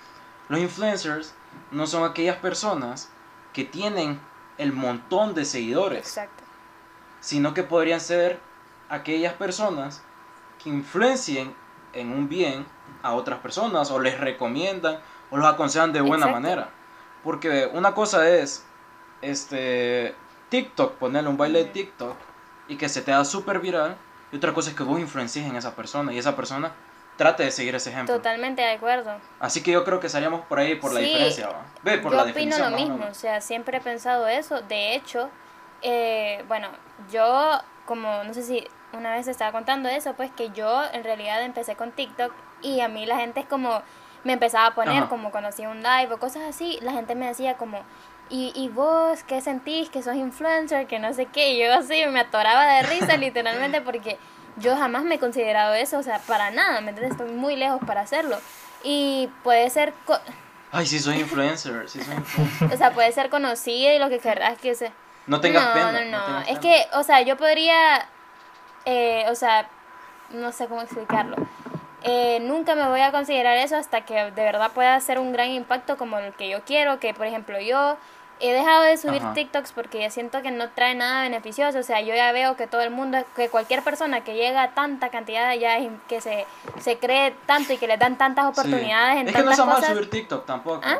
Los 0.49 0.59
influencers 0.59 1.33
no 1.71 1.87
son 1.87 2.03
aquellas 2.09 2.35
personas 2.37 3.09
que 3.53 3.63
tienen 3.63 4.19
el 4.57 4.73
montón 4.73 5.33
de 5.33 5.45
seguidores, 5.45 5.99
Exacto. 5.99 6.43
sino 7.19 7.53
que 7.53 7.63
podrían 7.63 7.99
ser 7.99 8.39
aquellas 8.89 9.33
personas 9.33 10.03
que 10.63 10.69
influencien 10.69 11.55
en 11.93 12.11
un 12.11 12.27
bien 12.29 12.65
a 13.03 13.13
otras 13.13 13.39
personas 13.39 13.91
o 13.91 13.99
les 13.99 14.19
recomiendan 14.19 14.99
o 15.31 15.37
los 15.37 15.47
aconsejan 15.47 15.93
de 15.93 16.01
buena 16.01 16.25
Exacto. 16.25 16.41
manera. 16.41 16.69
Porque 17.23 17.69
una 17.73 17.93
cosa 17.93 18.29
es 18.29 18.65
este 19.21 20.15
TikTok, 20.49 20.93
ponerle 20.93 21.29
un 21.29 21.37
baile 21.37 21.65
de. 21.65 21.69
TikTok 21.71 22.15
y 22.67 22.77
que 22.77 22.89
se 22.89 23.01
te 23.01 23.11
haga 23.11 23.25
súper 23.25 23.59
viral. 23.59 23.95
Y 24.31 24.37
otra 24.37 24.53
cosa 24.53 24.69
es 24.69 24.75
que 24.75 24.83
vos 24.83 24.99
influencies 24.99 25.45
en 25.45 25.55
esa 25.55 25.75
persona 25.75 26.11
y 26.13 26.17
esa 26.17 26.35
persona 26.35 26.71
trate 27.17 27.43
de 27.43 27.51
seguir 27.51 27.75
ese 27.75 27.91
ejemplo. 27.91 28.15
Totalmente 28.15 28.61
de 28.61 28.71
acuerdo. 28.71 29.15
Así 29.39 29.63
que 29.63 29.71
yo 29.71 29.83
creo 29.83 29.99
que 29.99 30.07
estaríamos 30.07 30.41
por 30.41 30.59
ahí 30.59 30.75
por 30.75 30.93
la 30.93 30.99
diferencia. 30.99 31.47
¿va? 31.47 31.65
Ve, 31.83 31.97
por 31.99 32.11
yo 32.11 32.17
la 32.17 32.31
opino 32.31 32.57
lo 32.57 32.67
o 32.67 32.71
mismo, 32.71 33.05
o 33.09 33.13
sea, 33.13 33.41
siempre 33.41 33.77
he 33.77 33.81
pensado 33.81 34.27
eso. 34.27 34.61
De 34.61 34.95
hecho, 34.95 35.29
eh, 35.81 36.43
bueno, 36.47 36.69
yo, 37.11 37.59
como 37.85 38.23
no 38.23 38.33
sé 38.33 38.43
si 38.43 38.67
una 38.93 39.15
vez 39.15 39.27
estaba 39.27 39.51
contando 39.51 39.89
eso, 39.89 40.13
pues 40.13 40.31
que 40.31 40.49
yo 40.51 40.83
en 40.91 41.03
realidad 41.03 41.43
empecé 41.43 41.75
con 41.75 41.91
TikTok 41.91 42.31
y 42.65 42.81
a 42.81 42.87
mí 42.87 43.05
la 43.05 43.17
gente 43.17 43.39
es 43.41 43.45
como, 43.45 43.81
me 44.23 44.33
empezaba 44.33 44.67
a 44.67 44.75
poner 44.75 44.97
Ajá. 45.03 45.09
como 45.09 45.29
hacía 45.35 45.69
un 45.69 45.83
live 45.83 46.13
o 46.13 46.17
cosas 46.19 46.43
así, 46.43 46.79
la 46.81 46.91
gente 46.93 47.13
me 47.15 47.27
decía 47.27 47.55
como, 47.55 47.79
¿y, 48.29 48.51
y 48.55 48.69
vos 48.69 49.23
qué 49.23 49.39
sentís? 49.41 49.89
Que 49.89 50.01
sos 50.01 50.15
influencer, 50.15 50.87
que 50.87 50.97
no 50.99 51.13
sé 51.13 51.27
qué, 51.27 51.51
y 51.53 51.59
yo 51.63 51.73
así 51.73 52.05
me 52.07 52.21
atoraba 52.21 52.65
de 52.65 52.83
risa 52.83 53.17
literalmente 53.17 53.81
porque 53.81 54.17
yo 54.57 54.75
jamás 54.77 55.03
me 55.03 55.15
he 55.15 55.19
considerado 55.19 55.73
eso, 55.73 55.97
o 55.99 56.03
sea, 56.03 56.19
para 56.19 56.49
nada, 56.51 56.81
¿me 56.81 56.89
entiendes? 56.89 57.11
Estoy 57.19 57.31
muy 57.35 57.55
lejos 57.55 57.81
para 57.85 58.01
hacerlo. 58.01 58.37
Y 58.83 59.29
puede 59.43 59.69
ser... 59.69 59.93
co- 60.05 60.19
Ay, 60.71 60.85
sí 60.85 60.99
soy 60.99 61.19
influencer, 61.19 61.87
sí 61.89 62.01
soy 62.01 62.15
influencer. 62.15 62.73
o 62.73 62.77
sea, 62.77 62.91
puede 62.91 63.11
ser 63.11 63.29
conocida 63.29 63.93
y 63.93 63.99
lo 63.99 64.09
que 64.09 64.19
querrás 64.19 64.57
que 64.57 64.73
se... 64.75 64.91
No 65.27 65.41
tengas 65.41 65.65
no, 65.65 65.73
pena. 65.73 65.91
No, 65.91 65.99
no, 66.19 66.25
tengas 66.25 66.41
Es 66.49 66.59
pena. 66.59 66.61
que, 66.61 66.85
o 66.97 67.03
sea, 67.03 67.21
yo 67.21 67.35
podría, 67.37 68.07
eh, 68.85 69.25
o 69.29 69.35
sea, 69.35 69.67
no 70.29 70.51
sé 70.51 70.67
cómo 70.67 70.81
explicarlo. 70.81 71.35
Eh, 72.07 72.39
nunca 72.41 72.75
me 72.75 72.87
voy 72.87 73.01
a 73.01 73.11
considerar 73.11 73.57
eso 73.57 73.75
hasta 73.77 74.01
que 74.01 74.13
de 74.13 74.29
verdad 74.43 74.71
pueda 74.73 74.93
hacer 74.95 75.17
un 75.17 75.33
gran 75.33 75.49
impacto 75.49 75.97
como 75.97 76.19
el 76.19 76.33
que 76.33 76.47
yo 76.49 76.61
quiero, 76.63 76.99
que 76.99 77.13
por 77.15 77.25
ejemplo 77.25 77.59
yo 77.59 77.97
he 78.39 78.51
dejado 78.53 78.83
de 78.83 78.97
subir 78.97 79.23
Ajá. 79.23 79.33
TikToks 79.33 79.71
porque 79.71 79.99
ya 80.01 80.09
siento 80.11 80.41
que 80.43 80.51
no 80.51 80.69
trae 80.69 80.93
nada 80.93 81.23
beneficioso, 81.23 81.79
o 81.79 81.83
sea, 81.83 82.01
yo 82.01 82.13
ya 82.13 82.31
veo 82.31 82.55
que 82.57 82.67
todo 82.67 82.81
el 82.81 82.91
mundo, 82.91 83.17
que 83.35 83.49
cualquier 83.49 83.81
persona 83.81 84.23
que 84.23 84.35
llega 84.35 84.61
a 84.61 84.71
tanta 84.75 85.09
cantidad 85.09 85.51
ya 85.55 85.77
que 86.07 86.21
se, 86.21 86.45
se 86.79 86.97
cree 86.99 87.31
tanto 87.47 87.73
y 87.73 87.77
que 87.77 87.87
le 87.87 87.97
dan 87.97 88.17
tantas 88.17 88.45
Sí. 88.45 88.51
oportunidades 88.51 89.21
en 89.21 89.27
Es 89.29 89.35
que 89.35 89.41
no 89.43 89.51
está 89.51 89.65
mal 89.65 89.83
subir 89.83 90.09
TikTok 90.09 90.45
tampoco. 90.45 90.81
¿Ah? 90.83 90.99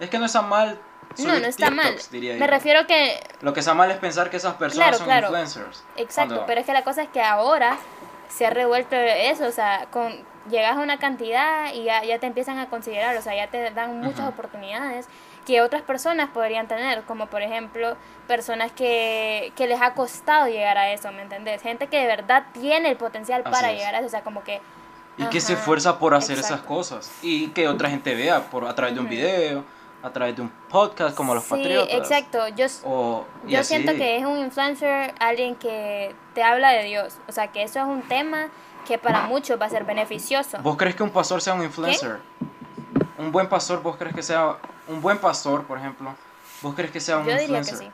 Es 0.00 0.10
que 0.10 0.18
no 0.18 0.24
está 0.24 0.42
mal 0.42 0.78
subir 1.14 1.32
No, 1.34 1.38
no 1.40 1.46
está 1.46 1.70
mal. 1.70 1.86
TikToks, 1.86 2.10
diría 2.10 2.32
Me 2.34 2.40
yo. 2.40 2.46
refiero 2.48 2.86
que 2.88 3.20
Lo 3.40 3.52
que 3.52 3.60
está 3.60 3.74
mal 3.74 3.90
es 3.90 3.98
pensar 3.98 4.30
que 4.30 4.38
esas 4.38 4.54
personas 4.54 4.88
Claro, 4.88 4.98
son 4.98 5.06
claro. 5.06 5.26
influencers. 5.28 5.84
Exacto, 5.96 6.30
Cuando- 6.34 6.46
pero 6.46 6.60
es 6.60 6.66
que 6.66 6.72
la 6.72 6.82
cosa 6.82 7.02
es 7.04 7.08
que 7.10 7.22
ahora 7.22 7.76
se 8.28 8.46
ha 8.46 8.50
revuelto 8.50 8.96
eso, 8.96 9.46
o 9.46 9.52
sea, 9.52 9.86
con 9.90 10.12
llegas 10.50 10.76
a 10.76 10.80
una 10.80 10.98
cantidad 10.98 11.72
y 11.72 11.84
ya, 11.84 12.04
ya 12.04 12.18
te 12.18 12.26
empiezan 12.26 12.58
a 12.58 12.68
considerar, 12.68 13.16
o 13.16 13.22
sea, 13.22 13.34
ya 13.34 13.48
te 13.48 13.70
dan 13.70 14.00
muchas 14.00 14.28
oportunidades 14.28 15.08
que 15.46 15.60
otras 15.62 15.82
personas 15.82 16.30
podrían 16.30 16.68
tener, 16.68 17.02
como 17.02 17.26
por 17.26 17.42
ejemplo 17.42 17.96
personas 18.26 18.72
que, 18.72 19.52
que 19.56 19.66
les 19.66 19.80
ha 19.80 19.94
costado 19.94 20.46
llegar 20.48 20.78
a 20.78 20.92
eso, 20.92 21.12
¿me 21.12 21.22
entendés? 21.22 21.62
Gente 21.62 21.86
que 21.86 21.98
de 22.00 22.06
verdad 22.06 22.44
tiene 22.52 22.90
el 22.90 22.96
potencial 22.96 23.42
Así 23.44 23.52
para 23.52 23.72
es. 23.72 23.78
llegar 23.78 23.94
a 23.94 23.98
eso, 23.98 24.06
o 24.06 24.10
sea, 24.10 24.22
como 24.22 24.42
que... 24.42 24.60
Y 25.16 25.24
que 25.26 25.40
se 25.40 25.52
Ajá, 25.52 25.60
esfuerza 25.60 25.98
por 25.98 26.14
hacer 26.14 26.38
esas 26.38 26.60
cosas. 26.62 27.12
Y 27.22 27.48
que 27.48 27.68
otra 27.68 27.88
gente 27.88 28.14
vea 28.16 28.40
por, 28.50 28.66
a 28.66 28.74
través 28.74 28.96
de 28.96 29.00
un 29.00 29.08
video, 29.08 29.64
a 30.04 30.12
través 30.12 30.36
de 30.36 30.42
un 30.42 30.50
podcast 30.68 31.16
como 31.16 31.34
los 31.34 31.44
sí, 31.44 31.50
patriotas. 31.50 31.94
exacto, 31.94 32.46
yo... 32.48 32.66
O, 32.84 33.24
Yo 33.46 33.60
así. 33.60 33.68
siento 33.68 33.92
que 33.92 34.18
es 34.18 34.24
un 34.26 34.38
influencer 34.38 35.14
alguien 35.18 35.56
que 35.56 36.14
te 36.34 36.42
habla 36.42 36.72
de 36.72 36.84
Dios, 36.84 37.16
o 37.26 37.32
sea, 37.32 37.50
que 37.50 37.62
eso 37.62 37.78
es 37.78 37.86
un 37.86 38.02
tema 38.02 38.48
que 38.86 38.98
para 38.98 39.22
muchos 39.22 39.58
va 39.58 39.64
a 39.64 39.70
ser 39.70 39.84
beneficioso. 39.84 40.58
¿Vos 40.58 40.76
crees 40.76 40.94
que 40.94 41.02
un 41.02 41.08
pastor 41.08 41.40
sea 41.40 41.54
un 41.54 41.62
influencer? 41.62 42.18
Un 43.16 43.32
buen 43.32 43.48
pastor, 43.48 43.82
¿vos 43.82 43.96
crees 43.96 44.14
que 44.14 44.22
sea 44.22 44.58
un 44.88 45.00
buen 45.00 45.16
pastor, 45.16 45.64
por 45.64 45.78
ejemplo? 45.78 46.14
¿Vos 46.60 46.74
crees 46.74 46.90
que 46.90 47.00
sea 47.00 47.16
un 47.16 47.24
Yo 47.24 47.30
diría 47.30 47.46
que 47.46 47.52
influencer? 47.56 47.78
sí. 47.78 47.92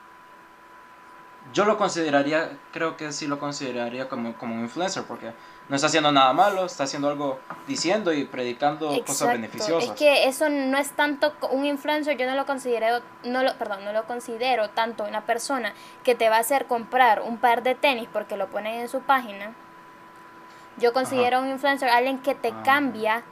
Yo 1.52 1.64
lo 1.64 1.78
consideraría, 1.78 2.50
creo 2.72 2.96
que 2.96 3.12
sí 3.12 3.28
lo 3.28 3.38
consideraría 3.38 4.08
como, 4.08 4.34
como 4.34 4.56
un 4.56 4.62
influencer, 4.62 5.04
porque 5.04 5.32
no 5.70 5.76
está 5.76 5.86
haciendo 5.86 6.10
nada 6.10 6.32
malo, 6.32 6.66
está 6.66 6.82
haciendo 6.84 7.08
algo, 7.08 7.38
diciendo 7.68 8.12
y 8.12 8.24
predicando 8.24 8.88
cosas 9.06 9.28
beneficiosas. 9.28 9.90
Es 9.90 9.96
que 9.96 10.24
eso 10.26 10.48
no 10.48 10.76
es 10.76 10.90
tanto 10.90 11.32
un 11.52 11.64
influencer, 11.64 12.16
yo 12.18 12.26
no 12.26 12.34
lo 12.34 12.44
considero, 12.44 13.00
no 13.22 13.44
lo, 13.44 13.54
perdón, 13.56 13.84
no 13.84 13.92
lo 13.92 14.04
considero 14.04 14.68
tanto 14.70 15.04
una 15.04 15.20
persona 15.26 15.72
que 16.02 16.16
te 16.16 16.28
va 16.28 16.36
a 16.38 16.40
hacer 16.40 16.66
comprar 16.66 17.22
un 17.22 17.38
par 17.38 17.62
de 17.62 17.76
tenis 17.76 18.08
porque 18.12 18.36
lo 18.36 18.48
ponen 18.48 18.80
en 18.80 18.88
su 18.88 19.00
página. 19.00 19.54
Yo 20.76 20.92
considero 20.92 21.40
un 21.40 21.48
influencer 21.50 21.88
alguien 21.88 22.18
que 22.18 22.34
te 22.34 22.48
Ah. 22.48 22.62
cambia 22.64 23.22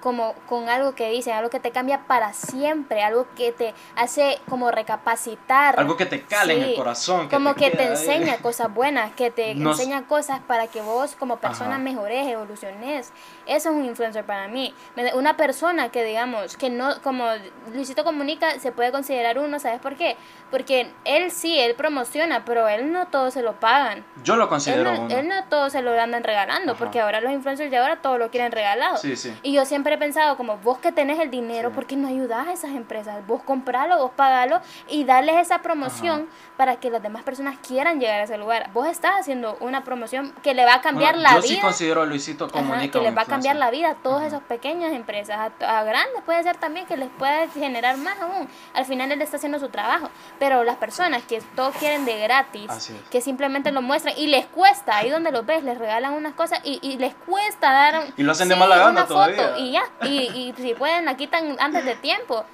como 0.00 0.34
con 0.48 0.68
algo 0.68 0.94
que 0.94 1.10
dicen, 1.10 1.34
algo 1.34 1.50
que 1.50 1.60
te 1.60 1.70
cambia 1.70 2.00
para 2.06 2.32
siempre, 2.32 3.02
algo 3.02 3.26
que 3.36 3.52
te 3.52 3.74
hace 3.96 4.38
como 4.48 4.70
recapacitar. 4.70 5.78
Algo 5.78 5.96
que 5.96 6.06
te 6.06 6.22
cale 6.22 6.54
en 6.56 6.62
el 6.62 6.70
Sí, 6.70 6.76
corazón. 6.76 7.28
como 7.28 7.54
que 7.54 7.70
te 7.70 7.78
queda 7.78 7.82
ahí. 7.84 7.90
enseña 7.92 8.36
cosas 8.38 8.72
buenas, 8.72 9.12
que 9.12 9.30
te 9.30 9.54
No 9.54 9.72
s- 9.72 9.82
enseña 9.82 10.06
cosas 10.06 10.40
para 10.40 10.66
que 10.66 10.80
vos 10.82 11.16
como 11.16 11.36
persona 11.38 11.70
Ajá. 11.76 11.78
mejores, 11.78 12.26
evoluciones. 12.26 13.12
Eso 13.46 13.70
es 13.70 13.74
un 13.74 13.84
influencer 13.84 14.24
para 14.24 14.48
mí. 14.48 14.74
Una 15.14 15.36
persona 15.36 15.88
que 15.90 16.04
digamos, 16.04 16.56
que 16.56 16.70
no, 16.70 17.00
como 17.02 17.24
Luisito 17.72 18.04
Comunica, 18.04 18.58
se 18.60 18.72
puede 18.72 18.92
considerar 18.92 19.38
uno, 19.38 19.58
¿sabes 19.58 19.80
por 19.80 19.96
qué? 19.96 20.16
Porque 20.50 20.90
él 21.04 21.30
sí, 21.30 21.58
él 21.58 21.74
promociona, 21.74 22.44
pero 22.44 22.68
él 22.68 22.92
no 22.92 23.06
todo 23.08 23.30
se 23.30 23.42
lo 23.42 23.54
pagan. 23.60 24.04
Yo 24.24 24.36
lo 24.36 24.44
Él 24.44 24.48
considero 24.48 24.92
no, 24.94 25.00
uno. 25.02 25.16
él 25.16 25.28
no 25.28 25.44
todo 25.48 25.70
se 25.70 25.82
lo 25.82 25.98
andan 26.00 26.22
regalando, 26.24 26.72
Ajá. 26.72 26.78
porque 26.78 27.00
ahora 27.00 27.20
los 27.20 27.32
influencers 27.32 27.70
de 27.70 27.76
ahora 27.78 27.96
todo 28.02 28.18
lo 28.18 28.30
quieren 28.30 28.52
regalado. 28.52 28.96
Sí, 28.98 29.16
sí. 29.16 29.34
Y 29.42 29.52
yo 29.52 29.64
siempre 29.64 29.87
he 29.94 29.98
pensado, 29.98 30.36
como 30.36 30.56
vos 30.58 30.78
que 30.78 30.92
tenés 30.92 31.18
el 31.18 31.30
dinero, 31.30 31.68
Sí. 31.70 31.74
¿por 31.74 31.86
qué 31.86 31.96
no 31.96 32.08
ayudás 32.08 32.48
a 32.48 32.52
esas 32.52 32.70
empresas? 32.72 33.26
Vos 33.26 33.42
compralo, 33.42 33.98
vos 33.98 34.10
pagalo 34.14 34.60
y 34.88 35.04
darles 35.04 35.36
esa 35.36 35.58
promoción 35.62 36.28
para 36.58 36.76
que 36.80 36.90
las 36.90 37.00
demás 37.02 37.22
personas 37.22 37.56
quieran 37.66 38.00
llegar 38.00 38.20
a 38.20 38.24
ese 38.24 38.36
lugar. 38.36 38.68
Vos 38.74 38.86
estás 38.88 39.12
haciendo 39.20 39.56
una 39.60 39.84
promoción 39.84 40.34
que 40.42 40.52
le 40.54 40.64
va 40.66 40.74
a 40.74 40.80
cambiar 40.82 41.14
Bueno, 41.14 41.28
la 41.30 41.36
yo 41.36 41.42
vida. 41.42 41.54
sí 41.54 41.60
considero 41.60 42.02
a 42.02 42.04
Luisito 42.06 42.46
Ajá, 42.52 42.80
que 42.90 42.98
les 43.00 43.16
va 43.16 43.22
a 43.22 43.24
cambiar 43.24 43.54
la 43.56 43.70
vida 43.70 43.90
a 43.90 43.94
todas 43.94 44.24
esas 44.26 44.42
pequeñas 44.42 44.92
empresas, 44.92 45.38
a, 45.60 45.78
a 45.78 45.84
grandes 45.84 46.20
puede 46.26 46.42
ser 46.42 46.56
también 46.56 46.84
que 46.86 46.96
les 46.96 47.08
pueda 47.10 47.48
generar 47.48 47.96
más 47.96 48.20
aún. 48.20 48.48
Al 48.74 48.84
final 48.84 49.12
él 49.12 49.22
está 49.22 49.36
haciendo 49.36 49.60
su 49.60 49.68
trabajo, 49.68 50.10
pero 50.40 50.64
las 50.64 50.76
personas 50.76 51.22
que 51.22 51.40
todo 51.54 51.70
quieren 51.70 52.04
de 52.04 52.18
gratis, 52.18 52.68
es. 52.90 52.92
que 53.08 53.20
simplemente 53.20 53.70
lo 53.70 53.80
muestran 53.80 54.14
y 54.18 54.26
les 54.26 54.46
cuesta, 54.46 54.96
ahí 54.96 55.10
donde 55.10 55.30
los 55.30 55.46
ves, 55.46 55.62
les 55.62 55.78
regalan 55.78 56.12
unas 56.12 56.34
cosas 56.34 56.60
y, 56.64 56.80
y 56.82 56.98
les 56.98 57.14
cuesta 57.14 57.70
dar 57.72 58.00
un- 58.00 58.12
Y 58.16 58.24
lo 58.24 58.32
hacen 58.32 58.48
de 58.48 58.56
mala 58.56 58.76
gana 58.78 58.90
una 58.90 59.06
todavía. 59.06 59.36
foto 59.50 59.58
y 59.60 59.70
ya, 59.70 59.82
y, 60.02 60.08
y 60.08 60.54
si 60.56 60.74
pueden 60.74 61.04
la 61.04 61.16
quitan 61.16 61.56
antes 61.60 61.84
de 61.84 61.94
tiempo. 61.94 62.44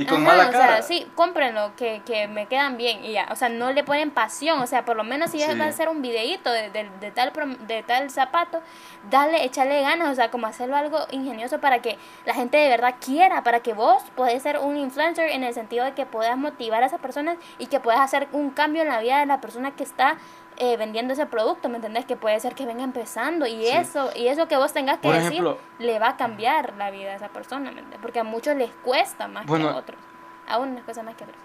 Y 0.00 0.06
con 0.06 0.26
Ajá, 0.26 0.26
mala 0.36 0.48
o 0.48 0.52
sea, 0.52 0.82
sí, 0.82 1.06
cómprenlo, 1.14 1.76
que, 1.76 2.00
que 2.06 2.26
me 2.26 2.46
quedan 2.46 2.76
bien 2.78 3.04
y 3.04 3.12
ya. 3.12 3.28
O 3.30 3.36
sea, 3.36 3.50
no 3.50 3.70
le 3.72 3.84
ponen 3.84 4.10
pasión. 4.10 4.60
O 4.60 4.66
sea, 4.66 4.84
por 4.84 4.96
lo 4.96 5.04
menos 5.04 5.30
si 5.30 5.38
Sí. 5.40 5.58
va 5.58 5.66
a 5.66 5.68
hacer 5.68 5.88
un 5.90 6.00
videíto 6.00 6.50
de, 6.50 6.70
de, 6.70 6.88
de 7.00 7.10
tal, 7.10 7.32
de 7.66 7.82
tal 7.82 8.10
zapato, 8.10 8.62
dale, 9.10 9.44
échale 9.44 9.82
ganas. 9.82 10.08
O 10.10 10.14
sea, 10.14 10.30
como 10.30 10.46
hacerlo 10.46 10.76
algo 10.76 10.98
ingenioso 11.10 11.60
para 11.60 11.80
que 11.82 11.98
la 12.24 12.32
gente 12.34 12.56
de 12.56 12.68
verdad 12.68 12.94
quiera, 13.04 13.42
para 13.42 13.60
que 13.60 13.74
vos 13.74 14.02
podés 14.16 14.42
ser 14.42 14.58
un 14.58 14.76
influencer 14.78 15.28
en 15.30 15.44
el 15.44 15.52
sentido 15.52 15.84
de 15.84 15.92
que 15.92 16.06
puedas 16.06 16.36
motivar 16.38 16.82
a 16.82 16.86
esas 16.86 17.00
personas 17.00 17.36
y 17.58 17.66
que 17.66 17.78
puedas 17.78 18.00
hacer 18.00 18.26
un 18.32 18.50
cambio 18.50 18.82
en 18.82 18.88
la 18.88 19.00
vida 19.00 19.18
de 19.20 19.26
la 19.26 19.40
persona 19.42 19.70
que 19.72 19.82
está 19.82 20.16
eh, 20.62 20.76
vendiendo 20.76 21.14
ese 21.14 21.24
producto, 21.26 21.68
¿me 21.70 21.76
entendés? 21.76 22.04
Que 22.04 22.16
puede 22.16 22.38
ser 22.38 22.54
que 22.54 22.66
venga 22.66 22.84
empezando 22.84 23.46
y 23.46 23.62
Sí. 23.64 23.68
eso, 23.72 24.10
y 24.14 24.28
eso 24.28 24.46
que 24.46 24.56
vos 24.56 24.72
tengas 24.72 24.98
que 24.98 25.08
Por 25.08 25.14
decir 25.14 25.32
ejemplo- 25.32 25.58
le 25.78 25.98
va 25.98 26.10
a 26.10 26.16
cambiar 26.16 26.74
la 26.76 26.90
vida 26.90 27.12
a 27.12 27.14
esa 27.16 27.28
persona, 27.28 27.70
¿me 27.72 27.78
entendés? 27.80 27.98
Porque 28.00 28.20
a 28.20 28.24
muchos 28.24 28.54
les 28.56 28.70
cuesta 28.84 29.26
más 29.26 29.46
que 29.46 29.62
a 29.62 29.74
otros. 29.76 29.98
A 30.46 30.58
unos 30.58 30.74
les 30.76 30.84
cuesta 30.84 31.02
más 31.02 31.14
que 31.16 31.24
a 31.24 31.26
otros. 31.28 31.42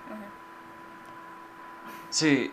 Sí, 2.10 2.52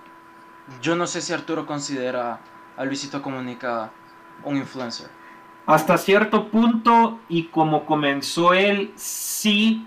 yo 0.80 0.96
no 0.96 1.06
sé 1.06 1.20
si 1.20 1.32
Arturo 1.32 1.66
considera 1.66 2.38
a 2.76 2.84
Luisito 2.84 3.22
Comunica 3.22 3.90
un 4.44 4.56
influencer. 4.56 5.08
Hasta 5.66 5.96
cierto 5.98 6.48
punto, 6.48 7.20
y 7.28 7.44
como 7.44 7.84
comenzó 7.86 8.52
él, 8.54 8.92
sí, 8.96 9.86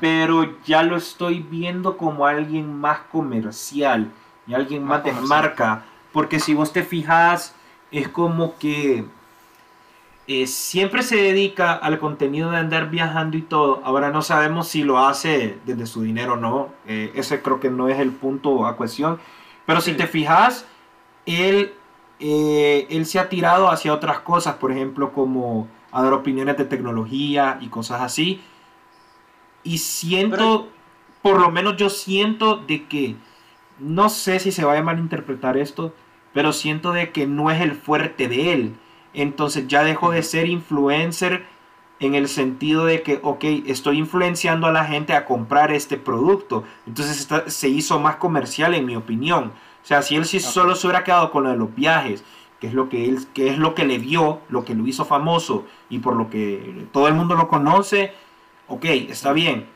pero 0.00 0.58
ya 0.64 0.82
lo 0.82 0.96
estoy 0.96 1.40
viendo 1.40 1.96
como 1.96 2.26
alguien 2.26 2.78
más 2.78 3.00
comercial 3.12 4.10
y 4.46 4.54
alguien 4.54 4.82
Más 4.84 4.98
más, 4.98 5.04
de 5.04 5.10
comercial. 5.12 5.42
marca. 5.42 5.84
Porque 6.12 6.40
si 6.40 6.54
vos 6.54 6.72
te 6.72 6.82
fijas, 6.82 7.54
es 7.90 8.08
como 8.08 8.56
que 8.58 9.04
eh, 10.28 10.46
siempre 10.46 11.02
se 11.02 11.16
dedica 11.16 11.72
al 11.72 11.98
contenido 11.98 12.50
de 12.50 12.56
andar 12.56 12.90
viajando 12.90 13.36
y 13.36 13.42
todo. 13.42 13.80
Ahora 13.84 14.10
no 14.10 14.22
sabemos 14.22 14.66
si 14.68 14.82
lo 14.82 14.98
hace 15.06 15.58
desde 15.66 15.86
su 15.86 16.02
dinero 16.02 16.34
o 16.34 16.36
no. 16.36 16.70
Eh, 16.86 17.12
ese 17.14 17.42
creo 17.42 17.60
que 17.60 17.70
no 17.70 17.88
es 17.88 17.98
el 18.00 18.10
punto 18.12 18.66
a 18.66 18.76
cuestión. 18.76 19.20
Pero 19.66 19.80
si 19.80 19.92
te 19.94 20.06
fijas, 20.06 20.66
él, 21.26 21.72
eh, 22.18 22.86
él 22.90 23.06
se 23.06 23.18
ha 23.20 23.28
tirado 23.28 23.68
hacia 23.70 23.92
otras 23.92 24.20
cosas, 24.20 24.56
por 24.56 24.72
ejemplo, 24.72 25.12
como 25.12 25.68
a 25.92 26.02
dar 26.02 26.12
opiniones 26.12 26.56
de 26.56 26.64
tecnología 26.64 27.58
y 27.60 27.68
cosas 27.68 28.00
así. 28.00 28.40
Y 29.62 29.78
siento, 29.78 30.36
Pero- 30.36 30.68
por 31.22 31.40
lo 31.40 31.50
menos 31.50 31.76
yo 31.76 31.90
siento 31.90 32.56
de 32.56 32.86
que, 32.86 33.16
no 33.78 34.08
sé 34.08 34.38
si 34.38 34.52
se 34.52 34.64
vaya 34.64 34.80
a 34.80 34.84
malinterpretar 34.84 35.56
esto, 35.56 35.94
pero 36.32 36.52
siento 36.52 36.92
de 36.92 37.12
que 37.12 37.26
no 37.26 37.50
es 37.50 37.60
el 37.60 37.72
fuerte 37.72 38.28
de 38.28 38.52
él. 38.52 38.76
Entonces 39.14 39.68
ya 39.68 39.82
dejó 39.82 40.10
de 40.10 40.22
ser 40.22 40.48
influencer 40.48 41.46
en 41.98 42.14
el 42.14 42.28
sentido 42.28 42.84
de 42.84 43.02
que, 43.02 43.20
ok, 43.22 43.44
estoy 43.66 43.98
influenciando 43.98 44.66
a 44.66 44.72
la 44.72 44.84
gente 44.84 45.14
a 45.14 45.24
comprar 45.24 45.72
este 45.72 45.96
producto. 45.96 46.64
Entonces 46.86 47.28
se 47.46 47.68
hizo 47.68 47.98
más 47.98 48.16
comercial 48.16 48.74
en 48.74 48.84
mi 48.84 48.96
opinión. 48.96 49.52
O 49.82 49.86
sea, 49.86 50.02
si 50.02 50.16
él 50.16 50.26
sí 50.26 50.40
solo 50.40 50.74
se 50.74 50.86
hubiera 50.86 51.04
quedado 51.04 51.30
con 51.30 51.44
lo 51.44 51.50
de 51.50 51.56
los 51.56 51.74
viajes, 51.74 52.24
que 52.60 52.66
es 52.66 52.74
lo 52.74 52.88
que 52.88 53.06
él, 53.06 53.26
que 53.32 53.48
es 53.48 53.58
lo 53.58 53.74
que 53.74 53.84
le 53.84 53.98
dio, 53.98 54.40
lo 54.48 54.64
que 54.64 54.74
lo 54.74 54.86
hizo 54.86 55.04
famoso 55.04 55.64
y 55.88 56.00
por 56.00 56.16
lo 56.16 56.28
que 56.28 56.86
todo 56.92 57.08
el 57.08 57.14
mundo 57.14 57.34
lo 57.34 57.48
conoce, 57.48 58.12
ok, 58.68 58.84
está 58.84 59.32
bien. 59.32 59.66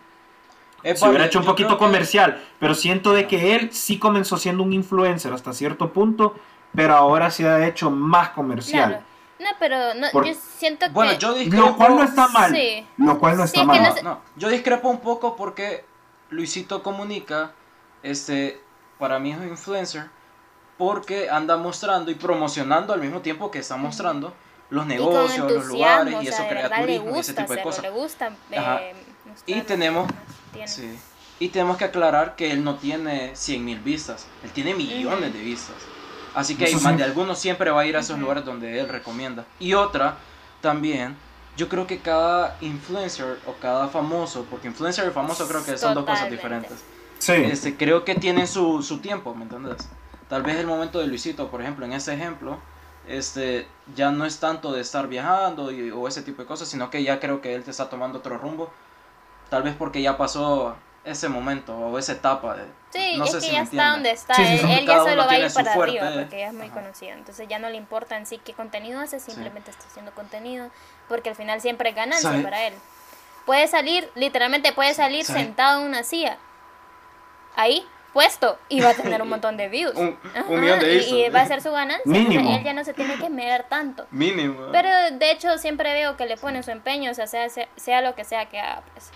Se 0.83 1.09
hubiera 1.09 1.27
hecho 1.27 1.41
un 1.41 1.45
poquito 1.45 1.79
comercial, 1.79 2.43
pero 2.59 2.75
siento 2.75 3.13
de 3.13 3.27
que 3.27 3.55
él 3.55 3.73
sí 3.73 3.99
comenzó 3.99 4.37
siendo 4.37 4.63
un 4.63 4.73
influencer 4.73 5.33
hasta 5.33 5.53
cierto 5.53 5.93
punto, 5.93 6.35
pero 6.75 6.95
ahora 6.95 7.31
se 7.31 7.49
ha 7.49 7.67
hecho 7.67 7.91
más 7.91 8.31
comercial. 8.31 9.05
No, 9.39 9.47
pero 9.59 9.95
no, 9.95 10.25
yo 10.25 10.35
siento 10.59 10.87
que... 10.87 10.93
Bueno, 10.93 11.13
yo 11.15 11.33
discrepo... 11.35 11.67
Lo 11.67 11.77
cual 11.77 11.97
no 11.97 12.05
está 12.05 12.29
mal. 12.29 12.55
Lo 12.99 13.19
cual 13.19 13.37
no 13.39 13.45
está 13.45 13.65
mal. 13.65 13.95
No, 14.03 14.21
yo 14.37 14.49
discrepo 14.49 14.89
un 14.89 15.01
poco 15.01 15.35
porque 15.35 15.85
Luisito 16.29 16.83
Comunica, 16.83 17.53
este, 18.03 18.61
para 18.99 19.19
mí 19.19 19.33
es 19.33 19.39
un 19.39 19.49
influencer, 19.49 20.11
porque 20.77 21.29
anda 21.31 21.57
mostrando 21.57 22.11
y 22.11 22.15
promocionando 22.15 22.93
al 22.93 23.01
mismo 23.01 23.21
tiempo 23.21 23.51
que 23.51 23.59
está 23.59 23.77
mostrando 23.77 24.33
los 24.71 24.87
negocios, 24.87 25.51
los 25.51 25.67
lugares 25.67 26.23
y 26.23 26.29
eso 26.29 26.47
crea 26.49 26.71
turismo 26.81 27.17
y 27.17 27.19
ese 27.19 27.35
tipo 27.35 27.55
de 27.55 27.63
cosas. 27.63 27.83
Le 27.83 27.91
gusta, 27.91 28.33
eh, 28.51 28.95
y 29.47 29.61
tenemos... 29.63 30.11
Sí. 30.67 30.99
Y 31.39 31.49
tenemos 31.49 31.79
que 31.79 31.85
aclarar 31.85 32.37
que 32.37 32.51
él 32.51 32.63
no 32.63 32.77
tiene 32.77 33.35
100 33.35 33.65
mil 33.65 33.79
vistas, 33.79 34.27
él 34.45 34.51
tiene 34.51 34.75
millones 34.75 35.33
de 35.33 35.41
vistas. 35.41 35.77
Así 36.35 36.55
que 36.55 36.71
más 36.77 36.97
de 36.97 37.05
algunos 37.05 37.39
siempre 37.39 37.71
va 37.71 37.81
a 37.81 37.87
ir 37.87 37.97
a 37.97 38.01
esos 38.01 38.19
lugares 38.19 38.45
donde 38.45 38.79
él 38.79 38.89
recomienda. 38.89 39.47
Y 39.59 39.75
otra, 39.75 40.17
también, 40.61 41.17
yo 41.57 41.69
creo 41.69 41.87
que 41.87 41.99
cada 41.99 42.57
influencer 42.61 43.39
o 43.47 43.55
cada 43.55 43.89
famoso, 43.89 44.47
porque 44.51 44.69
influencer 44.69 45.09
y 45.09 45.11
famoso 45.13 45.49
creo 45.49 45.65
que 45.65 45.77
son 45.79 45.95
dos 45.95 46.05
cosas 46.05 46.31
diferentes. 46.31 46.79
Sí. 47.19 47.33
Este, 47.33 47.77
creo 47.77 48.05
que 48.05 48.15
tienen 48.15 48.47
su, 48.47 48.83
su 48.83 48.99
tiempo, 48.99 49.35
¿me 49.35 49.45
entiendes? 49.45 49.89
Tal 50.29 50.43
vez 50.43 50.57
el 50.57 50.67
momento 50.67 51.01
de 51.01 51.07
Luisito, 51.07 51.51
por 51.51 51.61
ejemplo, 51.61 51.85
en 51.85 51.93
ese 51.93 52.15
ejemplo, 52.15 52.59
este, 53.09 53.67
ya 53.97 54.11
no 54.13 54.25
es 54.25 54.39
tanto 54.39 54.73
de 54.73 54.81
estar 54.81 55.09
viajando 55.09 55.71
o 55.95 56.09
ese 56.09 56.23
tipo 56.23 56.43
de 56.43 56.49
cosas, 56.49 56.69
sino 56.69 56.91
que 56.91 57.03
ya 57.03 57.19
creo 57.19 57.41
que 57.41 57.55
él 57.55 57.65
te 57.65 57.71
está 57.71 57.91
tomando 57.91 58.19
otro 58.19 58.39
rumbo. 58.39 58.71
Tal 59.51 59.63
vez 59.63 59.75
porque 59.77 60.01
ya 60.01 60.17
pasó 60.17 60.77
ese 61.05 61.29
momento 61.29 61.77
o 61.77 61.99
esa 61.99 62.13
etapa 62.13 62.57
de 62.57 62.65
sí 62.91 63.17
no 63.17 63.25
es 63.25 63.35
que 63.37 63.53
ya 63.53 63.63
está 63.63 63.91
donde 63.91 64.11
está 64.11 64.35
él, 64.37 64.87
ya 64.87 64.99
solo 64.99 65.27
va 65.27 65.33
a 65.33 65.39
ir 65.39 65.53
para 65.53 65.73
arriba 65.73 66.11
porque 66.15 66.41
ya 66.41 66.49
es 66.49 66.55
muy 66.55 66.69
conocido. 66.69 67.13
Entonces 67.13 67.49
ya 67.49 67.59
no 67.59 67.69
le 67.69 67.77
importa 67.77 68.17
en 68.17 68.27
sí 68.27 68.41
qué 68.45 68.53
contenido 68.53 69.01
hace 69.01 69.21
simplemente 69.21 69.71
está 69.71 69.85
haciendo 69.87 70.13
contenido 70.13 70.71
porque 71.09 71.31
al 71.31 71.37
final 71.37 71.61
siempre 71.61 71.91
es 71.91 71.97
ganancia 71.97 72.43
para 72.43 72.67
él. 72.67 72.75
Puede 73.47 73.67
salir 73.67 74.11
literalmente 74.15 74.73
puede 74.73 74.95
salir 74.95 75.25
sentado 75.25 75.81
en 75.81 75.87
una 75.87 76.03
silla 76.03 76.39
ahí 77.57 77.87
puesto 78.13 78.59
y 78.69 78.81
va 78.81 78.91
a 78.91 78.95
tener 78.95 79.23
un 79.23 79.29
montón 79.31 79.57
de 79.57 79.69
views. 79.69 79.95
Un, 79.95 80.19
millón 80.61 80.81
de 80.81 80.97
y, 80.97 81.25
y, 81.25 81.29
va 81.29 81.43
a 81.43 81.47
ser 81.47 81.63
su 81.63 81.71
ganancia 81.71 82.05
Mínimo. 82.05 82.57
él 82.57 82.65
ya 82.65 82.73
no 82.73 82.85
se 82.85 82.93
tiene 82.93 83.17
que 83.19 83.31
mirar 83.31 83.67
tanto. 83.69 84.07
Mínimo. 84.11 84.69
Pero 84.73 84.91
de 85.13 85.31
hecho 85.31 85.57
siempre 85.59 85.93
veo 85.93 86.17
que 86.17 86.27
le 86.27 86.37
pone 86.37 86.63
su 86.63 86.71
empeño 86.71 87.13
o 87.13 87.15
sea 87.15 87.27
sea, 87.27 87.49
sea, 87.49 88.01
lo 88.03 88.15
que 88.15 88.25
sea 88.25 88.47
que 88.47 88.61
haga 88.61 88.83
pues 88.93 89.11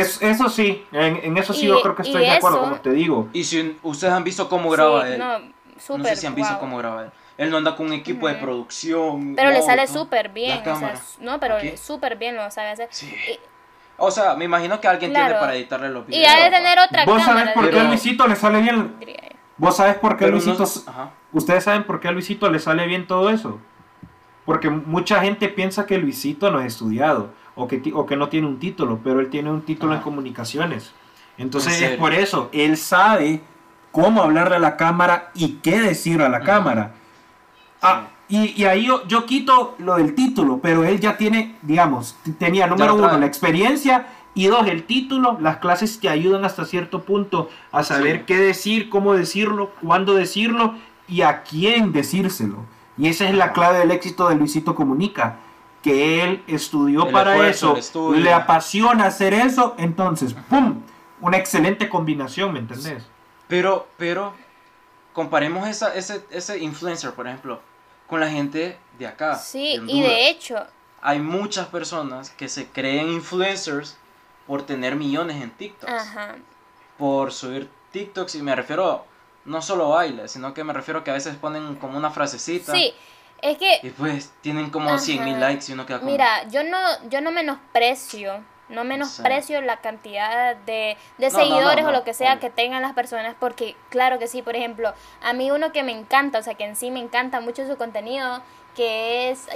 es, 0.00 0.22
eso 0.22 0.48
sí, 0.48 0.84
en, 0.92 1.36
eso 1.36 1.52
sí 1.52 1.66
yo 1.66 1.80
creo 1.80 1.94
que 1.94 2.02
estoy 2.02 2.22
de 2.22 2.30
acuerdo, 2.30 2.60
como 2.60 2.76
te 2.76 2.90
digo. 2.90 3.28
Y 3.32 3.44
si 3.44 3.78
ustedes 3.82 4.12
han 4.12 4.24
visto 4.24 4.48
cómo 4.48 4.70
graba 4.70 5.08
él. 5.08 5.18
No, 5.18 5.38
super, 5.78 5.98
no 5.98 6.04
sé 6.04 6.16
si 6.16 6.26
han 6.26 6.34
visto 6.34 6.58
cómo 6.58 6.78
graba 6.78 7.04
él. 7.04 7.10
Él 7.38 7.50
no 7.50 7.58
anda 7.58 7.76
con 7.76 7.86
un 7.86 7.92
equipo 7.92 8.28
de 8.28 8.34
producción. 8.34 9.34
Pero 9.36 9.50
le 9.50 9.62
sale 9.62 9.86
súper 9.86 10.30
bien. 10.30 10.58
O 10.66 10.76
sea, 10.76 10.94
no, 11.20 11.38
pero 11.38 11.56
súper 11.76 12.16
bien 12.16 12.36
lo 12.36 12.50
sabe 12.50 12.70
hacer. 12.70 12.88
Sí. 12.90 13.14
o 13.98 14.10
sea, 14.10 14.34
me 14.34 14.46
imagino 14.46 14.80
que 14.80 14.88
alguien 14.88 15.12
tiene 15.12 15.34
para 15.34 15.54
editarle 15.54 15.90
los 15.90 16.06
videos. 16.06 16.22
Y 16.22 16.26
ha 16.26 16.44
de 16.44 16.50
tener 16.50 16.78
otra 16.78 17.04
¿Vos 17.04 17.22
sabés 17.22 17.50
por 17.50 17.70
qué 17.70 17.80
a 17.80 17.84
Luisito 17.84 18.26
le 18.26 18.36
sale 18.36 18.60
bien? 18.60 18.96
¿Vos 19.58 19.76
sabés 19.76 19.96
por 19.96 20.16
qué 20.16 20.26
a 20.26 20.28
Luisito... 20.28 20.64
¿Ustedes 21.32 21.64
saben 21.64 21.84
por 21.84 22.00
qué 22.00 22.08
a 22.08 22.12
Luisito 22.12 22.50
le 22.50 22.58
sale 22.58 22.86
bien 22.86 23.06
todo 23.06 23.28
eso? 23.28 23.60
Porque 24.46 24.70
mucha 24.70 25.20
gente 25.20 25.48
piensa 25.48 25.86
que 25.86 25.98
Luisito 25.98 26.50
no 26.50 26.60
es 26.60 26.66
estudiado 26.66 27.30
o 27.56 27.66
que, 27.66 27.82
o 27.94 28.06
que 28.06 28.16
no 28.16 28.28
tiene 28.28 28.46
un 28.46 28.58
título, 28.58 29.00
pero 29.02 29.18
él 29.18 29.28
tiene 29.28 29.50
un 29.50 29.62
título 29.62 29.94
en 29.94 30.00
comunicaciones. 30.00 30.92
Entonces 31.38 31.82
es 31.82 31.98
por 31.98 32.14
eso, 32.14 32.48
él 32.52 32.76
sabe 32.76 33.40
cómo 33.90 34.22
hablarle 34.22 34.56
a 34.56 34.60
la 34.60 34.76
cámara 34.76 35.30
y 35.34 35.54
qué 35.54 35.80
decir 35.80 36.22
a 36.22 36.28
la 36.28 36.40
cámara. 36.40 36.94
Ah, 37.82 38.08
y, 38.28 38.60
y, 38.60 38.64
ahí 38.64 38.86
yo, 38.86 39.06
yo, 39.06 39.24
quito 39.26 39.74
lo 39.78 39.96
del 39.96 40.14
título, 40.14 40.58
pero 40.62 40.84
él 40.84 40.98
ya 40.98 41.16
tiene, 41.16 41.56
digamos, 41.62 42.16
tenía 42.38 42.66
número 42.66 42.94
uno, 42.94 43.18
la 43.18 43.26
experiencia 43.26 44.06
y 44.34 44.48
dos, 44.48 44.66
el 44.66 44.84
título, 44.84 45.38
las 45.40 45.58
clases 45.58 46.00
te 46.00 46.08
ayudan 46.08 46.44
hasta 46.44 46.64
cierto 46.64 47.02
punto 47.02 47.48
a 47.72 47.82
saber 47.84 48.26
qué 48.26 48.36
decir, 48.36 48.90
cómo 48.90 49.14
decirlo, 49.14 49.70
cuándo 49.80 50.14
decirlo 50.14 50.74
y 51.08 51.22
a 51.22 51.42
quién 51.42 51.92
decírselo. 51.92 52.64
Y 52.98 53.08
esa 53.08 53.28
es 53.28 53.34
la 53.34 53.52
clave 53.52 53.78
del 53.78 53.90
éxito 53.92 54.28
de 54.28 54.34
Luisito 54.34 54.74
Comunica 54.74 55.38
que 55.86 56.20
él 56.20 56.42
estudió 56.48 57.12
para 57.12 57.48
eso, 57.48 57.78
le 58.16 58.32
apasiona 58.32 59.06
hacer 59.06 59.32
eso, 59.32 59.76
entonces, 59.78 60.34
¡pum! 60.50 60.82
Una 61.20 61.36
excelente 61.36 61.88
combinación, 61.88 62.52
¿me 62.52 62.58
entendés? 62.58 63.04
Pero, 63.46 63.86
pero, 63.96 64.34
comparemos 65.12 65.68
esa, 65.68 65.94
ese, 65.94 66.26
ese 66.30 66.58
influencer, 66.58 67.12
por 67.12 67.28
ejemplo, 67.28 67.60
con 68.08 68.18
la 68.18 68.28
gente 68.28 68.80
de 68.98 69.06
acá. 69.06 69.36
Sí, 69.36 69.80
y 69.86 70.00
de 70.00 70.28
hecho... 70.28 70.56
Hay 71.02 71.20
muchas 71.20 71.68
personas 71.68 72.30
que 72.30 72.48
se 72.48 72.66
creen 72.66 73.12
influencers 73.12 73.96
por 74.48 74.66
tener 74.66 74.96
millones 74.96 75.40
en 75.40 75.52
TikTok. 75.52 75.88
Ajá. 75.88 76.34
Por 76.98 77.32
subir 77.32 77.70
TikToks, 77.92 78.34
y 78.34 78.42
me 78.42 78.56
refiero 78.56 79.04
no 79.44 79.62
solo 79.62 79.90
baile, 79.90 80.26
sino 80.26 80.52
que 80.52 80.64
me 80.64 80.72
refiero 80.72 81.04
que 81.04 81.12
a 81.12 81.14
veces 81.14 81.36
ponen 81.36 81.76
como 81.76 81.96
una 81.96 82.10
frasecita. 82.10 82.72
Sí, 82.72 82.92
es 83.42 83.58
que... 83.58 83.80
Y 83.82 83.90
pues 83.90 84.32
tienen 84.40 84.70
como 84.70 84.98
100 84.98 85.24
mil 85.24 85.40
likes 85.40 85.66
y 85.68 85.72
uno 85.72 85.86
queda 85.86 85.98
como... 85.98 86.10
Mira, 86.10 86.48
yo 86.48 86.62
no, 86.64 86.78
yo 87.08 87.20
no 87.20 87.30
menosprecio, 87.30 88.42
no 88.68 88.84
menosprecio 88.84 89.60
la 89.60 89.78
cantidad 89.78 90.56
de, 90.56 90.96
de 91.18 91.30
seguidores 91.30 91.84
o 91.84 91.92
lo 91.92 92.04
que 92.04 92.14
sea 92.14 92.38
que 92.40 92.50
tengan 92.50 92.82
las 92.82 92.94
personas, 92.94 93.34
porque 93.38 93.76
claro 93.90 94.18
que 94.18 94.26
sí, 94.26 94.42
por 94.42 94.56
ejemplo, 94.56 94.92
a 95.22 95.32
mí 95.32 95.50
uno 95.50 95.72
que 95.72 95.82
me 95.82 95.92
encanta, 95.92 96.38
o 96.38 96.42
sea, 96.42 96.54
que 96.54 96.64
en 96.64 96.76
sí 96.76 96.90
me 96.90 97.00
encanta 97.00 97.40
mucho 97.40 97.66
su 97.66 97.76
contenido, 97.76 98.42
que 98.74 99.30
es 99.30 99.46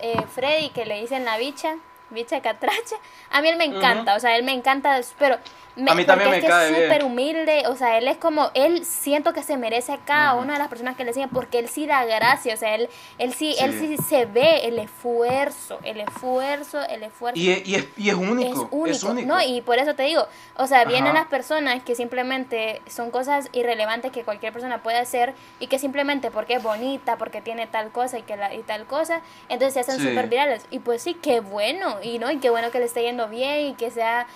eh, 0.00 0.22
Freddy, 0.34 0.70
que 0.70 0.86
le 0.86 1.00
dicen 1.00 1.24
la 1.24 1.36
bicha, 1.38 1.76
bicha 2.10 2.40
catracha, 2.40 2.96
a 3.30 3.42
mí 3.42 3.48
él 3.48 3.56
me 3.56 3.64
encanta, 3.64 4.14
o 4.14 4.20
sea, 4.20 4.36
él 4.36 4.44
me 4.44 4.52
encanta, 4.52 5.00
pero 5.18 5.38
a 5.86 5.94
mí 5.94 6.04
también 6.04 6.30
me 6.30 6.38
es 6.38 6.44
cae 6.44 6.70
es 6.70 6.84
súper 6.84 7.04
humilde, 7.04 7.64
o 7.66 7.76
sea, 7.76 7.98
él 7.98 8.08
es 8.08 8.16
como, 8.16 8.50
él 8.54 8.84
siento 8.84 9.32
que 9.32 9.42
se 9.42 9.56
merece 9.56 9.92
a 9.92 9.98
cada 9.98 10.34
una 10.34 10.54
de 10.54 10.58
las 10.58 10.68
personas 10.68 10.96
que 10.96 11.04
le 11.04 11.12
siguen 11.12 11.28
porque 11.28 11.58
él 11.58 11.68
sí 11.68 11.86
da 11.86 12.04
gracia, 12.04 12.54
o 12.54 12.56
sea, 12.56 12.74
él, 12.74 12.88
él, 13.18 13.32
sí, 13.32 13.54
él 13.60 13.78
sí. 13.78 13.96
se 13.98 14.26
ve 14.26 14.66
el 14.66 14.78
esfuerzo, 14.78 15.78
el 15.84 16.00
esfuerzo, 16.00 16.80
el 16.88 17.02
esfuerzo. 17.02 17.38
Y, 17.38 17.50
y, 17.64 17.74
es, 17.76 17.88
y 17.96 18.08
es, 18.08 18.14
único, 18.14 18.86
es, 18.86 19.02
único, 19.02 19.26
No, 19.26 19.40
y 19.40 19.60
por 19.62 19.78
eso 19.78 19.94
te 19.94 20.02
digo, 20.04 20.26
o 20.56 20.66
sea, 20.66 20.84
vienen 20.84 21.14
las 21.14 21.26
personas 21.26 21.82
que 21.82 21.94
simplemente 21.94 22.82
son 22.86 23.10
cosas 23.10 23.48
irrelevantes 23.52 24.10
que 24.12 24.24
cualquier 24.24 24.52
persona 24.52 24.82
puede 24.82 24.98
hacer 24.98 25.34
y 25.60 25.68
que 25.68 25.78
simplemente 25.78 26.30
porque 26.30 26.54
es 26.54 26.62
bonita, 26.62 27.16
porque 27.16 27.40
tiene 27.40 27.66
tal 27.66 27.90
cosa 27.90 28.18
y, 28.18 28.22
que 28.22 28.36
la, 28.36 28.54
y 28.54 28.62
tal 28.62 28.86
cosa, 28.86 29.20
entonces 29.48 29.74
se 29.74 29.80
hacen 29.80 30.00
súper 30.00 30.28
virales. 30.28 30.66
Y 30.70 30.80
pues 30.80 31.02
sí, 31.02 31.14
qué 31.14 31.40
bueno, 31.40 31.98
y 32.02 32.18
no, 32.18 32.30
y 32.30 32.38
qué 32.38 32.50
bueno 32.50 32.70
que 32.70 32.78
le 32.78 32.86
esté 32.86 33.02
yendo 33.02 33.28
bien 33.28 33.68
y 33.68 33.74
que 33.74 33.90
sea 33.90 34.26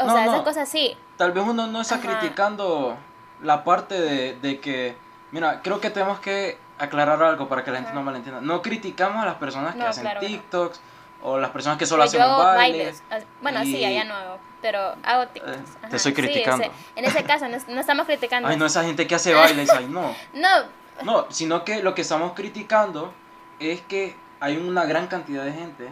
o 0.00 0.10
sea, 0.10 0.24
esas 0.24 0.42
cosas 0.42 0.68
sí. 0.68 0.96
Tal 1.16 1.32
vez 1.32 1.44
uno 1.44 1.66
no 1.66 1.80
está 1.80 2.00
criticando 2.00 2.96
la 3.42 3.64
parte 3.64 4.34
de, 4.34 4.60
que, 4.60 4.96
mira, 5.32 5.60
creo 5.62 5.80
que 5.80 5.90
tenemos 5.90 6.20
que 6.20 6.58
aclarar 6.78 7.22
algo 7.22 7.48
para 7.48 7.64
que 7.64 7.70
la 7.70 7.78
gente 7.78 7.92
no 7.92 8.02
malentienda. 8.02 8.40
No 8.40 8.62
criticamos 8.62 9.22
a 9.22 9.26
las 9.26 9.34
personas 9.36 9.74
que 9.74 9.82
hacen 9.82 10.06
TikToks 10.20 10.80
o 11.22 11.38
las 11.38 11.50
personas 11.50 11.78
que 11.78 11.86
solo 11.86 12.04
pues 12.04 12.14
hacen 12.14 12.28
bailes. 12.28 13.02
Ah, 13.10 13.18
bueno, 13.42 13.62
sí, 13.62 13.84
allá 13.84 14.04
no 14.04 14.14
hago, 14.14 14.38
pero 14.62 14.94
hago 15.02 15.26
TikToks. 15.28 15.56
Eh, 15.56 15.88
te 15.90 15.96
estoy 15.96 16.14
criticando. 16.14 16.70
en 16.94 17.04
ese 17.04 17.24
caso, 17.24 17.46
no, 17.48 17.80
estamos 17.80 18.06
criticando. 18.06 18.48
Ay, 18.48 18.56
no, 18.56 18.66
esa 18.66 18.84
gente 18.84 19.06
que 19.06 19.14
hace 19.14 19.34
bailes, 19.34 19.70
ay, 19.70 19.86
no. 19.88 20.14
no. 20.34 20.78
No, 21.02 21.26
sino 21.30 21.64
que 21.64 21.82
lo 21.82 21.94
que 21.94 22.02
estamos 22.02 22.32
criticando 22.32 23.12
es 23.60 23.80
que 23.82 24.16
hay 24.40 24.56
una 24.56 24.84
gran 24.84 25.06
cantidad 25.06 25.44
de 25.44 25.52
gente 25.52 25.88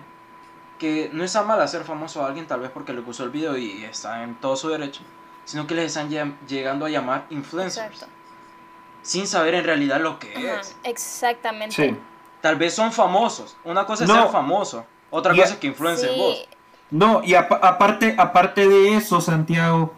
que 0.79 1.11
no 1.12 1.24
es 1.24 1.35
a 1.37 1.43
mal 1.43 1.61
hacer 1.61 1.85
famoso 1.85 2.22
a 2.22 2.27
alguien 2.27 2.47
tal 2.47 2.61
vez 2.61 2.70
porque 2.70 2.93
le 2.93 3.03
puso 3.03 3.24
el 3.24 3.31
video 3.31 3.57
y 3.57 3.85
está 3.85 4.22
en 4.22 4.35
todo 4.37 4.57
su 4.57 4.68
derecho, 4.68 5.03
sino 5.45 5.66
que 5.66 5.74
les 5.74 5.87
están 5.87 6.09
llegando 6.47 6.87
a 6.87 6.91
llamar 6.91 7.27
influencers. 7.31 8.07
Sin 9.03 9.27
saber 9.27 9.55
en 9.55 9.64
realidad 9.64 10.01
lo 10.01 10.18
que 10.18 10.33
es. 10.35 10.77
Exactamente. 10.83 11.97
Tal 12.41 12.57
vez 12.57 12.74
son 12.74 12.93
famosos. 12.93 13.57
Una 13.64 13.87
cosa 13.87 14.05
es 14.05 14.11
ser 14.11 14.29
famoso, 14.29 14.85
otra 15.11 15.33
cosa 15.33 15.55
es 15.55 15.57
que 15.57 15.68
influencen 15.68 16.18
vos. 16.18 16.49
No, 16.91 17.22
y 17.24 17.35
aparte, 17.35 18.14
aparte 18.18 18.68
de 18.68 18.97
eso, 18.97 19.20
Santiago, 19.20 19.93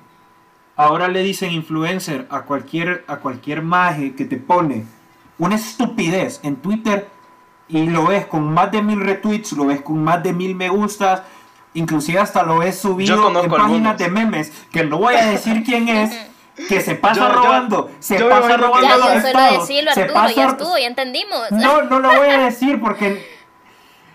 ahora 0.77 1.09
le 1.09 1.23
dicen 1.23 1.51
influencer 1.53 2.27
a 2.31 2.43
cualquier, 2.43 3.05
a 3.09 3.17
cualquier 3.17 3.63
maje 3.63 4.15
que 4.15 4.25
te 4.25 4.37
pone 4.37 4.87
una 5.39 5.57
estupidez 5.57 6.41
en 6.43 6.57
Twitter 6.57 7.09
y 7.69 7.87
lo 7.87 8.07
ves 8.07 8.27
con 8.27 8.53
más 8.53 8.71
de 8.73 8.83
mil 8.83 9.01
retweets, 9.01 9.53
lo 9.53 9.67
ves 9.67 9.83
con 9.83 10.03
más 10.03 10.23
de 10.23 10.33
mil 10.33 10.55
me 10.55 10.69
gustas, 10.69 11.23
inclusive 11.75 12.19
hasta 12.19 12.43
lo 12.43 12.59
ves 12.59 12.79
subido 12.79 13.29
en 13.29 13.51
páginas 13.51 13.65
algunos. 13.65 13.99
de 13.99 14.09
memes, 14.11 14.53
que 14.73 14.85
no 14.85 14.99
voy 14.99 15.15
a 15.15 15.27
decir 15.27 15.63
quién 15.65 15.89
es, 15.89 16.17
que 16.69 16.81
se 16.81 16.95
pasa 16.97 17.21
Yo- 17.21 17.29
yo- 17.29 17.35
robando, 17.43 17.91
se 18.01 18.19
yo 18.19 18.29
pasa 18.29 18.57
robando 18.57 18.97
los 18.97 19.25
estados, 19.25 19.69
decirlo, 19.69 19.93
se 19.93 20.03
Arturo, 20.03 20.21
ya 20.29 20.35
pasa- 20.35 20.49
estuvo, 20.51 20.79
ya 20.79 20.87
entendimos. 20.87 21.51
No, 21.53 21.83
no 21.83 22.01
lo 22.01 22.09
voy 22.09 22.29
a 22.29 22.39
decir 22.39 22.81
porque 22.81 23.39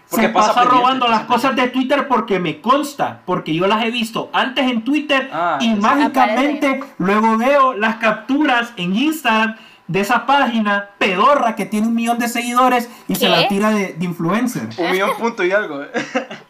Porque 0.10 0.28
se 0.28 0.34
pasa 0.34 0.64
robando 0.66 1.08
las 1.08 1.22
cosas 1.22 1.56
de 1.56 1.70
Twitter 1.70 2.08
porque 2.08 2.38
me 2.40 2.62
consta, 2.62 3.22
porque 3.26 3.56
yo 3.56 3.66
las 3.66 3.84
he 3.84 3.90
visto 3.90 4.30
antes 4.32 4.70
en 4.70 4.84
Twitter 4.84 5.28
Ah, 5.34 5.58
y 5.60 5.74
mágicamente 5.76 6.84
luego 7.00 7.36
veo 7.38 7.74
las 7.74 7.96
capturas 7.96 8.74
en 8.78 8.96
Instagram 8.96 9.56
de 9.88 10.00
esa 10.00 10.26
página 10.26 10.90
pedorra 10.98 11.56
que 11.56 11.66
tiene 11.66 11.88
un 11.88 11.96
millón 11.96 12.18
de 12.18 12.28
seguidores 12.30 12.90
y 13.08 13.16
se 13.16 13.26
¿Qué? 13.26 13.30
la 13.30 13.48
tira 13.48 13.72
de, 13.72 13.94
de 13.94 14.06
influencer. 14.06 14.70
Un 14.78 14.92
millón 14.92 15.12
punto 15.18 15.44
y 15.44 15.52
algo. 15.52 15.84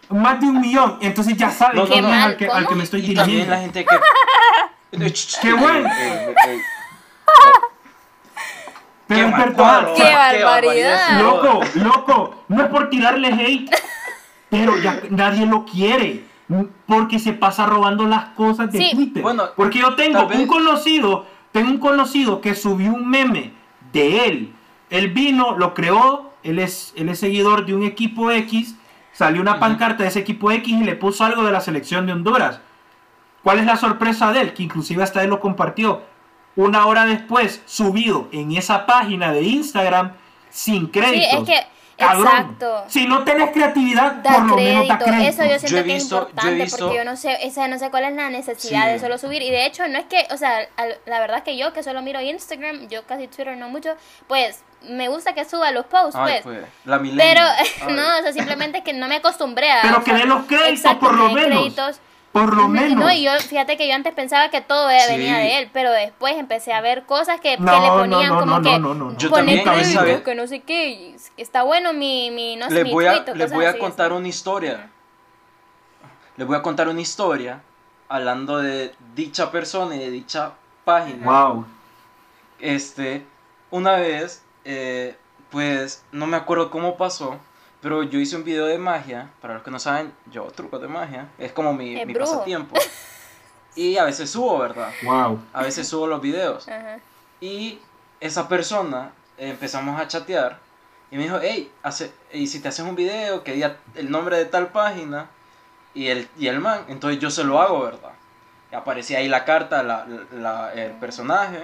Más 0.09 0.39
de 0.39 0.45
un 0.47 0.61
millón. 0.61 0.97
Entonces 1.01 1.35
ya 1.35 1.49
saben 1.49 1.77
No, 1.77 1.85
no, 1.85 2.01
no. 2.01 2.13
al 2.13 2.37
que, 2.37 2.47
al 2.47 2.67
que 2.67 2.75
me 2.75 2.83
estoy 2.83 2.99
Y 3.01 3.13
también 3.15 3.47
dirigiendo. 3.47 3.55
la 3.55 3.61
gente 3.61 3.85
que... 3.85 3.95
¡Qué 5.41 5.53
bueno! 5.53 5.89
Pero 9.07 9.19
Qué 9.19 9.25
es 9.25 9.31
mal 9.31 9.49
verdad. 9.49 9.87
¡Qué 9.95 10.03
qué 10.37 10.43
barbaridad! 10.43 11.19
Loco, 11.21 11.59
loco, 11.75 12.35
no 12.47 12.63
es 12.63 12.69
por 12.69 12.89
tirarle 12.89 13.27
hate, 13.33 13.69
pero 14.49 14.77
ya 14.77 14.99
nadie 15.09 15.45
lo 15.45 15.65
quiere. 15.65 16.25
Porque 16.87 17.19
se 17.19 17.33
pasa 17.33 17.65
robando 17.65 18.05
las 18.05 18.25
cosas 18.35 18.71
de 18.71 18.77
Sí. 18.77 18.91
Twitter. 18.95 19.23
Bueno, 19.23 19.45
porque 19.55 19.79
yo 19.79 19.95
tengo 19.95 20.19
tal 20.19 20.27
vez- 20.27 20.39
un 20.39 20.47
conocido, 20.47 21.25
tengo 21.53 21.69
un 21.71 21.77
conocido 21.77 22.41
que 22.41 22.53
subió 22.55 22.91
un 22.93 23.09
meme 23.09 23.53
de 23.93 24.25
él. 24.25 24.53
Él 24.89 25.09
vino, 25.11 25.57
lo 25.57 25.73
creó, 25.73 26.33
él 26.43 26.59
es, 26.59 26.93
él 26.97 27.07
es 27.09 27.19
seguidor 27.19 27.65
de 27.65 27.73
un 27.73 27.83
equipo 27.83 28.29
X, 28.31 28.75
salió 29.13 29.41
una 29.41 29.59
pancarta 29.59 30.03
de 30.03 30.09
ese 30.09 30.19
equipo 30.19 30.51
X 30.51 30.67
y 30.67 30.83
le 30.83 30.95
puso 30.95 31.23
algo 31.23 31.43
de 31.43 31.51
la 31.51 31.61
selección 31.61 32.05
de 32.05 32.13
Honduras. 32.13 32.59
¿Cuál 33.43 33.59
es 33.59 33.65
la 33.65 33.77
sorpresa 33.77 34.31
de 34.33 34.41
él? 34.41 34.53
Que 34.53 34.63
inclusive 34.63 35.03
hasta 35.03 35.23
él 35.23 35.29
lo 35.29 35.39
compartió. 35.39 36.01
Una 36.55 36.85
hora 36.85 37.05
después, 37.05 37.61
subido 37.65 38.27
en 38.31 38.51
esa 38.51 38.85
página 38.85 39.31
de 39.31 39.43
Instagram, 39.43 40.13
sin 40.49 40.87
créditos. 40.87 41.47
es 41.49 41.59
que- 41.61 41.72
Cabrón, 41.97 42.27
exacto. 42.27 42.83
Si 42.87 43.05
no 43.07 43.23
tenés 43.23 43.51
creatividad, 43.51 44.13
Da 44.15 44.33
por 44.33 44.47
lo 44.49 44.55
menos 44.55 44.87
da 44.87 44.97
crédito. 44.97 45.23
Eso 45.29 45.43
yo 45.43 45.59
siento 45.59 45.67
Yo 45.67 45.83
que 45.83 45.93
visto- 45.93 46.15
es 46.15 46.21
importante 46.29 46.63
visto- 46.63 46.77
porque 46.79 46.97
yo 46.97 47.05
no 47.05 47.15
sé, 47.15 47.37
esa 47.45 47.67
no 47.67 47.77
sé 47.79 47.89
cuál 47.91 48.05
es 48.05 48.13
la 48.13 48.29
necesidad 48.29 48.85
Sí. 48.87 48.91
de 48.93 48.99
solo 48.99 49.17
subir. 49.17 49.41
Y 49.41 49.51
de 49.51 49.65
hecho, 49.65 49.87
no 49.87 49.99
es 49.99 50.05
que, 50.05 50.25
o 50.31 50.37
sea, 50.37 50.67
la 51.05 51.19
verdad 51.19 51.43
que 51.43 51.55
yo 51.57 51.71
que 51.73 51.83
solo 51.83 52.01
miro 52.01 52.19
Instagram, 52.19 52.87
yo 52.89 53.03
casi 53.05 53.27
Twitter 53.27 53.55
no 53.57 53.69
mucho, 53.69 53.95
pues 54.27 54.63
me 54.89 55.07
gusta 55.07 55.33
que 55.33 55.45
suba 55.45 55.71
los 55.71 55.85
posts, 55.85 56.15
Ay, 56.15 56.39
pues. 56.43 56.43
pues, 56.43 56.57
la 56.85 56.97
Pero 56.97 57.01
millennial. 57.03 57.47
Ay. 57.87 57.93
no, 57.95 58.19
o 58.19 58.21
sea, 58.23 58.33
simplemente 58.33 58.79
es 58.79 58.83
que 58.83 58.93
no 58.93 59.07
me 59.07 59.15
acostumbré 59.17 59.71
a. 59.71 59.81
Pero 59.83 60.03
que 60.03 60.13
dé 60.13 60.25
los 60.25 60.45
créditos, 60.45 60.69
exacto, 60.71 60.99
por 61.05 61.13
lo 61.15 61.29
menos. 61.29 61.59
créditos. 61.59 61.99
Por 62.33 62.55
lo 62.57 62.67
menos. 62.67 62.97
No, 62.99 63.11
y 63.11 63.23
yo, 63.23 63.31
fíjate 63.39 63.77
que 63.77 63.87
yo 63.87 63.93
antes 63.93 64.11
pensaba 64.13 64.49
que 64.49 64.59
todo 64.59 64.89
era- 64.89 65.05
Sí. 65.05 65.11
venía 65.17 65.37
de 65.37 65.59
él, 65.59 65.69
pero 65.71 65.91
después 65.91 66.35
empecé 66.35 66.73
a 66.73 66.81
ver 66.81 67.05
cosas 67.05 67.39
que, 67.39 67.55
que 67.57 67.61
No, 67.63 67.71
le 67.79 67.87
no, 67.87 67.97
ponían 67.97 68.29
no, 68.29 68.39
como 68.39 68.59
no, 68.59 68.61
que 68.63 68.79
no, 68.79 68.93
no, 68.95 69.11
no. 69.11 69.17
Yo 69.17 69.29
también 69.31 69.63
saber- 69.85 70.23
que 70.23 70.33
no 70.35 70.47
sé 70.47 70.61
qué, 70.61 71.15
está 71.37 71.61
bueno 71.63 71.93
mi, 71.93 72.31
mi 72.31 72.55
no 72.55 72.67
sé, 72.69 72.73
les 72.75 72.83
mi 72.85 72.91
voy 72.91 73.05
a, 73.05 73.23
les 73.35 73.51
voy 73.53 73.65
a 73.65 73.77
contar 73.77 74.07
así. 74.07 74.15
una 74.17 74.27
historia. 74.27 74.89
Les 76.35 76.47
voy 76.47 76.57
a 76.57 76.63
contar 76.63 76.87
una 76.89 77.01
historia 77.01 77.61
hablando 78.09 78.57
de 78.57 78.93
dicha 79.13 79.51
persona 79.51 79.95
y 79.95 79.99
de 79.99 80.09
dicha 80.09 80.53
página. 80.83 81.23
Wow. 81.25 81.65
Este, 82.59 83.25
una 83.69 83.93
vez, 83.97 84.43
eh, 84.65 85.15
pues 85.51 86.03
no 86.11 86.25
me 86.25 86.37
acuerdo 86.37 86.71
cómo 86.71 86.97
pasó, 86.97 87.37
pero 87.83 88.01
yo 88.01 88.17
hice 88.19 88.35
un 88.35 88.43
video 88.43 88.65
de 88.65 88.79
magia. 88.79 89.29
Para 89.41 89.53
los 89.55 89.63
que 89.63 89.69
no 89.69 89.77
saben, 89.77 90.11
yo 90.31 90.45
trucos 90.45 90.81
de 90.81 90.87
magia. 90.87 91.27
Es 91.37 91.51
como 91.51 91.73
mi, 91.73 91.99
Es 91.99 92.07
mi 92.07 92.13
pasatiempo. 92.31 92.75
Y 93.75 93.97
a 93.97 94.05
veces 94.05 94.29
subo, 94.29 94.57
¿verdad? 94.57 94.91
Wow. 95.03 95.39
A 95.53 95.61
veces 95.63 95.87
subo 95.87 96.07
los 96.07 96.21
videos. 96.21 96.67
Ajá. 96.67 96.97
Y 97.41 97.79
esa 98.19 98.47
persona 98.47 99.11
eh, 99.37 99.49
empezamos 99.49 99.99
a 99.99 100.07
chatear 100.07 100.57
y 101.11 101.17
me 101.17 101.23
dijo, 101.23 101.39
hey, 101.41 101.71
hace, 101.83 102.11
y 102.31 102.47
si 102.47 102.59
te 102.61 102.69
haces 102.69 102.85
un 102.85 102.95
video 102.95 103.43
que 103.43 103.53
diga 103.53 103.75
el 103.95 104.09
nombre 104.09 104.37
de 104.37 104.45
tal 104.45 104.69
página 104.69 105.27
y 105.93 106.07
el, 106.07 106.27
y 106.39 106.47
el 106.47 106.59
man, 106.59 106.85
entonces 106.87 107.19
yo 107.19 107.29
se 107.29 107.43
lo 107.43 107.61
hago, 107.61 107.83
¿verdad? 107.83 108.13
Y 108.71 108.75
aparecía 108.75 109.19
ahí 109.19 109.27
la 109.27 109.43
carta, 109.45 109.83
la, 109.83 110.07
la- 110.31 110.73
el 110.73 110.91
personaje, 110.93 111.59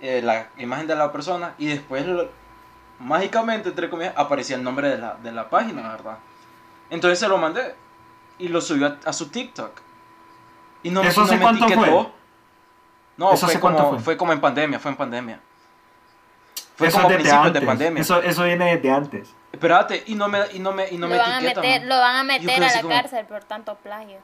eh, 0.00 0.20
la 0.22 0.48
imagen 0.58 0.86
de 0.86 0.96
la 0.96 1.10
persona 1.12 1.54
y 1.56 1.66
después 1.68 2.04
lo- 2.06 2.28
mágicamente, 3.00 3.70
entre 3.70 3.90
comillas, 3.90 4.14
aparecía 4.16 4.56
el 4.56 4.62
nombre 4.62 4.88
de 4.90 4.98
la, 4.98 5.14
de 5.14 5.32
la 5.32 5.48
página, 5.50 5.82
¿verdad? 5.90 6.18
Entonces 6.90 7.18
se 7.18 7.28
lo 7.28 7.38
mandé 7.38 7.74
y 8.38 8.48
lo 8.48 8.60
subió 8.60 8.86
a, 8.86 8.96
a 9.04 9.12
su 9.12 9.28
TikTok. 9.28 9.80
Y 10.82 10.90
no, 10.90 11.02
¿Eso 11.02 11.24
no 11.24 11.32
me 11.32 11.40
cuánto 11.40 11.64
fue? 11.66 11.74
etiquetó. 11.74 12.12
No, 13.16 13.32
¿Eso 13.34 13.46
fue 13.48 13.60
cuánto 13.60 13.82
como, 13.82 13.94
fue? 13.96 14.02
fue 14.04 14.16
como 14.16 14.32
en 14.32 14.40
pandemia, 14.40 14.78
fue 14.78 14.90
en 14.92 14.96
pandemia. 14.96 15.40
Fue 16.76 16.88
Eso 16.88 16.96
como 16.96 17.08
a 17.08 17.12
principios 17.12 17.46
antes. 17.46 17.60
de 17.60 17.66
pandemia. 17.66 18.00
Eso, 18.00 18.22
eso 18.22 18.44
viene 18.44 18.76
desde 18.76 18.90
antes. 18.90 19.34
Espérate, 19.52 20.04
y 20.06 20.14
no 20.14 20.28
me, 20.28 20.40
y 20.52 20.58
no 20.58 20.72
me, 20.72 20.88
y 20.88 20.96
no 20.96 21.06
lo, 21.06 21.12
me 21.14 21.18
van 21.18 21.32
a 21.32 21.40
meter, 21.40 21.82
lo 21.84 21.98
van 21.98 22.16
a 22.16 22.24
meter 22.24 22.62
a 22.62 22.66
la 22.72 22.80
como- 22.80 22.94
cárcel 22.94 23.26
por 23.26 23.44
tanto 23.44 23.74
plagio. 23.76 24.18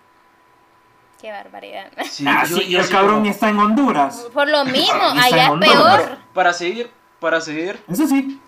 Qué 1.20 1.30
barbaridad. 1.30 1.90
Sí, 2.10 2.24
ah, 2.26 2.44
yo- 2.46 2.56
sí, 2.56 2.68
yo 2.70 2.78
el 2.78 2.84
así 2.84 2.92
cabrón 2.92 3.16
como- 3.20 3.30
está 3.30 3.48
en 3.50 3.58
Honduras. 3.58 4.26
Por 4.32 4.48
lo 4.48 4.64
mismo, 4.64 5.02
allá 5.02 5.52
es 5.52 5.58
peor. 5.60 6.18
Para 6.32 6.52
seguir, 6.54 6.90
para 7.20 7.40
seguir, 7.42 7.82
Eso 7.88 8.06
sí. 8.06 8.40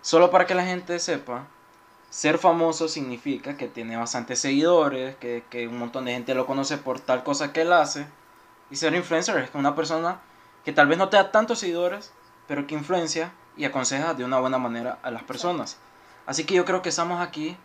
Solo 0.00 0.30
para 0.30 0.46
que 0.46 0.54
la 0.54 0.64
gente 0.64 0.98
sepa, 0.98 1.46
ser 2.10 2.38
famoso 2.38 2.88
significa 2.88 3.56
que 3.56 3.68
tiene 3.68 3.96
bastantes 3.96 4.40
seguidores, 4.40 5.16
que, 5.16 5.44
que 5.50 5.68
un 5.68 5.78
montón 5.78 6.06
de 6.06 6.12
gente 6.12 6.34
lo 6.34 6.46
conoce 6.46 6.78
por 6.78 7.00
tal 7.00 7.22
cosa 7.22 7.52
que 7.52 7.62
él 7.62 7.72
hace. 7.72 8.06
Y 8.70 8.76
ser 8.76 8.94
influencer 8.94 9.36
es 9.38 9.50
una 9.54 9.74
persona 9.74 10.20
que 10.64 10.72
tal 10.72 10.86
vez 10.88 10.98
no 10.98 11.08
te 11.08 11.16
da 11.16 11.30
tantos 11.30 11.58
seguidores, 11.58 12.12
pero 12.46 12.66
que 12.66 12.74
influencia 12.74 13.32
y 13.56 13.64
aconseja 13.64 14.14
de 14.14 14.24
una 14.24 14.38
buena 14.38 14.58
manera 14.58 14.98
a 15.02 15.10
las 15.10 15.22
personas. 15.22 15.78
Así 16.26 16.44
que 16.44 16.54
yo 16.54 16.64
creo 16.64 16.82
que 16.82 16.90
estamos 16.90 17.20
aquí 17.20 17.56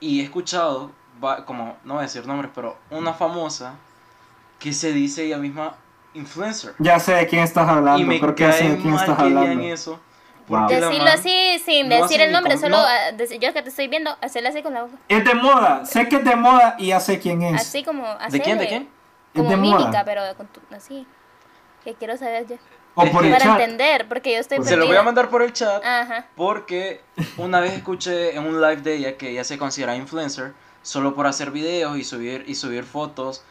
y 0.00 0.20
he 0.20 0.24
escuchado, 0.24 0.90
como 1.46 1.76
no 1.84 1.94
voy 1.94 2.00
a 2.00 2.06
decir 2.06 2.26
nombres, 2.26 2.50
pero 2.54 2.76
una 2.90 3.12
famosa 3.12 3.74
que 4.58 4.72
se 4.72 4.92
dice 4.92 5.24
ella 5.24 5.38
misma 5.38 5.76
influencer. 6.14 6.74
Ya 6.78 6.98
sé 6.98 7.12
de 7.12 7.26
quién 7.26 7.42
estás 7.42 7.68
hablando. 7.68 8.00
Y 8.00 8.04
me 8.04 8.20
Creo 8.20 8.34
que 8.34 8.44
ya 8.44 8.52
sé 8.52 8.60
cae 8.60 8.70
de 8.70 8.76
quién 8.78 8.90
mal 8.94 9.00
estás 9.00 9.16
que 9.16 9.22
hablando. 9.22 9.62
eso. 9.64 10.00
Decirlo 10.48 11.08
así 11.10 11.58
sin 11.64 11.88
no 11.88 12.02
decir 12.02 12.20
el 12.20 12.30
nombre, 12.32 12.58
solo 12.58 12.76
no. 12.78 13.24
yo 13.40 13.52
que 13.52 13.62
te 13.62 13.68
estoy 13.68 13.88
viendo, 13.88 14.16
hacerle 14.20 14.50
así 14.50 14.62
con 14.62 14.74
la 14.74 14.82
boca. 14.82 14.94
Es 15.08 15.24
de 15.24 15.34
moda. 15.34 15.84
Sé 15.86 16.08
que 16.08 16.16
es 16.16 16.24
de 16.24 16.36
moda 16.36 16.76
y 16.78 16.88
ya 16.88 17.00
sé 17.00 17.18
quién 17.18 17.42
es. 17.42 17.60
Así 17.62 17.82
como 17.82 18.06
¿De 18.30 18.40
quién? 18.40 18.58
¿De 18.58 18.68
quién? 18.68 18.88
Como 19.34 19.50
de 19.50 19.56
mímica, 19.56 19.88
moda. 19.88 20.04
pero 20.04 20.22
con 20.36 20.46
tu- 20.48 20.60
así. 20.74 21.06
Que 21.82 21.94
quiero 21.94 22.16
saber 22.16 22.46
ya. 22.46 22.56
O 22.94 23.02
Es 23.02 23.10
por 23.10 23.24
el 23.24 23.32
Para 23.32 23.44
chat. 23.44 23.60
entender, 23.60 24.06
porque 24.08 24.32
yo 24.34 24.38
estoy 24.38 24.62
Se 24.64 24.76
lo 24.76 24.86
voy 24.86 24.96
a 24.96 25.02
mandar 25.02 25.28
por 25.28 25.42
el 25.42 25.52
chat. 25.52 25.84
Ajá. 25.84 26.26
Porque 26.36 27.00
una 27.38 27.58
vez 27.60 27.72
escuché 27.72 28.36
en 28.36 28.46
un 28.46 28.60
live 28.60 28.76
de 28.82 28.94
ella 28.94 29.16
que 29.16 29.30
ella 29.30 29.42
se 29.44 29.58
considera 29.58 29.96
influencer 29.96 30.52
solo 30.82 31.14
por 31.14 31.26
hacer 31.26 31.50
videos 31.50 31.98
y 31.98 32.04
subir 32.04 32.44
y 32.46 32.54
subir 32.54 32.84
fotos 32.84 33.42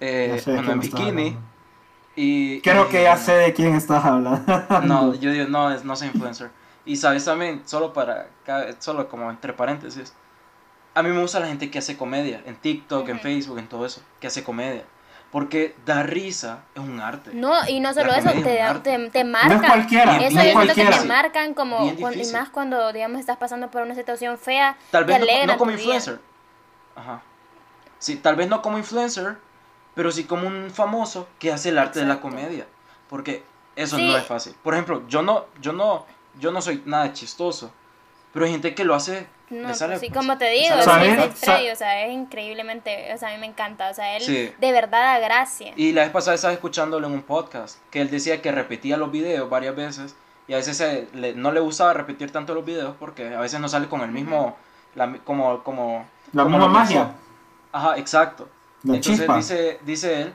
eh, 0.00 0.40
bueno, 0.46 0.72
en 0.72 0.80
bikini. 0.80 1.38
Y, 2.14 2.60
Creo 2.60 2.86
y, 2.86 2.88
que 2.90 3.02
ya 3.04 3.16
sé 3.16 3.32
de 3.32 3.54
quién 3.54 3.74
estás 3.74 4.04
hablando. 4.04 4.40
No, 4.84 5.14
yo 5.14 5.30
digo, 5.30 5.48
no, 5.48 5.70
es- 5.70 5.84
no 5.84 5.96
soy 5.96 6.08
influencer. 6.08 6.50
Y 6.84 6.96
sabes 6.96 7.24
también, 7.24 7.62
solo 7.64 7.92
para, 7.92 8.28
solo 8.80 9.08
como 9.08 9.30
entre 9.30 9.52
paréntesis, 9.52 10.12
a 10.94 11.02
mí 11.02 11.08
me 11.10 11.20
gusta 11.22 11.40
la 11.40 11.46
gente 11.46 11.70
que 11.70 11.78
hace 11.78 11.96
comedia, 11.96 12.42
en 12.44 12.56
TikTok, 12.56 13.08
en. 13.08 13.20
Facebook, 13.20 13.58
en 13.58 13.68
todo 13.68 13.86
eso, 13.86 14.02
que 14.20 14.26
hace 14.26 14.42
comedia. 14.44 14.84
Porque 15.30 15.74
dar 15.86 16.10
risa 16.10 16.64
es 16.74 16.82
un 16.82 17.00
arte. 17.00 17.30
No, 17.32 17.54
y 17.66 17.80
no 17.80 17.94
solo 17.94 18.12
eso, 18.12 18.30
te, 18.32 18.56
da- 18.56 18.82
te, 18.82 19.08
te 19.08 19.24
marcan. 19.24 19.56
No 19.56 19.62
es 19.64 19.70
cualquiera. 19.70 20.16
Eso 20.18 20.20
no 20.20 20.26
es 20.26 20.32
yo 20.32 20.40
siento 20.42 20.58
que 20.60 20.64
cualquiera. 20.66 20.98
te 20.98 21.04
marcan 21.06 21.54
como, 21.54 21.86
y 21.90 22.26
más 22.32 22.50
cuando, 22.50 22.92
digamos, 22.92 23.18
estás 23.20 23.38
pasando 23.38 23.70
por 23.70 23.80
una 23.80 23.94
situación 23.94 24.36
fea, 24.36 24.76
Tal 24.90 25.06
te 25.06 25.12
vez 25.18 25.46
no, 25.46 25.52
no 25.54 25.58
como 25.58 25.70
tu 25.70 25.76
día. 25.78 25.84
influencer. 25.94 26.20
Ajá. 26.94 27.22
Sí, 27.98 28.16
tal 28.16 28.36
vez 28.36 28.48
no 28.50 28.60
como 28.60 28.76
influencer, 28.76 29.38
pero 29.94 30.10
sí 30.12 30.24
como 30.24 30.46
un 30.46 30.70
famoso 30.70 31.28
que 31.38 31.52
hace 31.52 31.70
el 31.70 31.78
arte 31.78 32.00
de 32.00 32.06
la 32.06 32.20
comedia. 32.20 32.66
Porque 33.08 33.42
eso 33.76 33.96
Sí. 33.96 34.08
no 34.08 34.16
es 34.16 34.24
fácil. 34.24 34.54
Por 34.62 34.74
ejemplo, 34.74 35.02
yo 35.08 35.22
no, 35.22 35.46
yo 35.60 35.72
no, 35.72 36.06
yo 36.38 36.50
no 36.52 36.60
soy 36.62 36.82
nada 36.86 37.12
chistoso. 37.12 37.72
Pero 38.32 38.46
hay 38.46 38.52
gente 38.52 38.74
que 38.74 38.84
lo 38.84 38.94
hace. 38.94 39.26
No, 39.50 39.74
sale, 39.74 39.92
pues 39.96 40.00
sí, 40.00 40.06
pues, 40.10 40.18
como 40.26 40.38
te 40.38 40.48
digo, 40.48 40.74
es 40.74 40.86
extraño, 41.26 41.72
o 41.72 41.76
sea, 41.76 42.06
es 42.06 42.12
increíblemente, 42.12 43.12
o 43.14 43.18
sea, 43.18 43.28
a 43.28 43.32
mí 43.32 43.38
me 43.38 43.44
encanta, 43.46 43.90
o 43.90 43.94
sea, 43.94 44.16
él 44.16 44.22
Sí. 44.22 44.50
de 44.58 44.72
verdad 44.72 45.12
da 45.14 45.18
gracia. 45.18 45.74
Y 45.76 45.92
la 45.92 46.02
vez 46.04 46.10
pasada 46.10 46.34
estaba 46.36 46.54
escuchándolo 46.54 47.06
en 47.06 47.12
un 47.12 47.22
podcast, 47.22 47.78
que 47.90 48.00
él 48.00 48.10
decía 48.10 48.40
que 48.40 48.50
repetía 48.50 48.96
los 48.96 49.12
videos 49.12 49.50
varias 49.50 49.76
veces 49.76 50.16
y 50.48 50.54
a 50.54 50.56
veces 50.56 50.78
se- 50.78 51.06
le- 51.12 51.34
no 51.34 51.52
le 51.52 51.60
gustaba 51.60 51.92
repetir 51.92 52.32
tanto 52.32 52.54
los 52.54 52.64
videos 52.64 52.96
porque 52.98 53.34
a 53.34 53.40
veces 53.40 53.60
no 53.60 53.68
sale 53.68 53.88
con 53.88 54.00
el 54.00 54.10
mismo, 54.10 54.56
la 54.94 55.12
como, 55.18 55.62
como... 55.62 56.06
La 56.32 56.44
como 56.44 56.56
misma 56.56 56.72
magia. 56.72 57.12
Ajá, 57.72 57.98
exacto. 57.98 58.48
La 58.84 58.94
Entonces 58.96 59.18
chispa. 59.20 59.36
dice, 59.36 59.78
dice 59.84 60.22
él 60.22 60.34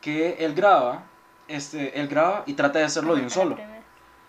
que 0.00 0.36
él 0.44 0.54
graba, 0.54 1.04
este, 1.48 1.98
él 2.00 2.08
graba 2.08 2.42
y 2.46 2.54
trata 2.54 2.78
de 2.80 2.84
hacerlo 2.86 3.14
de 3.14 3.22
un 3.22 3.30
solo. 3.30 3.56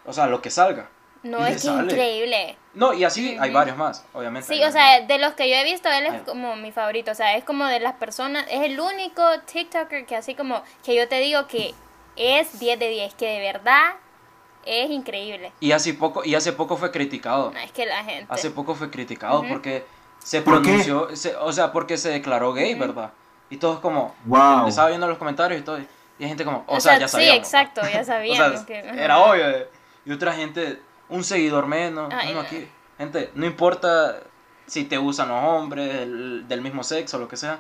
O 0.06 0.14
sea, 0.14 0.28
lo 0.28 0.42
que 0.42 0.50
salga. 0.50 0.90
No, 1.24 1.44
es 1.44 1.64
que 1.64 1.70
increíble. 1.70 2.56
No, 2.76 2.94
y 2.94 3.04
así 3.04 3.36
hay 3.40 3.52
varios 3.52 3.76
más, 3.78 4.06
obviamente. 4.14 4.54
Sí, 4.54 4.64
o 4.64 4.72
sea, 4.72 5.02
de 5.02 5.18
los 5.18 5.34
que 5.34 5.50
yo 5.50 5.56
he 5.56 5.64
visto, 5.64 5.90
él 5.90 6.06
es 6.06 6.14
Ay. 6.14 6.22
como 6.26 6.56
mi 6.56 6.72
favorito. 6.72 7.12
O 7.12 7.16
sea, 7.16 7.36
es 7.36 7.44
como 7.44 7.66
de 7.66 7.80
las 7.80 7.94
personas, 7.96 8.46
es 8.52 8.62
el 8.62 8.80
único 8.80 9.24
TikToker 9.52 10.06
que 10.06 10.16
así 10.16 10.36
como, 10.36 10.62
que 10.84 10.96
yo 10.96 11.08
te 11.08 11.20
digo 11.20 11.48
que 11.48 11.74
es 12.16 12.60
10 12.60 12.78
de 12.78 12.90
10, 12.90 13.16
que 13.16 13.26
de 13.28 13.40
verdad 13.40 13.96
es 14.66 14.92
increíble. 14.92 15.52
Y 15.60 15.72
hace 15.72 15.96
poco, 15.96 16.24
y 16.24 16.36
hace 16.36 16.54
poco 16.54 16.78
fue 16.78 16.92
criticado. 16.92 17.50
No, 17.52 17.60
es 17.60 17.72
que 17.72 17.88
la 17.88 18.04
gente... 18.04 18.28
Hace 18.30 18.52
poco 18.52 18.76
fue 18.76 18.92
criticado 18.92 19.44
porque 19.50 19.84
se 20.20 20.44
pronunció, 20.44 21.16
se- 21.16 21.36
o 21.38 21.52
sea, 21.52 21.72
porque 21.72 21.98
se 21.98 22.10
declaró 22.10 22.54
gay, 22.54 22.76
¿verdad? 22.76 23.12
Y 23.56 23.58
todos 23.58 23.80
como, 23.80 24.14
Wow. 24.26 24.68
estaba 24.68 24.90
viendo 24.90 25.08
los 25.08 25.18
comentarios 25.18 25.62
y 25.62 25.64
todo, 25.64 25.80
y 25.80 25.88
hay 26.24 26.28
gente 26.28 26.44
como, 26.44 26.66
o, 26.68 26.76
O 26.76 26.80
sea, 26.82 26.94
sea, 26.94 27.00
ya 27.00 27.08
sí, 27.08 27.12
sabíamos. 27.14 27.38
exacto, 27.38 27.82
ya 27.90 28.02
O 28.02 28.06
sabíamos 28.06 28.54
sea, 28.60 28.66
que- 28.66 28.80
era 29.04 29.20
obvio. 29.20 29.50
eh. 29.50 29.70
Y 30.06 30.12
otra 30.12 30.34
gente, 30.34 30.82
un 31.10 31.24
seguidor 31.24 31.66
menos. 31.68 32.14
Ay, 32.14 32.30
no, 32.30 32.36
no. 32.36 32.40
aquí, 32.42 32.68
gente, 32.98 33.32
no 33.34 33.46
importa 33.46 34.18
si 34.68 34.84
te 34.84 34.98
usan 35.00 35.30
los 35.30 35.44
hombres 35.44 35.96
el- 35.96 36.48
del 36.48 36.62
mismo 36.62 36.84
sexo 36.84 37.16
o 37.18 37.20
lo 37.22 37.28
que 37.30 37.38
sea, 37.38 37.60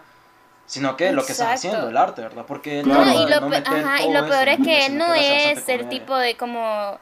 sino 0.66 0.98
que 0.98 1.12
lo 1.14 1.24
que 1.26 1.32
estás 1.32 1.54
haciendo, 1.54 1.88
el 1.90 1.96
arte, 1.98 2.22
¿verdad? 2.24 2.44
Porque 2.48 2.80
él 2.80 2.86
Claro. 2.86 3.06
No, 3.06 3.14
no, 3.14 3.24
y 3.28 3.30
lo, 3.30 3.40
no 3.42 3.50
pe- 3.52 3.64
ajá, 3.66 3.98
y 4.02 4.04
todo 4.04 4.14
lo 4.14 4.20
eso 4.20 4.28
peor 4.30 4.48
es 4.50 4.58
que 4.60 4.86
él 4.88 4.98
no 4.98 5.14
es 5.14 5.70
el 5.70 5.88
tipo 5.90 6.16
de 6.18 6.36
como 6.36 6.98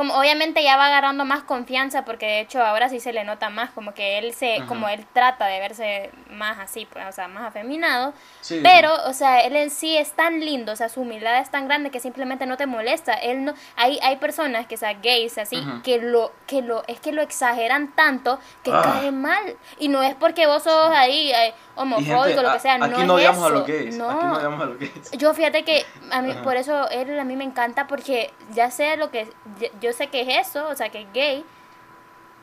como 0.00 0.14
obviamente 0.14 0.62
ya 0.62 0.78
va 0.78 0.86
agarrando 0.86 1.26
más 1.26 1.42
confianza 1.42 2.06
porque 2.06 2.24
de 2.24 2.40
hecho 2.40 2.64
ahora 2.64 2.88
sí 2.88 3.00
se 3.00 3.12
le 3.12 3.22
nota 3.22 3.50
más 3.50 3.68
como 3.68 3.92
que 3.92 4.16
él 4.16 4.32
se 4.32 4.62
como 4.66 4.88
él 4.88 5.04
trata 5.12 5.44
de 5.44 5.60
verse 5.60 6.10
más 6.30 6.58
así 6.58 6.86
pues 6.90 7.04
o 7.06 7.12
sea 7.12 7.28
más 7.28 7.44
afeminado 7.44 8.14
Sí, 8.40 8.54
sí. 8.56 8.60
pero 8.62 8.94
o 9.06 9.12
sea 9.12 9.40
él 9.40 9.54
en 9.56 9.68
sí 9.68 9.98
es 9.98 10.12
tan 10.12 10.40
lindo 10.40 10.72
o 10.72 10.76
sea 10.76 10.88
su 10.88 11.02
humildad 11.02 11.38
es 11.40 11.50
tan 11.50 11.68
grande 11.68 11.90
que 11.90 12.00
simplemente 12.00 12.46
no 12.46 12.56
te 12.56 12.64
molesta 12.64 13.12
él 13.12 13.44
no 13.44 13.52
hay 13.76 13.98
hay 14.02 14.16
personas 14.16 14.66
que 14.66 14.76
o 14.76 14.78
sea 14.78 14.94
gays 14.94 15.36
así 15.36 15.62
que 15.84 15.98
lo 15.98 16.32
que 16.46 16.62
lo 16.62 16.82
es 16.86 16.98
que 16.98 17.12
lo 17.12 17.20
exageran 17.20 17.94
tanto 17.94 18.38
que 18.64 18.70
Ah. 18.72 18.80
cae 18.82 19.12
mal 19.12 19.54
y 19.78 19.88
no 19.88 20.02
es 20.02 20.14
porque 20.14 20.46
vos 20.46 20.62
sos 20.62 20.90
ahí 20.92 21.30
eh, 21.30 21.52
homofóbico 21.76 22.22
gente, 22.24 22.42
lo 22.42 22.50
que 22.52 22.56
a- 22.56 22.58
sea 22.60 22.74
aquí 22.76 22.80
no, 22.90 23.04
no 23.04 23.18
es 23.18 23.26
a 23.28 23.32
eso. 23.32 23.50
los 23.50 23.66
gays. 23.66 23.96
no 23.98 24.10
Aquí 24.10 24.24
no 24.24 24.32
odiamos 24.36 24.60
a 24.62 24.64
los 24.66 24.78
gays. 24.78 25.10
yo 25.12 25.34
fíjate 25.34 25.62
que 25.64 25.84
a 26.10 26.22
mí, 26.22 26.30
Ajá. 26.32 26.42
por 26.42 26.56
eso 26.56 26.88
él 26.90 27.18
a 27.18 27.24
mí 27.24 27.36
me 27.36 27.44
encanta 27.44 27.86
porque 27.86 28.30
ya 28.54 28.70
sé 28.70 28.96
lo 28.96 29.10
que, 29.10 29.28
yo- 29.60 29.68
yo 29.90 29.96
sé 29.96 30.08
que 30.08 30.22
es 30.22 30.48
eso, 30.48 30.68
o 30.68 30.74
sea, 30.76 30.88
que 30.90 31.02
es 31.02 31.12
gay, 31.12 31.44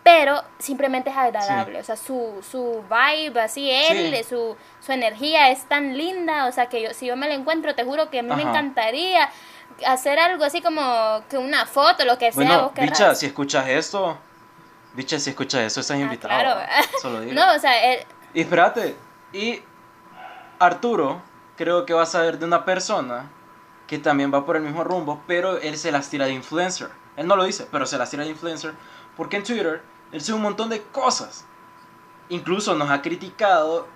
pero 0.03 0.41
simplemente 0.59 1.09
es 1.09 1.17
agradable, 1.17 1.79
o 1.79 1.83
sea, 1.83 1.97
su, 1.97 2.41
su 2.49 2.83
vibe, 2.89 3.41
así 3.41 3.69
él, 3.69 4.15
Sí. 4.15 4.23
su, 4.23 4.55
su 4.79 4.91
energía 4.93 5.49
es 5.49 5.65
tan 5.67 5.97
linda, 5.97 6.45
o 6.47 6.51
sea, 6.53 6.67
que 6.69 6.81
yo, 6.81 6.93
si 6.93 7.07
yo 7.07 7.17
me 7.17 7.27
la 7.27 7.33
encuentro, 7.35 7.75
te 7.75 7.83
juro 7.83 8.09
que 8.09 8.19
a 8.19 8.23
mí 8.23 8.33
me 8.33 8.43
Ajá. 8.43 8.49
encantaría 8.51 9.29
hacer 9.85 10.17
algo 10.19 10.45
así 10.45 10.61
como 10.61 11.23
que 11.29 11.37
una 11.37 11.65
foto, 11.65 12.05
lo 12.05 12.17
que 12.17 12.31
sea, 12.31 12.33
Bueno, 12.45 12.61
vos 12.63 12.71
querrás. 12.73 13.05
bicha, 13.05 13.15
si 13.15 13.25
escuchas 13.25 13.67
esto, 13.67 14.17
bicha, 14.93 15.19
si 15.19 15.31
escuchas 15.31 15.61
eso, 15.61 15.81
estás 15.81 15.97
Ah, 15.97 16.01
invitado. 16.01 16.33
claro. 16.33 16.61
Solo 17.01 17.21
digo. 17.21 17.33
No, 17.33 17.53
o 17.55 17.59
sea, 17.59 17.93
él, 17.93 18.05
Y 18.33 18.41
espérate, 18.41 18.95
y 19.33 19.61
Arturo 20.59 21.21
creo 21.55 21.85
que 21.85 21.93
va 21.93 22.03
a 22.03 22.05
saber 22.05 22.39
de 22.39 22.45
una 22.45 22.65
persona 22.65 23.29
que 23.87 23.97
también 23.99 24.33
va 24.33 24.45
por 24.45 24.55
el 24.57 24.63
mismo 24.63 24.83
rumbo, 24.83 25.21
pero 25.27 25.57
él 25.59 25.77
se 25.77 25.91
las 25.91 26.09
tira 26.09 26.25
de 26.25 26.33
influencer. 26.33 26.89
Él 27.18 27.28
no 27.28 27.36
lo 27.36 27.43
dice, 27.43 27.68
pero 27.72 27.86
se 27.86 27.97
las 27.97 28.09
tira 28.09 28.24
de 28.24 28.30
influencer 28.30 28.74
porque 29.18 29.36
en 29.38 29.43
Twitter 29.43 29.82
él 30.11 30.22
sube 30.22 30.36
un 30.38 30.43
montón 30.43 30.70
de 30.70 30.82
cosas. 30.84 31.43
Incluso 32.30 32.76
nos 32.76 32.89
ha 32.89 33.01
criticado 33.01 33.88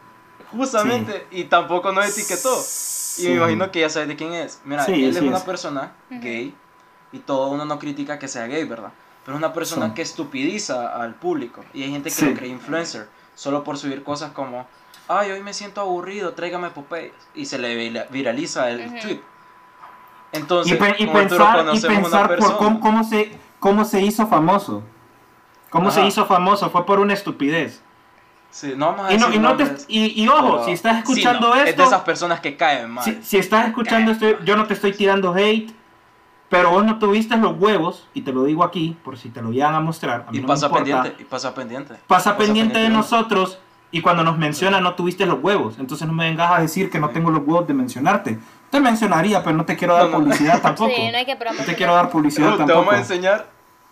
justamente 0.52 1.28
y 1.32 1.46
tampoco 1.46 1.92
nos 1.92 2.06
etiquetó. 2.08 2.54
Y 2.58 2.62
Sí. 3.24 3.28
me 3.30 3.36
imagino 3.36 3.72
que 3.72 3.82
ya 3.82 3.90
sabes 3.90 4.08
de 4.08 4.16
quién 4.16 4.34
es. 4.34 4.62
Mira, 4.66 4.86
Sí, 4.86 4.94
él 4.94 5.12
sí 5.14 5.18
es 5.20 5.24
una 5.24 5.38
es. 5.38 5.44
persona 5.44 5.94
gay 6.10 6.56
y 7.12 7.20
todo 7.20 7.48
uno 7.50 7.66
no 7.66 7.78
critica 7.78 8.18
que 8.20 8.28
sea 8.28 8.48
gay, 8.48 8.64
¿verdad? 8.64 8.92
Pero 9.26 9.38
es 9.38 9.40
una 9.44 9.54
persona 9.54 9.88
Sí. 9.90 9.94
que 9.96 10.02
estupidiza 10.02 10.96
al 10.96 11.14
público 11.16 11.64
y 11.74 11.84
hay 11.84 11.92
gente 11.92 12.10
que 12.10 12.16
Sí. 12.16 12.26
lo 12.26 12.34
cree 12.36 12.50
influencer 12.50 13.08
solo 13.36 13.64
por 13.64 13.78
subir 13.78 14.04
cosas 14.04 14.32
como, 14.32 14.66
ay, 15.08 15.32
hoy 15.32 15.44
me 15.44 15.54
siento 15.54 15.82
aburrido, 15.82 16.34
tráigame 16.34 16.70
Popeyes 16.72 17.14
y 17.36 17.46
se 17.46 17.60
le 17.60 17.76
vira- 17.76 18.08
viraliza 18.10 18.70
el 18.72 19.00
tweet. 19.02 19.22
Entonces, 20.34 20.72
Y, 20.72 21.04
y 21.04 21.08
pensar, 21.08 21.66
y 21.74 21.80
pensar 21.82 22.36
por 22.38 22.58
cómo, 22.58 22.80
cómo 22.80 23.04
se, 23.04 23.38
cómo 23.60 23.86
se 23.86 24.02
hizo 24.02 24.28
famoso. 24.28 24.84
¿Cómo 25.70 25.92
se 25.92 26.00
Ajá. 26.00 26.08
hizo 26.10 26.26
famoso? 26.26 26.70
Fue 26.70 26.86
por 26.86 27.00
una 27.00 27.14
estupidez. 27.14 27.82
Sí, 28.50 28.74
no 28.76 28.88
vamos 28.88 29.06
a 29.08 29.14
Y, 29.14 29.18
no, 29.18 29.34
y, 29.34 29.40
no 29.40 29.56
te- 29.56 29.76
y, 29.88 30.22
y 30.24 30.28
ojo, 30.28 30.52
pero- 30.54 30.66
si 30.66 30.72
estás 30.72 30.94
sí, 30.96 31.00
escuchando 31.00 31.50
no, 31.50 31.56
Es 31.56 31.64
de 31.64 31.70
esto, 31.72 31.84
esas 31.84 32.02
personas 32.02 32.42
que 32.42 32.58
caen 32.58 32.92
mal. 32.92 33.04
si, 33.04 33.20
si 33.24 33.38
estás 33.38 33.68
escuchando 33.68 34.12
esto, 34.12 34.40
yo 34.44 34.58
no 34.58 34.66
te 34.66 34.74
estoy 34.74 34.92
tirando 34.92 35.34
hate, 35.34 35.72
pero 36.50 36.72
vos 36.72 36.84
no 36.84 37.00
tuviste 37.00 37.38
los 37.38 37.58
huevos, 37.58 38.10
y 38.14 38.22
te 38.24 38.34
lo 38.34 38.44
digo 38.44 38.66
aquí, 38.66 38.98
por 39.06 39.18
si 39.18 39.30
te 39.30 39.42
lo 39.42 39.52
llegan 39.52 39.74
a 39.74 39.80
mostrar. 39.80 40.26
A 40.28 40.32
mí 40.32 40.40
y 40.40 40.42
no 40.42 40.48
pasa 40.48 40.68
me 40.68 40.76
pendiente, 40.76 41.16
y 41.20 41.24
pasa 41.24 41.54
pendiente. 41.54 41.96
Pasa 42.08 42.36
pendiente 42.36 42.80
de 42.80 42.88
uno. 42.88 42.98
nosotros, 42.98 43.58
y 43.90 44.02
cuando 44.02 44.24
nos 44.26 44.38
menciona 44.38 44.82
no 44.82 44.96
tuviste 44.96 45.26
los 45.26 45.42
huevos. 45.42 45.80
Entonces 45.80 46.06
no 46.06 46.12
me 46.14 46.26
vengas 46.26 46.52
a 46.52 46.60
decir 46.62 46.90
que 46.90 47.00
no 47.00 47.10
tengo 47.12 47.32
los 47.32 47.44
huevos 47.46 47.68
de 47.68 47.74
mencionarte. 47.74 48.40
Te 48.72 48.80
mencionaría, 48.80 49.44
pero 49.44 49.56
no 49.58 49.66
te 49.66 49.76
quiero 49.76 49.94
dar 49.96 50.06
No, 50.06 50.12
no. 50.12 50.18
publicidad 50.24 50.62
tampoco. 50.62 50.90
sí, 50.96 51.12
no 51.12 51.18
hay 51.18 51.26
que 51.26 51.34
No 51.34 51.40
te 51.40 51.46
promocionar. 51.46 51.76
quiero 51.76 51.94
dar 51.96 52.10
publicidad 52.10 52.52
Te 52.54 52.58
tampoco. 52.60 52.80
vamos 52.80 52.94
a 52.94 52.98
enseñar, 52.98 53.48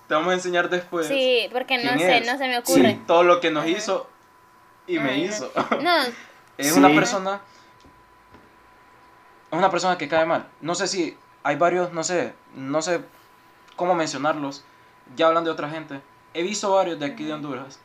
te 0.08 0.14
vamos 0.16 0.32
a 0.32 0.34
enseñar 0.36 0.70
después. 0.70 1.08
Sí, 1.08 1.50
porque 1.52 1.78
no 1.78 1.84
¿Quién 1.96 2.00
sé, 2.00 2.18
es? 2.20 2.28
no 2.32 2.38
se 2.38 2.48
me 2.48 2.54
Sí. 2.54 2.60
ocurre. 2.60 3.00
todo 3.06 3.24
lo 3.24 3.40
que 3.42 3.52
nos 3.52 3.64
Ajá. 3.64 3.72
hizo 3.72 4.10
y 4.88 4.98
me 5.00 5.12
Ay, 5.12 5.26
hizo. 5.26 5.52
No, 5.82 5.96
Es 6.58 6.74
Sí. 6.74 6.80
una 6.80 6.90
persona. 6.90 7.42
Es 9.52 9.58
una 9.58 9.70
persona 9.72 9.98
que 9.98 10.08
cae 10.08 10.26
mal. 10.26 10.48
No 10.62 10.76
sé 10.76 10.88
si 10.88 11.18
hay 11.44 11.56
varios, 11.56 11.92
no 11.94 12.04
sé, 12.04 12.34
no 12.56 12.82
sé 12.82 13.02
cómo 13.76 13.96
mencionarlos. 13.96 14.64
Ya 15.16 15.28
hablan 15.28 15.44
de 15.44 15.50
otra 15.52 15.70
gente. 15.70 16.02
He 16.34 16.44
visto 16.44 16.72
varios 16.72 17.00
de 17.00 17.06
aquí 17.08 17.24
de 17.26 17.34
Honduras 17.34 17.80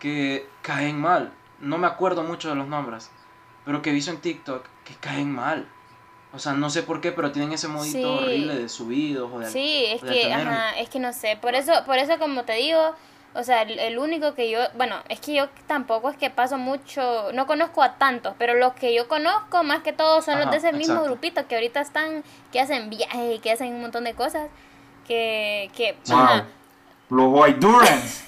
que 0.00 0.48
caen 0.62 1.00
mal. 1.00 1.32
No 1.60 1.78
me 1.78 1.86
acuerdo 1.86 2.22
mucho 2.24 2.48
de 2.48 2.54
los 2.56 2.66
nombres, 2.66 3.10
pero 3.64 3.80
que 3.82 3.90
he 3.90 3.92
visto 3.92 4.10
en 4.10 4.18
TikTok 4.18 4.64
que 4.84 4.94
caen 4.96 5.32
mal. 5.32 5.68
O 6.36 6.38
sea, 6.38 6.52
no 6.52 6.70
sé 6.70 6.82
por 6.82 7.00
qué, 7.00 7.10
pero 7.12 7.32
tienen 7.32 7.52
ese 7.52 7.66
modito 7.66 7.96
Sí. 7.96 8.04
horrible 8.04 8.54
de 8.56 8.68
subidos 8.68 9.30
o 9.32 9.38
de 9.40 9.50
Sí, 9.50 9.86
es 9.86 10.02
de 10.02 10.08
que, 10.12 10.32
ajá, 10.32 10.70
es 10.78 10.88
que 10.90 10.98
no 11.00 11.12
sé, 11.12 11.36
por 11.40 11.54
eso, 11.54 11.72
por 11.86 11.96
eso 11.98 12.18
como 12.18 12.44
te 12.44 12.52
digo, 12.52 12.94
o 13.34 13.42
sea, 13.42 13.62
el, 13.62 13.78
el 13.78 13.98
único 13.98 14.34
que 14.34 14.50
yo, 14.50 14.60
bueno, 14.76 14.96
es 15.08 15.18
que 15.20 15.34
yo 15.34 15.48
tampoco 15.66 16.10
es 16.10 16.16
que 16.16 16.28
paso 16.30 16.58
mucho, 16.58 17.32
no 17.32 17.46
conozco 17.46 17.82
a 17.82 17.94
tantos, 17.94 18.34
pero 18.38 18.54
los 18.54 18.74
que 18.74 18.94
yo 18.94 19.08
conozco 19.08 19.62
más 19.64 19.80
que 19.82 19.92
todo 19.92 20.20
son 20.22 20.38
los 20.38 20.50
de 20.50 20.58
ese 20.58 20.72
mismo 20.72 21.02
grupito 21.04 21.46
que 21.48 21.54
ahorita 21.54 21.80
están, 21.80 22.22
que 22.52 22.60
hacen 22.60 22.90
viajes 22.90 23.36
y 23.36 23.38
que 23.38 23.52
hacen 23.52 23.72
un 23.74 23.80
montón 23.80 24.04
de 24.04 24.12
cosas, 24.14 24.48
que, 25.08 25.70
que, 25.74 25.96
Wow. 26.08 26.18
ajá. 26.18 26.44
Los 27.08 27.26
Guaidurans. 27.30 28.24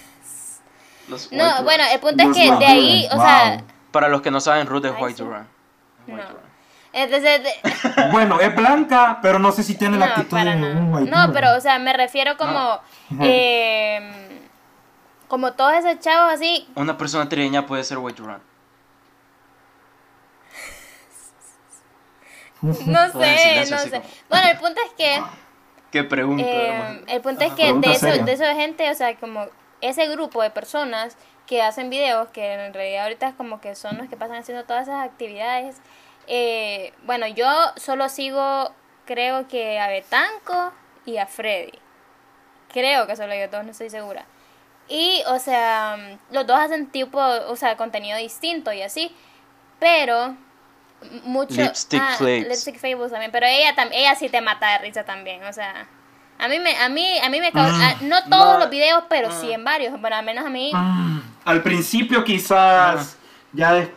los 1.08 1.32
No, 1.32 1.44
White 1.44 1.62
bueno, 1.62 1.84
Durans. 1.84 1.92
el 1.94 2.00
punto 2.00 2.22
es 2.30 2.36
que 2.36 2.56
de 2.56 2.66
ahí, 2.66 3.06
o 3.12 3.16
sea. 3.20 3.64
Para 3.92 4.08
los 4.08 4.20
que 4.22 4.30
no 4.30 4.40
saben, 4.40 4.66
Ruth 4.66 4.84
es 4.84 4.92
White. 4.98 5.22
Duran. 5.22 5.48
White 6.06 6.22
No. 6.22 6.47
Duran. 7.06 7.24
entonces, 7.24 7.42
de- 7.42 8.10
Bueno, 8.12 8.40
es 8.40 8.54
blanca, 8.54 9.18
pero 9.22 9.38
no 9.38 9.52
sé 9.52 9.62
si 9.62 9.76
tiene 9.76 9.98
la 9.98 10.06
no, 10.06 10.12
actitud 10.12 10.30
para 10.30 10.54
de 10.54 10.60
Guaiduran. 10.60 11.10
No, 11.28 11.32
pero, 11.32 11.56
o 11.56 11.60
sea, 11.60 11.78
me 11.78 11.92
refiero 11.92 12.36
como, 12.36 12.80
eh, 13.22 14.40
como 15.28 15.52
todos 15.52 15.74
esos 15.74 15.98
chavos 16.00 16.32
así, 16.32 16.68
Una 16.74 16.96
persona 16.96 17.28
trigueña 17.28 17.66
puede 17.66 17.84
ser 17.84 17.98
White 17.98 18.20
Duran. 18.22 18.40
no 22.60 22.74
sé, 22.74 23.66
no 23.70 23.78
sé. 23.78 23.90
como- 23.90 24.02
Bueno, 24.28 24.48
el 24.50 24.56
punto 24.58 24.80
es 24.86 24.92
que... 24.96 25.22
Qué 25.92 26.04
pregunta, 26.04 26.44
Eh, 26.44 26.68
hermano. 26.68 27.00
el 27.06 27.20
punto 27.22 27.44
es 27.44 27.52
que 27.52 27.62
Pregunta 27.62 27.88
de 27.88 27.94
eso, 27.96 28.06
de 28.24 28.32
eso 28.32 28.44
de 28.44 28.54
gente, 28.56 28.90
o 28.90 28.94
sea, 28.94 29.16
como 29.16 29.46
ese 29.80 30.06
grupo 30.08 30.42
de 30.42 30.50
personas 30.50 31.16
que 31.46 31.62
hacen 31.62 31.88
videos, 31.88 32.28
que 32.28 32.52
en 32.52 32.74
realidad 32.74 33.04
ahorita 33.04 33.28
es 33.28 33.34
como 33.34 33.60
que 33.62 33.74
son 33.74 33.96
los 33.96 34.06
que 34.08 34.16
pasan 34.16 34.36
haciendo 34.36 34.64
todas 34.64 34.82
esas 34.86 35.02
actividades. 35.02 35.76
Eh, 36.28 36.92
bueno, 37.04 37.26
yo 37.26 37.48
solo 37.76 38.08
sigo, 38.08 38.72
creo 39.06 39.48
que 39.48 39.80
a 39.80 39.88
Betanco 39.88 40.72
y 41.04 41.16
a 41.16 41.26
Freddy. 41.26 41.78
Creo 42.72 43.06
que 43.06 43.16
solo 43.16 43.34
yo 43.34 43.48
dos, 43.48 43.64
no 43.64 43.70
estoy 43.72 43.90
segura. 43.90 44.26
Y, 44.88 45.22
o 45.26 45.38
sea, 45.38 45.96
los 46.30 46.46
dos 46.46 46.58
hacen 46.58 46.86
tipo, 46.90 47.18
o 47.18 47.56
sea, 47.56 47.76
contenido 47.76 48.16
distinto 48.18 48.72
y 48.72 48.82
así. 48.82 49.14
Pero 49.80 50.36
mucho 51.24 51.62
Lipstick 51.62 52.02
ah, 52.02 52.14
Flakes. 52.18 52.48
Lipstick 52.48 52.78
Fables 52.78 53.10
también, 53.12 53.30
pero 53.30 53.46
ella 53.46 53.74
tam- 53.74 53.90
ella 53.92 54.14
sí 54.14 54.28
te 54.28 54.40
mata 54.40 54.72
de 54.72 54.78
risa 54.78 55.04
también, 55.04 55.44
o 55.44 55.52
sea, 55.52 55.86
a 56.38 56.48
mí 56.48 56.58
me 56.58 56.76
a 56.76 56.88
mí 56.88 57.18
a 57.18 57.28
mí 57.28 57.40
me 57.40 57.52
cau- 57.52 57.70
ah, 57.70 57.94
no 58.00 58.24
todos 58.24 58.54
no, 58.54 58.58
los 58.58 58.70
videos, 58.70 59.04
pero 59.08 59.28
ah. 59.30 59.38
sí 59.40 59.52
en 59.52 59.62
varios, 59.64 59.98
bueno, 60.00 60.16
al 60.16 60.24
menos 60.24 60.44
a 60.44 60.50
mí 60.50 60.72
Mm, 60.74 61.20
Al 61.44 61.62
principio 61.62 62.24
quizás, 62.24 63.16
ya 63.52 63.74
después... 63.74 63.96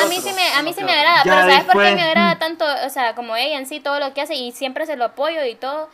a 0.00 0.06
Pues, 0.06 0.06
mí 0.06 0.20
sí 0.20 0.32
me 0.32 0.52
a 0.54 0.62
mí 0.62 0.72
sí 0.74 0.84
me 0.84 0.92
agrada, 0.92 1.24
Ya 1.24 1.30
pero 1.30 1.44
¿sabes 1.44 1.64
por 1.64 1.78
qué 1.80 1.90
después, 1.90 1.92
me 1.92 2.02
agrada 2.02 2.38
tanto, 2.38 2.64
o 2.86 2.90
sea, 2.90 3.14
como 3.14 3.36
ella 3.36 3.58
en 3.58 3.66
sí 3.66 3.80
todo 3.80 3.98
lo 4.00 4.12
que 4.14 4.20
hace 4.22 4.34
y 4.34 4.52
siempre 4.52 4.86
se 4.86 4.96
lo 4.96 5.04
apoyo 5.06 5.44
y 5.44 5.54
todo 5.56 5.88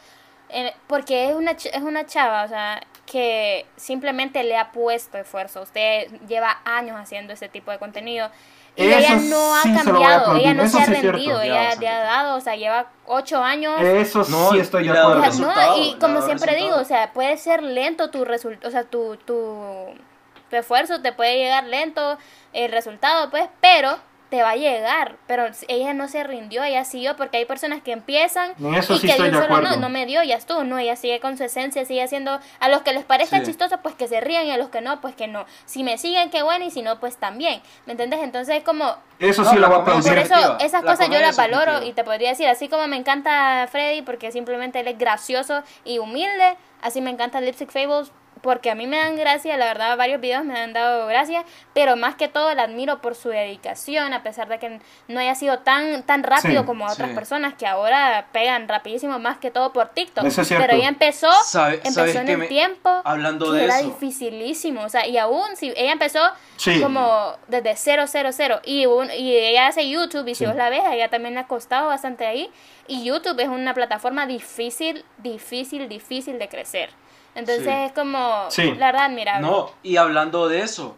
eh, 0.48 0.74
porque 0.86 1.28
es 1.30 1.34
una 1.34 1.52
es 1.52 1.82
una 1.82 2.06
chava, 2.06 2.44
o 2.44 2.48
sea, 2.48 2.80
que 3.06 3.66
simplemente 3.76 4.42
le 4.44 4.56
ha 4.58 4.70
puesto 4.72 5.18
esfuerzo. 5.18 5.62
Usted 5.62 6.08
lleva 6.28 6.60
años 6.64 6.96
haciendo 7.00 7.32
ese 7.32 7.48
tipo 7.48 7.70
de 7.70 7.78
contenido. 7.78 8.30
Y 8.76 8.90
Eso 8.90 8.92
ella 8.92 9.16
no 9.16 9.54
ha 9.56 9.62
sí 9.62 9.70
a 9.70 9.84
cambiado, 9.84 10.32
ella 10.32 10.54
no 10.54 10.64
eso 10.64 10.80
se 10.80 10.82
ha 10.82 10.86
cierto. 10.94 11.02
rendido, 11.12 11.40
Lleva 11.40 11.68
ella 11.68 11.74
le 11.76 11.88
ha 11.88 11.98
dado, 12.02 12.36
o 12.36 12.40
sea, 12.40 12.56
lleva 12.56 12.90
ocho 13.06 13.42
años. 13.42 13.88
Eso 13.96 14.24
No, 14.26 14.50
sí 14.50 14.58
estoy 14.58 14.84
y 14.84 14.88
de 14.88 14.92
le 14.92 14.98
ha 14.98 15.02
dado 15.02 15.14
O 15.14 15.18
sea, 15.18 15.30
acuerdo. 15.30 15.30
resultado, 15.30 15.76
no, 15.76 15.76
y 15.76 15.96
como 15.98 16.22
siempre 16.22 16.54
digo, 16.56 16.76
resultado. 16.76 16.82
o 16.82 16.84
sea, 16.84 17.12
puede 17.12 17.36
ser 17.38 17.62
lento 17.62 18.10
tu 18.10 18.24
resultado, 18.24 18.68
o 18.68 18.72
sea, 18.72 18.84
tu, 18.84 19.16
tu, 19.18 19.94
tu 20.10 20.11
esfuerzo 20.56 21.00
te 21.02 21.12
puede 21.12 21.38
llegar 21.38 21.64
lento, 21.64 22.18
el 22.52 22.70
resultado, 22.70 23.30
pues, 23.30 23.48
pero 23.60 23.98
te 24.30 24.42
va 24.42 24.50
a 24.52 24.56
llegar. 24.56 25.16
Pero 25.26 25.44
ella 25.68 25.92
no 25.92 26.08
se 26.08 26.24
rindió, 26.24 26.64
ella 26.64 26.86
siguió, 26.86 27.16
porque 27.18 27.36
hay 27.36 27.44
personas 27.44 27.82
que 27.82 27.92
empiezan 27.92 28.54
En 28.58 28.74
eso 28.74 28.94
y 28.94 28.98
sí 28.98 29.06
que 29.06 29.12
estoy 29.12 29.28
de 29.28 29.34
solo 29.34 29.44
acuerdo. 29.56 29.70
no, 29.72 29.76
no 29.76 29.88
me 29.90 30.06
dio, 30.06 30.22
ya 30.22 30.36
estuvo, 30.36 30.64
no, 30.64 30.78
ella 30.78 30.96
sigue 30.96 31.20
con 31.20 31.36
su 31.36 31.44
esencia, 31.44 31.84
sigue 31.84 32.02
haciendo, 32.02 32.40
a 32.58 32.68
los 32.70 32.80
que 32.80 32.94
les 32.94 33.04
parezca 33.04 33.40
Sí. 33.40 33.44
chistoso, 33.44 33.76
pues 33.82 33.94
que 33.94 34.08
se 34.08 34.22
ríen, 34.22 34.46
y 34.46 34.50
a 34.50 34.56
los 34.56 34.70
que 34.70 34.80
no, 34.80 35.02
pues 35.02 35.14
que 35.14 35.28
no. 35.28 35.44
Si 35.66 35.84
me 35.84 35.98
siguen, 35.98 36.30
qué 36.30 36.42
bueno, 36.42 36.64
y 36.64 36.70
si 36.70 36.80
no, 36.80 36.98
pues 36.98 37.18
también. 37.18 37.60
¿Me 37.84 37.92
entiendes? 37.92 38.20
Entonces 38.22 38.56
es 38.56 38.64
como, 38.64 38.96
Eso 39.18 39.42
No, 39.42 39.50
sí 39.50 39.58
la 39.58 39.68
voy 39.68 39.80
a 39.80 39.84
comedia 39.84 40.00
por 40.02 40.18
aplaudir. 40.18 40.32
eso 40.48 40.56
esas 40.64 40.82
La 40.82 40.90
cosas 40.92 41.10
yo 41.10 41.20
las 41.20 41.36
valoro 41.36 41.82
y 41.82 41.92
te 41.92 42.02
podría 42.02 42.30
decir, 42.30 42.48
así 42.48 42.68
como 42.70 42.86
me 42.88 42.96
encanta 42.96 43.68
Freddy 43.70 44.00
porque 44.00 44.32
simplemente 44.32 44.80
él 44.80 44.88
es 44.88 44.96
gracioso 44.96 45.62
y 45.84 45.98
humilde, 45.98 46.56
así 46.80 47.02
me 47.02 47.10
encanta 47.10 47.38
Lipstick 47.42 47.70
Fables 47.70 48.10
porque 48.42 48.70
a 48.70 48.74
mí 48.74 48.86
me 48.86 48.96
dan 48.98 49.16
gracia, 49.16 49.56
la 49.56 49.66
verdad 49.66 49.96
varios 49.96 50.20
videos 50.20 50.44
me 50.44 50.58
han 50.58 50.72
dado 50.72 51.06
gracia, 51.06 51.44
pero 51.74 51.96
más 51.96 52.16
que 52.16 52.28
todo 52.28 52.52
la 52.54 52.64
admiro 52.64 53.00
por 53.00 53.14
su 53.14 53.28
dedicación, 53.28 54.12
a 54.12 54.22
pesar 54.22 54.48
de 54.48 54.58
que 54.58 54.80
no 55.08 55.20
haya 55.20 55.34
sido 55.34 55.60
tan 55.60 56.02
tan 56.02 56.22
rápido 56.22 56.60
Sí, 56.62 56.66
como 56.66 56.86
otras 56.86 57.10
sí. 57.10 57.14
personas 57.14 57.54
que 57.54 57.66
ahora 57.66 58.26
pegan 58.32 58.68
rapidísimo 58.68 59.18
más 59.18 59.38
que 59.38 59.50
todo 59.50 59.72
por 59.72 59.88
TikTok. 59.90 60.24
Eso 60.24 60.42
es 60.42 60.48
cierto. 60.48 60.66
pero 60.66 60.76
ella 60.78 60.88
empezó, 60.88 61.30
Sabe- 61.44 61.76
empezó 61.76 61.94
¿sabes 62.00 62.16
en 62.16 62.28
el 62.28 62.38
me- 62.38 62.46
tiempo 62.46 62.90
hablando 63.04 63.52
que 63.52 63.58
de 63.58 63.64
era 63.64 63.78
eso. 63.80 63.88
dificilísimo, 63.88 64.82
o 64.82 64.88
sea, 64.88 65.06
y 65.06 65.18
aún 65.18 65.56
si 65.56 65.72
ella 65.76 65.92
empezó 65.92 66.20
Sí. 66.56 66.80
como 66.80 67.36
desde 67.48 67.74
000 67.76 68.60
y, 68.64 68.86
un, 68.86 69.10
y 69.10 69.36
ella 69.36 69.66
hace 69.68 69.88
YouTube 69.88 70.28
y 70.28 70.34
si 70.34 70.46
vos 70.46 70.54
la 70.56 70.68
ves, 70.70 70.82
a 70.84 70.94
ella 70.94 71.08
también 71.08 71.34
le 71.34 71.40
ha 71.40 71.46
costado 71.46 71.88
bastante 71.88 72.26
ahí 72.26 72.50
y 72.86 73.04
YouTube 73.04 73.38
es 73.40 73.48
una 73.48 73.74
plataforma 73.74 74.26
difícil, 74.26 75.04
difícil, 75.18 75.88
difícil 75.88 76.38
de 76.38 76.48
crecer. 76.48 76.90
Entonces 77.34 77.64
Sí. 77.64 77.70
es 77.70 77.92
como, 77.92 78.50
Sí. 78.50 78.74
la 78.74 78.86
verdad, 78.92 79.04
admirable. 79.06 79.46
No, 79.46 79.70
y 79.82 79.96
hablando 79.96 80.48
de 80.48 80.60
eso, 80.60 80.96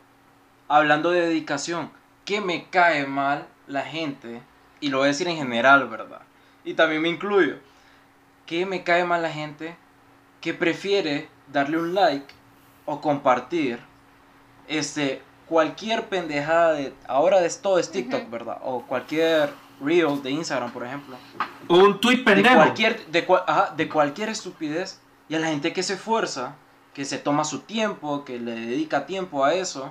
hablando 0.68 1.11
de 1.11 1.20
dedicación, 1.28 1.91
que 2.24 2.41
me 2.41 2.64
cae 2.70 3.07
mal 3.07 3.47
la 3.66 3.82
gente, 3.82 4.41
y 4.80 4.89
lo 4.89 4.99
voy 4.99 5.05
a 5.07 5.09
decir 5.09 5.28
en 5.28 5.37
general, 5.37 5.89
¿verdad? 5.89 6.20
Y 6.64 6.74
también 6.74 7.03
me 7.03 7.09
incluyo, 7.09 7.57
que 8.47 8.66
me 8.66 8.82
cae 8.82 9.05
mal 9.05 9.22
la 9.22 9.30
gente 9.30 9.76
que 10.41 10.53
prefiere 10.55 11.28
darle 11.53 11.78
un 11.78 11.95
like 11.95 12.26
o 12.85 13.01
compartir 13.01 13.78
este 14.68 15.22
cualquier 15.47 16.09
pendejada 16.09 16.72
de 16.72 16.93
ahora 17.07 17.41
de 17.41 17.51
todo 17.51 17.78
es 17.78 17.91
TikTok, 17.91 18.22
Ujú. 18.22 18.30
¿verdad? 18.30 18.59
O 18.62 18.82
cualquier 18.82 19.51
reel 19.80 20.22
de 20.22 20.30
Instagram, 20.30 20.70
por 20.72 20.85
ejemplo 20.85 21.16
Un 21.68 22.01
tweet 22.01 22.18
de 22.18 22.22
pendejo. 22.24 22.55
cualquier, 22.57 23.07
de, 23.07 23.26
cua- 23.26 23.45
ajá, 23.47 23.72
de 23.76 23.89
cualquier 23.89 24.28
estupidez. 24.30 25.01
Y 25.29 25.35
a 25.35 25.39
la 25.39 25.49
gente 25.49 25.72
que 25.72 25.83
se 25.83 25.95
esfuerza, 25.95 26.55
que 26.93 27.05
se 27.05 27.18
toma 27.18 27.45
su 27.45 27.61
tiempo, 27.61 28.25
que 28.25 28.39
le 28.39 28.53
dedica 28.53 29.07
tiempo 29.07 29.45
a 29.45 29.55
eso, 29.55 29.91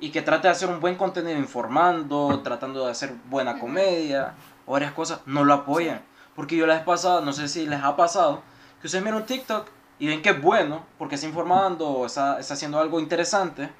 y 0.00 0.10
que 0.10 0.22
trata 0.22 0.48
de 0.48 0.52
hacer 0.52 0.68
un 0.68 0.80
buen 0.80 0.96
contenido 0.96 1.38
informando, 1.38 2.40
tratando 2.42 2.84
de 2.84 2.90
hacer 2.90 3.14
buena 3.30 3.58
comedia, 3.58 4.34
o 4.66 4.72
varias 4.72 4.92
cosas, 4.92 5.20
no 5.26 5.44
lo 5.44 5.54
apoyan. 5.54 6.02
Porque 6.34 6.56
yo 6.56 6.66
la 6.66 6.74
vez 6.74 6.84
pasada, 6.84 7.20
no 7.20 7.32
sé 7.32 7.48
si 7.48 7.66
les 7.66 7.82
ha 7.82 7.96
pasado, 7.96 8.42
que 8.80 8.88
ustedes 8.88 9.04
miran 9.04 9.20
un 9.20 9.26
TikTok 9.26 9.68
y 9.98 10.08
ven 10.08 10.22
que 10.22 10.30
es 10.30 10.42
bueno, 10.42 10.84
porque 10.98 11.14
está 11.14 11.26
informando 11.26 11.88
o 11.88 12.06
está, 12.06 12.40
está 12.40 12.54
haciendo 12.54 12.80
algo 12.80 12.98
interesante, 12.98 13.70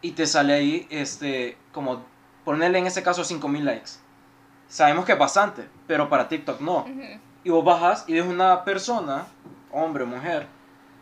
y 0.00 0.12
te 0.12 0.26
sale 0.26 0.54
ahí, 0.54 0.86
este, 0.90 1.56
como 1.72 2.04
ponerle 2.44 2.78
en 2.78 2.86
ese 2.86 3.02
caso 3.02 3.24
5000 3.24 3.64
likes. 3.64 3.90
Sabemos 4.68 5.04
que 5.04 5.12
es 5.12 5.18
bastante, 5.18 5.68
pero 5.86 6.08
para 6.08 6.28
TikTok 6.28 6.60
no 6.60 6.86
y 7.44 7.50
vos 7.50 7.64
bajas 7.64 8.04
y 8.06 8.14
ves 8.14 8.26
una 8.26 8.64
persona, 8.64 9.26
hombre 9.72 10.04
o 10.04 10.06
mujer, 10.06 10.46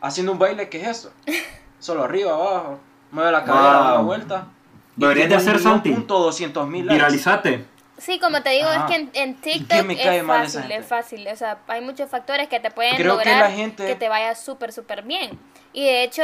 haciendo 0.01 0.33
un 0.33 0.39
baile, 0.39 0.68
¿qué 0.68 0.81
es 0.83 0.89
eso? 0.89 1.12
Solo 1.79 2.05
arriba, 2.05 2.33
abajo, 2.33 2.79
mueve 3.11 3.33
la 3.33 3.45
cadera, 3.45 3.62
Wow. 3.79 3.85
da 3.85 3.93
una 3.95 4.03
vuelta. 4.03 4.47
Deberías 4.97 5.29
de 5.31 5.37
hacer, 5.37 5.59
Santi. 5.59 5.89
millón 5.91 6.03
punto 6.03 6.18
doscientos 6.18 6.66
mil 6.68 6.87
likes. 6.87 6.95
Viralizate. 6.95 7.64
Sí, 7.97 8.18
como 8.18 8.43
te 8.43 8.51
digo, 8.51 8.68
Ajá. 8.68 8.81
es 8.81 8.85
que 8.91 8.95
en, 8.97 9.11
en 9.14 9.35
TikTok 9.37 9.83
me 9.85 9.97
cae 9.97 10.18
es 10.18 10.25
mal 10.25 10.45
fácil, 10.49 10.73
es 10.73 10.87
fácil. 10.87 11.29
O 11.29 11.37
sea, 11.37 11.59
hay 11.68 11.81
muchos 11.83 12.09
factores 12.11 12.49
que 12.49 12.59
te 12.61 12.71
pueden 12.71 12.97
Creo 12.97 13.18
que 13.18 13.25
lograr 13.31 13.51
la 13.51 13.55
gente- 13.57 13.87
que 13.87 13.95
te 13.95 14.09
vaya 14.09 14.35
súper, 14.35 14.73
súper 14.73 15.03
bien. 15.03 15.39
Y 15.73 15.85
de 15.85 16.03
hecho, 16.05 16.23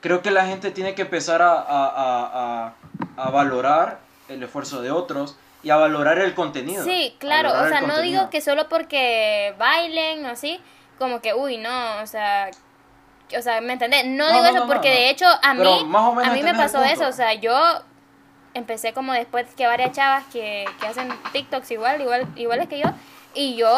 Creo 0.00 0.22
que 0.22 0.30
la 0.30 0.46
gente 0.46 0.70
tiene 0.70 0.94
que 0.94 1.02
empezar 1.02 1.42
a, 1.42 1.52
a, 1.54 1.62
a, 1.62 2.66
a, 2.66 2.72
a 3.16 3.30
valorar 3.30 3.98
el 4.28 4.40
esfuerzo 4.44 4.80
de 4.80 4.92
otros 4.92 5.36
y 5.64 5.70
a 5.70 5.76
valorar 5.76 6.18
el 6.20 6.34
contenido. 6.34 6.84
Sí, 6.84 7.16
claro, 7.18 7.48
o 7.50 7.68
sea, 7.68 7.80
no 7.80 7.88
contenido. 7.88 8.02
digo 8.02 8.30
que 8.30 8.40
solo 8.40 8.68
porque 8.68 9.54
bailen 9.58 10.24
o 10.26 10.28
así, 10.28 10.60
como 10.98 11.20
que, 11.20 11.34
uy, 11.34 11.56
no, 11.56 12.02
o 12.02 12.06
sea, 12.06 12.50
o 13.36 13.42
sea, 13.42 13.60
¿me 13.60 13.74
entendés? 13.74 14.06
No, 14.06 14.28
No, 14.28 14.32
digo 14.32 14.42
no, 14.42 14.48
eso 14.48 14.60
no, 14.60 14.66
porque 14.66 14.90
de 14.90 15.10
hecho 15.10 15.26
a 15.42 15.54
mí, 15.54 15.86
a 16.24 16.32
mí 16.32 16.42
me 16.42 16.54
pasó 16.54 16.82
eso, 16.82 17.06
o 17.06 17.12
sea, 17.12 17.34
yo 17.34 17.54
empecé 18.54 18.92
como 18.92 19.12
después 19.12 19.46
que 19.56 19.66
varias 19.66 19.92
chavas 19.92 20.24
que, 20.32 20.64
que 20.80 20.86
hacen 20.86 21.08
TikToks 21.32 21.70
igual, 21.70 22.00
igual, 22.00 22.26
iguales 22.36 22.68
que 22.68 22.78
yo, 22.78 22.88
y 23.34 23.56
yo 23.56 23.70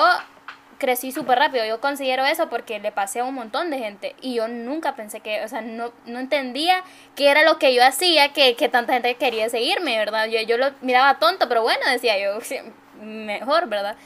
crecí 0.78 1.12
súper 1.12 1.38
rápido, 1.38 1.64
yo 1.66 1.80
considero 1.80 2.24
eso 2.24 2.48
porque 2.48 2.80
le 2.80 2.90
pasé 2.90 3.20
a 3.20 3.24
un 3.24 3.34
montón 3.34 3.70
de 3.70 3.78
gente 3.78 4.16
y 4.22 4.34
yo 4.34 4.48
nunca 4.48 4.96
pensé 4.96 5.20
que, 5.20 5.44
o 5.44 5.48
sea, 5.48 5.60
no, 5.60 5.92
no 6.06 6.18
entendía 6.18 6.82
qué 7.14 7.30
era 7.30 7.44
lo 7.44 7.58
que 7.58 7.74
yo 7.74 7.84
hacía, 7.84 8.32
que, 8.32 8.56
que 8.56 8.68
tanta 8.68 8.94
gente 8.94 9.14
quería 9.16 9.48
seguirme, 9.50 9.98
¿verdad? 9.98 10.26
Yo, 10.26 10.40
yo 10.40 10.56
lo 10.56 10.72
miraba 10.80 11.18
tonto, 11.18 11.48
pero 11.48 11.62
bueno, 11.62 11.82
decía 11.90 12.18
yo, 12.18 12.38
mejor, 13.02 13.68
¿verdad? 13.68 13.96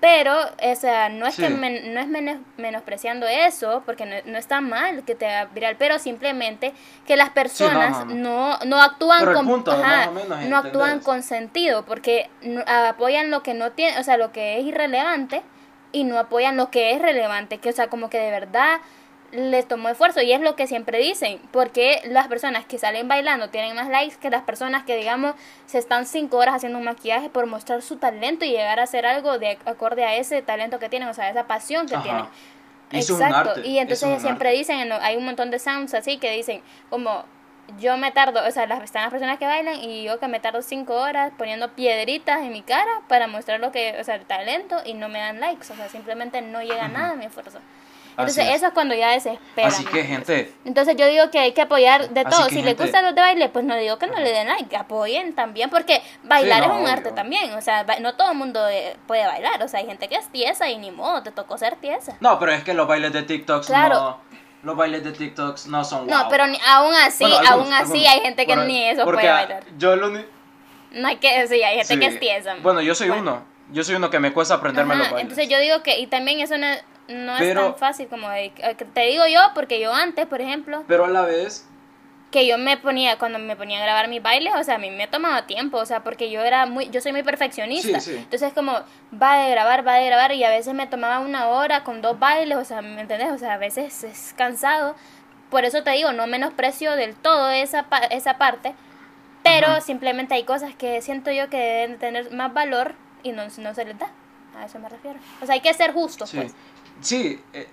Pero, 0.00 0.34
o 0.38 0.76
sea, 0.76 1.10
no 1.10 1.26
es 1.26 1.34
Sí. 1.34 1.42
que 1.42 1.50
men- 1.50 1.92
no 1.92 2.00
es 2.00 2.06
menos- 2.08 2.38
menospreciando 2.56 3.26
eso, 3.28 3.82
porque 3.84 4.06
no, 4.06 4.16
no 4.24 4.38
está 4.38 4.62
mal 4.62 5.04
que 5.04 5.14
te 5.14 5.26
haga 5.26 5.50
viral, 5.52 5.76
pero 5.78 5.98
simplemente 5.98 6.72
que 7.06 7.16
las 7.16 7.28
personas 7.30 8.06
no, 8.06 8.14
no, 8.14 8.58
no 8.64 8.80
actúan 8.82 9.32
con 9.34 9.46
punto, 9.46 9.72
ajá, 9.72 9.82
más 9.82 10.08
o 10.08 10.12
menos, 10.12 10.42
no 10.44 10.56
actúan 10.56 11.00
con 11.00 11.22
sentido, 11.22 11.84
porque 11.84 12.30
apoyan 12.66 13.30
lo 13.30 13.42
que 13.42 13.52
no 13.52 13.72
tiene, 13.72 13.98
o 13.98 14.02
sea, 14.02 14.16
lo 14.16 14.32
que 14.32 14.58
es 14.58 14.64
irrelevante 14.64 15.42
y 15.92 16.04
no 16.04 16.18
apoyan 16.18 16.56
lo 16.56 16.70
que 16.70 16.92
es 16.92 17.02
relevante, 17.02 17.58
que 17.58 17.68
o 17.68 17.72
sea, 17.72 17.88
como 17.88 18.08
que 18.08 18.18
de 18.18 18.30
verdad 18.30 18.78
les 19.32 19.66
tomó 19.68 19.88
esfuerzo 19.88 20.20
y 20.20 20.32
es 20.32 20.40
lo 20.40 20.56
que 20.56 20.66
siempre 20.66 20.98
dicen, 20.98 21.40
porque 21.52 22.00
las 22.06 22.26
personas 22.28 22.64
que 22.64 22.78
salen 22.78 23.06
bailando 23.06 23.48
tienen 23.48 23.76
más 23.76 23.88
likes 23.88 24.16
que 24.16 24.30
las 24.30 24.42
personas 24.42 24.84
que 24.84 24.96
digamos 24.96 25.34
se 25.66 25.78
están 25.78 26.06
cinco 26.06 26.38
horas 26.38 26.56
haciendo 26.56 26.78
un 26.78 26.84
maquillaje 26.84 27.30
por 27.30 27.46
mostrar 27.46 27.82
su 27.82 27.96
talento 27.96 28.44
y 28.44 28.50
llegar 28.50 28.80
a 28.80 28.84
hacer 28.84 29.06
algo 29.06 29.38
de 29.38 29.58
acorde 29.66 30.04
a 30.04 30.16
ese 30.16 30.42
talento 30.42 30.78
que 30.78 30.88
tienen, 30.88 31.08
o 31.08 31.14
sea, 31.14 31.30
esa 31.30 31.46
pasión 31.46 31.86
que 31.86 31.94
Ajá. 31.94 32.02
tienen. 32.02 32.24
Es 32.90 33.08
un 33.08 33.22
Exacto, 33.22 33.50
arte, 33.50 33.68
y 33.68 33.78
entonces 33.78 34.08
es 34.08 34.22
siempre 34.22 34.48
arte. 34.48 34.58
dicen, 34.58 34.92
hay 34.92 35.16
un 35.16 35.24
montón 35.24 35.52
de 35.52 35.60
sounds 35.60 35.94
así 35.94 36.18
que 36.18 36.32
dicen 36.32 36.60
como 36.88 37.24
yo 37.78 37.96
me 37.96 38.10
tardo, 38.10 38.40
o 38.44 38.50
sea, 38.50 38.66
las, 38.66 38.82
están 38.82 39.02
las 39.02 39.12
personas 39.12 39.38
que 39.38 39.46
bailan 39.46 39.76
y 39.76 40.02
yo 40.02 40.18
que 40.18 40.26
me 40.26 40.40
tardo 40.40 40.60
cinco 40.60 40.94
horas 40.94 41.30
poniendo 41.38 41.70
piedritas 41.70 42.40
en 42.40 42.50
mi 42.52 42.62
cara 42.62 42.90
para 43.06 43.28
mostrar 43.28 43.60
lo 43.60 43.70
que, 43.70 43.96
o 44.00 44.02
sea, 44.02 44.16
el 44.16 44.24
talento 44.24 44.76
y 44.84 44.94
no 44.94 45.08
me 45.08 45.20
dan 45.20 45.38
likes, 45.38 45.72
o 45.72 45.76
sea, 45.76 45.88
simplemente 45.88 46.42
no 46.42 46.62
llega 46.62 46.88
nada 46.88 47.10
a 47.12 47.14
mi 47.14 47.26
esfuerzo. 47.26 47.60
Entonces 48.20 48.46
es. 48.48 48.54
eso 48.56 48.66
es 48.68 48.72
cuando 48.72 48.94
ya 48.94 49.10
desespera. 49.10 49.68
Así 49.68 49.84
que, 49.84 50.04
gente, 50.04 50.52
Entonces 50.64 50.96
yo 50.96 51.06
digo 51.06 51.30
que 51.30 51.38
hay 51.38 51.52
que 51.52 51.62
apoyar 51.62 52.10
de 52.10 52.24
todo. 52.24 52.48
Si 52.48 52.56
les 52.56 52.64
gente- 52.64 52.82
gustan 52.84 53.04
los 53.04 53.14
de 53.14 53.20
baile, 53.20 53.48
pues 53.48 53.64
no 53.64 53.74
digo 53.76 53.98
que 53.98 54.06
no 54.06 54.18
le 54.18 54.30
den 54.32 54.48
like, 54.48 54.74
apoyen 54.76 55.34
también, 55.34 55.70
porque 55.70 56.02
bailar 56.24 56.62
Sí, 56.62 56.68
no, 56.68 56.74
es 56.74 56.78
un 56.78 56.84
obvio. 56.84 56.92
arte 56.94 57.12
también. 57.12 57.52
O 57.54 57.60
sea, 57.60 57.84
no 58.00 58.14
todo 58.14 58.32
el 58.32 58.38
mundo 58.38 58.68
eh, 58.68 58.96
puede 59.06 59.26
bailar. 59.26 59.62
O 59.62 59.68
sea, 59.68 59.80
hay 59.80 59.86
gente 59.86 60.08
que 60.08 60.16
es 60.16 60.28
tiesa 60.30 60.68
y 60.68 60.78
ni 60.78 60.90
modo, 60.90 61.22
te 61.22 61.30
tocó 61.32 61.58
ser 61.58 61.76
tiesa. 61.76 62.16
no, 62.20 62.38
pero 62.38 62.52
es 62.52 62.62
que 62.64 62.74
los 62.74 62.86
bailes 62.86 63.12
de 63.12 63.22
TikToks 63.22 63.66
Claro. 63.66 63.94
no, 63.94 64.20
los 64.62 64.76
bailes 64.76 65.02
de 65.04 65.12
TikToks 65.12 65.66
no 65.68 65.84
son 65.84 66.06
No, 66.06 66.20
wow. 66.22 66.26
pero 66.30 66.46
ni- 66.46 66.58
aún 66.68 66.94
así, 66.94 67.24
Bueno, 67.24 67.38
algunos, 67.38 67.52
aún 67.58 67.72
así 67.72 67.82
algunos. 68.06 68.08
hay 68.12 68.20
gente 68.20 68.46
que 68.46 68.52
Bueno, 68.54 68.64
ni 68.68 68.84
eso 68.84 69.04
puede 69.04 69.28
bailar. 69.28 69.64
Yo 69.78 69.96
lo 69.96 70.08
uni- 70.08 70.24
No 70.92 71.08
hay 71.08 71.16
que, 71.16 71.46
sí, 71.48 71.62
hay 71.62 71.76
gente 71.76 71.94
sí. 71.94 72.00
que 72.00 72.06
es 72.06 72.20
tiesa. 72.20 72.56
Bueno, 72.62 72.80
yo 72.80 72.94
soy 72.94 73.08
Bueno. 73.08 73.22
uno. 73.22 73.50
Yo 73.72 73.84
soy 73.84 73.94
uno 73.94 74.10
que 74.10 74.18
me 74.18 74.32
cuesta 74.32 74.54
aprenderme 74.54 74.94
Ajá, 74.94 75.02
los 75.04 75.12
bailes. 75.12 75.30
Entonces 75.30 75.48
yo 75.48 75.60
digo 75.60 75.82
que, 75.84 76.00
y 76.00 76.08
también 76.08 76.40
eso 76.40 76.56
no, 77.10 77.36
es 77.38 77.54
tan 77.54 77.76
fácil 77.76 78.08
como 78.08 78.28
de, 78.30 78.46
eh, 78.56 78.76
te 78.94 79.00
digo 79.02 79.26
yo, 79.26 79.40
porque 79.54 79.78
yo 79.80 79.92
antes, 79.92 80.26
por 80.26 80.40
ejemplo, 80.40 80.84
Pero 80.88 81.04
a 81.04 81.08
la 81.08 81.22
vez, 81.22 81.66
que 82.30 82.46
yo 82.46 82.58
me 82.58 82.76
ponía, 82.76 83.18
cuando 83.18 83.38
me 83.40 83.56
ponía 83.56 83.80
a 83.80 83.82
grabar 83.82 84.06
mis 84.08 84.22
bailes, 84.22 84.54
o 84.56 84.62
sea, 84.62 84.76
a 84.76 84.78
mí 84.78 84.90
me 84.90 85.08
tomaba 85.08 85.46
tiempo, 85.46 85.78
o 85.78 85.86
sea, 85.86 86.04
porque 86.04 86.30
yo 86.30 86.42
era 86.42 86.64
muy, 86.66 86.88
yo 86.90 87.00
soy 87.00 87.10
muy 87.12 87.24
perfeccionista. 87.24 87.98
Sí, 88.00 88.12
sí. 88.12 88.16
Entonces 88.18 88.52
como, 88.52 88.78
va 89.20 89.38
de 89.42 89.50
grabar, 89.50 89.86
va 89.86 89.94
de 89.94 90.06
grabar, 90.06 90.32
y 90.32 90.44
a 90.44 90.50
veces 90.50 90.72
me 90.74 90.86
tomaba 90.86 91.18
una 91.18 91.48
hora 91.48 91.82
con 91.82 92.02
dos 92.02 92.18
bailes, 92.20 92.56
o 92.56 92.64
sea, 92.64 92.82
¿me 92.82 93.00
entendés? 93.00 93.32
O 93.32 93.38
sea, 93.38 93.54
a 93.54 93.58
veces 93.58 94.04
es 94.04 94.32
cansado. 94.38 94.94
Por 95.50 95.64
eso 95.64 95.82
te 95.82 95.90
digo, 95.90 96.12
no 96.12 96.28
menosprecio 96.28 96.92
del 96.94 97.16
todo 97.16 97.50
esa, 97.50 97.84
pa- 97.88 97.98
esa 97.98 98.38
parte, 98.38 98.74
pero 99.42 99.66
Ajá. 99.66 99.80
simplemente 99.80 100.34
hay 100.34 100.44
cosas 100.44 100.74
que 100.76 101.02
siento 101.02 101.32
yo 101.32 101.48
que 101.50 101.56
deben 101.56 101.98
tener 101.98 102.30
más 102.30 102.52
valor 102.54 102.94
y 103.24 103.32
no, 103.32 103.42
no 103.58 103.74
se 103.74 103.84
les 103.84 103.98
da. 103.98 104.06
A 104.56 104.66
eso 104.66 104.78
me 104.78 104.88
refiero. 104.88 105.18
O 105.40 105.46
sea, 105.46 105.54
hay 105.54 105.60
que 105.60 105.72
ser 105.74 105.92
justos, 105.92 106.30
sí. 106.30 106.36
pues. 106.36 106.54
Sí, 107.00 107.40
eh, 107.52 107.68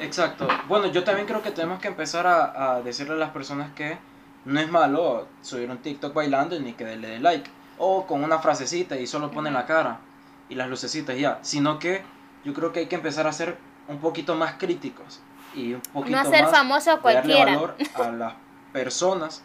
Exacto. 0.00 0.48
Bueno, 0.68 0.86
yo 0.86 1.04
también 1.04 1.26
creo 1.26 1.40
que 1.42 1.50
tenemos 1.52 1.80
que 1.80 1.88
empezar 1.88 2.26
a, 2.26 2.74
a 2.74 2.82
decirle 2.82 3.14
a 3.14 3.16
las 3.16 3.30
personas 3.30 3.70
que 3.74 3.96
no 4.44 4.58
es 4.60 4.68
malo 4.70 5.28
subir 5.40 5.70
un 5.70 5.78
TikTok 5.78 6.12
bailando 6.12 6.56
y 6.56 6.60
ni 6.60 6.72
que 6.72 6.84
le 6.84 7.08
dé 7.08 7.20
like. 7.20 7.48
O 7.78 8.06
con 8.06 8.22
una 8.24 8.38
frasecita 8.40 8.96
y 8.96 9.06
solo 9.06 9.30
ponen 9.30 9.54
la 9.54 9.66
cara 9.66 9.98
y 10.48 10.54
las 10.56 10.68
lucecitas 10.68 11.16
ya. 11.16 11.38
Sino 11.42 11.78
que 11.78 12.02
yo 12.44 12.52
creo 12.54 12.72
que 12.72 12.80
hay 12.80 12.86
que 12.86 12.96
empezar 12.96 13.26
a 13.26 13.32
ser 13.32 13.56
un 13.88 13.98
poquito 13.98 14.34
más 14.34 14.54
críticos. 14.54 15.20
Y 15.54 15.74
un 15.74 15.80
poquito 15.80 16.16
No 16.16 16.24
ser 16.28 16.42
más 16.42 16.50
famoso 16.50 16.90
a 16.90 16.96
darle 17.12 17.44
valor 17.44 17.76
a 17.94 18.08
las 18.10 18.34
personas. 18.72 19.42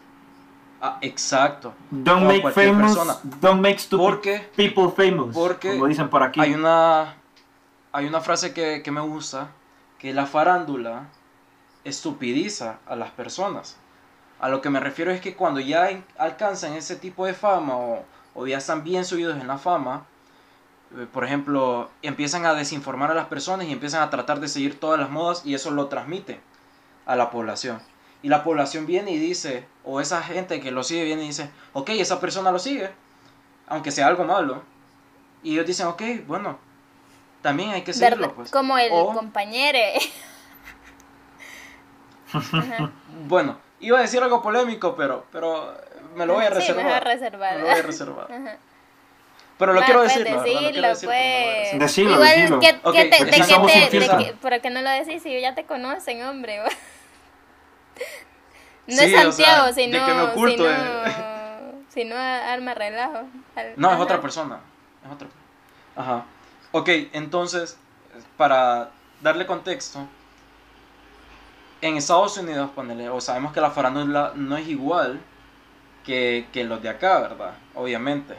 Ah, 0.82 0.98
exacto. 1.02 1.74
Don't 1.90 2.26
O 2.26 2.30
a 2.30 2.32
make 2.32 2.50
famous, 2.50 2.96
persona. 2.96 3.18
don't 3.40 3.60
make 3.60 3.78
stupid 3.78 4.04
Porque 4.04 4.48
people 4.56 4.88
famous. 4.96 5.34
porque 5.34 5.72
como 5.72 5.86
dicen 5.86 6.08
por 6.08 6.22
aquí. 6.22 6.40
hay 6.40 6.54
una, 6.54 7.14
hay 7.92 8.06
una 8.06 8.20
frase 8.20 8.52
que, 8.54 8.82
que 8.82 8.90
me 8.90 9.00
gusta, 9.00 9.50
que 9.98 10.12
la 10.12 10.26
farándula 10.26 11.08
estupidiza 11.84 12.78
a 12.86 12.96
las 12.96 13.10
personas. 13.10 13.76
A 14.38 14.48
lo 14.48 14.60
que 14.60 14.70
me 14.70 14.80
refiero 14.80 15.10
es 15.10 15.20
que 15.20 15.34
cuando 15.34 15.60
ya 15.60 15.90
alcanzan 16.18 16.74
ese 16.74 16.96
tipo 16.96 17.26
de 17.26 17.34
fama 17.34 17.76
o, 17.76 18.04
o 18.34 18.46
ya 18.46 18.58
están 18.58 18.84
bien 18.84 19.04
subidos 19.04 19.38
en 19.38 19.46
la 19.46 19.58
fama, 19.58 20.06
eh, 20.96 21.06
por 21.12 21.24
ejemplo, 21.24 21.90
empiezan 22.02 22.46
a 22.46 22.54
desinformar 22.54 23.10
a 23.10 23.14
las 23.14 23.26
personas 23.26 23.66
y 23.66 23.72
empiezan 23.72 24.02
a 24.02 24.10
tratar 24.10 24.40
de 24.40 24.48
seguir 24.48 24.80
todas 24.80 24.98
las 24.98 25.10
modas 25.10 25.42
y 25.44 25.54
eso 25.54 25.70
lo 25.70 25.88
transmite 25.88 26.40
a 27.06 27.16
la 27.16 27.30
población. 27.30 27.80
Y 28.22 28.28
la 28.28 28.44
población 28.44 28.86
viene 28.86 29.12
y 29.12 29.18
dice, 29.18 29.66
o 29.84 30.00
esa 30.00 30.22
gente 30.22 30.60
que 30.60 30.70
lo 30.70 30.82
sigue 30.82 31.04
viene 31.04 31.24
y 31.24 31.28
dice, 31.28 31.50
ok, 31.72 31.90
esa 31.90 32.20
persona 32.20 32.52
lo 32.52 32.58
sigue, 32.58 32.90
aunque 33.66 33.90
sea 33.90 34.06
algo 34.06 34.24
malo. 34.24 34.62
Y 35.42 35.52
ellos 35.52 35.66
dicen, 35.66 35.86
ok, 35.86 36.02
bueno, 36.26 36.58
también 37.42 37.70
hay 37.70 37.82
que 37.82 37.92
seguirlo, 37.92 38.34
pues. 38.34 38.50
Como 38.50 38.76
el 38.78 38.90
O- 38.92 39.12
compañero. 39.12 39.78
Bueno, 43.26 43.58
iba 43.80 43.98
a 43.98 44.02
decir 44.02 44.22
algo 44.22 44.40
polémico, 44.42 44.94
pero, 44.96 45.26
pero 45.32 45.76
me 46.14 46.26
lo 46.26 46.34
voy 46.34 46.44
a 46.44 46.48
Sí, 46.48 46.54
reservar. 46.54 46.84
mejor 46.84 47.04
reservar. 47.04 47.52
Me 47.54 47.58
lo 47.60 47.66
voy 47.68 47.78
a 47.78 47.82
reservar. 47.82 48.32
Ajá. 48.32 48.56
Pero 49.58 49.72
lo 49.74 49.82
quiero 49.82 50.00
pues, 50.00 50.14
decirlo, 50.14 50.42
decir, 50.42 50.58
pero 50.58 50.70
no 50.72 50.80
lo 50.80 50.94
voy 50.94 51.06
a 51.06 51.10
pues. 51.10 51.58
decir. 51.64 51.80
Decilo, 51.80 52.10
Igual, 52.14 52.28
decilo. 52.36 52.60
¿qué- 52.60 52.80
Ok, 52.82 52.94
qué 52.94 53.04
te- 53.04 53.16
aquí 53.16 53.24
de 53.24 53.28
te- 53.30 53.80
de 53.80 53.86
filtro. 53.88 54.18
qué- 54.18 54.32
¿Por 54.40 54.60
qué 54.60 54.70
no 54.70 54.80
lo 54.80 54.90
decís 54.90 55.22
si 55.22 55.40
ya 55.40 55.54
te 55.54 55.64
conocen, 55.64 56.24
hombre? 56.24 56.62
No 58.86 58.96
Sí, 58.96 59.04
es 59.04 59.24
o 59.26 59.30
sea, 59.30 59.30
Santiago, 59.32 59.66
de 59.66 59.72
sino, 59.74 60.06
que 60.06 60.14
me 60.14 60.22
oculto, 60.22 60.62
sino, 60.64 61.06
eh. 61.06 61.72
sino 61.90 62.16
arma 62.16 62.74
relajo. 62.74 63.18
Al- 63.54 63.74
No, 63.76 63.92
es 63.92 64.00
otra 64.00 64.20
persona. 64.20 64.58
Es 65.04 65.12
otra 65.12 65.28
Ajá. 65.94 66.24
Ok, 66.72 66.88
entonces, 67.12 67.76
para 68.36 68.90
darle 69.22 69.46
contexto, 69.46 70.06
en 71.80 71.96
Estados 71.96 72.36
Unidos, 72.36 72.70
ponele, 72.74 73.08
o 73.08 73.20
sabemos 73.20 73.52
que 73.52 73.60
la 73.60 73.70
farándula 73.70 74.32
no 74.36 74.56
es 74.56 74.68
igual 74.68 75.20
que, 76.04 76.48
que 76.52 76.64
los 76.64 76.82
de 76.82 76.90
acá, 76.90 77.20
¿verdad? 77.20 77.54
Obviamente. 77.74 78.36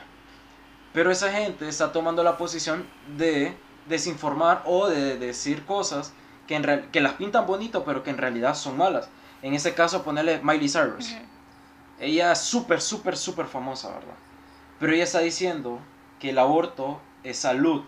Pero 0.94 1.12
esa 1.12 1.32
gente 1.32 1.70
está 1.70 1.92
tomando 1.92 2.24
la 2.24 2.38
posición 2.38 2.86
de 3.18 3.58
desinformar 3.88 4.64
o 4.66 4.88
de 4.88 5.18
decir 5.18 5.66
cosas 5.66 6.14
que, 6.48 6.56
en 6.56 6.64
real- 6.64 6.90
que 6.92 7.02
las 7.02 7.14
pintan 7.14 7.48
bonito, 7.48 7.84
pero 7.86 8.04
que 8.04 8.12
en 8.12 8.18
realidad 8.18 8.56
son 8.56 8.78
malas. 8.78 9.10
En 9.42 9.54
ese 9.54 9.74
caso, 9.74 10.04
ponerle 10.04 10.40
Miley 10.44 10.70
Cyrus. 10.70 11.12
Ujú. 11.12 11.22
Ella 12.00 12.32
es 12.34 12.40
súper, 12.42 12.82
súper, 12.82 13.18
súper 13.18 13.48
famosa, 13.48 13.90
¿verdad? 13.90 14.16
Pero 14.80 14.94
ella 14.94 15.04
está 15.06 15.20
diciendo 15.20 15.80
que 16.20 16.32
el 16.32 16.40
aborto 16.40 17.02
es 17.24 17.38
salud. 17.38 17.84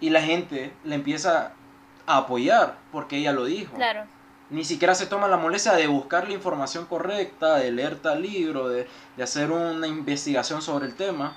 Y 0.00 0.10
la 0.10 0.22
gente 0.22 0.72
le 0.84 0.94
empieza 0.94 1.52
a 2.06 2.16
apoyar 2.18 2.76
porque 2.92 3.16
ella 3.16 3.32
lo 3.32 3.44
dijo. 3.44 3.74
Claro. 3.74 4.04
Ni 4.50 4.64
siquiera 4.64 4.94
se 4.94 5.06
toma 5.06 5.28
la 5.28 5.36
molestia 5.36 5.74
de 5.74 5.86
buscar 5.88 6.26
la 6.26 6.34
información 6.34 6.86
correcta, 6.86 7.56
de 7.56 7.70
leer 7.70 7.96
tal 7.96 8.22
libro, 8.22 8.68
de, 8.68 8.88
de 9.16 9.22
hacer 9.22 9.50
una 9.50 9.86
investigación 9.86 10.62
sobre 10.62 10.86
el 10.86 10.94
tema. 10.94 11.34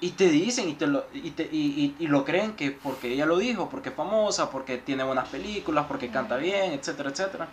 Y 0.00 0.10
te 0.12 0.28
dicen 0.28 0.68
y, 0.68 0.74
te 0.74 0.86
lo, 0.86 1.06
y, 1.12 1.30
te- 1.30 1.48
y- 1.50 1.94
y- 1.98 2.04
y 2.04 2.06
lo 2.08 2.24
creen 2.24 2.52
que 2.54 2.70
porque 2.72 3.12
ella 3.12 3.26
lo 3.26 3.36
dijo, 3.38 3.68
porque 3.68 3.88
es 3.90 3.94
famosa, 3.94 4.50
porque 4.50 4.78
tiene 4.78 5.02
buenas 5.04 5.28
películas, 5.28 5.86
porque 5.86 6.08
canta 6.08 6.36
bien, 6.36 6.72
etcétera, 6.72 7.10
etcétera. 7.10 7.48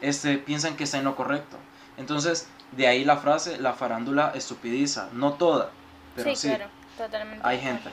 Este, 0.00 0.38
piensan 0.38 0.76
que 0.76 0.84
está 0.84 0.98
en 0.98 1.04
lo 1.04 1.14
correcto. 1.16 1.56
Entonces, 1.96 2.48
de 2.72 2.86
ahí 2.86 3.04
la 3.04 3.16
frase, 3.16 3.58
la 3.60 3.72
farándula 3.72 4.30
estupidiza. 4.34 5.08
No 5.12 5.32
toda, 5.34 5.70
pero 6.14 6.30
sí. 6.30 6.36
sí, 6.36 6.48
claro. 6.48 6.66
Totalmente. 6.96 7.40
hay 7.46 7.58
gente. 7.60 7.90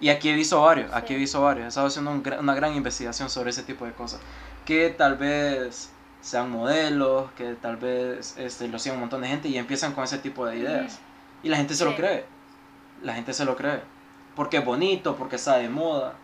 Y 0.00 0.08
aquí 0.08 0.30
he 0.30 0.34
visto 0.34 0.60
varios, 0.60 0.92
aquí 0.92 1.14
he 1.14 1.16
visto 1.16 1.40
varios. 1.42 1.66
He 1.66 1.68
estado 1.68 1.86
haciendo 1.88 2.10
un 2.10 2.22
una 2.38 2.54
gran 2.54 2.74
investigación 2.74 3.28
sobre 3.28 3.50
ese 3.50 3.62
tipo 3.62 3.84
de 3.84 3.92
cosas. 3.92 4.20
Que 4.64 4.90
tal 4.90 5.16
vez 5.16 5.90
sean 6.22 6.50
modelos, 6.50 7.30
que 7.32 7.54
tal 7.54 7.76
vez 7.76 8.34
este, 8.38 8.68
lo 8.68 8.78
sigan 8.78 8.96
un 8.96 9.00
montón 9.02 9.22
de 9.22 9.28
gente 9.28 9.48
y 9.48 9.58
empiezan 9.58 9.92
con 9.92 10.04
ese 10.04 10.18
tipo 10.18 10.46
de 10.46 10.56
ideas. 10.56 10.98
Y 11.42 11.48
la 11.48 11.56
gente 11.56 11.74
se 11.74 11.84
lo 11.84 11.94
cree. 11.96 12.24
La 13.02 13.14
gente 13.14 13.32
se 13.32 13.44
lo 13.44 13.56
cree. 13.56 13.80
Porque 14.36 14.58
es 14.58 14.64
bonito, 14.64 15.16
porque 15.16 15.36
está 15.36 15.56
de 15.56 15.68
moda. 15.68 16.14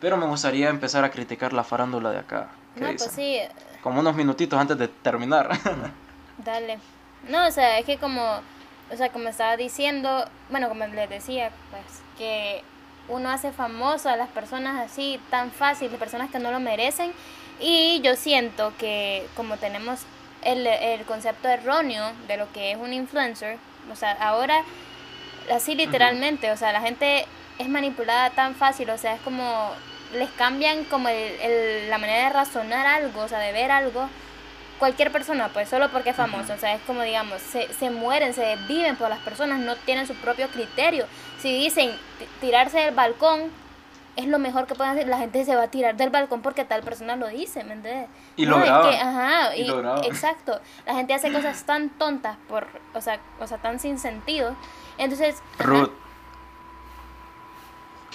Pero 0.00 0.16
me 0.16 0.26
gustaría 0.26 0.68
empezar 0.68 1.04
a 1.04 1.10
criticar 1.10 1.52
la 1.52 1.64
farándula 1.64 2.10
de 2.10 2.18
acá. 2.18 2.48
¿Qué 2.74 2.80
No, 2.80 2.86
dicen? 2.88 3.08
pues 3.08 3.12
sí, 3.16 3.38
Como 3.82 4.00
unos 4.00 4.14
minutitos 4.14 4.58
antes 4.58 4.78
de 4.78 4.88
terminar. 4.88 5.50
Dale. 6.38 6.78
No, 7.28 7.46
o 7.46 7.50
sea, 7.50 7.78
es 7.78 7.84
que 7.84 7.98
como, 7.98 8.40
o 8.90 8.96
sea, 8.96 9.10
como 9.10 9.28
estaba 9.28 9.56
diciendo, 9.56 10.24
bueno, 10.48 10.68
como 10.68 10.86
les 10.86 11.08
decía, 11.10 11.50
pues, 11.70 11.84
que 12.16 12.62
uno 13.10 13.30
hace 13.30 13.52
famoso 13.52 14.08
a 14.08 14.16
las 14.16 14.28
personas 14.28 14.80
así 14.90 15.20
tan 15.30 15.50
fácil, 15.50 15.88
personas 15.90 16.30
que 16.30 16.38
no 16.38 16.50
lo 16.50 16.60
merecen. 16.60 17.12
Y 17.60 18.00
yo 18.02 18.16
siento 18.16 18.72
que 18.78 19.26
como 19.36 19.56
tenemos 19.58 20.00
el, 20.42 20.66
el 20.66 21.02
concepto 21.04 21.48
erróneo 21.48 22.12
de 22.26 22.36
lo 22.38 22.50
que 22.52 22.72
es 22.72 22.78
un 22.78 22.92
influencer, 22.92 23.58
o 23.92 23.96
sea, 23.96 24.12
ahora, 24.20 24.62
así 25.54 25.74
literalmente, 25.74 26.50
o 26.52 26.56
sea, 26.56 26.72
la 26.72 26.80
gente 26.80 27.26
es 27.58 27.68
manipulada 27.68 28.30
tan 28.30 28.54
fácil, 28.54 28.88
o 28.90 28.98
sea, 28.98 29.14
es 29.14 29.20
como, 29.20 29.72
les 30.14 30.30
cambian 30.30 30.84
como 30.84 31.08
el, 31.08 31.16
el- 31.40 31.90
la 31.90 31.98
manera 31.98 32.24
de 32.24 32.30
razonar 32.30 32.86
algo, 32.86 33.22
o 33.22 33.28
sea, 33.28 33.38
de 33.38 33.52
ver 33.52 33.70
algo, 33.70 34.08
cualquier 34.78 35.12
persona, 35.12 35.48
pues 35.52 35.68
solo 35.68 35.90
porque 35.90 36.10
es 36.10 36.16
famoso, 36.16 36.54
o 36.54 36.58
sea, 36.58 36.74
es 36.74 36.80
como 36.86 37.02
digamos, 37.02 37.40
se, 37.42 37.72
se 37.74 37.90
mueren, 37.90 38.32
se 38.32 38.56
viven 38.68 38.96
por 38.96 39.10
las 39.10 39.18
personas, 39.20 39.58
no 39.60 39.76
tienen 39.76 40.06
su 40.06 40.14
propio 40.14 40.48
criterio. 40.48 41.06
Si 41.40 41.52
dicen 41.52 41.90
ti- 42.18 42.26
tirarse 42.40 42.78
del 42.80 42.94
balcón 42.94 43.50
es 44.16 44.26
lo 44.26 44.38
mejor 44.38 44.66
que 44.66 44.74
pueden 44.74 44.92
hacer, 44.92 45.08
la 45.08 45.18
gente 45.18 45.44
se 45.44 45.54
va 45.56 45.62
a 45.64 45.68
tirar 45.68 45.96
del 45.96 46.10
balcón 46.10 46.42
porque 46.42 46.64
tal 46.64 46.82
persona 46.82 47.16
lo 47.16 47.28
dice, 47.28 47.64
¿me 47.64 47.74
entiendes? 47.74 48.08
Y 48.36 48.44
lo 48.44 48.58
no, 48.58 48.64
es 48.64 48.68
graban. 48.70 48.90
que, 48.90 48.96
ajá, 48.98 49.56
Y 49.56 49.60
y- 49.62 49.66
lo 49.66 50.02
exacto. 50.04 50.60
La 50.86 50.94
gente 50.94 51.14
hace 51.14 51.32
cosas 51.32 51.64
tan 51.64 51.88
tontas 51.90 52.36
por, 52.48 52.66
o 52.94 53.00
sea, 53.00 53.18
o 53.38 53.46
sea, 53.46 53.58
tan 53.58 53.78
sin 53.80 53.98
sentido. 53.98 54.54
Entonces, 54.98 55.42
Ruth. 55.58 55.90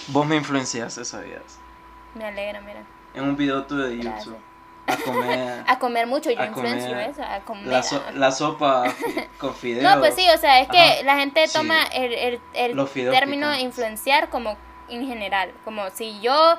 Vos 0.09 0.25
me 0.27 0.35
influenciaste, 0.35 1.03
¿sabías? 1.05 1.59
me 2.13 2.25
alegra, 2.25 2.61
mira. 2.61 2.81
En 3.13 3.23
un 3.23 3.35
video 3.35 3.63
tuyo 3.65 3.83
de 3.83 3.97
Gracias. 3.97 4.35
A 4.87 4.95
comer. 4.97 5.63
A 5.67 5.79
comer 5.79 6.07
mucho, 6.07 6.29
yo 6.31 6.39
A 6.39 6.45
influencio 6.47 6.89
comer 6.89 7.09
eso, 7.09 7.23
a 7.23 7.39
comer. 7.39 7.67
La, 7.67 7.81
so- 7.83 8.03
la 8.13 8.31
sopa 8.31 8.83
con 9.39 9.55
fideos. 9.55 9.83
No, 9.83 9.99
pues 9.99 10.13
sí, 10.15 10.27
o 10.33 10.37
sea, 10.37 10.59
es 10.59 10.67
que 10.69 10.77
Ajá, 10.79 11.03
la 11.03 11.17
gente 11.17 11.47
sí. 11.47 11.57
toma 11.57 11.83
el, 11.93 12.13
el, 12.13 12.41
el 12.53 12.75
término 13.11 13.47
picantes. 13.47 13.61
influenciar 13.63 14.29
como 14.29 14.57
en 14.87 15.07
general, 15.07 15.51
como 15.63 15.89
si 15.89 16.19
yo 16.19 16.57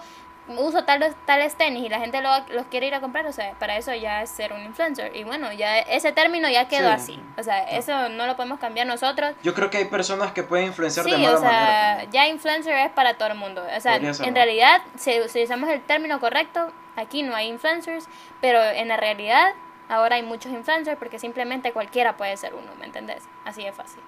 uso 0.48 0.84
tales, 0.84 1.14
tales 1.26 1.56
tenis 1.56 1.84
y 1.84 1.88
la 1.88 1.98
gente 1.98 2.20
lo- 2.20 2.46
los 2.54 2.66
quiere 2.66 2.86
ir 2.86 2.94
a 2.94 3.00
comprar, 3.00 3.26
o 3.26 3.32
sea, 3.32 3.52
para 3.58 3.76
eso 3.76 3.92
ya 3.94 4.22
es 4.22 4.30
ser 4.30 4.52
un 4.52 4.62
influencer. 4.62 5.14
Y 5.16 5.24
bueno, 5.24 5.52
ya 5.52 5.78
ese 5.80 6.12
término 6.12 6.48
ya 6.48 6.68
quedó 6.68 6.88
Sí. 6.90 6.94
así, 6.94 7.22
o 7.36 7.42
sea, 7.42 7.62
eso 7.70 8.08
no 8.10 8.26
lo 8.26 8.36
podemos 8.36 8.58
cambiar 8.60 8.86
nosotros. 8.86 9.34
Yo 9.42 9.54
creo 9.54 9.70
que 9.70 9.78
hay 9.78 9.84
personas 9.86 10.32
que 10.32 10.42
pueden 10.44 10.66
influenciar 10.68 11.04
Sí, 11.04 11.10
de 11.12 11.18
mala 11.18 11.34
o 11.36 11.40
sea, 11.40 11.50
manera. 11.50 12.04
ya 12.12 12.28
influencer 12.28 12.74
es 12.78 12.90
para 12.92 13.14
todo 13.14 13.28
el 13.28 13.34
mundo. 13.38 13.66
O 13.76 13.80
sea, 13.80 13.96
en 13.96 14.04
¿no? 14.06 14.12
realidad, 14.34 14.82
si, 14.96 15.18
usamos 15.20 15.68
el 15.70 15.80
término 15.82 16.20
correcto, 16.20 16.72
aquí 16.94 17.22
no 17.22 17.34
hay 17.34 17.48
influencers, 17.48 18.06
pero 18.40 18.62
en 18.62 18.88
la 18.88 18.96
realidad 18.96 19.52
ahora 19.88 20.16
hay 20.16 20.22
muchos 20.22 20.52
influencers 20.52 20.96
porque 20.98 21.18
simplemente 21.18 21.72
cualquiera 21.72 22.16
puede 22.16 22.36
ser 22.36 22.54
uno, 22.54 22.72
¿me 22.78 22.86
entendés? 22.86 23.22
Así 23.44 23.62
de 23.64 23.72
fácil. 23.72 24.00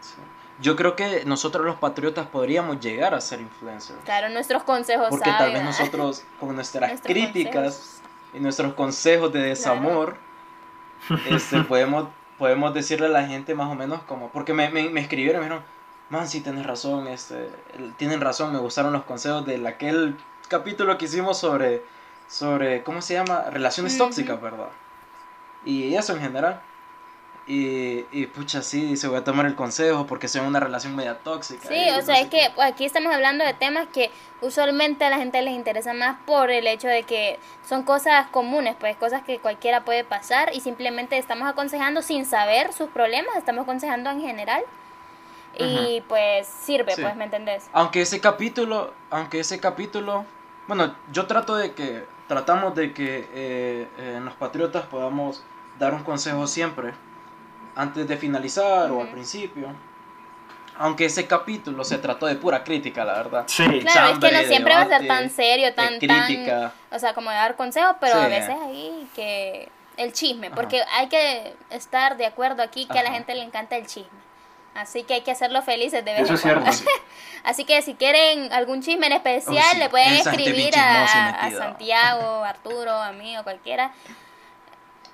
Sí. 0.00 0.16
Yo 0.60 0.74
creo 0.74 0.96
que 0.96 1.24
nosotros 1.24 1.64
los 1.64 1.76
patriotas 1.76 2.26
podríamos 2.26 2.80
llegar 2.80 3.14
a 3.14 3.20
ser 3.20 3.40
influencers. 3.40 3.98
Claro, 4.04 4.28
nuestros 4.28 4.64
consejos 4.64 5.08
Porque 5.08 5.30
tal 5.30 5.52
vez 5.52 5.62
nosotros, 5.62 6.24
con 6.40 6.56
nuestras 6.56 7.00
críticas 7.02 7.54
consejos. 7.54 8.00
y 8.34 8.40
nuestros 8.40 8.74
consejos 8.74 9.32
de 9.32 9.40
desamor, 9.40 10.16
este, 11.30 11.60
podemos, 11.68 12.08
podemos 12.38 12.74
decirle 12.74 13.06
a 13.06 13.10
la 13.10 13.26
gente 13.26 13.54
más 13.54 13.70
o 13.70 13.74
menos 13.74 14.02
como. 14.02 14.30
Porque 14.30 14.52
me, 14.52 14.68
me, 14.70 14.88
me 14.88 15.00
escribieron 15.00 15.42
y 15.42 15.46
me 15.46 15.54
dijeron, 15.54 15.78
man, 16.10 16.28
sí 16.28 16.40
tienes 16.40 16.66
razón, 16.66 17.06
este, 17.06 17.50
tienen 17.96 18.20
razón, 18.20 18.52
me 18.52 18.58
gustaron 18.58 18.92
los 18.92 19.04
consejos 19.04 19.46
de 19.46 19.66
aquel 19.68 20.16
capítulo 20.48 20.96
que 20.98 21.04
hicimos 21.04 21.38
sobre, 21.38 21.84
sobre 22.26 22.82
¿cómo 22.82 23.02
se 23.02 23.14
llama? 23.14 23.44
Relaciones 23.50 23.96
tóxicas, 23.96 24.40
¿verdad? 24.40 24.68
Y 25.64 25.94
eso 25.94 26.14
en 26.14 26.20
general. 26.20 26.62
Y, 27.50 28.04
y 28.12 28.26
pucha, 28.26 28.60
sí, 28.60 28.98
se 28.98 29.08
voy 29.08 29.16
a 29.16 29.24
tomar 29.24 29.46
el 29.46 29.54
consejo 29.54 30.06
porque 30.06 30.28
soy 30.28 30.42
en 30.42 30.48
una 30.48 30.60
relación 30.60 30.94
media 30.94 31.16
tóxica. 31.18 31.66
Sí, 31.66 31.88
o 31.90 31.96
no 31.96 32.02
sea, 32.02 32.20
es 32.20 32.28
que 32.28 32.46
aquí 32.62 32.84
estamos 32.84 33.10
hablando 33.12 33.42
de 33.42 33.54
temas 33.54 33.88
que 33.88 34.10
usualmente 34.42 35.06
a 35.06 35.10
la 35.10 35.16
gente 35.16 35.40
les 35.40 35.54
interesa 35.54 35.94
más 35.94 36.18
por 36.26 36.50
el 36.50 36.66
hecho 36.66 36.88
de 36.88 37.04
que 37.04 37.38
son 37.66 37.84
cosas 37.84 38.26
comunes, 38.28 38.76
pues 38.78 38.96
cosas 38.98 39.22
que 39.22 39.38
cualquiera 39.38 39.82
puede 39.82 40.04
pasar 40.04 40.54
y 40.54 40.60
simplemente 40.60 41.16
estamos 41.16 41.48
aconsejando 41.48 42.02
sin 42.02 42.26
saber 42.26 42.74
sus 42.74 42.90
problemas, 42.90 43.34
estamos 43.36 43.62
aconsejando 43.62 44.10
en 44.10 44.20
general 44.20 44.62
y 45.56 46.02
pues 46.02 46.46
sirve, 46.46 46.94
Sí. 46.94 47.02
pues, 47.02 47.16
¿me 47.16 47.24
entendés? 47.24 47.68
Aunque 47.72 48.02
ese 48.02 48.20
capítulo, 48.20 48.92
aunque 49.10 49.40
ese 49.40 49.58
capítulo, 49.58 50.26
bueno, 50.66 50.94
yo 51.12 51.26
trato 51.26 51.56
de 51.56 51.72
que, 51.72 52.04
tratamos 52.28 52.74
de 52.74 52.92
que 52.92 53.26
eh, 53.32 53.88
eh, 53.98 54.20
los 54.22 54.34
Patriotas 54.34 54.84
podamos 54.84 55.42
dar 55.78 55.94
un 55.94 56.04
consejo 56.04 56.46
siempre, 56.46 56.92
antes 57.78 58.06
de 58.06 58.16
finalizar 58.18 58.90
o 58.90 59.00
al 59.00 59.08
principio. 59.08 59.68
Aunque 60.80 61.06
ese 61.06 61.26
capítulo 61.26 61.82
se 61.84 61.98
trató 61.98 62.26
de 62.26 62.34
pura 62.36 62.62
crítica, 62.62 63.04
la 63.04 63.14
verdad. 63.14 63.44
Sí. 63.48 63.64
Claro, 63.64 63.78
es 63.78 63.82
que 63.82 63.90
Chambre, 63.92 64.32
no 64.32 64.42
siempre 64.48 64.74
va 64.74 64.80
a 64.82 64.88
ser 64.88 65.06
tan 65.08 65.30
serio, 65.30 65.74
tan, 65.74 65.98
crítica. 65.98 66.72
tan, 66.90 66.96
o 66.96 66.98
sea, 67.00 67.14
como 67.14 67.30
de 67.30 67.36
dar 67.36 67.56
consejos, 67.56 67.96
pero 68.00 68.14
Sí. 68.14 68.24
a 68.24 68.28
veces 68.28 68.54
ahí 68.64 69.08
que 69.16 69.68
el 69.96 70.12
chisme, 70.12 70.46
Ajá. 70.48 70.54
porque 70.56 70.82
hay 70.92 71.08
que 71.08 71.54
estar 71.70 72.16
de 72.16 72.26
acuerdo 72.26 72.62
aquí 72.62 72.86
que 72.86 72.98
a 72.98 73.02
la 73.02 73.10
gente 73.10 73.34
le 73.34 73.42
encanta 73.42 73.76
el 73.76 73.86
chisme. 73.86 74.18
Así 74.76 75.02
que 75.02 75.14
hay 75.14 75.20
que 75.22 75.32
hacerlo 75.32 75.60
felices 75.62 76.04
de 76.04 76.12
vez 76.12 76.20
Eso 76.22 76.30
en 76.30 76.34
es 76.36 76.42
cierto. 76.42 76.60
cuando. 76.60 76.78
Sí. 76.78 76.86
Así 77.42 77.64
que 77.64 77.82
si 77.82 77.94
quieren 77.94 78.52
algún 78.52 78.80
chisme 78.82 79.06
en 79.06 79.14
especial, 79.14 79.64
Oh, 79.66 79.72
sí, 79.72 79.78
le 79.78 79.88
pueden 79.88 80.12
escribir 80.14 80.74
a. 80.76 81.50
Santiago, 81.56 82.44
Arturo, 82.44 82.92
a 82.92 83.10
mí 83.12 83.36
o 83.36 83.42
cualquiera. 83.42 83.90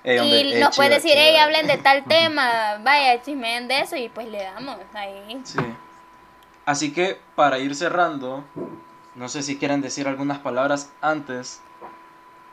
Hombre, 0.05 0.41
y 0.41 0.53
eh, 0.53 0.59
nos 0.59 0.75
puede 0.75 0.89
chido, 0.89 1.01
decir, 1.01 1.13
hey, 1.15 1.37
hablen 1.37 1.65
de 1.65 1.77
tal 1.77 2.03
tema, 2.07 2.77
vaya, 2.83 3.21
chismeen 3.21 3.67
de 3.67 3.79
eso 3.79 3.95
y 3.95 4.09
pues 4.09 4.27
le 4.27 4.43
damos 4.43 4.77
ahí. 4.93 5.41
Sí. 5.43 5.59
Así 6.65 6.93
que 6.93 7.19
para 7.35 7.57
ir 7.57 7.75
cerrando, 7.75 8.43
no 9.15 9.29
sé 9.29 9.41
si 9.41 9.57
quieren 9.57 9.81
decir 9.81 10.07
algunas 10.07 10.39
palabras 10.39 10.91
antes 11.01 11.61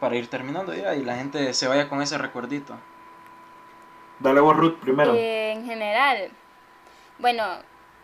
para 0.00 0.16
ir 0.16 0.28
terminando 0.28 0.74
ya 0.74 0.94
y 0.94 1.05
la 1.05 1.16
gente 1.16 1.53
se 1.55 1.68
vaya 1.68 1.88
con 1.88 2.03
ese 2.03 2.18
recuerdito. 2.18 2.78
Dale 4.18 4.40
vos, 4.40 4.57
Ruth, 4.57 4.78
primero. 4.80 5.14
Eh, 5.14 5.53
en 5.53 5.66
general, 5.66 6.30
bueno, 7.18 7.44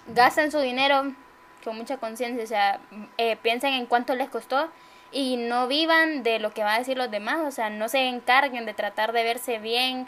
gasten 0.09 0.51
su 0.51 0.59
dinero 0.61 1.13
con 1.65 1.77
mucha 1.77 1.99
conciencia, 1.99 2.43
o 2.43 2.47
sea, 2.47 2.81
eh, 3.19 3.37
piensen 3.37 3.73
en 3.75 3.87
cuánto 3.87 4.15
les 4.15 4.29
costó 4.29 4.71
y 5.13 5.37
no 5.37 5.67
vivan 5.69 6.23
de 6.23 6.39
lo 6.39 6.53
que 6.53 6.63
van 6.65 6.75
a 6.75 6.79
decir 6.79 6.97
los 6.99 7.11
demás, 7.11 7.39
o 7.47 7.51
sea, 7.51 7.71
no 7.71 7.89
se 7.89 8.09
encarguen 8.09 8.67
de 8.67 8.75
tratar 8.75 9.13
de 9.13 9.23
verse 9.23 9.59
bien 9.59 10.07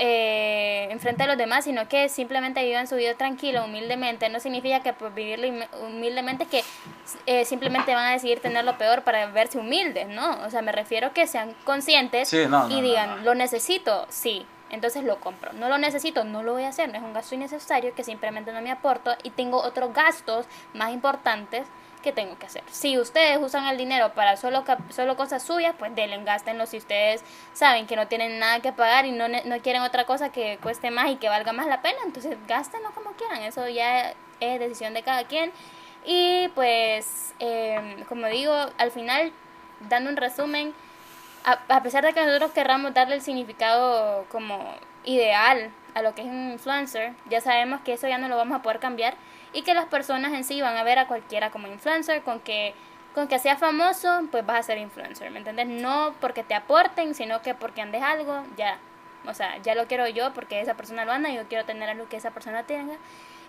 eh, 0.00 0.88
enfrente 0.90 1.22
a 1.22 1.26
los 1.28 1.36
demás, 1.38 1.64
sino 1.64 1.88
que 1.88 2.08
simplemente 2.08 2.64
vivan 2.64 2.88
su 2.88 2.96
vida 2.96 3.14
tranquilo, 3.14 3.64
humildemente. 3.64 4.28
No 4.28 4.40
significa 4.40 4.80
que 4.80 4.92
por 4.92 5.14
vivirlo 5.14 5.46
hum- 5.48 5.86
humildemente 5.86 6.46
que 6.46 6.64
eh, 7.26 7.44
simplemente 7.44 7.94
van 7.94 8.06
a 8.06 8.12
decidir 8.12 8.40
tener 8.40 8.64
lo 8.64 8.76
peor 8.78 9.02
para 9.02 9.26
verse 9.26 9.58
humildes, 9.58 10.08
¿no? 10.08 10.44
O 10.44 10.50
sea, 10.50 10.60
me 10.62 10.72
refiero 10.72 11.12
que 11.12 11.26
sean 11.26 11.54
conscientes 11.64 12.28
Sí, 12.28 12.46
no, 12.48 12.66
no, 12.66 12.70
y 12.70 12.80
no, 12.80 12.82
digan, 12.82 13.16
no. 13.18 13.22
lo 13.22 13.34
necesito, 13.36 14.06
sí, 14.08 14.44
entonces 14.70 15.04
lo 15.04 15.20
compro. 15.20 15.52
No 15.52 15.68
lo 15.68 15.78
necesito, 15.78 16.24
no 16.24 16.42
lo 16.42 16.54
voy 16.54 16.64
a 16.64 16.68
hacer, 16.70 16.88
no 16.88 16.96
es 16.96 17.02
un 17.04 17.12
gasto 17.12 17.36
innecesario 17.36 17.94
que 17.94 18.02
simplemente 18.02 18.52
no 18.52 18.60
me 18.62 18.72
aporto 18.72 19.14
y 19.22 19.30
tengo 19.30 19.58
otros 19.62 19.94
gastos 19.94 20.46
más 20.74 20.92
importantes 20.92 21.64
que 22.06 22.12
tengo 22.12 22.38
que 22.38 22.46
hacer. 22.46 22.62
Si 22.70 22.98
ustedes 22.98 23.36
usan 23.42 23.66
el 23.66 23.76
dinero 23.76 24.12
para 24.14 24.36
solo, 24.36 24.64
solo 24.90 25.16
cosas 25.16 25.42
suyas, 25.42 25.74
pues 25.76 25.92
denle, 25.96 26.22
gástenlo. 26.22 26.64
Si 26.66 26.76
ustedes 26.76 27.24
saben 27.52 27.88
que 27.88 27.96
no 27.96 28.06
tienen 28.06 28.38
nada 28.38 28.60
que 28.60 28.72
pagar 28.72 29.06
y 29.06 29.10
no, 29.10 29.26
no 29.26 29.58
quieren 29.60 29.82
otra 29.82 30.04
cosa 30.04 30.30
que 30.30 30.56
cueste 30.62 30.92
más 30.92 31.10
y 31.10 31.16
que 31.16 31.28
valga 31.28 31.52
más 31.52 31.66
la 31.66 31.82
pena, 31.82 31.98
entonces 32.04 32.36
gástenlo 32.46 32.92
como 32.92 33.10
quieran. 33.14 33.42
Eso 33.42 33.66
ya 33.66 34.14
es 34.38 34.60
decisión 34.60 34.94
de 34.94 35.02
cada 35.02 35.24
quien. 35.24 35.50
Y 36.04 36.46
pues, 36.54 37.34
eh, 37.40 38.04
como 38.08 38.28
digo, 38.28 38.54
al 38.78 38.92
final, 38.92 39.32
dando 39.88 40.08
un 40.08 40.16
resumen, 40.16 40.74
a, 41.44 41.58
a 41.74 41.82
pesar 41.82 42.04
de 42.04 42.12
que 42.12 42.24
nosotros 42.24 42.52
querramos 42.52 42.94
darle 42.94 43.16
el 43.16 43.22
significado 43.22 44.26
como 44.30 44.76
ideal 45.04 45.72
a 45.94 46.02
lo 46.02 46.14
que 46.14 46.20
es 46.20 46.28
un 46.28 46.52
influencer, 46.52 47.14
ya 47.28 47.40
sabemos 47.40 47.80
que 47.80 47.94
eso 47.94 48.06
ya 48.06 48.18
no 48.18 48.28
lo 48.28 48.36
vamos 48.36 48.60
a 48.60 48.62
poder 48.62 48.78
cambiar 48.78 49.14
y 49.56 49.62
que 49.62 49.74
las 49.74 49.86
personas 49.86 50.32
en 50.34 50.44
sí 50.44 50.60
van 50.60 50.76
a 50.76 50.82
ver 50.84 50.98
a 50.98 51.06
cualquiera 51.06 51.50
como 51.50 51.66
influencer, 51.66 52.22
con 52.22 52.40
que 52.40 52.74
con 53.14 53.26
que 53.28 53.38
sea 53.38 53.56
famoso, 53.56 54.28
pues 54.30 54.44
vas 54.44 54.58
a 54.60 54.62
ser 54.62 54.76
influencer, 54.76 55.30
¿me 55.30 55.38
entiendes? 55.38 55.66
No 55.66 56.14
porque 56.20 56.42
te 56.44 56.54
aporten, 56.54 57.14
sino 57.14 57.40
que 57.40 57.54
porque 57.54 57.80
andes 57.80 58.02
algo, 58.02 58.44
ya. 58.58 58.76
O 59.26 59.32
sea, 59.32 59.56
ya 59.62 59.74
lo 59.74 59.86
quiero 59.86 60.06
yo 60.06 60.34
porque 60.34 60.60
esa 60.60 60.74
persona 60.74 61.06
lo 61.06 61.12
anda 61.12 61.30
yo 61.30 61.48
quiero 61.48 61.64
tener 61.64 61.88
algo 61.88 62.06
que 62.10 62.18
esa 62.18 62.32
persona 62.32 62.64
tenga. 62.64 62.94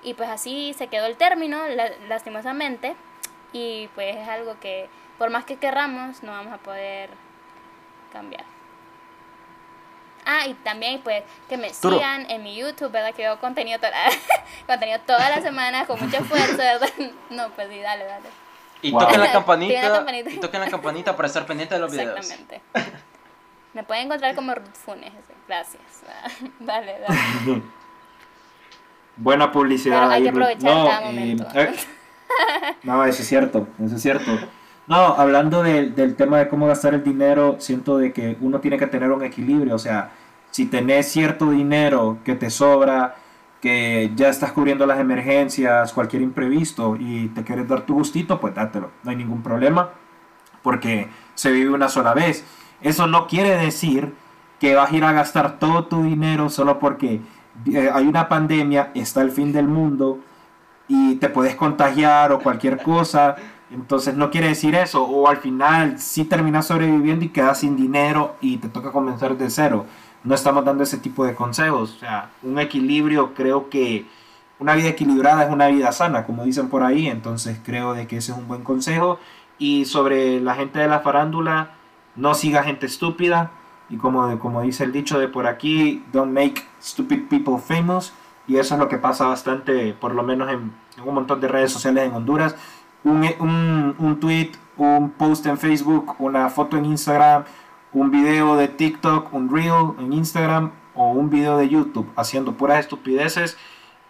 Y 0.03 0.13
pues 0.13 0.29
así 0.29 0.73
se 0.77 0.87
quedó 0.87 1.05
el 1.05 1.17
término, 1.17 1.67
la- 1.67 1.91
lastimosamente. 2.07 2.95
Y 3.51 3.89
pues 3.93 4.15
es 4.15 4.27
algo 4.29 4.57
que 4.61 4.89
por 5.17 5.29
más 5.31 5.43
que 5.43 5.57
querramos, 5.57 6.23
no 6.23 6.31
vamos 6.31 6.53
a 6.53 6.57
poder 6.59 7.09
cambiar. 8.13 8.45
Ah, 10.29 10.45
y 10.45 10.53
también 10.55 10.99
pues 11.01 11.23
que 11.47 11.55
me 11.57 11.71
Turo. 11.71 11.95
sigan 11.97 12.29
en 12.29 12.43
mi 12.43 12.55
YouTube, 12.55 12.91
¿verdad? 12.91 13.13
Que 13.15 13.23
yo 13.23 13.39
contenido 13.39 13.79
toda, 13.79 13.93
contenido 14.67 14.99
toda 15.07 15.29
la 15.29 15.41
semana 15.41 15.85
con 15.85 15.99
mucho 15.99 16.17
esfuerzo, 16.17 16.57
¿verdad? 16.57 16.89
No, 17.29 17.49
pues 17.51 17.69
sí, 17.69 17.79
dale, 17.79 18.03
dale. 18.05 18.29
Y 18.81 18.91
Wow. 18.91 18.99
toquen 19.01 19.19
la 19.21 19.31
campanita, 19.31 19.81
la 19.81 19.91
campanita. 19.95 20.29
y 20.29 20.37
toquen 20.39 20.59
la 20.61 20.69
campanita 20.69 21.15
para 21.15 21.27
estar 21.27 21.45
pendiente 21.45 21.75
de 21.75 21.81
los 21.81 21.91
videos. 21.91 22.17
Exactamente. 22.19 22.61
Me 23.73 23.83
pueden 23.83 24.05
encontrar 24.05 24.35
como 24.35 24.53
Ruth 24.53 24.75
Funes. 24.85 25.13
Gracias. 25.47 25.81
Dale, 26.59 26.99
dale. 26.99 27.61
Buena 29.15 29.51
publicidad. 29.51 29.99
Pero 30.01 30.11
hay 30.11 30.17
ahí, 30.17 30.23
que 30.23 30.29
aprovechar 30.29 30.63
No, 30.63 30.85
cada 30.87 31.01
eh, 31.01 31.05
momento. 31.05 31.47
eh, 31.55 31.73
no, 32.83 33.05
eso 33.05 33.21
es 33.21 33.27
cierto, 33.27 33.67
eso 33.83 33.95
es 33.95 34.01
cierto. 34.01 34.31
No, 34.87 34.95
hablando 35.17 35.63
del- 35.63 35.95
del 35.95 36.15
tema 36.15 36.37
de 36.39 36.47
cómo 36.47 36.67
gastar 36.67 36.93
el 36.93 37.03
dinero, 37.03 37.57
siento 37.59 37.97
de 37.97 38.13
que 38.13 38.37
uno 38.41 38.59
tiene 38.61 38.77
que 38.77 38.87
tener 38.87 39.11
un 39.11 39.23
equilibrio. 39.23 39.75
O 39.75 39.79
sea, 39.79 40.11
si 40.51 40.65
tenés 40.65 41.11
cierto 41.11 41.51
dinero 41.51 42.19
que 42.23 42.35
te 42.35 42.49
sobra, 42.49 43.15
que 43.61 44.11
ya 44.15 44.29
estás 44.29 44.51
cubriendo 44.53 44.85
las 44.85 44.99
emergencias, 44.99 45.91
cualquier 45.91 46.21
imprevisto 46.21 46.95
y 46.97 47.27
te 47.29 47.43
quieres 47.43 47.67
dar 47.67 47.81
tu 47.81 47.95
gustito, 47.95 48.39
pues 48.39 48.55
dátelo. 48.55 48.91
No 49.03 49.11
hay 49.11 49.17
ningún 49.17 49.43
problema 49.43 49.89
porque 50.63 51.09
se 51.35 51.51
vive 51.51 51.71
una 51.73 51.89
sola 51.89 52.13
vez. 52.13 52.45
Eso 52.81 53.07
no 53.07 53.27
quiere 53.27 53.57
decir 53.57 54.13
que 54.59 54.75
vas 54.75 54.91
a 54.91 54.95
ir 54.95 55.03
a 55.03 55.11
gastar 55.13 55.59
todo 55.59 55.85
tu 55.87 56.03
dinero 56.03 56.49
solo 56.49 56.79
porque 56.79 57.21
eh, 57.71 57.89
hay 57.93 58.07
una 58.07 58.29
pandemia, 58.29 58.91
está 58.95 59.21
el 59.21 59.31
fin 59.31 59.51
del 59.53 59.67
mundo 59.67 60.19
y 60.87 61.15
te 61.15 61.29
puedes 61.29 61.55
contagiar 61.55 62.31
o 62.31 62.39
cualquier 62.39 62.81
cosa. 62.81 63.35
Entonces 63.71 64.15
no 64.15 64.31
quiere 64.31 64.47
decir 64.47 64.75
eso. 64.75 65.03
O 65.03 65.27
al 65.27 65.37
final 65.37 65.99
sí 65.99 66.25
terminas 66.25 66.67
sobreviviendo 66.67 67.25
y 67.25 67.29
quedas 67.29 67.59
sin 67.59 67.75
dinero 67.75 68.35
y 68.41 68.57
te 68.57 68.69
toca 68.69 68.91
comenzar 68.91 69.37
de 69.37 69.49
cero. 69.49 69.85
No 70.23 70.35
estamos 70.35 70.65
dando 70.65 70.83
ese 70.83 70.97
tipo 70.97 71.25
de 71.25 71.35
consejos. 71.35 71.95
O 71.95 71.99
sea, 71.99 72.31
un 72.43 72.59
equilibrio 72.59 73.33
creo 73.33 73.69
que 73.69 74.05
una 74.59 74.75
vida 74.75 74.89
equilibrada 74.89 75.45
es 75.45 75.51
una 75.51 75.67
vida 75.67 75.91
sana, 75.91 76.25
como 76.25 76.43
dicen 76.43 76.69
por 76.69 76.83
ahí. 76.83 77.07
Entonces 77.07 77.59
creo 77.63 77.93
de 77.93 78.07
que 78.07 78.17
ese 78.17 78.31
es 78.31 78.37
un 78.37 78.47
buen 78.47 78.63
consejo. 78.63 79.19
Y 79.59 79.85
sobre 79.85 80.39
la 80.39 80.55
gente 80.55 80.79
de 80.79 80.87
la 80.87 80.99
farándula, 80.99 81.71
no 82.15 82.33
siga 82.33 82.63
gente 82.63 82.85
estúpida. 82.85 83.51
Y 83.89 83.97
como, 83.97 84.37
como 84.39 84.61
dice 84.61 84.83
el 84.83 84.91
dicho 84.91 85.19
de 85.19 85.27
por 85.27 85.47
aquí, 85.47 86.03
don't 86.11 86.33
make 86.33 86.63
stupid 86.81 87.27
people 87.29 87.57
famous. 87.57 88.13
Y 88.47 88.57
eso 88.57 88.75
es 88.75 88.79
lo 88.79 88.87
que 88.87 88.97
pasa 88.97 89.27
bastante, 89.27 89.93
por 89.93 90.15
lo 90.15 90.23
menos 90.23 90.49
en, 90.49 90.71
en 90.97 91.07
un 91.07 91.13
montón 91.13 91.41
de 91.41 91.47
redes 91.47 91.71
sociales 91.71 92.05
en 92.05 92.13
Honduras. 92.13 92.55
Un, 93.03 93.23
un, 93.39 93.95
un 93.99 94.19
tweet, 94.19 94.51
un 94.77 95.11
post 95.11 95.45
en 95.45 95.57
Facebook, 95.57 96.15
una 96.19 96.49
foto 96.49 96.77
en 96.77 96.85
Instagram, 96.85 97.43
un 97.93 98.11
video 98.11 98.55
de 98.57 98.67
TikTok, 98.67 99.33
un 99.33 99.49
reel 99.53 99.93
en 99.99 100.13
Instagram 100.13 100.71
o 100.93 101.11
un 101.11 101.29
video 101.29 101.57
de 101.57 101.69
YouTube 101.69 102.11
haciendo 102.15 102.53
puras 102.53 102.79
estupideces. 102.79 103.57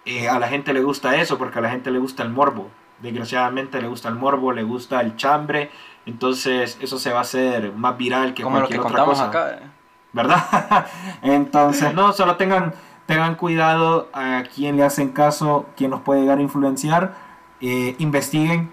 eh, 0.05 0.29
a 0.29 0.39
la 0.39 0.47
gente 0.47 0.73
le 0.73 0.81
gusta 0.81 1.15
eso 1.17 1.37
porque 1.37 1.59
a 1.59 1.61
la 1.61 1.69
gente 1.69 1.91
le 1.91 1.99
gusta 1.99 2.23
el 2.23 2.29
morbo. 2.29 2.69
Desgraciadamente 3.01 3.79
le 3.81 3.87
gusta 3.87 4.09
el 4.09 4.15
morbo, 4.15 4.51
le 4.53 4.63
gusta 4.63 5.01
el 5.01 5.15
chambre. 5.17 5.69
Entonces 6.05 6.77
eso 6.81 6.97
se 6.97 7.11
va 7.11 7.19
a 7.19 7.21
hacer 7.21 7.73
más 7.73 7.97
viral 7.97 8.33
que 8.33 8.41
Como 8.43 8.59
lo 8.59 8.67
que 8.67 8.77
cualquier 8.77 9.01
otra 9.01 9.05
cosa. 9.05 9.27
acá. 9.27 9.51
eh. 9.57 9.67
¿verdad? 10.13 10.87
Entonces, 11.21 11.93
no, 11.93 12.13
solo 12.13 12.37
tengan, 12.37 12.73
tengan 13.05 13.35
cuidado 13.35 14.09
a 14.13 14.43
quién 14.55 14.77
le 14.77 14.83
hacen 14.83 15.09
caso, 15.09 15.67
quién 15.75 15.91
los 15.91 15.99
puede 16.01 16.21
llegar 16.21 16.39
a 16.39 16.41
influenciar, 16.41 17.13
eh, 17.61 17.95
investiguen, 17.99 18.71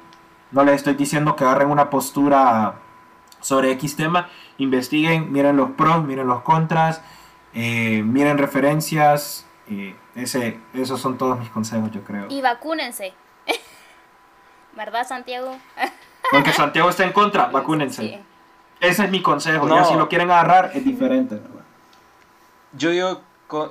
no 0.55 0.65
les 0.65 0.77
estoy 0.77 0.95
diciendo 0.95 1.37
que 1.37 1.45
agarren 1.45 1.71
una 1.71 1.91
postura 1.91 2.77
sobre 3.41 3.73
X 3.73 3.97
tema, 3.97 4.29
investiguen, 4.59 5.33
miren 5.33 5.57
los 5.57 5.71
pros, 5.73 6.05
miren 6.05 6.27
los 6.27 6.43
contras, 6.43 7.03
eh, 7.53 8.03
miren 8.03 8.39
referencias, 8.39 9.47
eh, 9.69 9.95
ese, 10.15 10.59
esos 10.73 11.01
son 11.01 11.19
todos 11.19 11.39
mis 11.39 11.51
consejos, 11.51 11.91
yo 11.91 12.03
creo. 12.03 12.27
Y 12.31 12.41
vacúnense. 12.41 13.13
¿Verdad, 14.77 15.07
Santiago? 15.07 15.57
Aunque 16.33 16.53
Santiago 16.55 16.89
esté 16.89 17.05
en 17.05 17.13
contra, 17.13 17.47
vacúnense. 17.47 18.03
Sí. 18.03 18.19
Ese 18.81 19.05
es 19.05 19.11
mi 19.11 19.23
consejo, 19.23 19.67
No. 19.67 19.77
ya 19.77 19.85
si 19.85 19.95
lo 19.95 20.09
quieren 20.09 20.31
agarrar 20.31 20.71
es 20.75 20.85
diferente, 20.85 21.35
¿verdad? 21.37 21.65
Yo 22.73 22.91
digo 22.91 23.21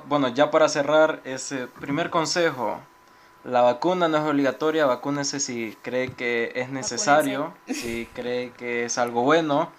bueno, 0.06 0.28
ya 0.28 0.50
para 0.50 0.68
cerrar, 0.68 1.20
ese 1.24 1.66
primer 1.66 2.10
consejo. 2.10 2.80
La 3.44 3.60
vacuna 3.60 4.08
no 4.08 4.16
es 4.16 4.24
obligatoria, 4.24 4.86
vacúnese 4.86 5.38
si 5.38 5.76
cree 5.82 6.12
que 6.12 6.52
es 6.54 6.70
necesario, 6.70 7.52
si 7.66 8.06
cree 8.14 8.52
que 8.52 8.86
es 8.86 8.96
algo 8.96 9.22
bueno. 9.22 9.70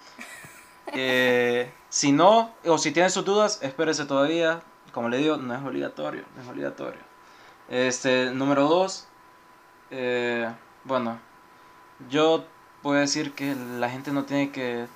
Eh, 0.92 1.72
si 1.88 2.12
no, 2.12 2.54
o 2.64 2.78
si 2.78 2.92
tiene 2.92 3.10
sus 3.10 3.24
dudas, 3.24 3.58
espérese 3.62 4.04
todavía. 4.04 4.62
Como 4.92 5.08
le 5.08 5.18
digo, 5.18 5.36
no 5.36 5.52
es 5.52 5.62
obligatorio, 5.64 6.22
no 6.36 6.42
es 6.42 6.48
obligatorio. 6.48 7.00
Este, 7.68 8.30
número 8.30 8.68
dos, 8.68 9.08
eh, 9.90 10.48
bueno, 10.84 11.18
yo 12.08 12.44
puedo 12.82 13.00
decir 13.00 13.32
que 13.34 13.56
la 13.56 13.90
gente 13.90 14.12
no 14.12 14.24
tiene 14.24 14.52
que 14.52 14.86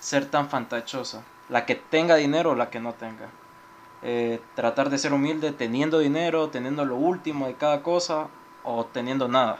ser 0.00 0.26
tan 0.26 0.50
fantachosa. 0.50 1.24
La 1.48 1.64
que 1.64 1.76
tenga 1.76 2.16
dinero 2.16 2.50
o 2.50 2.54
la 2.54 2.68
que 2.68 2.78
no 2.78 2.92
tenga. 2.92 3.30
Eh, 4.02 4.40
tratar 4.54 4.90
de 4.90 4.98
ser 4.98 5.12
humilde 5.12 5.52
teniendo 5.52 5.98
dinero, 5.98 6.48
teniendo 6.50 6.84
lo 6.84 6.96
último 6.96 7.46
de 7.46 7.54
cada 7.54 7.82
cosa 7.82 8.28
o 8.62 8.84
teniendo 8.84 9.28
nada. 9.28 9.58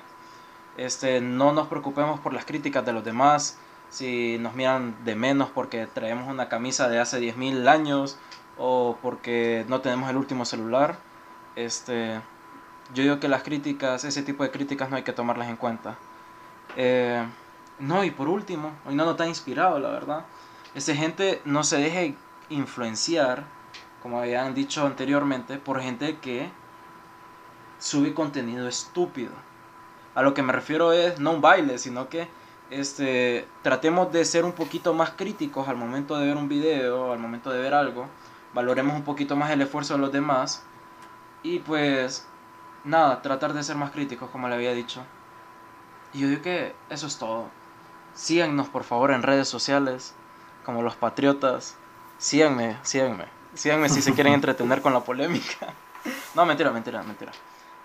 Este, 0.77 1.21
no 1.21 1.53
nos 1.53 1.67
preocupemos 1.67 2.21
por 2.21 2.33
las 2.33 2.45
críticas 2.45 2.85
de 2.87 2.93
los 2.93 3.05
demás. 3.05 3.59
Si 3.91 4.39
nos 4.39 4.55
miran 4.55 4.97
de 5.05 5.17
menos 5.17 5.51
porque 5.51 5.87
traemos 5.87 6.29
una 6.29 6.49
camisa 6.49 6.89
de 6.89 7.01
hace 7.01 7.21
10.000 7.21 7.69
años 7.69 8.19
o 8.59 8.97
porque 9.03 9.65
no 9.69 9.81
tenemos 9.81 10.09
el 10.11 10.17
último 10.17 10.45
celular. 10.45 10.99
Este, 11.57 12.21
yo 12.95 13.03
digo 13.03 13.19
que 13.21 13.29
las 13.29 13.43
críticas, 13.43 14.05
ese 14.05 14.23
tipo 14.23 14.45
de 14.45 14.51
críticas 14.51 14.91
no 14.91 14.97
hay 14.97 15.03
que 15.03 15.13
tomarlas 15.13 15.49
en 15.49 15.57
cuenta. 15.57 15.97
Eh, 16.77 17.25
no, 17.79 18.05
y 18.05 18.11
por 18.11 18.29
último, 18.29 18.73
hoy 18.87 18.95
no 18.95 19.05
nos 19.05 19.13
está 19.13 19.27
inspirado, 19.27 19.79
la 19.79 19.91
verdad. 19.91 20.25
Esa 20.75 20.95
gente 20.95 21.41
no 21.45 21.65
se 21.65 21.79
deje 21.79 22.15
influenciar, 22.51 23.45
como 24.03 24.19
habían 24.19 24.55
dicho 24.55 24.87
anteriormente, 24.87 25.59
por 25.59 25.81
gente 25.81 26.19
que 26.19 26.51
sube 27.79 28.15
contenido 28.15 28.69
estúpido. 28.69 29.33
A 30.15 30.23
lo 30.23 30.35
que 30.35 30.43
me 30.43 30.53
refiero 30.53 30.93
es 30.93 31.21
no 31.21 31.33
un 31.33 31.41
baile, 31.41 31.79
sino 31.79 32.09
que 32.09 32.29
este, 32.71 33.47
tratemos 33.63 34.13
de 34.13 34.25
ser 34.25 34.45
un 34.45 34.53
poquito 34.53 34.93
más 34.95 35.11
críticos 35.11 35.69
al 35.69 35.77
momento 35.77 36.17
de 36.19 36.27
ver 36.27 36.37
un 36.37 36.49
video, 36.49 37.13
al 37.13 37.19
momento 37.19 37.51
de 37.51 37.61
ver 37.61 37.75
algo. 37.75 38.07
Valoremos 38.53 38.95
un 38.95 39.05
poquito 39.05 39.37
más 39.37 39.51
el 39.51 39.63
esfuerzo 39.63 39.95
de 39.95 40.01
los 40.01 40.13
demás. 40.13 40.65
Y 41.43 41.61
pues, 41.61 42.27
nada, 42.85 43.23
tratar 43.23 43.53
de 43.53 43.63
ser 43.63 43.77
más 43.77 43.91
críticos, 43.91 44.31
como 44.31 44.49
le 44.49 44.55
había 44.55 44.73
dicho. 44.73 45.03
Y 46.13 46.21
yo 46.21 46.29
digo 46.29 46.43
que 46.43 46.75
eso 46.91 47.07
es 47.07 47.19
todo. 47.19 47.49
Síganos 48.15 48.69
por 48.69 48.85
favor 48.85 49.13
en 49.13 49.23
redes 49.23 49.49
sociales, 49.49 50.15
como 50.65 50.83
los 50.83 50.97
patriotas. 50.97 51.77
Síganme, 52.19 52.79
síganme. 52.83 53.38
Síganme 53.55 53.89
si 53.89 54.03
se 54.03 54.13
quieren 54.15 54.33
entretener 54.35 54.81
con 54.83 54.93
la 54.93 55.01
polémica. 55.01 55.69
No, 56.35 56.47
mentira, 56.47 56.71
mentira, 56.71 57.03
mentira. 57.03 57.33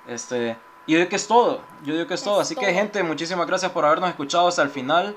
Este, 0.08 0.56
y 0.86 0.94
yo 0.94 1.00
digo 1.00 1.10
que 1.10 1.16
es 1.16 1.28
todo. 1.28 1.62
Yo 1.84 1.94
digo 1.94 2.08
que 2.08 2.14
es 2.14 2.24
todo. 2.24 2.40
Es 2.42 2.48
Así 2.48 2.56
que, 2.56 2.68
todo. 2.68 2.74
gente, 2.76 3.04
muchísimas 3.04 3.48
gracias 3.48 3.72
por 3.72 3.84
habernos 3.86 4.10
escuchado 4.10 4.48
hasta 4.48 4.62
el 4.62 4.70
final. 4.70 5.16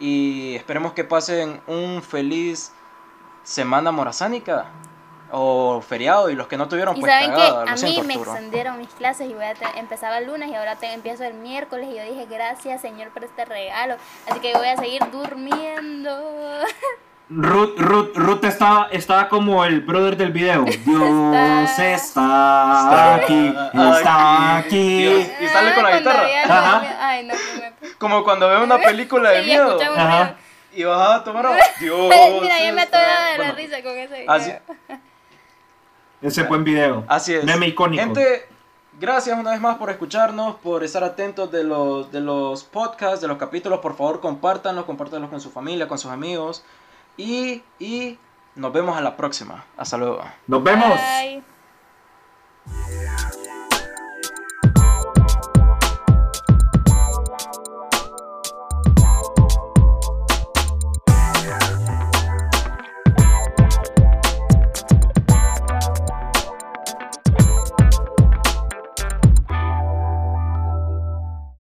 Y 0.00 0.56
esperemos 0.56 0.92
que 0.92 1.04
pasen 1.04 1.62
un 1.68 2.02
feliz 2.02 2.72
semana 3.44 3.92
morazánica 3.92 4.66
o 5.30 5.80
feriado. 5.80 6.28
Y 6.28 6.34
los 6.34 6.48
que 6.48 6.56
no 6.56 6.68
tuvieron, 6.68 6.96
Y 6.96 7.00
pues 7.00 7.12
saben 7.12 7.30
que 7.30 7.36
cagada. 7.36 7.62
a 7.62 7.64
Lo 7.66 7.72
mí 7.72 7.78
siento, 7.78 8.02
me 8.02 8.14
Arturo. 8.14 8.32
extendieron 8.32 8.78
mis 8.78 8.88
clases 8.88 9.30
y 9.30 9.34
voy 9.34 9.44
a 9.44 9.54
te- 9.54 9.78
empezaba 9.78 10.18
el 10.18 10.26
lunes 10.26 10.50
y 10.50 10.54
ahora 10.54 10.76
te, 10.76 10.92
empiezo 10.92 11.24
el 11.24 11.34
miércoles 11.34 11.88
y 11.90 11.94
yo 11.96 12.02
dije 12.02 12.26
gracias 12.28 12.80
Señor 12.82 13.10
por 13.10 13.24
este 13.24 13.44
regalo. 13.44 13.94
Así 14.28 14.40
que 14.40 14.52
voy 14.54 14.66
a 14.68 14.76
seguir 14.76 15.00
durmiendo. 15.12 16.10
Ruth, 17.30 17.78
Ruth, 17.78 18.10
Ruth 18.16 18.44
estaba, 18.44 18.88
estaba 18.92 19.28
como 19.30 19.64
el 19.64 19.80
brother 19.80 20.16
del 20.16 20.30
video. 20.32 20.64
Dios 20.84 21.70
Está- 21.70 21.94
está 21.94 23.14
aquí, 23.14 23.54
está 23.72 24.56
aquí. 24.58 24.98
Dios. 24.98 25.26
Y 25.40 25.48
sale 25.48 25.74
con 25.74 25.82
la 25.84 25.88
Ah, 25.90 25.98
guitarra. 25.98 26.26
Ajá. 26.44 26.96
Ay, 27.08 27.26
no, 27.26 27.34
me... 27.34 27.92
Como 27.98 28.22
cuando 28.24 28.48
veo 28.48 28.62
una 28.62 28.78
película 28.78 29.30
de 29.30 29.40
Sí, 29.42 29.46
miedo. 29.50 29.78
Ajá. 29.96 30.34
Y 30.74 30.84
vas 30.84 31.20
a 31.20 31.24
tomar 31.24 31.46
agua. 31.46 31.58
Dios. 31.80 32.14
Mira, 32.42 32.66
yo 32.66 32.74
me 32.74 32.82
está- 32.82 32.98
atoda 32.98 33.24
de 33.24 33.30
la 33.30 33.36
Bueno, 33.36 33.54
risa 33.54 33.82
con 33.82 33.92
ese 33.92 34.14
video. 34.14 34.30
Así, 34.32 34.52
Ese 36.20 36.42
buen 36.44 36.62
video. 36.64 37.04
así 37.08 37.34
es. 37.34 37.44
Meme 37.44 37.68
icónico. 37.68 38.02
Gente, 38.02 38.46
gracias 39.00 39.38
una 39.38 39.52
vez 39.52 39.60
más 39.60 39.76
por 39.76 39.88
escucharnos, 39.90 40.56
por 40.56 40.84
estar 40.84 41.02
atentos 41.04 41.50
de 41.50 41.64
los, 41.64 42.12
de 42.12 42.20
los 42.20 42.64
podcasts, 42.64 43.20
de 43.22 43.28
los 43.28 43.38
capítulos. 43.38 43.80
Por 43.80 43.96
favor, 43.96 44.20
compártanlos, 44.20 44.84
compártanlos 44.84 45.30
con 45.30 45.40
su 45.40 45.50
familia, 45.50 45.88
con 45.88 45.98
sus 45.98 46.10
amigos. 46.10 46.64
Y, 47.16 47.62
y 47.78 48.18
nos 48.56 48.72
vemos 48.72 48.96
a 48.96 49.00
la 49.00 49.16
próxima. 49.16 49.64
Hasta 49.76 49.96
luego. 49.96 50.22
Nos 50.46 50.62
vemos. 50.62 50.98
Bye. 50.98 51.42